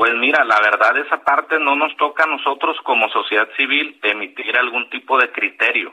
Pues 0.00 0.14
mira, 0.14 0.44
la 0.44 0.60
verdad 0.60 0.96
esa 0.96 1.22
parte 1.22 1.58
no 1.58 1.76
nos 1.76 1.94
toca 1.96 2.24
a 2.24 2.26
nosotros 2.26 2.76
como 2.84 3.10
sociedad 3.10 3.48
civil 3.56 3.98
emitir 4.02 4.56
algún 4.56 4.88
tipo 4.88 5.18
de 5.18 5.30
criterio. 5.30 5.92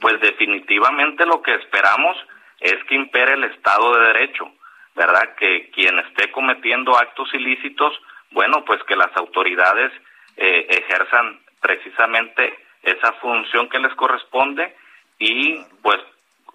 Pues 0.00 0.20
definitivamente 0.20 1.24
lo 1.24 1.40
que 1.40 1.54
esperamos 1.54 2.16
es 2.60 2.82
que 2.84 2.94
impere 2.96 3.34
el 3.34 3.44
Estado 3.44 3.94
de 3.94 4.06
Derecho, 4.08 4.52
¿verdad? 4.94 5.34
Que 5.36 5.70
quien 5.70 5.98
esté 6.00 6.30
cometiendo 6.32 6.98
actos 6.98 7.32
ilícitos, 7.32 7.94
bueno, 8.30 8.64
pues 8.64 8.82
que 8.84 8.96
las 8.96 9.14
autoridades 9.16 9.92
eh, 10.36 10.66
ejerzan 10.68 11.40
precisamente 11.60 12.58
esa 12.82 13.12
función 13.14 13.68
que 13.68 13.78
les 13.78 13.94
corresponde 13.94 14.76
y 15.18 15.58
pues 15.82 15.98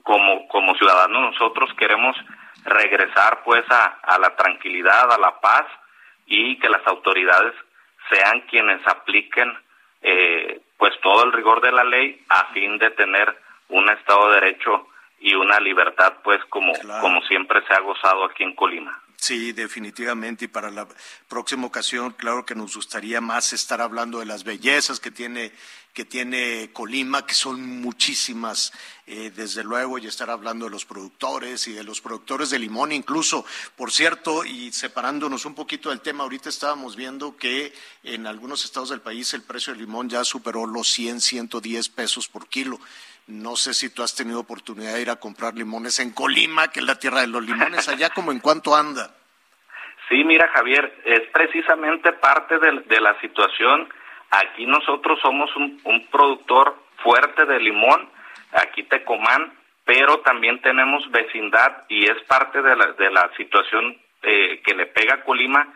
como, 0.03 0.47
como 0.47 0.75
ciudadanos 0.75 1.33
nosotros 1.33 1.73
queremos 1.77 2.15
regresar 2.63 3.43
pues 3.43 3.63
a, 3.69 3.99
a 4.03 4.19
la 4.19 4.35
tranquilidad, 4.35 5.11
a 5.11 5.17
la 5.17 5.39
paz 5.39 5.65
y 6.25 6.57
que 6.59 6.69
las 6.69 6.85
autoridades 6.87 7.53
sean 8.09 8.41
quienes 8.41 8.85
apliquen 8.87 9.51
eh, 10.01 10.61
pues 10.77 10.93
todo 11.01 11.25
el 11.25 11.33
rigor 11.33 11.61
de 11.61 11.71
la 11.71 11.83
ley 11.83 12.23
a 12.29 12.45
fin 12.53 12.77
de 12.77 12.89
tener 12.91 13.35
un 13.69 13.89
Estado 13.89 14.29
de 14.29 14.41
Derecho 14.41 14.87
y 15.19 15.35
una 15.35 15.59
libertad 15.59 16.13
pues 16.23 16.43
como, 16.45 16.73
como 17.01 17.21
siempre 17.23 17.61
se 17.67 17.73
ha 17.73 17.79
gozado 17.79 18.25
aquí 18.25 18.43
en 18.43 18.55
Colima. 18.55 18.99
Sí, 19.21 19.51
definitivamente. 19.51 20.45
Y 20.45 20.47
para 20.47 20.71
la 20.71 20.87
próxima 21.27 21.67
ocasión, 21.67 22.13
claro 22.13 22.43
que 22.43 22.55
nos 22.55 22.75
gustaría 22.75 23.21
más 23.21 23.53
estar 23.53 23.79
hablando 23.79 24.17
de 24.17 24.25
las 24.25 24.43
bellezas 24.43 24.99
que 24.99 25.11
tiene, 25.11 25.51
que 25.93 26.05
tiene 26.05 26.71
Colima, 26.73 27.23
que 27.27 27.35
son 27.35 27.81
muchísimas, 27.81 28.73
eh, 29.05 29.31
desde 29.35 29.63
luego, 29.63 29.99
y 29.99 30.07
estar 30.07 30.31
hablando 30.31 30.65
de 30.65 30.71
los 30.71 30.85
productores 30.85 31.67
y 31.67 31.73
de 31.73 31.83
los 31.83 32.01
productores 32.01 32.49
de 32.49 32.57
limón 32.57 32.93
incluso. 32.93 33.45
Por 33.75 33.91
cierto, 33.91 34.43
y 34.43 34.71
separándonos 34.71 35.45
un 35.45 35.53
poquito 35.53 35.91
del 35.91 36.01
tema, 36.01 36.23
ahorita 36.23 36.49
estábamos 36.49 36.95
viendo 36.95 37.37
que 37.37 37.75
en 38.01 38.25
algunos 38.25 38.65
estados 38.65 38.89
del 38.89 39.01
país 39.01 39.35
el 39.35 39.43
precio 39.43 39.71
del 39.71 39.83
limón 39.83 40.09
ya 40.09 40.23
superó 40.23 40.65
los 40.65 40.87
100, 40.87 41.21
110 41.21 41.89
pesos 41.89 42.27
por 42.27 42.47
kilo. 42.47 42.79
No 43.31 43.55
sé 43.55 43.73
si 43.73 43.89
tú 43.93 44.03
has 44.03 44.13
tenido 44.13 44.41
oportunidad 44.41 44.93
de 44.93 45.01
ir 45.01 45.09
a 45.09 45.15
comprar 45.15 45.53
limones 45.53 45.99
en 45.99 46.11
Colima, 46.11 46.67
que 46.69 46.81
es 46.81 46.85
la 46.85 46.99
tierra 46.99 47.21
de 47.21 47.27
los 47.27 47.41
limones, 47.41 47.87
allá 47.87 48.09
como 48.09 48.33
en 48.33 48.39
cuánto 48.39 48.75
anda. 48.75 49.15
Sí, 50.09 50.25
mira 50.25 50.49
Javier, 50.49 50.93
es 51.05 51.21
precisamente 51.31 52.11
parte 52.11 52.59
de, 52.59 52.99
la 52.99 53.17
situación. 53.21 53.87
Aquí 54.31 54.65
nosotros 54.65 55.17
somos 55.21 55.55
un, 55.55 55.79
un, 55.85 56.05
productor 56.07 56.75
fuerte 56.97 57.45
de 57.45 57.61
limón, 57.61 58.09
aquí 58.51 58.83
Tecomán, 58.83 59.53
pero 59.85 60.19
también 60.19 60.61
tenemos 60.61 61.09
vecindad 61.11 61.85
y 61.87 62.03
es 62.03 62.21
parte 62.23 62.61
de 62.61 62.75
la, 62.75 62.91
de 62.91 63.11
la 63.11 63.31
situación 63.37 63.97
eh, 64.23 64.61
que 64.65 64.75
le 64.75 64.87
pega 64.87 65.15
a 65.15 65.23
Colima. 65.23 65.73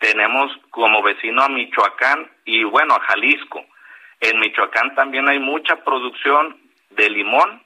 Tenemos 0.00 0.50
como 0.70 1.02
vecino 1.02 1.42
a 1.42 1.48
Michoacán 1.48 2.28
y 2.44 2.64
bueno, 2.64 2.94
a 2.94 3.00
Jalisco. 3.00 3.64
En 4.20 4.40
Michoacán 4.40 4.96
también 4.96 5.28
hay 5.28 5.38
mucha 5.38 5.76
producción 5.84 6.65
de 6.90 7.10
limón 7.10 7.62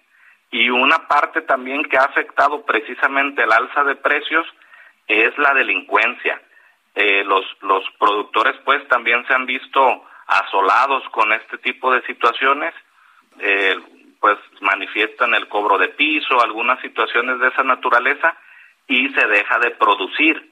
y 0.50 0.68
una 0.70 1.06
parte 1.06 1.42
también 1.42 1.84
que 1.84 1.96
ha 1.96 2.04
afectado 2.04 2.64
precisamente 2.64 3.42
el 3.42 3.52
alza 3.52 3.84
de 3.84 3.96
precios 3.96 4.46
es 5.06 5.36
la 5.38 5.54
delincuencia. 5.54 6.40
Eh, 6.94 7.22
los, 7.24 7.44
los 7.62 7.84
productores 7.98 8.56
pues 8.64 8.86
también 8.88 9.24
se 9.26 9.34
han 9.34 9.46
visto 9.46 10.04
asolados 10.26 11.08
con 11.10 11.32
este 11.32 11.58
tipo 11.58 11.92
de 11.92 12.02
situaciones, 12.02 12.74
eh, 13.38 13.76
pues 14.20 14.38
manifiestan 14.60 15.34
el 15.34 15.48
cobro 15.48 15.78
de 15.78 15.88
piso, 15.88 16.40
algunas 16.42 16.80
situaciones 16.80 17.38
de 17.40 17.48
esa 17.48 17.62
naturaleza 17.62 18.36
y 18.86 19.08
se 19.10 19.26
deja 19.26 19.58
de 19.58 19.70
producir. 19.70 20.49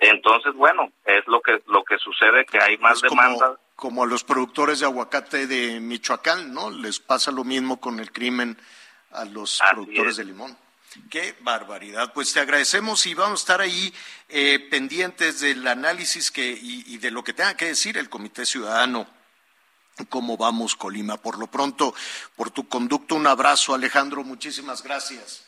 Entonces, 0.00 0.54
bueno, 0.54 0.92
es 1.04 1.26
lo 1.26 1.40
que 1.40 1.62
lo 1.66 1.84
que 1.84 1.98
sucede 1.98 2.44
que 2.46 2.58
hay 2.62 2.78
más 2.78 3.00
demanda 3.00 3.58
como 3.78 4.02
a 4.02 4.06
los 4.06 4.24
productores 4.24 4.80
de 4.80 4.86
aguacate 4.86 5.46
de 5.46 5.78
Michoacán, 5.78 6.52
¿no? 6.52 6.68
Les 6.68 6.98
pasa 6.98 7.30
lo 7.30 7.44
mismo 7.44 7.78
con 7.78 8.00
el 8.00 8.10
crimen 8.10 8.58
a 9.12 9.24
los 9.24 9.60
productores 9.70 10.16
de 10.16 10.24
limón. 10.24 10.58
Qué 11.08 11.36
barbaridad. 11.42 12.12
Pues 12.12 12.32
te 12.32 12.40
agradecemos 12.40 13.06
y 13.06 13.14
vamos 13.14 13.38
a 13.38 13.42
estar 13.42 13.60
ahí 13.60 13.94
eh, 14.28 14.58
pendientes 14.68 15.38
del 15.38 15.64
análisis 15.64 16.32
que, 16.32 16.50
y, 16.50 16.92
y, 16.92 16.98
de 16.98 17.12
lo 17.12 17.22
que 17.22 17.32
tenga 17.32 17.56
que 17.56 17.66
decir 17.66 17.96
el 17.98 18.08
Comité 18.08 18.44
Ciudadano. 18.44 19.06
¿Cómo 20.08 20.36
vamos, 20.36 20.74
Colima? 20.74 21.16
Por 21.16 21.38
lo 21.38 21.46
pronto, 21.46 21.94
por 22.34 22.50
tu 22.50 22.68
conducto, 22.68 23.14
un 23.14 23.28
abrazo, 23.28 23.74
Alejandro. 23.74 24.24
Muchísimas 24.24 24.82
gracias. 24.82 25.47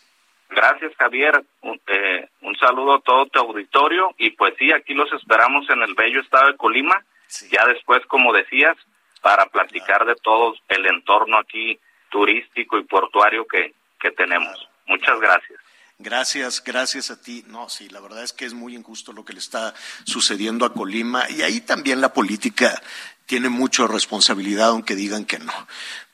Gracias, 0.51 0.93
Javier. 0.97 1.45
Un, 1.63 1.81
eh, 1.87 2.29
un 2.43 2.57
saludo 2.57 2.97
a 2.97 3.01
todo 3.01 3.27
tu 3.27 3.39
auditorio. 3.39 4.15
Y 4.19 4.31
pues 4.31 4.55
sí, 4.59 4.73
aquí 4.73 4.95
los 4.95 5.13
esperamos 5.13 5.69
en 5.71 5.83
el 5.83 5.95
bello 5.95 6.21
estado 6.21 6.49
de 6.49 6.57
Colima 6.57 7.05
Sí. 7.31 7.49
Ya 7.53 7.65
después, 7.65 8.05
como 8.07 8.33
decías, 8.33 8.77
para 9.23 9.47
platicar 9.47 10.05
de 10.05 10.17
todo 10.17 10.55
el 10.69 10.87
entorno 10.87 11.39
aquí 11.39 11.79
turístico 12.11 12.77
y 12.77 12.85
portuario 12.85 13.47
que, 13.47 13.73
que 14.01 14.11
tenemos. 14.11 14.69
Muchas 14.87 15.21
gracias. 15.21 15.61
Gracias, 15.99 16.65
gracias 16.65 17.11
a 17.11 17.21
ti. 17.23 17.45
No, 17.47 17.69
sí, 17.69 17.89
la 17.89 18.01
verdad 18.01 18.25
es 18.25 18.33
que 18.33 18.47
es 18.47 18.55
muy 18.55 18.75
injusto 18.75 19.13
lo 19.13 19.25
que 19.25 19.33
le 19.33 19.39
está 19.39 19.75
sucediendo 20.05 20.65
a 20.65 20.73
Colima 20.73 21.31
y 21.31 21.43
ahí 21.43 21.61
también 21.61 22.01
la 22.01 22.13
política 22.13 22.83
tiene 23.27 23.49
mucha 23.49 23.87
responsabilidad, 23.87 24.71
aunque 24.71 24.97
digan 24.97 25.25
que 25.25 25.39
no, 25.39 25.53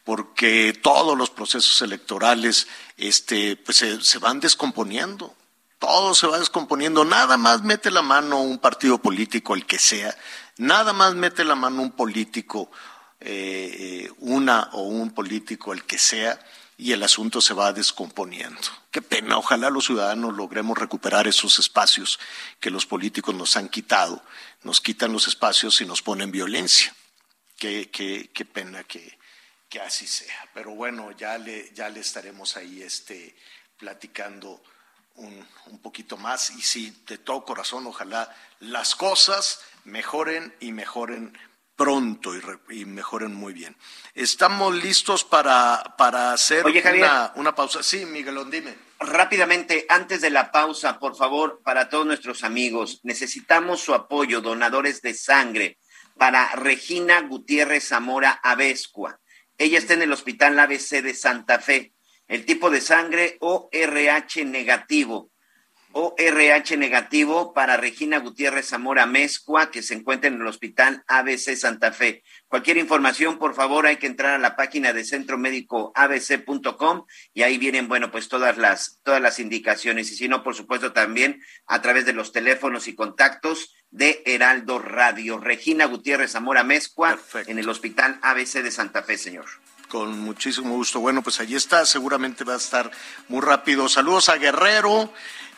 porque 0.06 0.72
todos 0.72 1.18
los 1.18 1.30
procesos 1.30 1.82
electorales 1.82 2.68
este, 2.96 3.56
pues 3.56 3.78
se, 3.78 4.18
van 4.20 4.38
descomponiendo. 4.38 5.34
Todo 5.80 6.14
se 6.14 6.28
va 6.28 6.38
descomponiendo. 6.38 7.04
Nada 7.04 7.36
más 7.36 7.64
mete 7.64 7.90
la 7.90 8.02
mano 8.02 8.40
un 8.40 8.58
partido 8.58 8.98
político, 8.98 9.56
el 9.56 9.66
que 9.66 9.80
sea. 9.80 10.16
Nada 10.58 10.92
más 10.92 11.16
mete 11.16 11.42
la 11.44 11.56
mano 11.56 11.82
un 11.82 11.90
político, 11.90 12.70
eh, 13.18 14.08
una 14.18 14.70
o 14.74 14.82
un 14.82 15.10
político, 15.10 15.72
el 15.72 15.82
que 15.82 15.98
sea, 15.98 16.38
y 16.78 16.92
el 16.92 17.02
asunto 17.02 17.40
se 17.40 17.54
va 17.54 17.72
descomponiendo. 17.72 18.60
Qué 18.92 19.02
pena, 19.02 19.38
ojalá 19.38 19.70
los 19.70 19.86
ciudadanos 19.86 20.36
logremos 20.36 20.78
recuperar 20.78 21.26
esos 21.26 21.58
espacios 21.58 22.20
que 22.60 22.70
los 22.70 22.86
políticos 22.86 23.34
nos 23.34 23.56
han 23.56 23.68
quitado, 23.68 24.22
nos 24.62 24.80
quitan 24.80 25.12
los 25.12 25.26
espacios 25.26 25.80
y 25.80 25.84
nos 25.84 26.00
ponen 26.00 26.30
violencia. 26.30 26.94
Qué, 27.58 27.90
qué, 27.90 28.30
qué 28.32 28.44
pena 28.44 28.84
que, 28.84 29.16
que, 29.68 29.80
así 29.80 30.06
sea. 30.06 30.48
Pero 30.54 30.74
bueno, 30.74 31.12
ya 31.12 31.38
le, 31.38 31.72
ya 31.72 31.88
le 31.88 32.00
estaremos 32.00 32.56
ahí 32.56 32.82
este, 32.82 33.36
platicando 33.76 34.62
un, 35.14 35.46
un 35.66 35.78
poquito 35.80 36.16
más 36.16 36.50
y 36.50 36.62
sí, 36.62 37.02
de 37.06 37.18
todo 37.18 37.44
corazón, 37.44 37.86
ojalá 37.86 38.34
las 38.60 38.94
cosas 38.94 39.60
mejoren 39.84 40.54
y 40.60 40.72
mejoren 40.72 41.36
pronto 41.76 42.32
y, 42.70 42.84
mejoren 42.86 43.34
muy 43.34 43.52
bien. 43.52 43.76
Estamos 44.14 44.74
listos 44.74 45.24
para, 45.24 45.94
para 45.98 46.32
hacer 46.32 46.64
una, 46.64 47.32
una, 47.36 47.54
pausa. 47.54 47.82
Sí, 47.82 48.06
Miguelón, 48.06 48.50
dime. 48.50 48.74
Rápidamente, 48.98 49.84
antes 49.90 50.22
de 50.22 50.30
la 50.30 50.50
pausa, 50.50 50.98
por 50.98 51.14
favor, 51.14 51.60
para 51.62 51.90
todos 51.90 52.06
nuestros 52.06 52.44
amigos, 52.44 53.00
necesitamos 53.02 53.82
su 53.82 53.92
apoyo, 53.92 54.40
donadores 54.40 55.02
de 55.02 55.12
sangre, 55.12 55.78
para 56.16 56.50
Regina 56.56 57.20
Gutiérrez 57.20 57.88
Zamora 57.88 58.40
Avescua. 58.42 59.20
Ella 59.58 59.78
está 59.78 59.94
en 59.94 60.02
el 60.02 60.12
Hospital 60.12 60.58
ABC 60.58 61.02
de 61.02 61.14
Santa 61.14 61.58
Fe. 61.58 61.94
El 62.28 62.44
tipo 62.44 62.70
de 62.70 62.80
sangre 62.80 63.36
ORH 63.40 64.44
negativo. 64.44 65.30
ORH 65.98 66.76
negativo 66.76 67.54
para 67.54 67.78
Regina 67.78 68.18
Gutiérrez 68.18 68.68
Zamora 68.68 69.06
Mezcua, 69.06 69.70
que 69.70 69.82
se 69.82 69.94
encuentra 69.94 70.28
en 70.28 70.38
el 70.38 70.46
Hospital 70.46 71.02
ABC 71.08 71.56
Santa 71.56 71.90
Fe. 71.90 72.22
Cualquier 72.48 72.76
información, 72.76 73.38
por 73.38 73.54
favor, 73.54 73.86
hay 73.86 73.96
que 73.96 74.06
entrar 74.06 74.34
a 74.34 74.38
la 74.38 74.56
página 74.56 74.92
de 74.92 75.04
Centro 75.04 75.38
Médico 75.38 75.92
abc.com 75.94 77.06
y 77.32 77.44
ahí 77.44 77.56
vienen, 77.56 77.88
bueno, 77.88 78.10
pues 78.10 78.28
todas 78.28 78.58
las, 78.58 79.00
todas 79.04 79.22
las 79.22 79.38
indicaciones. 79.38 80.12
Y 80.12 80.16
si 80.16 80.28
no, 80.28 80.42
por 80.42 80.54
supuesto, 80.54 80.92
también 80.92 81.40
a 81.66 81.80
través 81.80 82.04
de 82.04 82.12
los 82.12 82.30
teléfonos 82.30 82.88
y 82.88 82.94
contactos 82.94 83.74
de 83.88 84.22
Heraldo 84.26 84.78
Radio. 84.78 85.38
Regina 85.38 85.86
Gutiérrez 85.86 86.32
Zamora 86.32 86.62
Mezcua 86.62 87.18
en 87.46 87.58
el 87.58 87.70
Hospital 87.70 88.18
ABC 88.20 88.62
de 88.62 88.70
Santa 88.70 89.02
Fe, 89.02 89.16
señor 89.16 89.46
con 89.88 90.18
muchísimo 90.18 90.74
gusto. 90.74 91.00
Bueno, 91.00 91.22
pues 91.22 91.40
allí 91.40 91.54
está, 91.54 91.86
seguramente 91.86 92.44
va 92.44 92.54
a 92.54 92.58
estar 92.58 92.90
muy 93.28 93.40
rápido. 93.40 93.88
Saludos 93.88 94.28
a 94.28 94.36
Guerrero, 94.36 95.12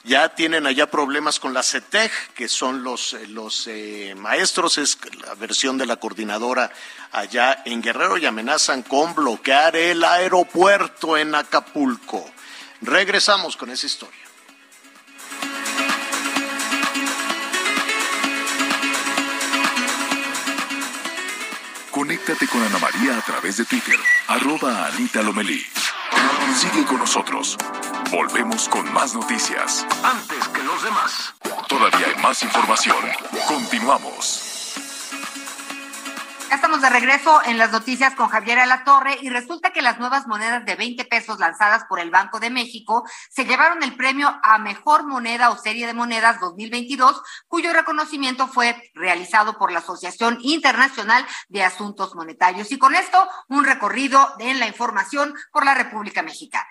ya 0.05 0.35
tienen 0.35 0.67
allá 0.67 0.91
problemas 0.91 1.41
con 1.41 1.53
la 1.53 1.63
CETEG, 1.63 2.11
que 2.35 2.49
son 2.49 2.83
los, 2.83 3.15
eh, 3.15 3.27
los 3.27 3.67
eh, 3.67 4.15
maestros, 4.17 4.79
es 4.79 4.99
la 5.25 5.35
versión 5.35 5.79
de 5.79 5.87
la 5.87 5.97
coordinadora 5.97 6.71
allá 7.13 7.63
en 7.65 7.83
Guerrero 7.83 8.17
y 8.19 8.27
amenazan 8.27 8.83
con 8.83 9.15
bloquear 9.15 9.77
el 9.77 10.05
aeropuerto 10.05 11.17
en 11.17 11.35
Acapulco. 11.35 12.31
Regresamos 12.81 13.57
con 13.57 13.71
esa 13.71 13.87
historia. 13.87 14.29
Conéctate 21.91 22.47
con 22.47 22.63
Ana 22.63 22.79
María 22.79 23.19
a 23.19 23.23
través 23.23 23.57
de 23.57 23.65
Twitter, 23.65 23.99
arroba 24.29 24.87
Anita 24.87 25.21
Lomelí. 25.21 25.67
Sigue 26.55 26.85
con 26.85 26.99
nosotros. 26.99 27.59
Volvemos 28.11 28.71
con 28.71 28.91
más 28.95 29.15
noticias. 29.15 29.87
Antes 30.03 30.49
que 30.49 30.63
los 30.63 30.83
demás. 30.83 31.35
Todavía 31.69 32.07
hay 32.07 32.23
más 32.23 32.43
información. 32.43 32.97
Continuamos. 33.47 34.75
Ya 36.49 36.55
estamos 36.55 36.81
de 36.81 36.89
regreso 36.89 37.43
en 37.45 37.59
las 37.59 37.71
noticias 37.71 38.15
con 38.15 38.29
Javier 38.29 38.61
Alatorre 38.61 39.19
y 39.21 39.29
resulta 39.29 39.75
que 39.75 39.83
las 39.83 39.99
nuevas 39.99 40.27
monedas 40.27 40.65
de 40.65 40.77
20 40.77 41.05
pesos 41.05 41.39
lanzadas 41.39 41.85
por 41.85 42.01
el 42.01 42.11
Banco 42.11 42.41
de 42.41 42.49
México 42.49 43.05
se 43.29 43.45
llevaron 43.45 43.83
el 43.83 43.95
premio 43.95 44.41
a 44.43 44.57
Mejor 44.57 45.07
Moneda 45.07 45.51
o 45.51 45.59
Serie 45.59 45.87
de 45.87 45.93
Monedas 45.93 46.41
2022, 46.41 47.21
cuyo 47.47 47.75
reconocimiento 47.75 48.49
fue 48.49 48.91
realizado 48.95 49.59
por 49.59 49.71
la 49.71 49.81
Asociación 49.81 50.39
Internacional 50.41 51.27
de 51.51 51.63
Asuntos 51.63 52.15
Monetarios. 52.15 52.73
Y 52.73 52.79
con 52.79 52.95
esto, 52.95 53.29
un 53.49 53.65
recorrido 53.65 54.27
en 54.39 54.59
la 54.59 54.67
información 54.67 55.35
por 55.53 55.67
la 55.67 55.75
República 55.75 56.23
Mexicana. 56.23 56.67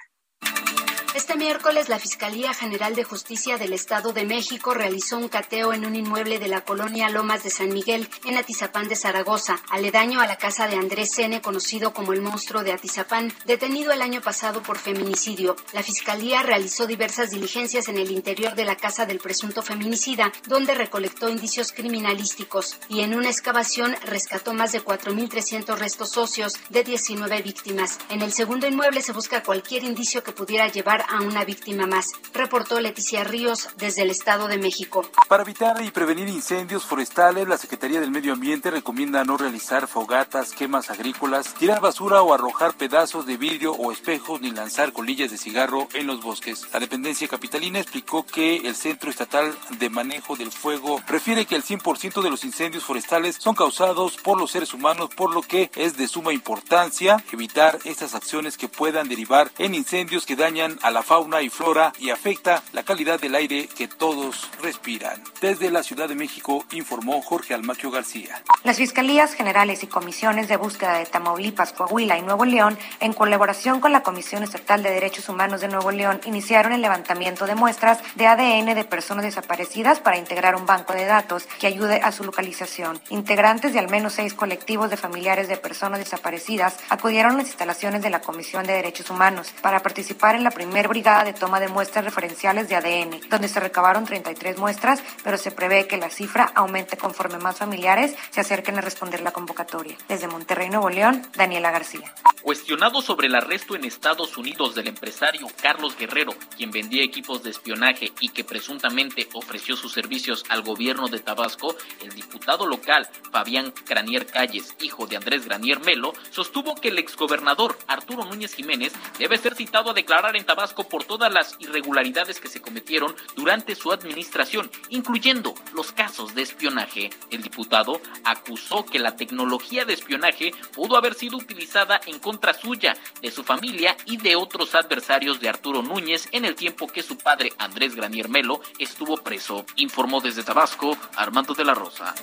Este 1.18 1.36
miércoles, 1.36 1.90
la 1.90 1.98
Fiscalía 1.98 2.54
General 2.54 2.94
de 2.94 3.04
Justicia 3.04 3.58
del 3.58 3.74
Estado 3.74 4.14
de 4.14 4.24
México 4.24 4.76
realizó 4.76 5.18
un 5.18 5.30
cateo 5.30 5.74
en 5.74 5.84
un 5.84 5.96
inmueble 5.96 6.38
de 6.38 6.48
la 6.48 6.62
colonia 6.62 7.10
Lomas 7.10 7.44
de 7.44 7.50
San 7.50 7.70
Miguel, 7.70 8.08
en 8.26 8.38
Atizapán 8.38 8.88
de 8.88 8.96
Zaragoza, 8.96 9.60
aledaño 9.72 10.22
a 10.22 10.28
la 10.28 10.36
casa 10.36 10.68
de 10.68 10.76
Andrés 10.76 11.16
Sene, 11.16 11.42
conocido 11.42 11.92
como 11.92 12.14
el 12.14 12.22
monstruo 12.22 12.64
de 12.64 12.72
Atizapán, 12.72 13.34
detenido 13.46 13.92
el 13.92 14.04
año 14.04 14.22
pasado 14.22 14.62
por 14.62 14.78
feminicidio. 14.78 15.56
La 15.74 15.82
Fiscalía 15.82 16.44
realizó 16.44 16.86
diversas 16.86 17.32
diligencias 17.32 17.88
en 17.88 17.98
el 17.98 18.12
interior 18.12 18.54
de 18.54 18.66
la 18.66 18.76
casa 18.76 19.08
del 19.08 19.18
presunto 19.18 19.64
feminicida, 19.64 20.32
donde 20.46 20.76
recolectó 20.76 21.30
indicios 21.30 21.72
criminalísticos 21.72 22.78
y 22.90 23.00
en 23.00 23.16
una 23.16 23.32
excavación 23.32 23.96
rescató 24.06 24.54
más 24.54 24.72
de 24.72 24.86
4.300 24.86 25.80
restos 25.80 26.16
óseos 26.16 26.54
de 26.70 26.84
19 26.84 27.42
víctimas. 27.42 27.98
En 28.10 28.22
el 28.22 28.32
segundo 28.32 28.68
inmueble 28.68 29.02
se 29.02 29.14
busca 29.14 29.42
cualquier 29.42 29.84
indicio 29.84 30.24
que 30.24 30.32
pudiera 30.32 30.68
llevar 30.68 31.07
a 31.10 31.22
una 31.22 31.46
víctima 31.46 31.88
más, 31.88 32.08
reportó 32.34 32.80
Leticia 32.80 33.24
Ríos 33.24 33.70
desde 33.78 34.04
el 34.04 34.10
Estado 34.10 34.48
de 34.48 34.58
México. 34.58 35.10
Para 35.28 35.44
evitar 35.44 35.82
y 35.84 35.92
prevenir 35.92 36.28
incendios 36.28 36.86
forestales, 36.86 37.48
la 37.48 37.58
Secretaría 37.58 38.00
del 38.00 38.12
Medio 38.12 38.34
Ambiente 38.34 38.72
recomienda 38.72 39.24
no 39.24 39.38
realizar 39.38 39.88
fogatas, 39.88 40.52
quemas 40.52 40.90
agrícolas, 40.90 41.54
tirar 41.56 41.82
basura 41.82 42.22
o 42.22 42.34
arrojar 42.34 42.76
pedazos 42.76 43.26
de 43.26 43.38
vidrio 43.38 43.74
o 43.74 43.92
espejos 43.92 44.42
ni 44.42 44.52
lanzar 44.52 44.94
colillas 44.94 45.32
de 45.32 45.38
cigarro 45.38 45.88
en 45.94 46.08
los 46.08 46.22
bosques. 46.22 46.68
La 46.74 46.80
dependencia 46.80 47.28
capitalina 47.28 47.80
explicó 47.80 48.26
que 48.26 48.58
el 48.58 48.76
Centro 48.76 49.10
Estatal 49.10 49.58
de 49.80 49.90
Manejo 49.90 50.36
del 50.36 50.52
Fuego 50.52 51.02
refiere 51.08 51.46
que 51.46 51.56
el 51.56 51.64
100% 51.64 52.22
de 52.22 52.30
los 52.30 52.44
incendios 52.44 52.84
forestales 52.84 53.38
son 53.40 53.56
causados 53.56 54.18
por 54.18 54.38
los 54.40 54.52
seres 54.52 54.74
humanos, 54.74 55.10
por 55.16 55.34
lo 55.34 55.42
que 55.42 55.72
es 55.76 55.98
de 55.98 56.08
suma 56.08 56.34
importancia 56.34 57.24
evitar 57.32 57.80
estas 57.84 58.16
acciones 58.16 58.58
que 58.58 58.68
puedan 58.68 59.08
derivar 59.08 59.52
en 59.58 59.76
incendios 59.76 60.26
que 60.26 60.36
dañan 60.36 60.80
a 60.82 60.92
la 60.92 60.97
fauna 61.04 61.42
y 61.42 61.50
flora 61.50 61.94
y 62.00 62.10
afecta 62.10 62.64
la 62.74 62.84
calidad 62.84 63.20
del 63.20 63.36
aire 63.36 63.68
que 63.68 63.88
todos 63.88 64.50
respiran. 64.62 65.24
Desde 65.42 65.72
la 65.72 65.84
Ciudad 65.84 66.10
de 66.10 66.16
México 66.16 66.66
informó 66.72 67.22
Jorge 67.22 67.54
Almaquio 67.54 67.92
García. 67.92 68.44
Las 68.64 68.78
Fiscalías 68.78 69.34
Generales 69.34 69.84
y 69.84 69.88
Comisiones 69.88 70.48
de 70.48 70.58
Búsqueda 70.58 70.98
de 70.98 71.06
Tamaulipas, 71.06 71.74
Coahuila 71.74 72.18
y 72.18 72.22
Nuevo 72.22 72.46
León, 72.46 72.78
en 73.00 73.14
colaboración 73.14 73.80
con 73.80 73.92
la 73.92 74.04
Comisión 74.04 74.44
Estatal 74.44 74.84
de 74.84 74.92
Derechos 74.92 75.30
Humanos 75.30 75.62
de 75.62 75.68
Nuevo 75.68 75.92
León, 75.92 76.22
iniciaron 76.26 76.74
el 76.74 76.82
levantamiento 76.82 77.46
de 77.46 77.56
muestras 77.56 78.00
de 78.16 78.28
ADN 78.28 78.76
de 78.76 78.86
personas 78.86 79.26
desaparecidas 79.26 80.00
para 80.00 80.18
integrar 80.18 80.56
un 80.56 80.66
banco 80.66 80.94
de 80.94 81.06
datos 81.06 81.48
que 81.60 81.68
ayude 81.68 82.02
a 82.02 82.12
su 82.12 82.24
localización. 82.24 83.00
Integrantes 83.10 83.74
de 83.74 83.80
al 83.80 83.90
menos 83.90 84.14
seis 84.14 84.34
colectivos 84.34 84.90
de 84.90 84.98
familiares 84.98 85.48
de 85.48 85.58
personas 85.58 86.00
desaparecidas 86.00 86.78
acudieron 86.90 87.34
a 87.34 87.38
las 87.38 87.48
instalaciones 87.48 88.02
de 88.02 88.10
la 88.10 88.22
Comisión 88.22 88.66
de 88.66 88.74
Derechos 88.74 89.10
Humanos 89.10 89.54
para 89.62 89.82
participar 89.82 90.36
en 90.36 90.44
la 90.44 90.52
primera 90.52 90.77
brigada 90.86 91.24
de 91.24 91.34
toma 91.34 91.60
de 91.60 91.70
muestras 91.70 92.06
referenciales 92.06 92.70
de 92.70 92.76
ADN, 92.76 93.22
donde 93.30 93.48
se 93.48 93.60
recabaron 93.60 94.06
33 94.06 94.58
muestras, 94.60 95.02
pero 95.24 95.38
se 95.38 95.52
prevé 95.52 95.88
que 95.88 95.98
la 95.98 96.10
cifra 96.10 96.52
aumente 96.54 96.98
conforme 96.98 97.40
más 97.40 97.58
familiares 97.58 98.16
se 98.30 98.42
acerquen 98.42 98.78
a 98.78 98.82
responder 98.82 99.22
la 99.22 99.32
convocatoria. 99.32 99.98
Desde 100.08 100.28
Monterrey, 100.28 100.70
Nuevo 100.70 100.90
León, 100.90 101.26
Daniela 101.36 101.72
García. 101.72 102.14
Cuestionado 102.42 103.02
sobre 103.02 103.28
el 103.28 103.36
arresto 103.36 103.76
en 103.76 103.86
Estados 103.86 104.38
Unidos 104.38 104.76
del 104.76 104.88
empresario 104.88 105.48
Carlos 105.62 105.98
Guerrero, 105.98 106.34
quien 106.56 106.72
vendía 106.72 107.04
equipos 107.04 107.44
de 107.44 107.50
espionaje 107.50 108.12
y 108.20 108.30
que 108.30 108.44
presuntamente 108.44 109.28
ofreció 109.34 109.76
sus 109.76 109.94
servicios 109.94 110.44
al 110.50 110.62
gobierno 110.62 111.08
de 111.08 111.20
Tabasco, 111.20 111.76
el 112.02 112.12
diputado 112.12 112.68
local 112.68 113.08
Fabián 113.32 113.74
Granier 113.88 114.26
Calles, 114.26 114.76
hijo 114.82 115.08
de 115.08 115.18
Andrés 115.18 115.46
Granier 115.46 115.80
Melo, 115.80 116.14
sostuvo 116.30 116.76
que 116.76 116.90
el 116.90 117.00
exgobernador 117.00 117.78
Arturo 117.88 118.26
Núñez 118.26 118.54
Jiménez 118.54 118.94
debe 119.18 119.38
ser 119.38 119.56
citado 119.56 119.92
a 119.92 119.94
declarar 119.94 120.36
en 120.36 120.46
Tabasco 120.46 120.67
Por 120.74 121.04
todas 121.04 121.34
las 121.34 121.56
irregularidades 121.60 122.40
que 122.40 122.48
se 122.48 122.62
cometieron 122.62 123.16
durante 123.36 123.76
su 123.76 123.92
administración, 123.92 124.72
incluyendo 124.90 125.54
los 125.74 125.92
casos 125.92 126.34
de 126.34 126.44
espionaje. 126.44 127.10
El 127.30 127.42
diputado 127.42 128.02
acusó 128.24 128.86
que 128.86 129.00
la 129.00 129.16
tecnología 129.16 129.86
de 129.86 129.94
espionaje 129.94 130.52
pudo 130.74 130.98
haber 130.98 131.14
sido 131.14 131.38
utilizada 131.38 132.00
en 132.06 132.20
contra 132.20 132.54
suya, 132.54 132.96
de 133.22 133.32
su 133.32 133.44
familia 133.44 133.98
y 134.06 134.18
de 134.18 134.36
otros 134.36 134.76
adversarios 134.76 135.40
de 135.40 135.50
Arturo 135.50 135.82
Núñez 135.82 136.28
en 136.32 136.46
el 136.46 136.56
tiempo 136.56 136.88
que 136.88 137.04
su 137.04 137.18
padre 137.18 137.54
Andrés 137.58 137.96
Granier 137.96 138.30
Melo 138.30 138.62
estuvo 138.80 139.18
preso, 139.18 139.66
informó 139.76 140.22
desde 140.22 140.44
Tabasco 140.44 140.98
Armando 141.16 141.54
de 141.54 141.66
la 141.66 141.74
Rosa. 141.74 142.14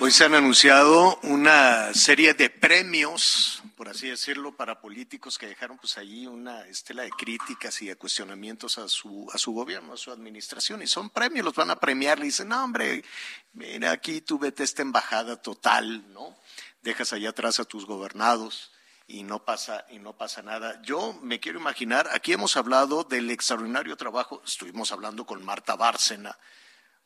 Hoy 0.00 0.12
se 0.12 0.24
han 0.24 0.34
anunciado 0.34 1.18
una 1.24 1.92
serie 1.92 2.32
de 2.32 2.50
premios, 2.50 3.62
por 3.78 3.88
así 3.88 4.08
decirlo, 4.08 4.56
para 4.56 4.80
políticos 4.80 5.38
que 5.38 5.46
dejaron 5.46 5.78
pues 5.78 5.98
ahí 5.98 6.26
una 6.26 6.66
estela 6.66 7.04
de 7.04 7.10
críticas 7.10 7.80
y 7.80 7.86
de 7.86 7.94
cuestionamientos 7.94 8.76
a 8.76 8.88
su, 8.88 9.30
a 9.32 9.38
su 9.38 9.52
gobierno, 9.52 9.92
a 9.92 9.96
su 9.96 10.10
administración. 10.10 10.82
Y 10.82 10.88
son 10.88 11.10
premios, 11.10 11.44
los 11.44 11.54
van 11.54 11.70
a 11.70 11.78
premiar. 11.78 12.18
Le 12.18 12.24
dicen, 12.24 12.48
no, 12.48 12.64
hombre, 12.64 13.04
mira, 13.52 13.92
aquí 13.92 14.20
tú 14.20 14.36
vete 14.36 14.64
esta 14.64 14.82
embajada 14.82 15.40
total, 15.40 16.12
¿no? 16.12 16.36
Dejas 16.82 17.12
allá 17.12 17.28
atrás 17.28 17.60
a 17.60 17.64
tus 17.66 17.86
gobernados 17.86 18.72
y 19.06 19.22
no 19.22 19.44
pasa 19.44 19.86
y 19.90 20.00
no 20.00 20.16
pasa 20.16 20.42
nada. 20.42 20.82
Yo 20.82 21.16
me 21.22 21.38
quiero 21.38 21.60
imaginar, 21.60 22.08
aquí 22.12 22.32
hemos 22.32 22.56
hablado 22.56 23.04
del 23.04 23.30
extraordinario 23.30 23.96
trabajo, 23.96 24.42
estuvimos 24.44 24.90
hablando 24.90 25.24
con 25.24 25.44
Marta 25.44 25.76
Bárcena, 25.76 26.36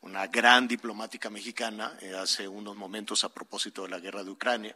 una 0.00 0.26
gran 0.26 0.66
diplomática 0.66 1.28
mexicana, 1.28 1.98
eh, 2.00 2.16
hace 2.16 2.48
unos 2.48 2.76
momentos 2.76 3.24
a 3.24 3.28
propósito 3.28 3.82
de 3.82 3.90
la 3.90 3.98
guerra 3.98 4.24
de 4.24 4.30
Ucrania. 4.30 4.74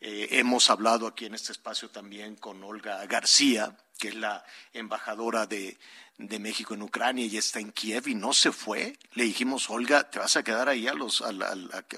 Eh, 0.00 0.28
hemos 0.32 0.70
hablado 0.70 1.06
aquí 1.06 1.24
en 1.26 1.34
este 1.34 1.52
espacio 1.52 1.90
también 1.90 2.36
con 2.36 2.62
Olga 2.62 3.04
García, 3.06 3.76
que 3.98 4.08
es 4.08 4.14
la 4.14 4.44
embajadora 4.72 5.46
de, 5.46 5.76
México 6.18 6.74
en 6.74 6.82
Ucrania 6.82 7.26
y 7.26 7.36
está 7.36 7.60
en 7.60 7.72
Kiev 7.72 8.08
y 8.08 8.14
no 8.14 8.32
se 8.32 8.52
fue. 8.52 8.96
Le 9.12 9.24
dijimos, 9.24 9.70
Olga, 9.70 10.08
te 10.10 10.18
vas 10.18 10.36
a 10.36 10.42
quedar 10.42 10.68
ahí 10.68 10.88
a 10.88 10.94
los, 10.94 11.22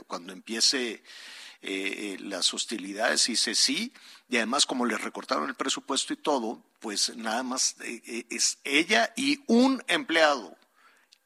cuando 0.06 0.32
empiece 0.32 1.02
eh, 1.62 2.16
las 2.20 2.52
hostilidades. 2.52 3.28
Y 3.28 3.32
dice, 3.32 3.54
sí. 3.54 3.92
Y 4.28 4.36
además, 4.36 4.66
como 4.66 4.84
le 4.84 4.98
recortaron 4.98 5.48
el 5.48 5.54
presupuesto 5.54 6.12
y 6.12 6.16
todo, 6.16 6.62
pues 6.80 7.16
nada 7.16 7.42
más 7.42 7.76
es 7.80 8.58
ella 8.64 9.12
y 9.16 9.42
un 9.46 9.82
empleado 9.88 10.56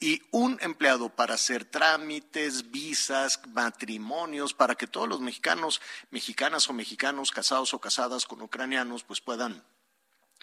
y 0.01 0.23
un 0.31 0.59
empleado 0.61 1.09
para 1.09 1.35
hacer 1.35 1.65
trámites, 1.65 2.71
visas, 2.71 3.41
matrimonios, 3.49 4.53
para 4.53 4.75
que 4.75 4.87
todos 4.87 5.09
los 5.09 5.21
mexicanos, 5.21 5.81
mexicanas 6.11 6.69
o 6.69 6.73
mexicanos 6.73 7.31
casados 7.31 7.73
o 7.75 7.81
casadas 7.81 8.27
con 8.27 8.43
ucranianos, 8.43 9.05
pues 9.05 9.21
puedan 9.21 9.65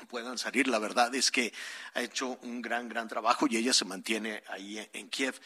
puedan 0.07 0.38
salir. 0.38 0.68
La 0.68 0.80
verdad 0.80 1.14
es 1.15 1.32
que 1.32 1.53
ha 1.94 2.02
hecho 2.02 2.40
un 2.41 2.61
gran, 2.61 2.90
gran 2.90 3.07
trabajo 3.07 3.48
y 3.49 3.57
ella 3.57 3.73
se 3.73 3.86
mantiene 3.86 4.44
ahí 4.48 4.90
en 4.94 5.10
Kiev. 5.10 5.40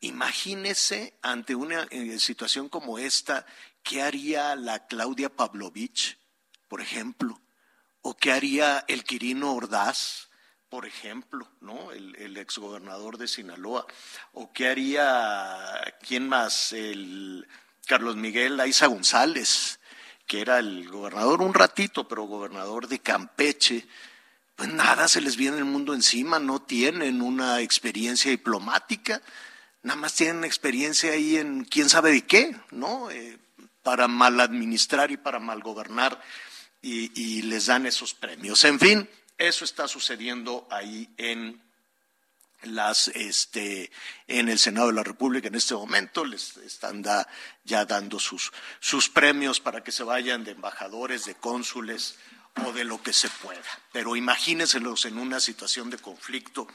Imagínese 0.00 1.18
ante 1.22 1.54
una 1.54 1.82
eh, 1.90 2.18
situación 2.20 2.68
como 2.68 2.98
esta, 2.98 3.44
¿qué 3.82 4.02
haría 4.02 4.54
la 4.54 4.86
Claudia 4.86 5.28
Pavlovich, 5.28 6.18
por 6.68 6.80
ejemplo? 6.80 7.40
¿O 8.02 8.16
qué 8.16 8.30
haría 8.30 8.84
el 8.86 9.02
Quirino 9.02 9.52
Ordaz? 9.52 10.27
Por 10.68 10.86
ejemplo, 10.86 11.48
¿no? 11.60 11.92
El, 11.92 12.36
exgobernador 12.36 13.18
de 13.18 13.28
Sinaloa. 13.28 13.86
¿O 14.32 14.52
qué 14.52 14.68
haría, 14.68 15.94
quién 16.06 16.28
más? 16.28 16.72
El 16.72 17.46
Carlos 17.86 18.16
Miguel 18.16 18.60
Aiza 18.60 18.86
González, 18.86 19.80
que 20.26 20.40
era 20.40 20.58
el 20.58 20.88
gobernador 20.88 21.42
un 21.42 21.54
ratito, 21.54 22.06
pero 22.06 22.24
gobernador 22.24 22.86
de 22.86 23.00
Campeche. 23.00 23.86
Pues 24.56 24.72
nada, 24.72 25.08
se 25.08 25.20
les 25.20 25.36
viene 25.36 25.58
el 25.58 25.64
mundo 25.64 25.94
encima, 25.94 26.38
no 26.38 26.60
tienen 26.60 27.22
una 27.22 27.60
experiencia 27.60 28.30
diplomática, 28.30 29.22
nada 29.82 30.00
más 30.00 30.14
tienen 30.14 30.44
experiencia 30.44 31.12
ahí 31.12 31.36
en 31.36 31.64
quién 31.64 31.88
sabe 31.88 32.12
de 32.12 32.26
qué, 32.26 32.56
¿no? 32.70 33.10
Eh, 33.10 33.38
para 33.82 34.08
mal 34.08 34.38
administrar 34.40 35.10
y 35.10 35.16
para 35.16 35.38
mal 35.38 35.62
gobernar 35.62 36.20
y 36.80 37.42
les 37.42 37.66
dan 37.66 37.86
esos 37.86 38.14
premios. 38.14 38.64
En 38.64 38.78
fin, 38.78 39.08
eso 39.38 39.64
está 39.64 39.88
sucediendo 39.88 40.66
ahí 40.70 41.08
en 41.16 41.62
las 42.62 43.08
este 43.08 43.90
en 44.26 44.48
el 44.48 44.58
Senado 44.58 44.88
de 44.88 44.94
la 44.94 45.04
República 45.04 45.46
en 45.46 45.54
este 45.54 45.74
momento 45.74 46.24
les 46.24 46.56
están 46.56 47.04
ya 47.62 47.84
dando 47.84 48.18
sus 48.18 48.52
sus 48.80 49.08
premios 49.08 49.60
para 49.60 49.84
que 49.84 49.92
se 49.92 50.02
vayan 50.02 50.42
de 50.42 50.50
embajadores, 50.50 51.24
de 51.24 51.36
cónsules 51.36 52.16
o 52.66 52.72
de 52.72 52.84
lo 52.84 53.02
que 53.02 53.12
se 53.12 53.28
pueda. 53.28 53.62
Pero 53.92 54.16
imagínenselos 54.16 55.04
en 55.04 55.18
una 55.18 55.40
situación 55.40 55.90
de 55.90 55.98
conflicto 55.98 56.66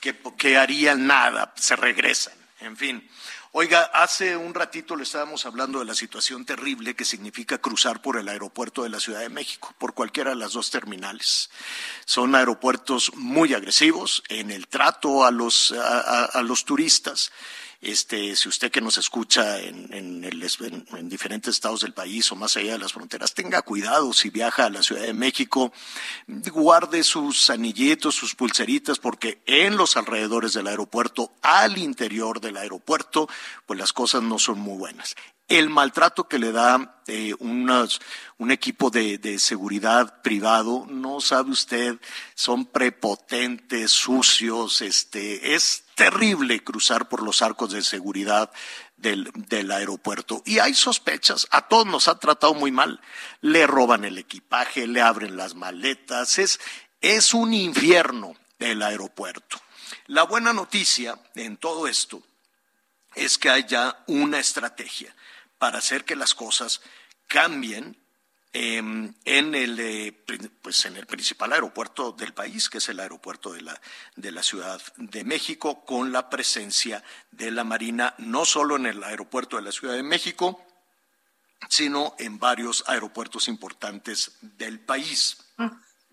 que, 0.00 0.16
que 0.38 0.56
harían 0.56 1.06
nada, 1.06 1.52
se 1.56 1.76
regresan. 1.76 2.34
En 2.60 2.76
fin, 2.76 3.08
Oiga, 3.56 3.82
hace 3.94 4.36
un 4.36 4.52
ratito 4.52 4.96
le 4.96 5.04
estábamos 5.04 5.46
hablando 5.46 5.78
de 5.78 5.84
la 5.84 5.94
situación 5.94 6.44
terrible 6.44 6.96
que 6.96 7.04
significa 7.04 7.58
cruzar 7.58 8.02
por 8.02 8.16
el 8.16 8.28
aeropuerto 8.28 8.82
de 8.82 8.88
la 8.88 8.98
Ciudad 8.98 9.20
de 9.20 9.28
México, 9.28 9.72
por 9.78 9.94
cualquiera 9.94 10.30
de 10.30 10.36
las 10.36 10.54
dos 10.54 10.72
terminales. 10.72 11.50
Son 12.04 12.34
aeropuertos 12.34 13.14
muy 13.14 13.54
agresivos 13.54 14.24
en 14.28 14.50
el 14.50 14.66
trato 14.66 15.24
a 15.24 15.30
los, 15.30 15.70
a 15.70 16.42
los 16.42 16.64
turistas 16.64 17.30
este, 17.84 18.34
si 18.36 18.48
usted 18.48 18.70
que 18.70 18.80
nos 18.80 18.98
escucha 18.98 19.60
en, 19.60 19.92
en, 19.92 21.08
diferentes 21.08 21.54
estados 21.54 21.80
del 21.80 21.92
país 21.92 22.30
o 22.32 22.36
más 22.36 22.56
allá 22.56 22.72
de 22.72 22.78
las 22.78 22.92
fronteras, 22.92 23.34
tenga 23.34 23.62
cuidado 23.62 24.12
si 24.12 24.30
viaja 24.30 24.66
a 24.66 24.70
la 24.70 24.82
Ciudad 24.82 25.02
de 25.02 25.14
México, 25.14 25.72
guarde 26.26 27.02
sus 27.04 27.50
anillitos, 27.50 28.14
sus 28.14 28.34
pulseritas, 28.34 28.98
porque 28.98 29.42
en 29.46 29.76
los 29.76 29.96
alrededores 29.96 30.52
del 30.54 30.66
aeropuerto, 30.66 31.32
al 31.42 31.78
interior 31.78 32.40
del 32.40 32.56
aeropuerto, 32.56 33.28
pues 33.66 33.78
las 33.78 33.92
cosas 33.92 34.22
no 34.22 34.38
son 34.38 34.58
muy 34.58 34.78
buenas 34.78 35.14
el 35.48 35.68
maltrato 35.68 36.26
que 36.26 36.38
le 36.38 36.52
da 36.52 37.02
eh, 37.06 37.34
un 37.38 38.50
equipo 38.50 38.90
de, 38.90 39.38
seguridad 39.38 40.22
privado, 40.22 40.86
no 40.88 41.20
sabe 41.20 41.50
usted, 41.50 41.96
son 42.34 42.64
prepotentes, 42.66 43.90
sucios, 43.90 44.80
este, 44.80 45.54
es 45.54 45.84
terrible 45.94 46.64
cruzar 46.64 47.08
por 47.08 47.22
los 47.22 47.42
arcos 47.42 47.72
de 47.72 47.82
seguridad 47.82 48.50
del, 48.96 49.30
del, 49.34 49.70
aeropuerto. 49.70 50.42
Y 50.46 50.60
hay 50.60 50.74
sospechas, 50.74 51.46
a 51.50 51.68
todos 51.68 51.86
nos 51.86 52.08
ha 52.08 52.18
tratado 52.18 52.54
muy 52.54 52.72
mal. 52.72 53.00
Le 53.42 53.66
roban 53.66 54.04
el 54.04 54.16
equipaje, 54.16 54.86
le 54.86 55.02
abren 55.02 55.36
las 55.36 55.54
maletas, 55.54 56.38
es, 56.38 56.58
es 57.02 57.34
un 57.34 57.52
infierno 57.52 58.34
el 58.58 58.82
aeropuerto. 58.82 59.60
La 60.06 60.22
buena 60.22 60.54
noticia 60.54 61.18
en 61.34 61.58
todo 61.58 61.86
esto 61.86 62.22
es 63.14 63.36
que 63.36 63.50
hay 63.50 63.66
ya 63.68 64.02
una 64.06 64.38
estrategia 64.38 65.14
para 65.64 65.78
hacer 65.78 66.04
que 66.04 66.14
las 66.14 66.34
cosas 66.34 66.82
cambien 67.26 67.96
em, 68.52 69.14
en, 69.24 69.54
el, 69.54 69.80
eh, 69.80 70.12
pues 70.60 70.84
en 70.84 70.98
el 70.98 71.06
principal 71.06 71.54
aeropuerto 71.54 72.12
del 72.12 72.34
país, 72.34 72.68
que 72.68 72.76
es 72.76 72.88
el 72.90 73.00
aeropuerto 73.00 73.50
de 73.50 73.62
la, 73.62 73.80
de 74.14 74.30
la 74.30 74.42
Ciudad 74.42 74.78
de 74.98 75.24
México, 75.24 75.82
con 75.86 76.12
la 76.12 76.28
presencia 76.28 77.02
de 77.30 77.50
la 77.50 77.64
Marina, 77.64 78.14
no 78.18 78.44
solo 78.44 78.76
en 78.76 78.84
el 78.84 79.02
aeropuerto 79.02 79.56
de 79.56 79.62
la 79.62 79.72
Ciudad 79.72 79.94
de 79.94 80.02
México, 80.02 80.62
sino 81.70 82.14
en 82.18 82.38
varios 82.38 82.84
aeropuertos 82.86 83.48
importantes 83.48 84.36
del 84.42 84.80
país. 84.80 85.38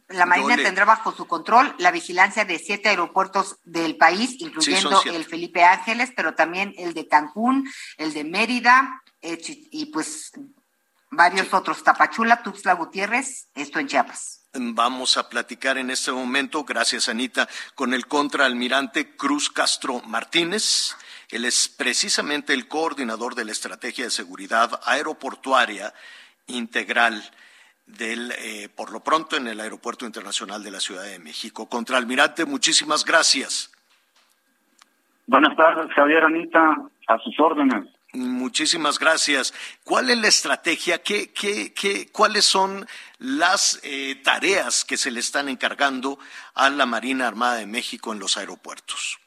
La 0.07 0.25
Marina 0.25 0.55
tendrá 0.55 0.85
bajo 0.85 1.11
su 1.13 1.27
control 1.27 1.75
la 1.77 1.91
vigilancia 1.91 2.45
de 2.45 2.57
siete 2.57 2.87
aeropuertos 2.87 3.57
del 3.65 3.97
país, 3.97 4.37
incluyendo 4.39 5.03
el 5.03 5.25
Felipe 5.25 5.65
Ángeles, 5.65 6.13
pero 6.15 6.35
también 6.35 6.73
el 6.77 6.93
de 6.93 7.09
Cancún, 7.09 7.69
el 7.97 8.13
de 8.13 8.23
Mérida, 8.23 9.01
y 9.21 9.85
pues 9.87 10.31
varios 11.11 11.53
otros, 11.53 11.83
Tapachula, 11.83 12.41
Tuxtla 12.41 12.73
Gutiérrez, 12.73 13.49
esto 13.55 13.79
en 13.79 13.87
Chiapas. 13.87 14.41
Vamos 14.53 15.17
a 15.17 15.29
platicar 15.29 15.77
en 15.77 15.91
este 15.91 16.11
momento, 16.11 16.63
gracias 16.63 17.07
Anita, 17.07 17.47
con 17.75 17.93
el 17.93 18.07
contraalmirante 18.07 19.15
Cruz 19.15 19.49
Castro 19.49 20.01
Martínez. 20.05 20.95
Él 21.29 21.45
es 21.45 21.69
precisamente 21.69 22.53
el 22.53 22.67
coordinador 22.67 23.35
de 23.35 23.45
la 23.45 23.53
Estrategia 23.53 24.05
de 24.05 24.11
Seguridad 24.11 24.81
Aeroportuaria 24.85 25.93
Integral 26.47 27.23
del, 27.85 28.33
eh, 28.39 28.69
por 28.75 28.91
lo 28.91 29.01
pronto, 29.01 29.37
en 29.37 29.47
el 29.47 29.59
Aeropuerto 29.59 30.05
Internacional 30.05 30.63
de 30.63 30.71
la 30.71 30.79
Ciudad 30.79 31.03
de 31.03 31.19
México. 31.19 31.69
Contraalmirante, 31.69 32.45
muchísimas 32.45 33.05
gracias. 33.05 33.71
Buenas 35.27 35.55
tardes, 35.55 35.93
Javier 35.93 36.25
Anita, 36.25 36.75
a 37.07 37.17
sus 37.19 37.39
órdenes. 37.39 37.87
Muchísimas 38.13 38.99
gracias. 38.99 39.53
¿Cuál 39.85 40.09
es 40.09 40.17
la 40.17 40.27
estrategia? 40.27 41.01
¿Qué, 41.01 41.31
qué, 41.33 41.73
qué, 41.73 42.07
¿Cuáles 42.11 42.43
son 42.43 42.85
las 43.19 43.79
eh, 43.83 44.15
tareas 44.21 44.83
que 44.83 44.97
se 44.97 45.11
le 45.11 45.21
están 45.21 45.47
encargando 45.47 46.19
a 46.53 46.69
la 46.69 46.85
Marina 46.85 47.27
Armada 47.27 47.55
de 47.55 47.67
México 47.67 48.11
en 48.11 48.19
los 48.19 48.37
aeropuertos? 48.37 49.17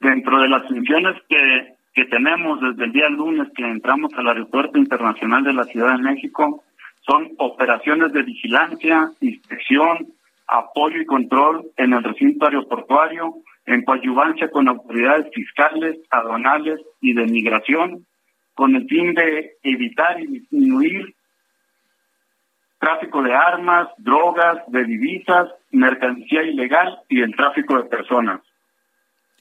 Dentro 0.00 0.40
de 0.40 0.48
las 0.48 0.66
funciones 0.66 1.16
que, 1.28 1.76
que 1.94 2.04
tenemos 2.06 2.60
desde 2.60 2.84
el 2.84 2.92
día 2.92 3.08
lunes 3.08 3.48
que 3.56 3.62
entramos 3.62 4.12
al 4.14 4.28
Aeropuerto 4.28 4.76
Internacional 4.76 5.44
de 5.44 5.52
la 5.52 5.64
Ciudad 5.64 5.96
de 5.96 6.02
México, 6.02 6.64
son 7.06 7.32
operaciones 7.38 8.12
de 8.12 8.22
vigilancia, 8.22 9.10
inspección, 9.20 10.08
apoyo 10.48 11.00
y 11.00 11.06
control 11.06 11.66
en 11.76 11.92
el 11.92 12.02
recinto 12.02 12.46
aeroportuario, 12.46 13.34
en 13.66 13.82
coadyuvancia 13.84 14.50
con 14.50 14.68
autoridades 14.68 15.26
fiscales, 15.34 15.98
aduanales 16.10 16.80
y 17.00 17.14
de 17.14 17.26
migración, 17.26 18.06
con 18.54 18.76
el 18.76 18.86
fin 18.86 19.14
de 19.14 19.56
evitar 19.62 20.20
y 20.20 20.26
disminuir 20.26 21.14
tráfico 22.78 23.22
de 23.22 23.34
armas, 23.34 23.88
drogas, 23.96 24.58
de 24.68 24.84
divisas, 24.84 25.48
mercancía 25.70 26.42
ilegal 26.42 27.00
y 27.08 27.22
el 27.22 27.34
tráfico 27.34 27.78
de 27.78 27.84
personas. 27.84 28.42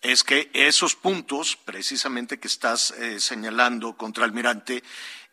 Es 0.01 0.23
que 0.23 0.49
esos 0.53 0.95
puntos, 0.95 1.57
precisamente 1.57 2.39
que 2.39 2.47
estás 2.47 2.91
eh, 2.91 3.19
señalando, 3.19 3.95
contraalmirante, 3.97 4.81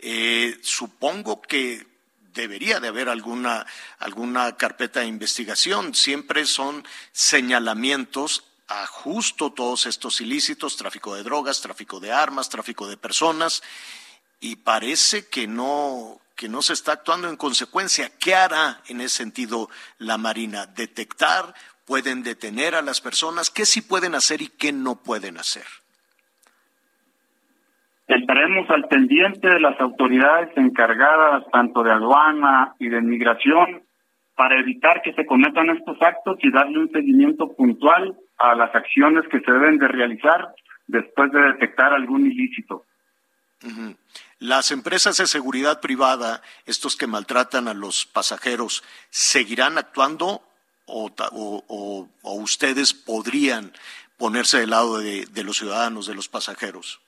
eh, 0.01 0.57
supongo 0.61 1.41
que 1.41 1.87
debería 2.33 2.81
de 2.81 2.89
haber 2.89 3.09
alguna, 3.09 3.67
alguna 3.99 4.57
carpeta 4.57 5.01
de 5.01 5.07
investigación. 5.07 5.95
Siempre 5.95 6.45
son 6.47 6.85
señalamientos 7.13 8.50
a 8.71 8.87
justo 8.87 9.53
todos 9.53 9.87
estos 9.87 10.21
ilícitos, 10.21 10.77
tráfico 10.77 11.17
de 11.17 11.25
drogas, 11.25 11.61
tráfico 11.61 11.99
de 11.99 12.13
armas, 12.13 12.49
tráfico 12.49 12.87
de 12.87 12.97
personas, 12.97 13.63
y 14.41 14.57
parece 14.57 15.29
que 15.29 15.49
no, 15.49 16.21
que 16.37 16.49
no 16.49 16.63
se 16.63 16.73
está 16.73 16.93
actuando 16.93 17.29
en 17.29 17.37
consecuencia. 17.37 18.11
¿Qué 18.19 18.35
hará 18.35 18.81
en 18.89 19.01
ese 19.01 19.17
sentido 19.17 19.69
la 19.99 20.19
Marina? 20.19 20.67
¿Detectar? 20.67 21.53
¿Pueden 21.85 22.23
detener 22.23 22.77
a 22.77 22.83
las 22.83 23.01
personas? 23.01 23.51
¿Qué 23.51 23.67
sí 23.67 23.83
pueden 23.83 24.15
hacer 24.15 24.41
y 24.41 24.47
qué 24.47 24.73
no 24.73 25.03
pueden 25.03 25.37
hacer? 25.37 25.67
Estaremos 28.07 28.71
al 28.71 28.87
pendiente 28.87 29.49
de 29.49 29.61
las 29.61 29.81
autoridades 29.81 30.57
encargadas 30.57 31.45
tanto 31.53 31.83
de 31.83 31.91
aduana 31.91 32.75
y 32.79 32.89
de 32.89 33.01
migración 33.01 33.83
para 34.37 34.59
evitar 34.59 35.03
que 35.03 35.13
se 35.15 35.27
cometan 35.27 35.71
estos 35.71 36.01
actos 36.01 36.39
y 36.43 36.51
darle 36.51 36.79
un 36.79 36.91
seguimiento 36.91 37.53
puntual 37.53 38.17
a 38.41 38.55
las 38.55 38.75
acciones 38.75 39.29
que 39.31 39.41
se 39.41 39.53
deben 39.53 39.79
de 39.79 39.87
realizar 39.87 40.55
después 40.87 41.31
de 41.31 41.41
detectar 41.41 41.93
algún 41.93 42.27
ilícito. 42.27 42.85
Las 44.39 44.71
empresas 44.71 45.19
de 45.19 45.27
seguridad 45.27 45.81
privada, 45.81 46.41
estos 46.65 46.97
que 46.97 47.07
maltratan 47.07 47.69
a 47.69 47.75
los 47.75 48.07
pasajeros, 48.07 48.83
¿seguirán 49.11 49.77
actuando 49.77 50.43
o, 50.87 52.09
ustedes 52.23 52.95
podrían 52.95 53.73
ponerse 54.17 54.59
del 54.59 54.71
lado 54.71 54.99
de, 54.99 55.45
los 55.45 55.59
ciudadanos, 55.59 56.07
de 56.07 56.15
los 56.15 56.29
pasajeros? 56.29 57.01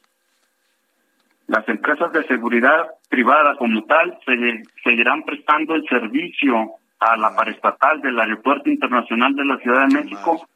Las 1.46 1.66
empresas 1.68 2.12
de 2.12 2.24
seguridad 2.26 2.90
privada 3.08 3.56
como 3.56 3.84
tal 3.84 4.18
seguirán 4.84 5.22
prestando 5.24 5.74
el 5.74 5.84
servicio 5.88 6.72
a 7.00 7.16
la 7.16 7.34
paraestatal 7.34 8.00
del 8.02 8.20
Aeropuerto 8.20 8.68
Internacional 8.68 9.34
de 9.34 9.44
la 9.44 9.56
Ciudad 9.58 9.88
de 9.88 10.02
México 10.02 10.46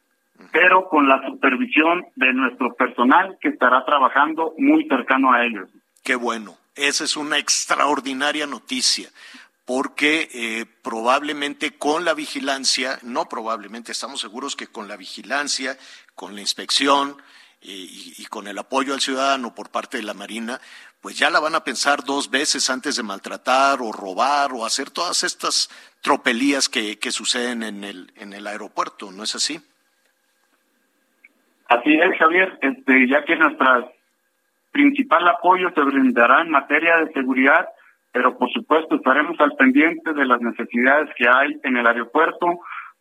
pero 0.56 0.88
con 0.88 1.06
la 1.06 1.20
supervisión 1.26 2.06
de 2.14 2.32
nuestro 2.32 2.74
personal 2.74 3.36
que 3.42 3.48
estará 3.48 3.84
trabajando 3.84 4.54
muy 4.56 4.88
cercano 4.88 5.30
a 5.30 5.44
ellos. 5.44 5.68
Qué 6.02 6.14
bueno, 6.14 6.56
esa 6.74 7.04
es 7.04 7.14
una 7.18 7.36
extraordinaria 7.36 8.46
noticia, 8.46 9.10
porque 9.66 10.30
eh, 10.32 10.64
probablemente 10.82 11.72
con 11.72 12.06
la 12.06 12.14
vigilancia, 12.14 12.98
no 13.02 13.28
probablemente, 13.28 13.92
estamos 13.92 14.22
seguros 14.22 14.56
que 14.56 14.68
con 14.68 14.88
la 14.88 14.96
vigilancia, 14.96 15.76
con 16.14 16.34
la 16.34 16.40
inspección 16.40 17.18
eh, 17.60 17.86
y, 18.16 18.24
con 18.30 18.48
el 18.48 18.56
apoyo 18.56 18.94
al 18.94 19.02
ciudadano 19.02 19.54
por 19.54 19.68
parte 19.68 19.98
de 19.98 20.04
la 20.04 20.14
Marina, 20.14 20.58
pues 21.02 21.18
ya 21.18 21.28
la 21.28 21.38
van 21.38 21.54
a 21.54 21.64
pensar 21.64 22.02
dos 22.02 22.30
veces 22.30 22.70
antes 22.70 22.96
de 22.96 23.02
maltratar 23.02 23.82
o 23.82 23.92
robar 23.92 24.54
o 24.54 24.64
hacer 24.64 24.88
todas 24.88 25.22
estas 25.22 25.68
tropelías 26.00 26.70
que, 26.70 26.98
suceden 27.10 27.62
en 27.62 28.32
el 28.32 28.46
aeropuerto, 28.46 29.12
¿no 29.12 29.22
es 29.22 29.34
así? 29.34 29.60
Así 31.68 31.93
es, 31.94 32.16
Javier, 32.18 32.59
este, 32.62 33.09
ya 33.09 33.24
que 33.24 33.36
nuestro 33.36 33.90
principal 34.70 35.26
apoyo 35.26 35.70
se 35.74 35.82
brindará 35.82 36.43
en 36.43 36.51
materia 36.51 36.98
de 36.98 37.12
seguridad, 37.12 37.66
pero 38.12 38.38
por 38.38 38.51
supuesto 38.51 38.97
estaremos 38.97 39.38
al 39.40 39.52
pendiente 39.56 40.12
de 40.12 40.26
las 40.26 40.40
necesidades 40.40 41.10
que 41.16 41.28
hay 41.28 41.59
en 41.64 41.76
el 41.76 41.86
aeropuerto 41.86 42.47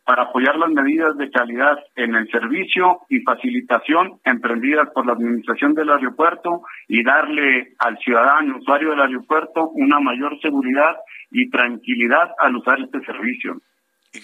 para 0.04 0.22
apoyar 0.22 0.56
las 0.56 0.70
medidas 0.70 1.16
de 1.16 1.30
calidad 1.30 1.78
en 1.96 2.14
el 2.14 2.28
servicio 2.30 3.00
y 3.08 3.20
facilitación 3.20 4.20
emprendidas 4.24 4.88
por 4.90 5.06
la 5.06 5.12
administración 5.12 5.74
del 5.74 5.90
aeropuerto 5.90 6.62
y 6.88 7.02
darle 7.04 7.74
al 7.78 7.98
ciudadano 7.98 8.58
usuario 8.58 8.90
del 8.90 9.02
aeropuerto 9.02 9.68
una 9.70 10.00
mayor 10.00 10.40
seguridad 10.40 10.96
y 11.30 11.50
tranquilidad 11.50 12.30
al 12.38 12.56
usar 12.56 12.80
este 12.80 13.00
servicio 13.04 13.60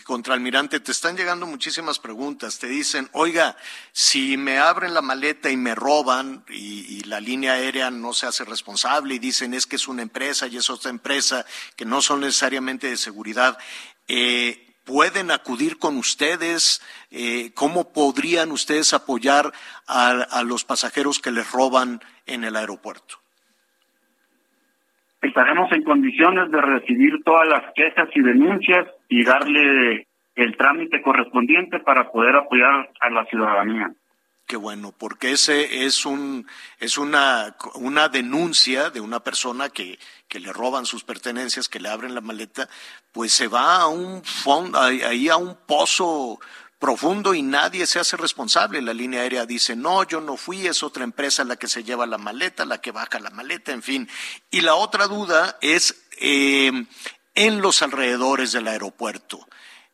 contraalmirante, 0.05 0.81
te 0.81 0.93
están 0.93 1.17
llegando 1.17 1.47
muchísimas 1.47 1.99
preguntas. 1.99 2.59
Te 2.59 2.67
dicen, 2.67 3.09
oiga, 3.13 3.57
si 3.93 4.37
me 4.37 4.59
abren 4.59 4.95
la 4.95 5.03
maleta 5.03 5.51
y 5.51 5.57
me 5.57 5.75
roban 5.75 6.45
y, 6.49 7.03
la 7.05 7.21
línea 7.21 7.55
aérea 7.55 7.91
no 7.91 8.13
se 8.15 8.27
hace 8.27 8.45
responsable 8.45 9.15
y 9.15 9.19
dicen 9.19 9.53
es 9.55 9.67
que 9.67 9.77
es 9.77 9.89
una 9.89 10.03
empresa 10.03 10.47
y 10.47 10.57
es 10.57 10.71
otra 10.71 10.91
empresa 10.91 11.45
que 11.77 11.85
no 11.85 12.01
son 12.01 12.21
necesariamente 12.21 12.87
de 12.87 12.97
seguridad, 12.97 13.59
eh, 14.09 14.75
¿pueden 14.85 15.31
acudir 15.31 15.79
con 15.79 15.99
ustedes? 15.99 16.81
Eh, 17.11 17.53
¿Cómo 17.55 17.93
podrían 17.93 18.51
ustedes 18.51 18.95
apoyar 18.95 19.53
a 19.87 20.43
los 20.45 20.65
pasajeros 20.65 21.19
que 21.19 21.33
les 21.33 21.51
roban 21.51 22.01
en 22.25 22.45
el 22.45 22.57
aeropuerto? 22.57 23.23
estaremos 25.23 25.71
en 25.73 25.85
condiciones 25.85 26.51
de 26.51 26.61
recibir 26.61 27.23
todas 27.25 27.49
las 27.49 27.73
quejas 27.75 28.09
y 28.15 28.21
denuncias 28.21 28.89
y 29.13 29.25
darle 29.25 30.09
el 30.35 30.57
trámite 30.57 31.03
correspondiente 31.03 31.81
para 31.81 32.11
poder 32.11 32.35
apoyar 32.35 32.91
a 32.99 33.11
la 33.11 33.27
ciudadanía. 33.27 33.93
Qué 34.47 34.57
bueno, 34.57 34.95
porque 34.99 35.33
ese 35.33 35.85
es 35.85 36.07
un 36.07 36.47
es 36.81 36.97
una 36.97 37.55
una 37.75 38.09
denuncia 38.09 38.89
de 38.89 39.01
una 39.01 39.21
persona 39.21 39.69
que 39.69 39.99
que 40.29 40.41
le 40.41 40.51
roban 40.51 40.87
sus 40.87 41.05
pertenencias, 41.05 41.69
que 41.69 41.79
le 41.79 41.91
abren 41.91 42.15
la 42.15 42.23
maleta, 42.23 42.71
pues 43.13 43.33
se 43.35 43.49
va 43.49 43.83
a 43.83 43.89
un 43.89 44.25
fondo, 44.25 44.81
ahí 44.81 45.29
a 45.29 45.37
un 45.37 45.59
pozo 45.67 46.41
profundo 46.79 47.35
y 47.35 47.43
nadie 47.43 47.87
se 47.87 48.01
hace 48.01 48.17
responsable. 48.17 48.81
La 48.81 48.95
línea 48.95 49.21
aérea 49.21 49.45
dice, 49.45 49.77
no, 49.77 50.05
yo 50.05 50.23
no 50.23 50.39
fui, 50.39 50.67
es 50.67 50.83
otra 50.83 51.05
empresa 51.05 51.45
la 51.45 51.57
que 51.57 51.69
se 51.69 51.85
lleva 51.85 52.07
la 52.07 52.19
maleta, 52.19 52.65
la 52.65 52.81
que 52.81 52.93
baja 52.93 53.21
la 53.21 53.31
maleta, 53.31 53.73
en 53.73 53.83
fin. 53.83 54.09
Y 54.51 54.63
la 54.63 54.75
otra 54.75 55.07
duda 55.07 55.59
es 55.61 56.09
eh, 56.19 56.73
en 57.35 57.61
los 57.61 57.83
alrededores 57.83 58.53
del 58.53 58.69
aeropuerto. 58.69 59.41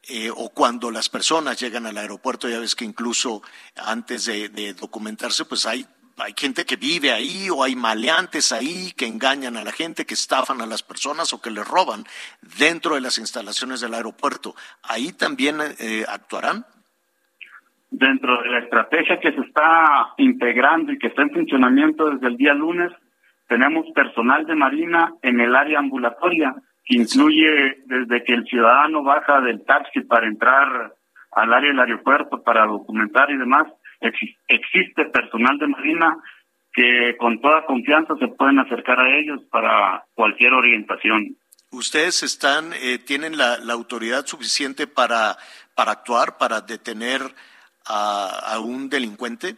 Eh, 0.08 0.30
o 0.34 0.50
cuando 0.50 0.90
las 0.90 1.08
personas 1.08 1.60
llegan 1.60 1.86
al 1.86 1.98
aeropuerto, 1.98 2.48
ya 2.48 2.60
ves 2.60 2.74
que 2.74 2.84
incluso 2.84 3.42
antes 3.76 4.24
de, 4.26 4.74
documentarse, 4.74 5.44
pues 5.44 5.66
hay 5.66 5.86
hay 6.20 6.34
gente 6.36 6.66
que 6.66 6.74
vive 6.74 7.12
ahí 7.12 7.48
o 7.48 7.62
hay 7.62 7.76
maleantes 7.76 8.50
ahí 8.50 8.92
que 8.96 9.06
engañan 9.06 9.56
a 9.56 9.62
la 9.62 9.70
gente, 9.70 10.04
que 10.04 10.14
estafan 10.14 10.60
a 10.60 10.66
las 10.66 10.82
personas 10.82 11.32
o 11.32 11.40
que 11.40 11.52
les 11.52 11.64
roban 11.64 12.04
dentro 12.58 12.96
de 12.96 13.00
las 13.00 13.18
instalaciones 13.18 13.80
del 13.80 13.94
aeropuerto. 13.94 14.56
¿Ahí 14.82 15.12
también 15.12 15.60
eh, 15.78 16.04
actuarán? 16.08 16.66
dentro 17.90 18.42
de 18.42 18.50
la 18.50 18.58
estrategia 18.60 19.18
que 19.20 19.32
se 19.32 19.40
está 19.40 20.12
integrando 20.18 20.92
y 20.92 20.98
que 20.98 21.08
está 21.08 21.22
en 21.22 21.30
funcionamiento 21.30 22.10
desde 22.10 22.26
el 22.26 22.36
día 22.36 22.54
lunes, 22.54 22.92
tenemos 23.46 23.86
personal 23.94 24.46
de 24.46 24.54
Marina 24.54 25.14
en 25.22 25.40
el 25.40 25.54
área 25.56 25.78
ambulatoria, 25.78 26.54
que 26.88 26.96
incluye 26.96 27.82
desde 27.84 28.24
que 28.24 28.32
el 28.32 28.44
ciudadano 28.46 29.02
baja 29.02 29.40
del 29.40 29.64
taxi 29.64 30.00
para 30.00 30.26
entrar 30.26 30.94
al 31.32 31.52
área 31.52 31.70
del 31.70 31.80
aeropuerto 31.80 32.42
para 32.42 32.66
documentar 32.66 33.30
y 33.30 33.36
demás, 33.36 33.66
existe 34.00 35.04
personal 35.06 35.58
de 35.58 35.68
Marina 35.68 36.16
que 36.72 37.16
con 37.18 37.40
toda 37.40 37.66
confianza 37.66 38.14
se 38.18 38.28
pueden 38.28 38.58
acercar 38.58 38.98
a 39.00 39.18
ellos 39.18 39.42
para 39.50 40.04
cualquier 40.14 40.52
orientación. 40.54 41.36
¿Ustedes 41.70 42.22
están, 42.22 42.72
eh, 42.72 42.98
tienen 42.98 43.36
la, 43.36 43.58
la 43.58 43.74
autoridad 43.74 44.24
suficiente 44.24 44.86
para, 44.86 45.36
para 45.74 45.92
actuar, 45.92 46.38
para 46.38 46.62
detener 46.62 47.20
a, 47.88 48.58
un 48.60 48.88
delincuente? 48.88 49.56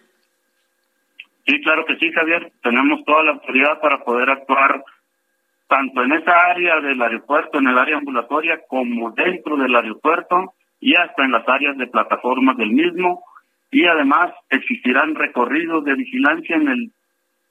Sí, 1.46 1.60
claro 1.62 1.84
que 1.86 1.96
sí, 1.96 2.10
Javier. 2.12 2.52
Tenemos 2.62 3.04
toda 3.04 3.24
la 3.24 3.32
autoridad 3.32 3.80
para 3.80 4.04
poder 4.04 4.30
actuar 4.30 4.84
tanto 5.70 6.02
en 6.02 6.12
esa 6.12 6.32
área 6.32 6.80
del 6.80 7.00
aeropuerto, 7.00 7.58
en 7.58 7.68
el 7.68 7.78
área 7.78 7.96
ambulatoria, 7.96 8.60
como 8.68 9.12
dentro 9.12 9.56
del 9.56 9.74
aeropuerto 9.74 10.54
y 10.80 10.94
hasta 10.96 11.24
en 11.24 11.32
las 11.32 11.48
áreas 11.48 11.78
de 11.78 11.86
plataformas 11.86 12.58
del 12.58 12.72
mismo. 12.72 13.24
Y 13.70 13.86
además 13.86 14.32
existirán 14.50 15.14
recorridos 15.14 15.84
de 15.84 15.94
vigilancia 15.94 16.56
en 16.56 16.68
el 16.68 16.92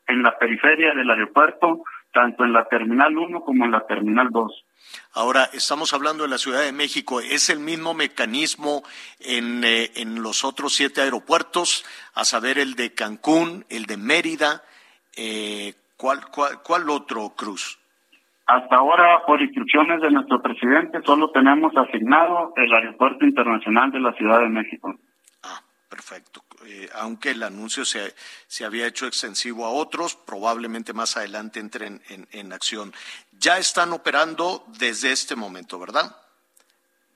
en 0.07 0.23
la 0.23 0.37
periferia 0.37 0.93
del 0.95 1.09
aeropuerto 1.09 1.83
tanto 2.11 2.43
en 2.43 2.53
la 2.53 2.65
Terminal 2.65 3.17
1 3.17 3.41
como 3.41 3.65
en 3.65 3.71
la 3.71 3.85
Terminal 3.85 4.29
2. 4.31 4.65
Ahora, 5.13 5.49
estamos 5.53 5.93
hablando 5.93 6.23
de 6.23 6.29
la 6.29 6.37
Ciudad 6.37 6.61
de 6.63 6.71
México. 6.71 7.21
¿Es 7.21 7.49
el 7.49 7.59
mismo 7.59 7.93
mecanismo 7.93 8.83
en, 9.19 9.63
eh, 9.63 9.91
en 9.95 10.21
los 10.21 10.43
otros 10.43 10.73
siete 10.73 11.01
aeropuertos, 11.01 11.85
a 12.13 12.25
saber, 12.25 12.57
el 12.57 12.75
de 12.75 12.93
Cancún, 12.93 13.65
el 13.69 13.85
de 13.85 13.97
Mérida? 13.97 14.63
Eh, 15.15 15.75
¿cuál, 15.97 16.27
cuál, 16.31 16.61
¿Cuál 16.63 16.89
otro, 16.89 17.29
Cruz? 17.35 17.78
Hasta 18.49 18.77
ahora, 18.77 19.21
por 19.27 19.39
instrucciones 19.39 20.01
de 20.01 20.09
nuestro 20.09 20.41
presidente, 20.41 21.03
solo 21.05 21.29
tenemos 21.29 21.71
asignado 21.77 22.51
el 22.55 22.73
Aeropuerto 22.73 23.23
Internacional 23.23 23.91
de 23.91 23.99
la 23.99 24.11
Ciudad 24.13 24.39
de 24.39 24.49
México. 24.49 24.95
Ah, 25.43 25.61
perfecto. 25.87 26.41
Eh, 26.65 26.89
aunque 26.95 27.29
el 27.29 27.43
anuncio 27.43 27.85
se, 27.85 28.15
se, 28.47 28.65
había 28.65 28.87
hecho 28.87 29.05
extensivo 29.05 29.65
a 29.65 29.69
otros, 29.69 30.15
probablemente 30.15 30.93
más 30.93 31.15
adelante 31.15 31.59
entren 31.59 32.01
en, 32.09 32.27
en 32.31 32.51
acción. 32.51 32.91
Ya 33.37 33.59
están 33.59 33.93
operando 33.93 34.63
desde 34.79 35.11
este 35.11 35.35
momento, 35.35 35.79
¿verdad? 35.79 36.15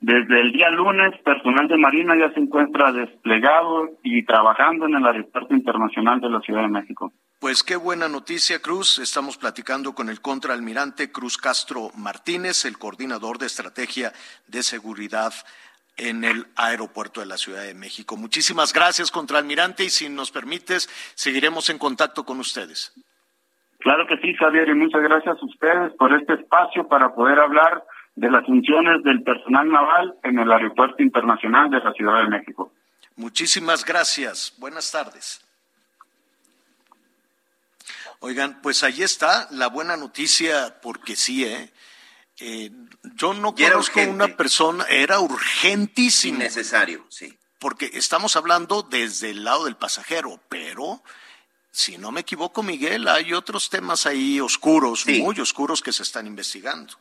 Desde 0.02 0.40
el 0.40 0.52
día 0.52 0.70
lunes, 0.70 1.20
personal 1.24 1.68
de 1.68 1.78
Marina 1.78 2.16
ya 2.16 2.32
se 2.34 2.42
encuentra 2.42 2.92
desplegado 2.92 3.90
y 4.04 4.24
trabajando 4.24 4.86
en 4.86 4.96
el 4.98 5.06
Aeropuerto 5.08 5.56
Internacional 5.56 6.22
de 6.22 6.30
la 6.30 6.42
Ciudad 6.42 6.62
de 6.62 6.68
México. 6.68 7.12
Pues 7.44 7.62
qué 7.62 7.76
buena 7.76 8.08
noticia, 8.08 8.62
Cruz. 8.62 9.00
Estamos 9.00 9.36
platicando 9.36 9.94
con 9.94 10.08
el 10.08 10.22
contraalmirante 10.22 11.12
Cruz 11.12 11.38
Castro 11.38 11.92
Martínez, 11.98 12.64
el 12.64 12.78
coordinador 12.78 13.38
de 13.38 13.48
estrategia 13.48 14.14
de 14.48 14.64
seguridad 14.64 15.34
en 15.98 16.24
el 16.24 16.48
aeropuerto 16.56 17.20
de 17.20 17.26
la 17.26 17.36
Ciudad 17.36 17.64
de 17.64 17.74
México. 17.74 18.16
Muchísimas 18.16 18.72
gracias, 18.72 19.12
contraalmirante, 19.12 19.84
y 19.84 19.90
si 19.90 20.08
nos 20.08 20.32
permites, 20.32 20.88
seguiremos 21.16 21.70
en 21.70 21.80
contacto 21.80 22.24
con 22.24 22.40
ustedes. 22.40 22.94
Claro 23.80 24.08
que 24.08 24.16
sí, 24.20 24.34
Javier, 24.36 24.70
y 24.70 24.76
muchas 24.76 25.02
gracias 25.02 25.36
a 25.38 25.46
ustedes 25.46 25.92
por 25.98 26.18
este 26.18 26.36
espacio 26.36 26.88
para 26.88 27.14
poder 27.14 27.42
hablar 27.42 27.84
de 28.16 28.32
las 28.32 28.46
funciones 28.46 29.04
del 29.04 29.22
personal 29.22 29.70
naval 29.70 30.16
en 30.24 30.40
el 30.40 30.50
Aeropuerto 30.50 31.04
Internacional 31.04 31.70
de 31.70 31.82
la 31.82 31.92
Ciudad 31.92 32.24
de 32.24 32.30
México. 32.30 32.72
Muchísimas 33.18 33.84
gracias. 33.84 34.56
Buenas 34.60 34.90
tardes. 34.90 35.44
Oigan, 38.26 38.62
pues 38.62 38.84
ahí 38.84 39.04
está 39.04 39.50
la 39.52 39.68
buena 39.68 39.98
noticia, 39.98 40.80
porque 40.82 41.18
sí, 41.18 41.44
¿eh? 41.44 41.74
eh 42.40 42.72
yo 43.16 43.34
no 43.34 43.54
conozco 43.54 44.00
una 44.00 44.38
persona, 44.38 44.86
era 44.86 45.20
urgentísimo. 45.20 46.38
Innecesario, 46.38 47.06
sí. 47.10 47.38
Porque 47.60 47.92
estamos 47.92 48.38
hablando 48.38 48.82
desde 48.82 49.32
el 49.32 49.44
lado 49.44 49.66
del 49.66 49.76
pasajero, 49.76 50.42
pero 50.48 51.04
si 51.70 51.98
no 51.98 52.14
me 52.14 52.22
equivoco, 52.22 52.64
Miguel, 52.64 53.10
hay 53.10 53.34
otros 53.34 53.70
temas 53.70 54.06
ahí 54.06 54.40
oscuros, 54.40 55.06
muy 55.06 55.38
oscuros 55.42 55.82
que 55.82 55.92
se 55.92 56.04
están 56.04 56.26
investigando. 56.26 56.94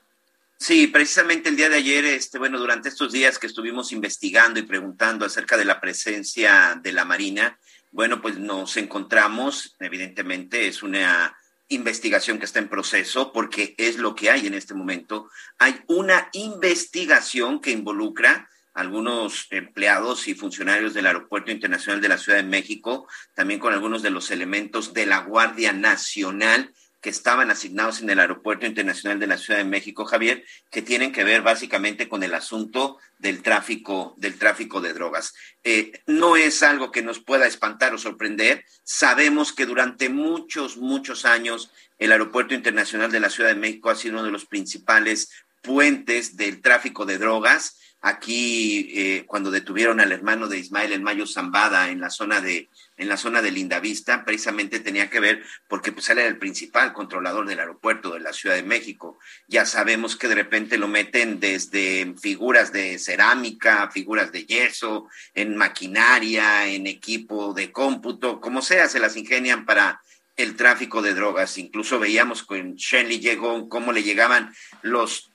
Sí, 0.58 0.88
precisamente 0.88 1.50
el 1.50 1.56
día 1.56 1.68
de 1.68 1.76
ayer, 1.76 2.04
este, 2.04 2.40
bueno, 2.40 2.58
durante 2.58 2.88
estos 2.88 3.12
días 3.12 3.38
que 3.38 3.46
estuvimos 3.46 3.92
investigando 3.92 4.58
y 4.58 4.64
preguntando 4.64 5.24
acerca 5.24 5.56
de 5.56 5.66
la 5.66 5.80
presencia 5.80 6.80
de 6.82 6.92
la 6.92 7.04
Marina, 7.04 7.60
bueno, 7.92 8.22
pues 8.22 8.38
nos 8.38 8.76
encontramos, 8.78 9.76
evidentemente 9.78 10.66
es 10.66 10.82
una 10.82 11.36
investigación 11.68 12.38
que 12.38 12.46
está 12.46 12.58
en 12.58 12.68
proceso 12.68 13.32
porque 13.32 13.74
es 13.78 13.98
lo 13.98 14.14
que 14.14 14.30
hay 14.30 14.46
en 14.46 14.54
este 14.54 14.74
momento. 14.74 15.30
Hay 15.58 15.80
una 15.86 16.28
investigación 16.32 17.60
que 17.60 17.70
involucra 17.70 18.48
algunos 18.74 19.46
empleados 19.50 20.26
y 20.28 20.34
funcionarios 20.34 20.94
del 20.94 21.06
Aeropuerto 21.06 21.50
Internacional 21.50 22.00
de 22.00 22.08
la 22.08 22.16
Ciudad 22.16 22.38
de 22.38 22.44
México, 22.48 23.06
también 23.34 23.60
con 23.60 23.74
algunos 23.74 24.02
de 24.02 24.10
los 24.10 24.30
elementos 24.30 24.94
de 24.94 25.04
la 25.04 25.18
Guardia 25.20 25.74
Nacional 25.74 26.72
que 27.02 27.10
estaban 27.10 27.50
asignados 27.50 28.00
en 28.00 28.08
el 28.08 28.20
Aeropuerto 28.20 28.64
Internacional 28.64 29.18
de 29.18 29.26
la 29.26 29.36
Ciudad 29.36 29.58
de 29.58 29.64
México, 29.64 30.04
Javier, 30.04 30.44
que 30.70 30.82
tienen 30.82 31.10
que 31.10 31.24
ver 31.24 31.42
básicamente 31.42 32.08
con 32.08 32.22
el 32.22 32.32
asunto 32.32 32.96
del 33.18 33.42
tráfico, 33.42 34.14
del 34.18 34.38
tráfico 34.38 34.80
de 34.80 34.92
drogas. 34.92 35.34
Eh, 35.64 36.00
no 36.06 36.36
es 36.36 36.62
algo 36.62 36.92
que 36.92 37.02
nos 37.02 37.18
pueda 37.18 37.46
espantar 37.46 37.92
o 37.92 37.98
sorprender. 37.98 38.64
Sabemos 38.84 39.52
que 39.52 39.66
durante 39.66 40.08
muchos, 40.10 40.76
muchos 40.76 41.24
años 41.24 41.72
el 41.98 42.12
Aeropuerto 42.12 42.54
Internacional 42.54 43.10
de 43.10 43.20
la 43.20 43.30
Ciudad 43.30 43.50
de 43.50 43.56
México 43.56 43.90
ha 43.90 43.96
sido 43.96 44.14
uno 44.14 44.24
de 44.24 44.30
los 44.30 44.46
principales 44.46 45.30
puentes 45.60 46.36
del 46.36 46.62
tráfico 46.62 47.04
de 47.04 47.18
drogas. 47.18 47.80
Aquí, 48.04 48.90
eh, 48.94 49.24
cuando 49.26 49.52
detuvieron 49.52 50.00
al 50.00 50.10
hermano 50.10 50.48
de 50.48 50.58
Ismael 50.58 50.92
El 50.92 51.02
Mayo 51.02 51.24
Zambada 51.24 51.88
en 51.88 52.00
la 52.00 52.10
zona 52.10 52.40
de 52.40 52.68
en 52.96 53.08
la 53.08 53.16
zona 53.16 53.42
de 53.42 53.50
Lindavista, 53.50 54.24
precisamente 54.24 54.80
tenía 54.80 55.10
que 55.10 55.20
ver 55.20 55.42
porque 55.66 55.92
pues 55.92 56.08
él 56.10 56.18
era 56.18 56.28
el 56.28 56.38
principal 56.38 56.92
controlador 56.92 57.46
del 57.46 57.58
aeropuerto 57.58 58.12
de 58.12 58.20
la 58.20 58.32
Ciudad 58.32 58.54
de 58.54 58.62
México. 58.62 59.18
Ya 59.48 59.66
sabemos 59.66 60.16
que 60.16 60.28
de 60.28 60.34
repente 60.34 60.78
lo 60.78 60.88
meten 60.88 61.40
desde 61.40 62.14
figuras 62.20 62.72
de 62.72 62.98
cerámica, 62.98 63.90
figuras 63.90 64.30
de 64.30 64.44
yeso, 64.46 65.08
en 65.34 65.56
maquinaria, 65.56 66.68
en 66.68 66.86
equipo 66.86 67.54
de 67.54 67.72
cómputo, 67.72 68.40
como 68.40 68.62
sea, 68.62 68.88
se 68.88 69.00
las 69.00 69.16
ingenian 69.16 69.64
para 69.64 70.00
el 70.36 70.54
tráfico 70.56 71.02
de 71.02 71.14
drogas. 71.14 71.58
Incluso 71.58 71.98
veíamos 71.98 72.42
con 72.42 72.76
Shenley 72.76 73.20
llegó 73.20 73.68
cómo 73.68 73.92
le 73.92 74.02
llegaban 74.02 74.54
los 74.82 75.31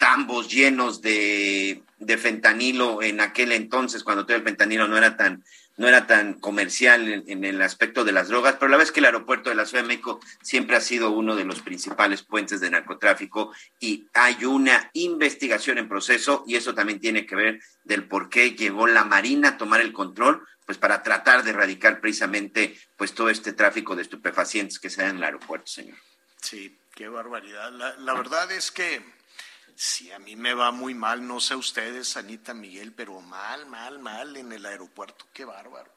tambos 0.00 0.48
llenos 0.48 1.02
de, 1.02 1.82
fentanilo 2.18 3.02
en 3.02 3.20
aquel 3.20 3.52
entonces, 3.52 4.02
cuando 4.02 4.24
todo 4.24 4.38
el 4.38 4.42
fentanilo 4.42 4.88
no 4.88 4.96
era 4.96 5.16
tan 5.16 5.44
no 5.76 5.88
era 5.88 6.06
tan 6.06 6.34
comercial 6.34 7.24
en, 7.26 7.44
el 7.44 7.62
aspecto 7.62 8.04
de 8.04 8.12
las 8.12 8.28
drogas, 8.28 8.56
pero 8.58 8.70
la 8.70 8.76
vez 8.76 8.92
que 8.92 9.00
el 9.00 9.06
aeropuerto 9.06 9.48
de 9.48 9.56
la 9.56 9.64
Ciudad 9.64 9.82
de 9.82 9.88
México 9.88 10.20
siempre 10.42 10.76
ha 10.76 10.80
sido 10.80 11.10
uno 11.10 11.36
de 11.36 11.44
los 11.44 11.62
principales 11.62 12.22
puentes 12.22 12.60
de 12.60 12.70
narcotráfico 12.70 13.54
y 13.78 14.06
hay 14.12 14.44
una 14.44 14.90
investigación 14.92 15.78
en 15.78 15.88
proceso 15.88 16.44
y 16.46 16.56
eso 16.56 16.74
también 16.74 17.00
tiene 17.00 17.24
que 17.24 17.34
ver 17.34 17.60
del 17.84 18.04
por 18.04 18.28
qué 18.28 18.50
llegó 18.50 18.86
la 18.86 19.04
Marina 19.04 19.50
a 19.50 19.58
tomar 19.58 19.80
el 19.80 19.94
control, 19.94 20.46
pues 20.66 20.76
para 20.76 21.02
tratar 21.02 21.44
de 21.44 21.50
erradicar 21.50 22.00
precisamente 22.00 22.78
pues 22.96 23.14
todo 23.14 23.30
este 23.30 23.54
tráfico 23.54 23.96
de 23.96 24.02
estupefacientes 24.02 24.78
que 24.78 24.90
se 24.90 25.02
da 25.02 25.08
en 25.08 25.16
el 25.16 25.24
aeropuerto, 25.24 25.66
señor. 25.66 25.96
Sí, 26.42 26.78
qué 26.94 27.08
barbaridad. 27.08 27.72
la 27.72 28.14
verdad 28.14 28.52
es 28.52 28.70
que 28.70 29.02
Sí, 29.76 30.10
a 30.12 30.18
mí 30.18 30.36
me 30.36 30.54
va 30.54 30.70
muy 30.70 30.94
mal, 30.94 31.26
no 31.26 31.40
sé 31.40 31.54
ustedes, 31.54 32.16
Anita 32.16 32.54
Miguel, 32.54 32.92
pero 32.92 33.20
mal, 33.20 33.66
mal, 33.66 33.98
mal 33.98 34.36
en 34.36 34.52
el 34.52 34.66
aeropuerto, 34.66 35.26
qué 35.32 35.44
bárbaro. 35.44 35.90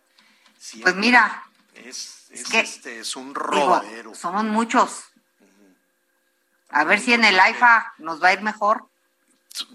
pues 0.82 0.95
mira, 0.95 1.44
es, 1.76 2.28
es, 2.30 2.54
este, 2.54 3.00
es 3.00 3.16
un 3.16 3.36
robadero. 3.36 4.16
somos 4.16 4.44
muchos. 4.45 5.06
A 6.70 6.84
ver 6.86 7.00
si 7.00 7.14
en 7.14 7.24
el 7.24 7.40
AIFA 7.40 7.94
nos 8.00 8.22
va 8.22 8.30
a 8.30 8.34
ir 8.34 8.41
mejor. 8.41 8.88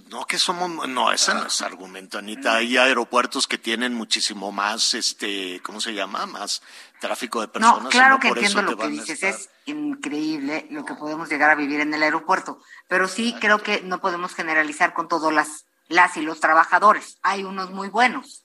No, 0.09 0.27
que 0.27 0.39
somos, 0.39 0.89
no, 0.89 1.13
ese 1.13 1.33
no 1.35 1.47
es 1.47 1.63
argumento, 1.63 2.19
Anita. 2.19 2.57
Hay 2.57 2.77
aeropuertos 2.77 3.47
que 3.47 3.59
tienen 3.59 3.95
muchísimo 3.95 4.51
más, 4.51 4.95
este, 4.95 5.61
¿cómo 5.63 5.81
se 5.81 5.95
llama? 5.95 6.27
Más 6.27 6.63
tráfico 7.01 7.41
de 7.41 7.47
personas. 7.47 7.85
No, 7.85 7.89
claro 7.91 8.19
que 8.19 8.29
entiendo 8.29 8.63
lo 8.63 8.77
que 8.77 8.89
dices, 8.89 9.23
es 9.23 9.51
increíble 9.69 10.67
lo 10.71 10.85
que 10.85 10.95
podemos 10.95 11.29
llegar 11.29 11.51
a 11.51 11.55
vivir 11.55 11.81
en 11.81 11.95
el 11.95 12.03
aeropuerto, 12.03 12.61
pero 12.89 13.09
sí 13.09 13.35
creo 13.41 13.63
que 13.63 13.83
no 13.83 14.01
podemos 14.01 14.35
generalizar 14.35 14.95
con 14.95 15.09
todos 15.09 15.33
las, 15.33 15.67
las 15.89 16.17
y 16.17 16.23
los 16.23 16.41
trabajadores. 16.41 17.19
Hay 17.23 17.45
unos 17.45 17.71
muy 17.71 17.89
buenos. 17.89 18.43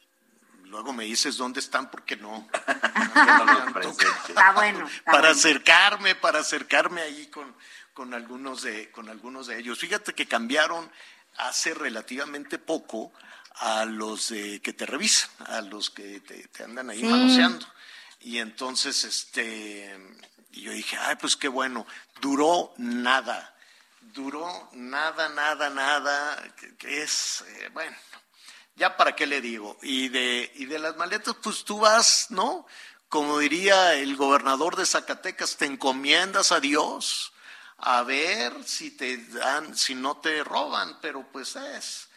Luego 0.65 0.91
me 0.91 1.03
dices 1.03 1.37
dónde 1.37 1.59
están 1.59 1.91
porque 1.91 2.15
no. 2.15 2.47
Está 4.27 4.51
bueno. 4.53 4.87
para 5.05 5.29
acercarme, 5.29 6.15
para 6.15 6.39
acercarme 6.39 7.01
ahí 7.01 7.27
con, 7.27 7.55
con 7.93 8.13
algunos 8.13 8.63
de, 8.63 8.89
con 8.89 9.07
algunos 9.07 9.47
de 9.47 9.59
ellos. 9.59 9.77
Fíjate 9.77 10.13
que 10.13 10.27
cambiaron 10.27 10.91
hace 11.37 11.73
relativamente 11.73 12.57
poco 12.57 13.13
a 13.57 13.85
los 13.85 14.29
que 14.29 14.73
te 14.75 14.85
revisan, 14.85 15.29
a 15.45 15.61
los 15.61 15.89
que 15.89 16.19
te, 16.21 16.63
andan 16.63 16.89
ahí 16.89 17.03
manoseando. 17.03 17.65
Y 18.19 18.37
entonces, 18.39 19.03
este, 19.03 19.95
yo 20.61 20.71
dije, 20.71 20.97
ay, 20.97 21.15
pues 21.15 21.35
qué 21.35 21.47
bueno, 21.47 21.85
duró 22.21 22.73
nada, 22.77 23.55
duró 24.13 24.69
nada, 24.73 25.29
nada, 25.29 25.69
nada, 25.69 26.43
que, 26.77 27.03
es, 27.03 27.43
eh, 27.47 27.69
bueno, 27.73 27.95
ya 28.75 28.95
para 28.95 29.15
qué 29.15 29.25
le 29.25 29.41
digo. 29.41 29.77
Y 29.81 30.09
de, 30.09 30.51
y 30.55 30.65
de 30.65 30.79
las 30.79 30.95
maletas, 30.95 31.35
pues 31.41 31.63
tú 31.63 31.79
vas, 31.79 32.27
¿no? 32.29 32.67
Como 33.09 33.39
diría 33.39 33.95
el 33.95 34.15
gobernador 34.15 34.75
de 34.75 34.85
Zacatecas, 34.85 35.57
te 35.57 35.65
encomiendas 35.65 36.51
a 36.51 36.59
Dios 36.59 37.33
a 37.77 38.03
ver 38.03 38.63
si 38.63 38.91
te 38.91 39.17
dan, 39.17 39.75
si 39.75 39.95
no 39.95 40.17
te 40.17 40.43
roban, 40.43 40.99
pero 41.01 41.27
pues 41.31 41.55
es, 41.55 42.07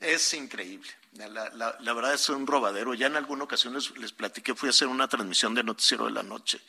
es 0.00 0.34
increíble. 0.34 0.90
La, 1.14 1.50
la, 1.80 1.92
verdad 1.94 2.12
es 2.12 2.28
un 2.28 2.46
robadero. 2.46 2.92
Ya 2.92 3.06
en 3.06 3.16
alguna 3.16 3.44
ocasión 3.44 3.72
les, 3.72 3.90
les, 3.96 4.12
platiqué, 4.12 4.54
fui 4.54 4.68
a 4.68 4.70
hacer 4.70 4.86
una 4.86 5.08
transmisión 5.08 5.54
de 5.54 5.64
Noticiero 5.64 6.04
de 6.04 6.10
la 6.10 6.22
Noche 6.22 6.60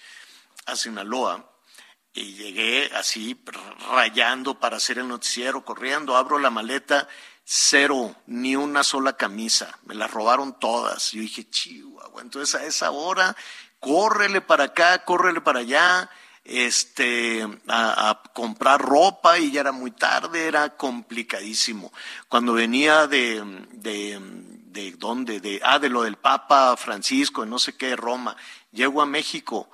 a 0.65 0.75
Sinaloa 0.75 1.49
y 2.13 2.33
llegué 2.33 2.89
así 2.95 3.39
rayando 3.91 4.59
para 4.59 4.77
hacer 4.77 4.97
el 4.99 5.07
noticiero, 5.07 5.63
corriendo, 5.63 6.17
abro 6.17 6.39
la 6.39 6.49
maleta, 6.49 7.07
cero, 7.43 8.15
ni 8.25 8.55
una 8.55 8.83
sola 8.83 9.13
camisa, 9.13 9.77
me 9.85 9.95
la 9.95 10.07
robaron 10.07 10.59
todas. 10.59 11.11
Yo 11.11 11.21
dije, 11.21 11.49
chihuahua, 11.49 12.21
entonces 12.21 12.59
a 12.59 12.65
esa 12.65 12.91
hora, 12.91 13.35
córrele 13.79 14.41
para 14.41 14.65
acá, 14.65 15.05
córrele 15.05 15.41
para 15.41 15.59
allá 15.59 16.09
este, 16.47 17.45
a, 17.67 18.23
comprar 18.33 18.81
ropa 18.81 19.37
y 19.37 19.51
ya 19.51 19.61
era 19.61 19.71
muy 19.71 19.91
tarde, 19.91 20.47
era 20.47 20.75
complicadísimo. 20.75 21.91
Cuando 22.29 22.53
venía 22.53 23.05
de, 23.05 23.43
de, 23.73 24.19
de 24.21 24.91
dónde, 24.93 25.39
de, 25.39 25.59
ah, 25.63 25.77
de 25.77 25.89
lo 25.89 26.03
del 26.03 26.15
Papa 26.15 26.75
Francisco, 26.77 27.45
no 27.45 27.59
sé 27.59 27.75
qué, 27.75 27.95
Roma, 27.95 28.35
llego 28.71 29.01
a 29.01 29.05
México, 29.05 29.69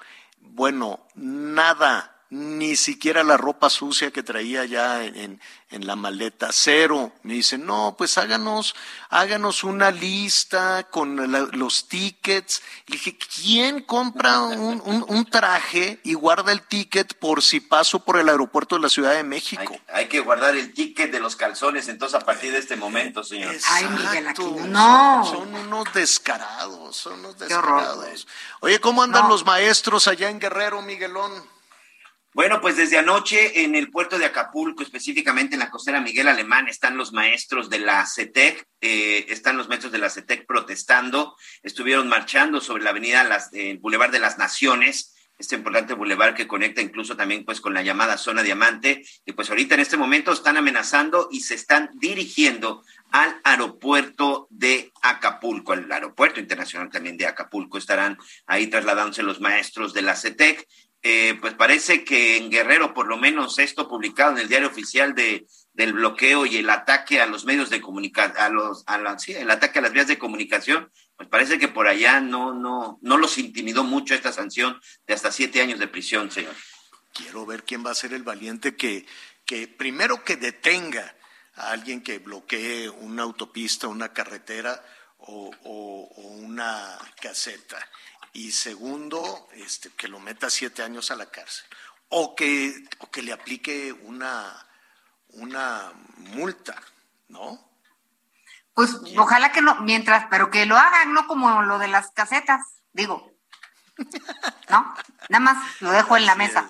bueno, 0.52 1.08
nada, 1.16 2.13
ni 2.34 2.76
siquiera 2.76 3.24
la 3.24 3.38
ropa 3.38 3.70
sucia 3.70 4.10
que 4.10 4.24
traía 4.24 4.66
ya 4.66 5.04
en, 5.04 5.40
en 5.70 5.86
la 5.86 5.96
maleta, 5.96 6.50
cero. 6.52 7.12
Me 7.22 7.36
dicen, 7.36 7.64
no, 7.64 7.94
pues 7.96 8.18
háganos, 8.18 8.76
háganos 9.12 9.64
una 9.64 9.92
lista 9.92 10.88
con 10.90 11.32
los 11.52 11.88
tickets. 11.88 12.64
Y 12.88 12.94
dije, 12.94 13.16
¿quién 13.18 13.84
compra 13.84 14.40
un, 14.40 14.82
un, 15.08 15.26
traje 15.26 16.00
y 16.04 16.16
guarda 16.16 16.52
el 16.52 16.64
ticket 16.64 17.14
por 17.20 17.44
si 17.44 17.60
paso 17.60 18.04
por 18.04 18.18
el 18.18 18.28
aeropuerto 18.28 18.78
de 18.78 18.82
la 18.82 18.90
Ciudad 18.90 19.14
de 19.14 19.24
México? 19.24 19.78
Hay, 19.94 20.08
que 20.08 20.20
guardar 20.20 20.56
el 20.56 20.74
ticket 20.74 21.12
de 21.12 21.20
los 21.20 21.36
calzones, 21.36 21.88
entonces 21.88 22.20
a 22.20 22.26
partir 22.26 22.52
de 22.52 22.58
este 22.58 22.76
momento, 22.76 23.24
señor. 23.24 23.56
Ay, 23.70 23.86
Miguel, 23.90 24.28
aquí 24.28 24.44
no. 24.70 25.24
Son, 25.24 25.54
unos 25.54 25.94
descarados, 25.94 26.98
son 26.98 27.20
unos 27.20 27.38
descarados. 27.38 28.28
Oye, 28.62 28.80
¿cómo 28.80 29.04
andan 29.04 29.30
los 29.30 29.46
maestros 29.46 30.08
allá 30.08 30.32
en 30.32 30.40
Guerrero, 30.40 30.82
Miguelón? 30.82 31.53
Bueno, 32.34 32.62
pues 32.62 32.78
desde 32.78 32.98
anoche 32.98 33.64
en 33.64 33.76
el 33.76 33.92
puerto 33.92 34.18
de 34.18 34.26
Acapulco, 34.26 34.82
específicamente 34.82 35.54
en 35.54 35.60
la 35.60 35.70
costera 35.70 36.02
Miguel 36.02 36.28
Alemán, 36.28 36.68
están 36.68 36.98
los 36.98 37.14
maestros 37.14 37.70
de 37.70 37.78
la 37.78 38.04
CETEC, 38.08 38.68
eh, 38.82 39.28
están 39.30 39.56
los 39.56 39.70
maestros 39.70 39.92
de 39.92 40.00
la 40.00 40.10
CETEC 40.10 40.48
protestando, 40.48 41.36
estuvieron 41.62 42.10
marchando 42.10 42.60
sobre 42.60 42.84
la 42.84 42.90
avenida 42.90 43.24
las, 43.24 43.54
eh, 43.54 43.78
Boulevard 43.80 44.10
de 44.10 44.20
las 44.20 44.40
Naciones, 44.40 45.14
este 45.38 45.56
importante 45.56 45.94
bulevar 45.94 46.34
que 46.34 46.48
conecta 46.48 46.82
incluso 46.82 47.16
también 47.16 47.46
pues 47.46 47.62
con 47.62 47.76
la 47.76 47.84
llamada 47.84 48.18
zona 48.18 48.42
diamante, 48.42 49.06
y 49.26 49.34
pues 49.34 49.52
ahorita 49.52 49.76
en 49.76 49.82
este 49.82 49.98
momento 49.98 50.32
están 50.32 50.58
amenazando 50.58 51.28
y 51.32 51.42
se 51.42 51.54
están 51.54 51.92
dirigiendo 52.00 52.84
al 53.12 53.40
aeropuerto 53.44 54.48
de 54.50 54.92
Acapulco, 55.04 55.74
al 55.74 55.92
aeropuerto 55.92 56.40
internacional 56.40 56.90
también 56.90 57.16
de 57.16 57.28
Acapulco, 57.28 57.78
estarán 57.78 58.18
ahí 58.48 58.68
trasladándose 58.68 59.22
los 59.22 59.40
maestros 59.40 59.94
de 59.94 60.02
la 60.02 60.16
CETEC, 60.16 60.68
eh, 61.06 61.38
pues 61.42 61.54
parece 61.54 62.06
que 62.06 62.38
en 62.38 62.50
Guerrero, 62.50 62.94
por 62.94 63.08
lo 63.08 63.18
menos 63.18 63.60
esto 63.60 63.90
publicado 63.90 64.32
en 64.32 64.38
el 64.38 64.48
diario 64.48 64.70
oficial 64.70 65.14
de, 65.14 65.46
del 65.74 65.92
bloqueo 65.92 66.46
y 66.46 66.56
el 66.56 66.70
ataque 66.70 67.20
a 67.20 67.26
los 67.26 67.44
medios 67.44 67.70
de 67.70 67.82
comunicación, 67.82 68.38
a 68.38 68.48
los, 68.48 68.84
a 68.88 68.98
la, 68.98 69.18
el 69.28 69.52
ataque 69.52 69.80
a 69.80 69.82
las 69.82 69.92
vías 69.92 70.08
de 70.08 70.18
comunicación, 70.18 70.90
pues 71.18 71.28
parece 71.28 71.60
que 71.60 71.68
por 71.68 71.88
allá 71.88 72.22
no, 72.22 72.54
no, 72.54 73.00
no 73.02 73.18
los 73.18 73.38
intimidó 73.38 73.84
mucho 73.84 74.16
esta 74.16 74.32
sanción 74.32 74.80
de 75.06 75.14
hasta 75.14 75.34
siete 75.34 75.62
años 75.62 75.80
de 75.80 75.90
prisión, 75.90 76.32
señor. 76.32 76.56
Quiero 77.14 77.46
ver 77.46 77.64
quién 77.66 77.86
va 77.86 77.92
a 77.92 77.96
ser 77.96 78.14
el 78.14 78.24
valiente 78.24 78.78
que, 78.78 79.06
que 79.46 79.68
primero 79.68 80.24
que 80.24 80.38
detenga 80.38 81.18
a 81.56 81.72
alguien 81.72 82.02
que 82.02 82.20
bloquee 82.20 82.88
una 82.90 83.24
autopista, 83.24 83.90
una 83.90 84.14
carretera 84.14 84.82
o, 85.18 85.52
o 85.64 86.22
una 86.22 86.98
caseta 87.22 87.78
y 88.34 88.52
segundo, 88.52 89.48
este, 89.54 89.90
que 89.92 90.08
lo 90.08 90.20
meta 90.20 90.50
siete 90.50 90.84
años 90.84 91.12
a 91.12 91.16
la 91.16 91.28
cárcel 91.28 91.66
o 92.10 92.36
que, 92.36 92.84
o 93.00 93.10
que 93.10 93.22
le 93.22 93.34
aplique 93.34 93.92
una, 93.92 94.68
una 95.30 95.92
multa, 96.18 96.76
¿no? 97.28 97.72
Pues 98.74 98.96
ojalá 99.18 99.52
que 99.52 99.62
no, 99.62 99.82
mientras, 99.82 100.26
pero 100.30 100.50
que 100.50 100.66
lo 100.66 100.78
hagan, 100.78 101.14
no 101.14 101.28
como 101.28 101.62
lo 101.64 101.78
de 101.80 101.88
las 101.88 102.12
casetas, 102.12 102.62
digo. 102.92 103.32
¿No? 104.70 104.96
Nada 105.30 105.40
más 105.40 105.82
lo 105.82 105.92
dejo 105.92 106.18
en 106.18 106.26
la 106.26 106.36
mesa. 106.36 106.70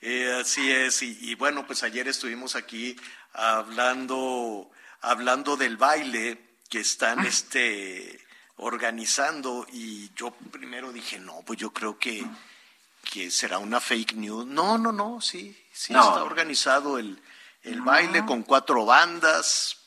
Eh, 0.00 0.38
así 0.40 0.70
es, 0.70 1.02
y, 1.02 1.18
y, 1.20 1.34
bueno, 1.34 1.66
pues 1.66 1.82
ayer 1.82 2.08
estuvimos 2.08 2.56
aquí 2.56 2.96
hablando, 3.32 4.70
hablando 5.00 5.56
del 5.56 5.76
baile 5.76 6.56
que 6.68 6.80
están 6.80 7.26
este 7.26 8.18
organizando 8.60 9.66
y 9.72 10.10
yo 10.14 10.30
primero 10.50 10.92
dije, 10.92 11.18
no, 11.18 11.42
pues 11.46 11.58
yo 11.58 11.72
creo 11.72 11.98
que, 11.98 12.24
que 13.10 13.30
será 13.30 13.58
una 13.58 13.80
fake 13.80 14.14
news. 14.14 14.46
No, 14.46 14.78
no, 14.78 14.92
no, 14.92 15.20
sí, 15.20 15.56
sí 15.72 15.92
está 15.92 16.22
organizado 16.22 16.98
el, 16.98 17.20
el 17.62 17.80
baile 17.80 18.24
con 18.24 18.42
cuatro 18.42 18.84
bandas, 18.84 19.78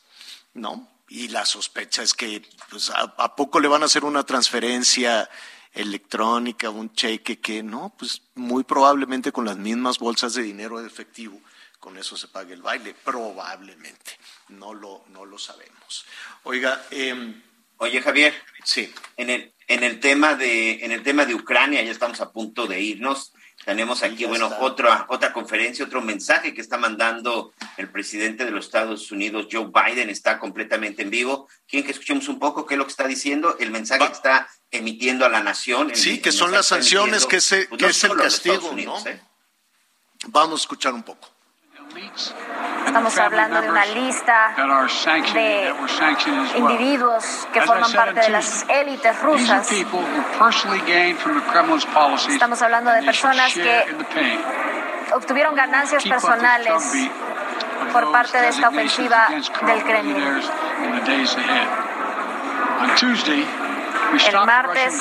¿no? 0.54 0.90
Y 1.10 1.28
la 1.28 1.46
sospecha 1.46 2.02
es 2.02 2.14
que 2.14 2.44
pues, 2.70 2.90
a, 2.90 3.36
poco 3.36 3.60
le 3.60 3.68
van 3.68 3.84
a 3.84 3.86
hacer 3.86 4.04
una 4.04 4.26
transferencia 4.26 5.30
electrónica, 5.72 6.70
un 6.70 6.94
cheque 6.94 7.40
que 7.40 7.62
no, 7.62 7.94
pues 7.98 8.22
muy 8.36 8.64
probablemente 8.64 9.32
con 9.32 9.46
las 9.46 9.58
mismas 9.58 10.00
bolsas 10.00 10.34
de 10.34 10.42
dinero 10.42 10.80
de 10.80 10.88
efectivo, 10.88 11.40
con 11.80 11.98
eso 11.98 12.18
se 12.18 12.28
pague 12.28 12.54
el 12.54 12.62
baile, 12.62 12.96
probablemente, 13.04 14.18
no 14.50 14.74
lo, 14.74 15.04
no 15.10 15.26
lo 15.26 15.38
sabemos. 15.38 16.06
Oiga, 16.44 16.86
eh, 16.90 17.36
Oye, 17.84 18.02
Javier. 18.02 18.34
Sí. 18.64 18.94
En 19.18 19.30
el, 19.30 19.54
en 19.68 19.84
el 19.84 20.00
tema 20.00 20.36
de, 20.36 20.86
en 20.86 20.94
el 20.94 21.04
tema 21.04 21.26
de 21.26 21.36
Ucrania, 21.36 21.82
ya 21.82 21.92
estamos 21.92 22.22
a 22.22 22.32
punto 22.32 22.66
de 22.66 22.80
irnos. 22.80 23.34
Tenemos 23.66 24.04
aquí, 24.04 24.24
bueno, 24.24 24.50
otra, 24.62 25.06
otra 25.10 25.34
conferencia, 25.34 25.84
otro 25.84 26.02
mensaje 26.02 26.54
que 26.54 26.62
está 26.62 26.78
mandando 26.78 27.54
el 27.76 27.90
presidente 27.90 28.46
de 28.46 28.52
los 28.52 28.66
Estados 28.68 29.12
Unidos, 29.12 29.48
Joe 29.52 29.68
Biden, 29.68 30.10
está 30.10 30.40
completamente 30.40 31.02
en 31.02 31.10
vivo. 31.10 31.50
¿Quieren 31.68 31.86
que 31.86 31.92
escuchemos 31.92 32.30
un 32.30 32.40
poco 32.40 32.66
qué 32.66 32.76
es 32.76 32.78
lo 32.78 32.86
que 32.86 32.92
está 32.92 33.06
diciendo? 33.06 33.58
El 33.60 33.72
mensaje 33.72 34.08
que 34.08 34.14
está 34.14 34.48
emitiendo 34.72 35.26
a 35.26 35.30
la 35.30 35.44
nación. 35.44 35.92
sí, 35.94 36.20
que 36.20 36.32
son 36.32 36.54
las 36.54 36.68
sanciones, 36.68 37.26
que, 37.26 37.42
se, 37.42 37.66
pues, 37.66 37.80
que 37.80 37.90
es 37.90 38.04
el 38.06 38.16
castigo, 38.16 38.74
¿no? 38.78 39.06
¿eh? 39.06 39.20
Vamos 40.28 40.62
a 40.62 40.64
escuchar 40.64 40.94
un 40.94 41.04
poco. 41.04 41.33
Estamos 42.86 43.18
hablando 43.18 43.62
de 43.62 43.70
una 43.70 43.86
lista 43.86 44.54
de 45.34 45.74
individuos 46.56 47.48
que 47.54 47.62
forman 47.62 47.92
parte 47.92 48.20
de 48.22 48.30
las 48.30 48.66
élites 48.70 49.22
rusas. 49.22 49.68
Estamos 52.30 52.62
hablando 52.62 52.92
de 52.92 53.04
personas 53.04 53.54
que 53.54 53.96
obtuvieron 55.14 55.56
ganancias 55.56 56.04
personales 56.04 57.10
por 57.92 58.12
parte 58.12 58.42
de 58.42 58.48
esta 58.50 58.70
ofensiva 58.70 59.28
del 59.30 59.84
Kremlin. 59.84 60.42
El 64.28 64.46
martes 64.46 65.00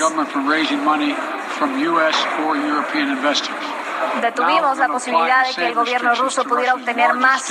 detuvimos 4.20 4.78
la 4.78 4.88
posibilidad 4.88 5.46
de 5.46 5.54
que 5.54 5.66
el 5.66 5.74
gobierno 5.74 6.14
ruso 6.14 6.44
pudiera 6.44 6.74
obtener 6.74 7.14
más 7.14 7.50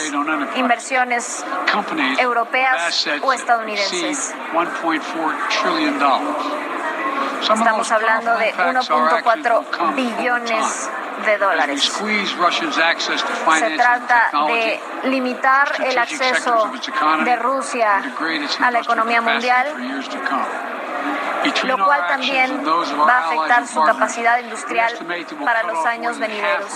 inversiones 0.55 1.45
europeas 2.19 3.07
o 3.21 3.33
estadounidenses. 3.33 4.33
Estamos 7.41 7.91
hablando 7.91 8.37
de 8.37 8.53
1.4 8.53 9.95
billones 9.95 10.89
de 11.25 11.37
dólares. 11.37 11.91
Se 13.57 13.69
trata 13.71 14.31
de 14.47 14.79
limitar 15.03 15.71
el 15.83 15.97
acceso 15.97 16.71
de 17.23 17.35
Rusia 17.35 18.01
a 18.61 18.71
la 18.71 18.79
economía 18.79 19.21
mundial 19.21 19.67
lo 21.63 21.85
cual 21.85 22.07
también 22.07 22.65
va 22.65 23.17
a 23.17 23.27
afectar 23.27 23.67
su 23.67 23.81
capacidad 23.81 24.39
industrial 24.39 24.93
para 25.43 25.63
los 25.63 25.85
años 25.85 26.19
venideros. 26.19 26.71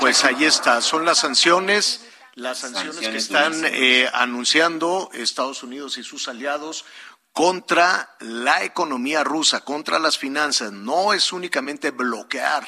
Pues 0.00 0.24
ahí 0.24 0.44
está, 0.44 0.80
son 0.80 1.04
las 1.04 1.18
sanciones, 1.18 2.06
las 2.34 2.58
sanciones 2.58 2.98
que 2.98 3.16
están 3.16 3.52
eh, 3.64 4.08
anunciando 4.12 5.10
Estados 5.12 5.62
Unidos 5.62 5.98
y 5.98 6.02
sus 6.02 6.28
aliados 6.28 6.84
contra 7.32 8.16
la 8.20 8.64
economía 8.64 9.22
rusa, 9.22 9.60
contra 9.60 9.98
las 9.98 10.18
finanzas. 10.18 10.72
No 10.72 11.12
es 11.12 11.32
únicamente 11.32 11.90
bloquear 11.90 12.66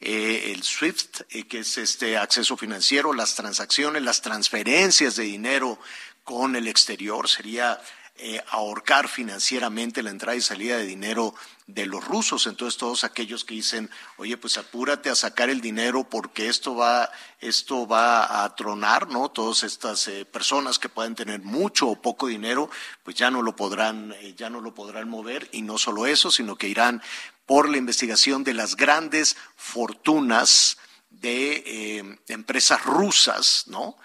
eh, 0.00 0.52
el 0.52 0.62
SWIFT, 0.62 1.22
eh, 1.30 1.48
que 1.48 1.60
es 1.60 1.78
este 1.78 2.18
acceso 2.18 2.56
financiero, 2.56 3.14
las 3.14 3.34
transacciones, 3.34 4.02
las 4.02 4.20
transferencias 4.20 5.16
de 5.16 5.24
dinero 5.24 5.78
con 6.22 6.56
el 6.56 6.68
exterior, 6.68 7.28
sería 7.28 7.80
eh, 8.16 8.40
ahorcar 8.50 9.08
financieramente 9.08 10.00
la 10.00 10.10
entrada 10.10 10.36
y 10.36 10.40
salida 10.40 10.76
de 10.76 10.86
dinero 10.86 11.34
de 11.66 11.84
los 11.86 12.04
rusos. 12.04 12.46
Entonces 12.46 12.78
todos 12.78 13.02
aquellos 13.02 13.44
que 13.44 13.54
dicen, 13.54 13.90
oye, 14.18 14.36
pues 14.36 14.56
apúrate 14.56 15.10
a 15.10 15.16
sacar 15.16 15.50
el 15.50 15.60
dinero 15.60 16.08
porque 16.08 16.48
esto 16.48 16.76
va, 16.76 17.10
esto 17.40 17.88
va 17.88 18.44
a 18.44 18.54
tronar, 18.54 19.08
¿no? 19.08 19.30
Todas 19.32 19.64
estas 19.64 20.06
eh, 20.06 20.24
personas 20.24 20.78
que 20.78 20.88
pueden 20.88 21.16
tener 21.16 21.42
mucho 21.42 21.88
o 21.88 22.00
poco 22.00 22.28
dinero, 22.28 22.70
pues 23.02 23.16
ya 23.16 23.32
no 23.32 23.42
lo 23.42 23.56
podrán, 23.56 24.12
eh, 24.20 24.34
ya 24.36 24.48
no 24.48 24.60
lo 24.60 24.74
podrán 24.74 25.08
mover 25.08 25.48
y 25.50 25.62
no 25.62 25.76
solo 25.76 26.06
eso, 26.06 26.30
sino 26.30 26.54
que 26.54 26.68
irán 26.68 27.02
por 27.46 27.68
la 27.68 27.78
investigación 27.78 28.44
de 28.44 28.54
las 28.54 28.76
grandes 28.76 29.36
fortunas 29.56 30.78
de 31.10 32.16
empresas 32.28 32.84
rusas, 32.84 33.64
¿no? 33.66 33.96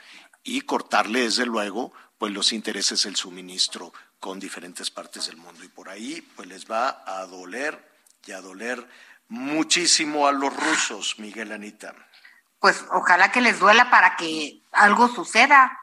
Y 0.44 0.62
cortarle, 0.62 1.22
desde 1.22 1.46
luego, 1.46 1.94
pues 2.20 2.34
los 2.34 2.54
intereses 2.54 3.04
del 3.04 3.16
suministro 3.16 3.92
con 4.20 4.40
diferentes 4.40 4.92
partes 4.92 5.26
del 5.28 5.38
mundo. 5.38 5.64
Y 5.64 5.70
por 5.70 5.90
ahí 5.90 6.22
pues 6.36 6.48
les 6.48 6.70
va 6.70 7.02
a 7.06 7.26
doler 7.26 7.90
y 8.28 8.34
a 8.34 8.42
doler 8.42 8.86
muchísimo 9.30 10.28
a 10.28 10.32
los 10.32 10.54
rusos, 10.56 11.18
Miguel 11.18 11.52
Anita. 11.52 11.96
Pues 12.60 12.84
ojalá 12.92 13.32
que 13.32 13.42
les 13.42 13.60
duela 13.60 13.90
para 13.90 14.18
que 14.18 14.62
algo 14.74 15.08
suceda, 15.08 15.80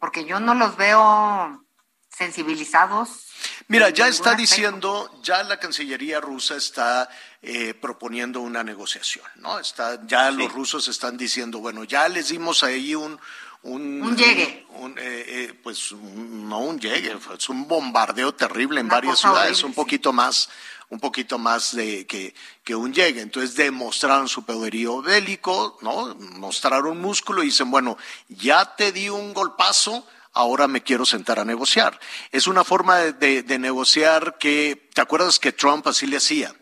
porque 0.00 0.24
yo 0.24 0.40
no 0.40 0.54
los 0.54 0.76
veo 0.76 1.62
sensibilizados. 2.08 3.26
Mira, 3.68 3.90
ya 3.90 4.08
está 4.08 4.34
diciendo, 4.34 5.20
ya 5.22 5.42
la 5.42 5.58
Cancillería 5.58 6.20
rusa 6.20 6.56
está 6.56 7.08
eh, 7.42 7.74
proponiendo 7.74 8.40
una 8.40 8.64
negociación, 8.64 9.26
¿no? 9.36 9.58
Está, 9.58 10.06
ya 10.06 10.30
los 10.30 10.52
rusos 10.52 10.88
están 10.88 11.16
diciendo, 11.16 11.58
bueno, 11.58 11.84
ya 11.84 12.08
les 12.08 12.28
dimos 12.28 12.62
ahí 12.62 12.94
un, 12.94 13.20
un, 13.62 14.16
llegue. 14.16 14.66
Un, 14.76 14.98
eh, 14.98 15.24
eh, 15.26 15.54
pues 15.62 15.92
no 15.92 16.60
un 16.60 16.80
llegue, 16.80 17.16
es 17.36 17.48
un 17.48 17.68
bombardeo 17.68 18.32
terrible 18.32 18.80
en 18.80 18.88
varias 18.88 19.18
ciudades, 19.18 19.62
un 19.62 19.74
poquito 19.74 20.12
más, 20.12 20.48
un 20.88 20.98
poquito 20.98 21.38
más 21.38 21.76
de 21.76 22.06
que, 22.06 22.34
que 22.64 22.74
un 22.74 22.92
llegue. 22.94 23.20
Entonces 23.20 23.54
demostraron 23.56 24.28
su 24.28 24.44
poderío 24.44 25.02
bélico, 25.02 25.78
¿no? 25.82 26.14
Mostraron 26.14 27.00
músculo 27.00 27.42
y 27.42 27.46
dicen, 27.46 27.70
bueno, 27.70 27.98
ya 28.28 28.76
te 28.76 28.92
di 28.92 29.10
un 29.10 29.34
golpazo, 29.34 30.06
ahora 30.32 30.66
me 30.66 30.82
quiero 30.82 31.04
sentar 31.04 31.38
a 31.38 31.44
negociar. 31.44 32.00
Es 32.32 32.46
una 32.46 32.64
forma 32.64 32.96
de 32.98 33.58
negociar 33.58 34.38
que, 34.38 34.88
¿te 34.94 35.02
acuerdas 35.02 35.38
que 35.38 35.52
Trump 35.52 35.86
así 35.86 36.06
le 36.06 36.16
hacía? 36.16 36.54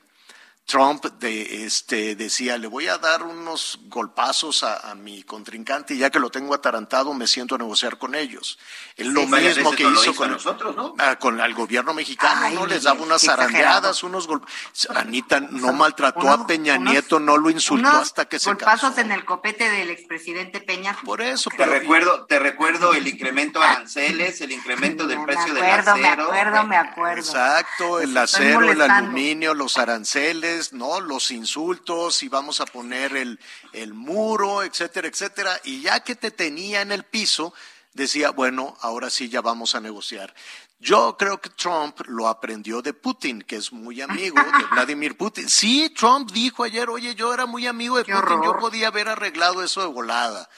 Trump 0.68 1.02
de, 1.18 1.64
este, 1.64 2.14
decía, 2.14 2.58
le 2.58 2.66
voy 2.66 2.88
a 2.88 2.98
dar 2.98 3.22
unos 3.22 3.80
golpazos 3.86 4.62
a, 4.62 4.94
mi 4.96 5.22
contrincante 5.22 5.94
y 5.94 5.98
ya 5.98 6.10
que 6.10 6.18
lo 6.18 6.28
tengo 6.28 6.52
atarantado 6.52 7.14
me 7.14 7.26
siento 7.26 7.54
a 7.54 7.58
negociar 7.58 7.96
con 7.96 8.14
ellos. 8.14 8.58
Es 8.94 9.06
lo 9.06 9.26
mismo 9.26 9.72
que 9.72 9.84
hizo, 9.84 10.14
con 10.14 10.30
nosotros, 10.30 10.76
¿no? 10.76 10.94
Ah, 10.98 11.16
con 11.16 11.40
el 11.40 11.54
gobierno 11.54 11.94
mexicano, 11.94 12.50
¿no? 12.50 12.66
Les 12.66 12.82
daba 12.82 13.00
unas 13.00 13.22
zarandeadas, 13.22 14.02
unos 14.02 14.26
golpes. 14.26 14.52
Anita 14.94 15.40
no 15.40 15.72
maltrató 15.72 16.28
a 16.28 16.46
Peña 16.46 16.76
Nieto, 16.76 17.18
no 17.18 17.38
lo 17.38 17.48
insultó 17.48 17.88
hasta 17.88 18.26
que 18.26 18.38
se 18.38 18.50
golpazos 18.50 18.98
en 18.98 19.10
el 19.10 19.24
copete 19.24 19.70
del 19.70 19.88
expresidente 19.88 20.60
Peña. 20.60 20.94
Por 21.02 21.22
eso. 21.22 21.48
Te 21.56 21.64
recuerdo, 21.64 22.26
te 22.26 22.38
recuerdo 22.38 22.92
el 22.92 23.08
incremento 23.08 23.58
de 23.60 23.64
aranceles, 23.64 24.42
el 24.42 24.52
incremento 24.52 25.06
del 25.06 25.24
precio 25.24 25.54
del 25.54 25.64
acero. 25.64 25.96
Me 25.96 26.08
acuerdo, 26.08 26.64
me 26.64 26.76
acuerdo. 26.76 27.20
Exacto, 27.20 28.00
el 28.00 28.14
acero, 28.18 28.70
el 28.70 28.82
aluminio, 28.82 29.54
los 29.54 29.78
aranceles 29.78 30.57
¿no? 30.72 31.00
Los 31.00 31.30
insultos 31.30 32.22
y 32.22 32.28
vamos 32.28 32.60
a 32.60 32.66
poner 32.66 33.16
el, 33.16 33.38
el 33.72 33.94
muro, 33.94 34.62
etcétera, 34.62 35.08
etcétera. 35.08 35.60
Y 35.64 35.82
ya 35.82 36.00
que 36.00 36.14
te 36.14 36.30
tenía 36.30 36.80
en 36.80 36.92
el 36.92 37.04
piso, 37.04 37.54
decía, 37.92 38.30
bueno, 38.30 38.76
ahora 38.80 39.10
sí 39.10 39.28
ya 39.28 39.40
vamos 39.40 39.74
a 39.74 39.80
negociar. 39.80 40.34
Yo 40.80 41.16
creo 41.18 41.40
que 41.40 41.50
Trump 41.50 42.00
lo 42.06 42.28
aprendió 42.28 42.82
de 42.82 42.94
Putin, 42.94 43.42
que 43.42 43.56
es 43.56 43.72
muy 43.72 44.00
amigo 44.00 44.36
de 44.36 44.64
Vladimir 44.70 45.16
Putin. 45.16 45.48
Sí, 45.48 45.90
Trump 45.90 46.30
dijo 46.30 46.62
ayer, 46.62 46.88
oye, 46.88 47.14
yo 47.14 47.34
era 47.34 47.46
muy 47.46 47.66
amigo 47.66 47.96
de 47.96 48.04
Putin, 48.04 48.42
yo 48.44 48.56
podía 48.58 48.88
haber 48.88 49.08
arreglado 49.08 49.62
eso 49.62 49.80
de 49.80 49.88
volada. 49.88 50.48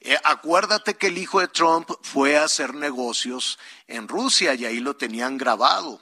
Eh, 0.00 0.16
acuérdate 0.24 0.94
que 0.94 1.08
el 1.08 1.18
hijo 1.18 1.40
de 1.40 1.48
Trump 1.48 1.90
fue 2.02 2.36
a 2.36 2.44
hacer 2.44 2.74
negocios 2.74 3.58
en 3.86 4.08
Rusia 4.08 4.54
y 4.54 4.64
ahí 4.64 4.80
lo 4.80 4.96
tenían 4.96 5.38
grabado. 5.38 6.00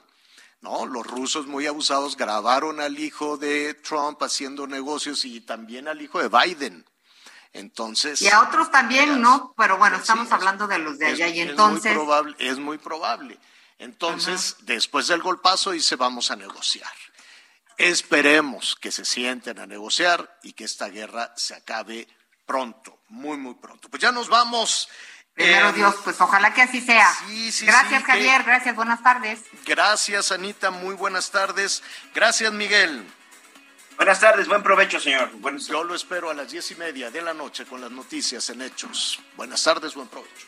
¿No? 0.61 0.85
Los 0.85 1.05
rusos 1.05 1.47
muy 1.47 1.67
abusados 1.67 2.17
grabaron 2.17 2.79
al 2.79 2.99
hijo 2.99 3.37
de 3.37 3.73
Trump 3.75 4.21
haciendo 4.23 4.67
negocios 4.67 5.25
y 5.25 5.41
también 5.41 5.87
al 5.87 6.01
hijo 6.01 6.21
de 6.21 6.29
Biden. 6.29 6.85
Entonces. 7.53 8.21
Y 8.21 8.27
a 8.27 8.41
otros 8.41 8.71
también, 8.71 9.21
¿no? 9.21 9.53
Pero 9.57 9.77
bueno, 9.77 9.97
estamos 9.97 10.31
hablando 10.31 10.67
de 10.67 10.79
los 10.79 10.97
de 10.99 11.07
allá 11.07 11.27
y 11.27 11.41
entonces. 11.41 11.91
Es 11.91 11.97
muy 11.97 12.05
probable. 12.05 12.35
Es 12.39 12.57
muy 12.59 12.77
probable. 12.77 13.39
Entonces, 13.79 14.57
después 14.61 15.07
del 15.07 15.21
golpazo, 15.21 15.71
dice 15.71 15.95
vamos 15.95 16.31
a 16.31 16.35
negociar. 16.35 16.91
Esperemos 17.77 18.75
que 18.75 18.91
se 18.91 19.05
sienten 19.05 19.59
a 19.59 19.67
negociar 19.67 20.39
y 20.41 20.53
que 20.53 20.63
esta 20.63 20.89
guerra 20.89 21.31
se 21.35 21.53
acabe 21.53 22.07
pronto, 22.45 23.01
muy, 23.09 23.37
muy 23.37 23.53
pronto. 23.55 23.87
Pues 23.89 24.01
ya 24.01 24.11
nos 24.11 24.29
vamos. 24.29 24.89
Primero 25.37 25.71
Dios, 25.71 25.95
pues 26.03 26.19
ojalá 26.19 26.51
que 26.51 26.63
así 26.63 26.81
sea. 26.81 27.07
gracias 27.61 28.03
Javier, 28.03 28.43
gracias, 28.43 28.75
buenas 28.75 29.03
tardes. 29.03 29.41
Gracias 29.67 30.31
Anita, 30.31 30.71
muy 30.71 30.95
buenas 30.95 31.29
tardes. 31.29 31.83
Gracias 32.15 32.51
Miguel. 32.51 33.05
Buenas 33.97 34.19
tardes, 34.19 34.47
buen 34.47 34.63
provecho 34.63 34.99
señor. 34.99 35.29
Yo 35.67 35.83
lo 35.83 35.93
espero 35.93 36.31
a 36.31 36.33
las 36.33 36.49
diez 36.49 36.71
y 36.71 36.75
media 36.75 37.11
de 37.11 37.21
la 37.21 37.35
noche 37.35 37.65
con 37.65 37.79
las 37.81 37.91
noticias 37.91 38.49
en 38.49 38.63
Hechos. 38.63 39.19
Buenas 39.35 39.63
tardes, 39.63 39.93
buen 39.93 40.07
provecho. 40.07 40.47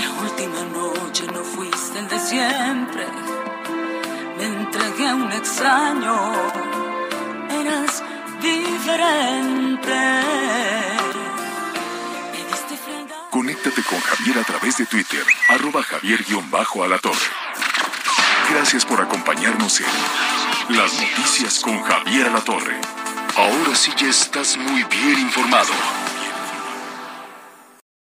La 0.00 0.10
última 0.22 0.62
noche 0.62 1.24
no 1.26 1.42
fuiste 1.42 1.98
el 1.98 2.08
de 2.08 2.20
siempre. 2.20 3.06
Me 4.38 4.44
entregué 4.44 5.08
a 5.08 5.14
un 5.16 5.32
extraño. 5.32 6.32
Eras 7.50 8.04
diferente 8.40 9.96
Conéctate 13.36 13.82
con 13.82 14.00
Javier 14.00 14.38
a 14.38 14.44
través 14.44 14.78
de 14.78 14.86
Twitter, 14.86 15.22
arroba 15.50 15.82
javier-alatorre. 15.82 17.26
Gracias 18.50 18.86
por 18.86 18.98
acompañarnos 18.98 19.78
en 19.82 20.74
Las 20.74 20.94
Noticias 20.94 21.60
con 21.60 21.82
Javier 21.82 22.28
Alatorre. 22.28 22.80
Ahora 23.36 23.74
sí 23.74 23.92
ya 23.94 24.08
estás 24.08 24.56
muy 24.56 24.82
bien 24.84 25.18
informado. 25.18 25.74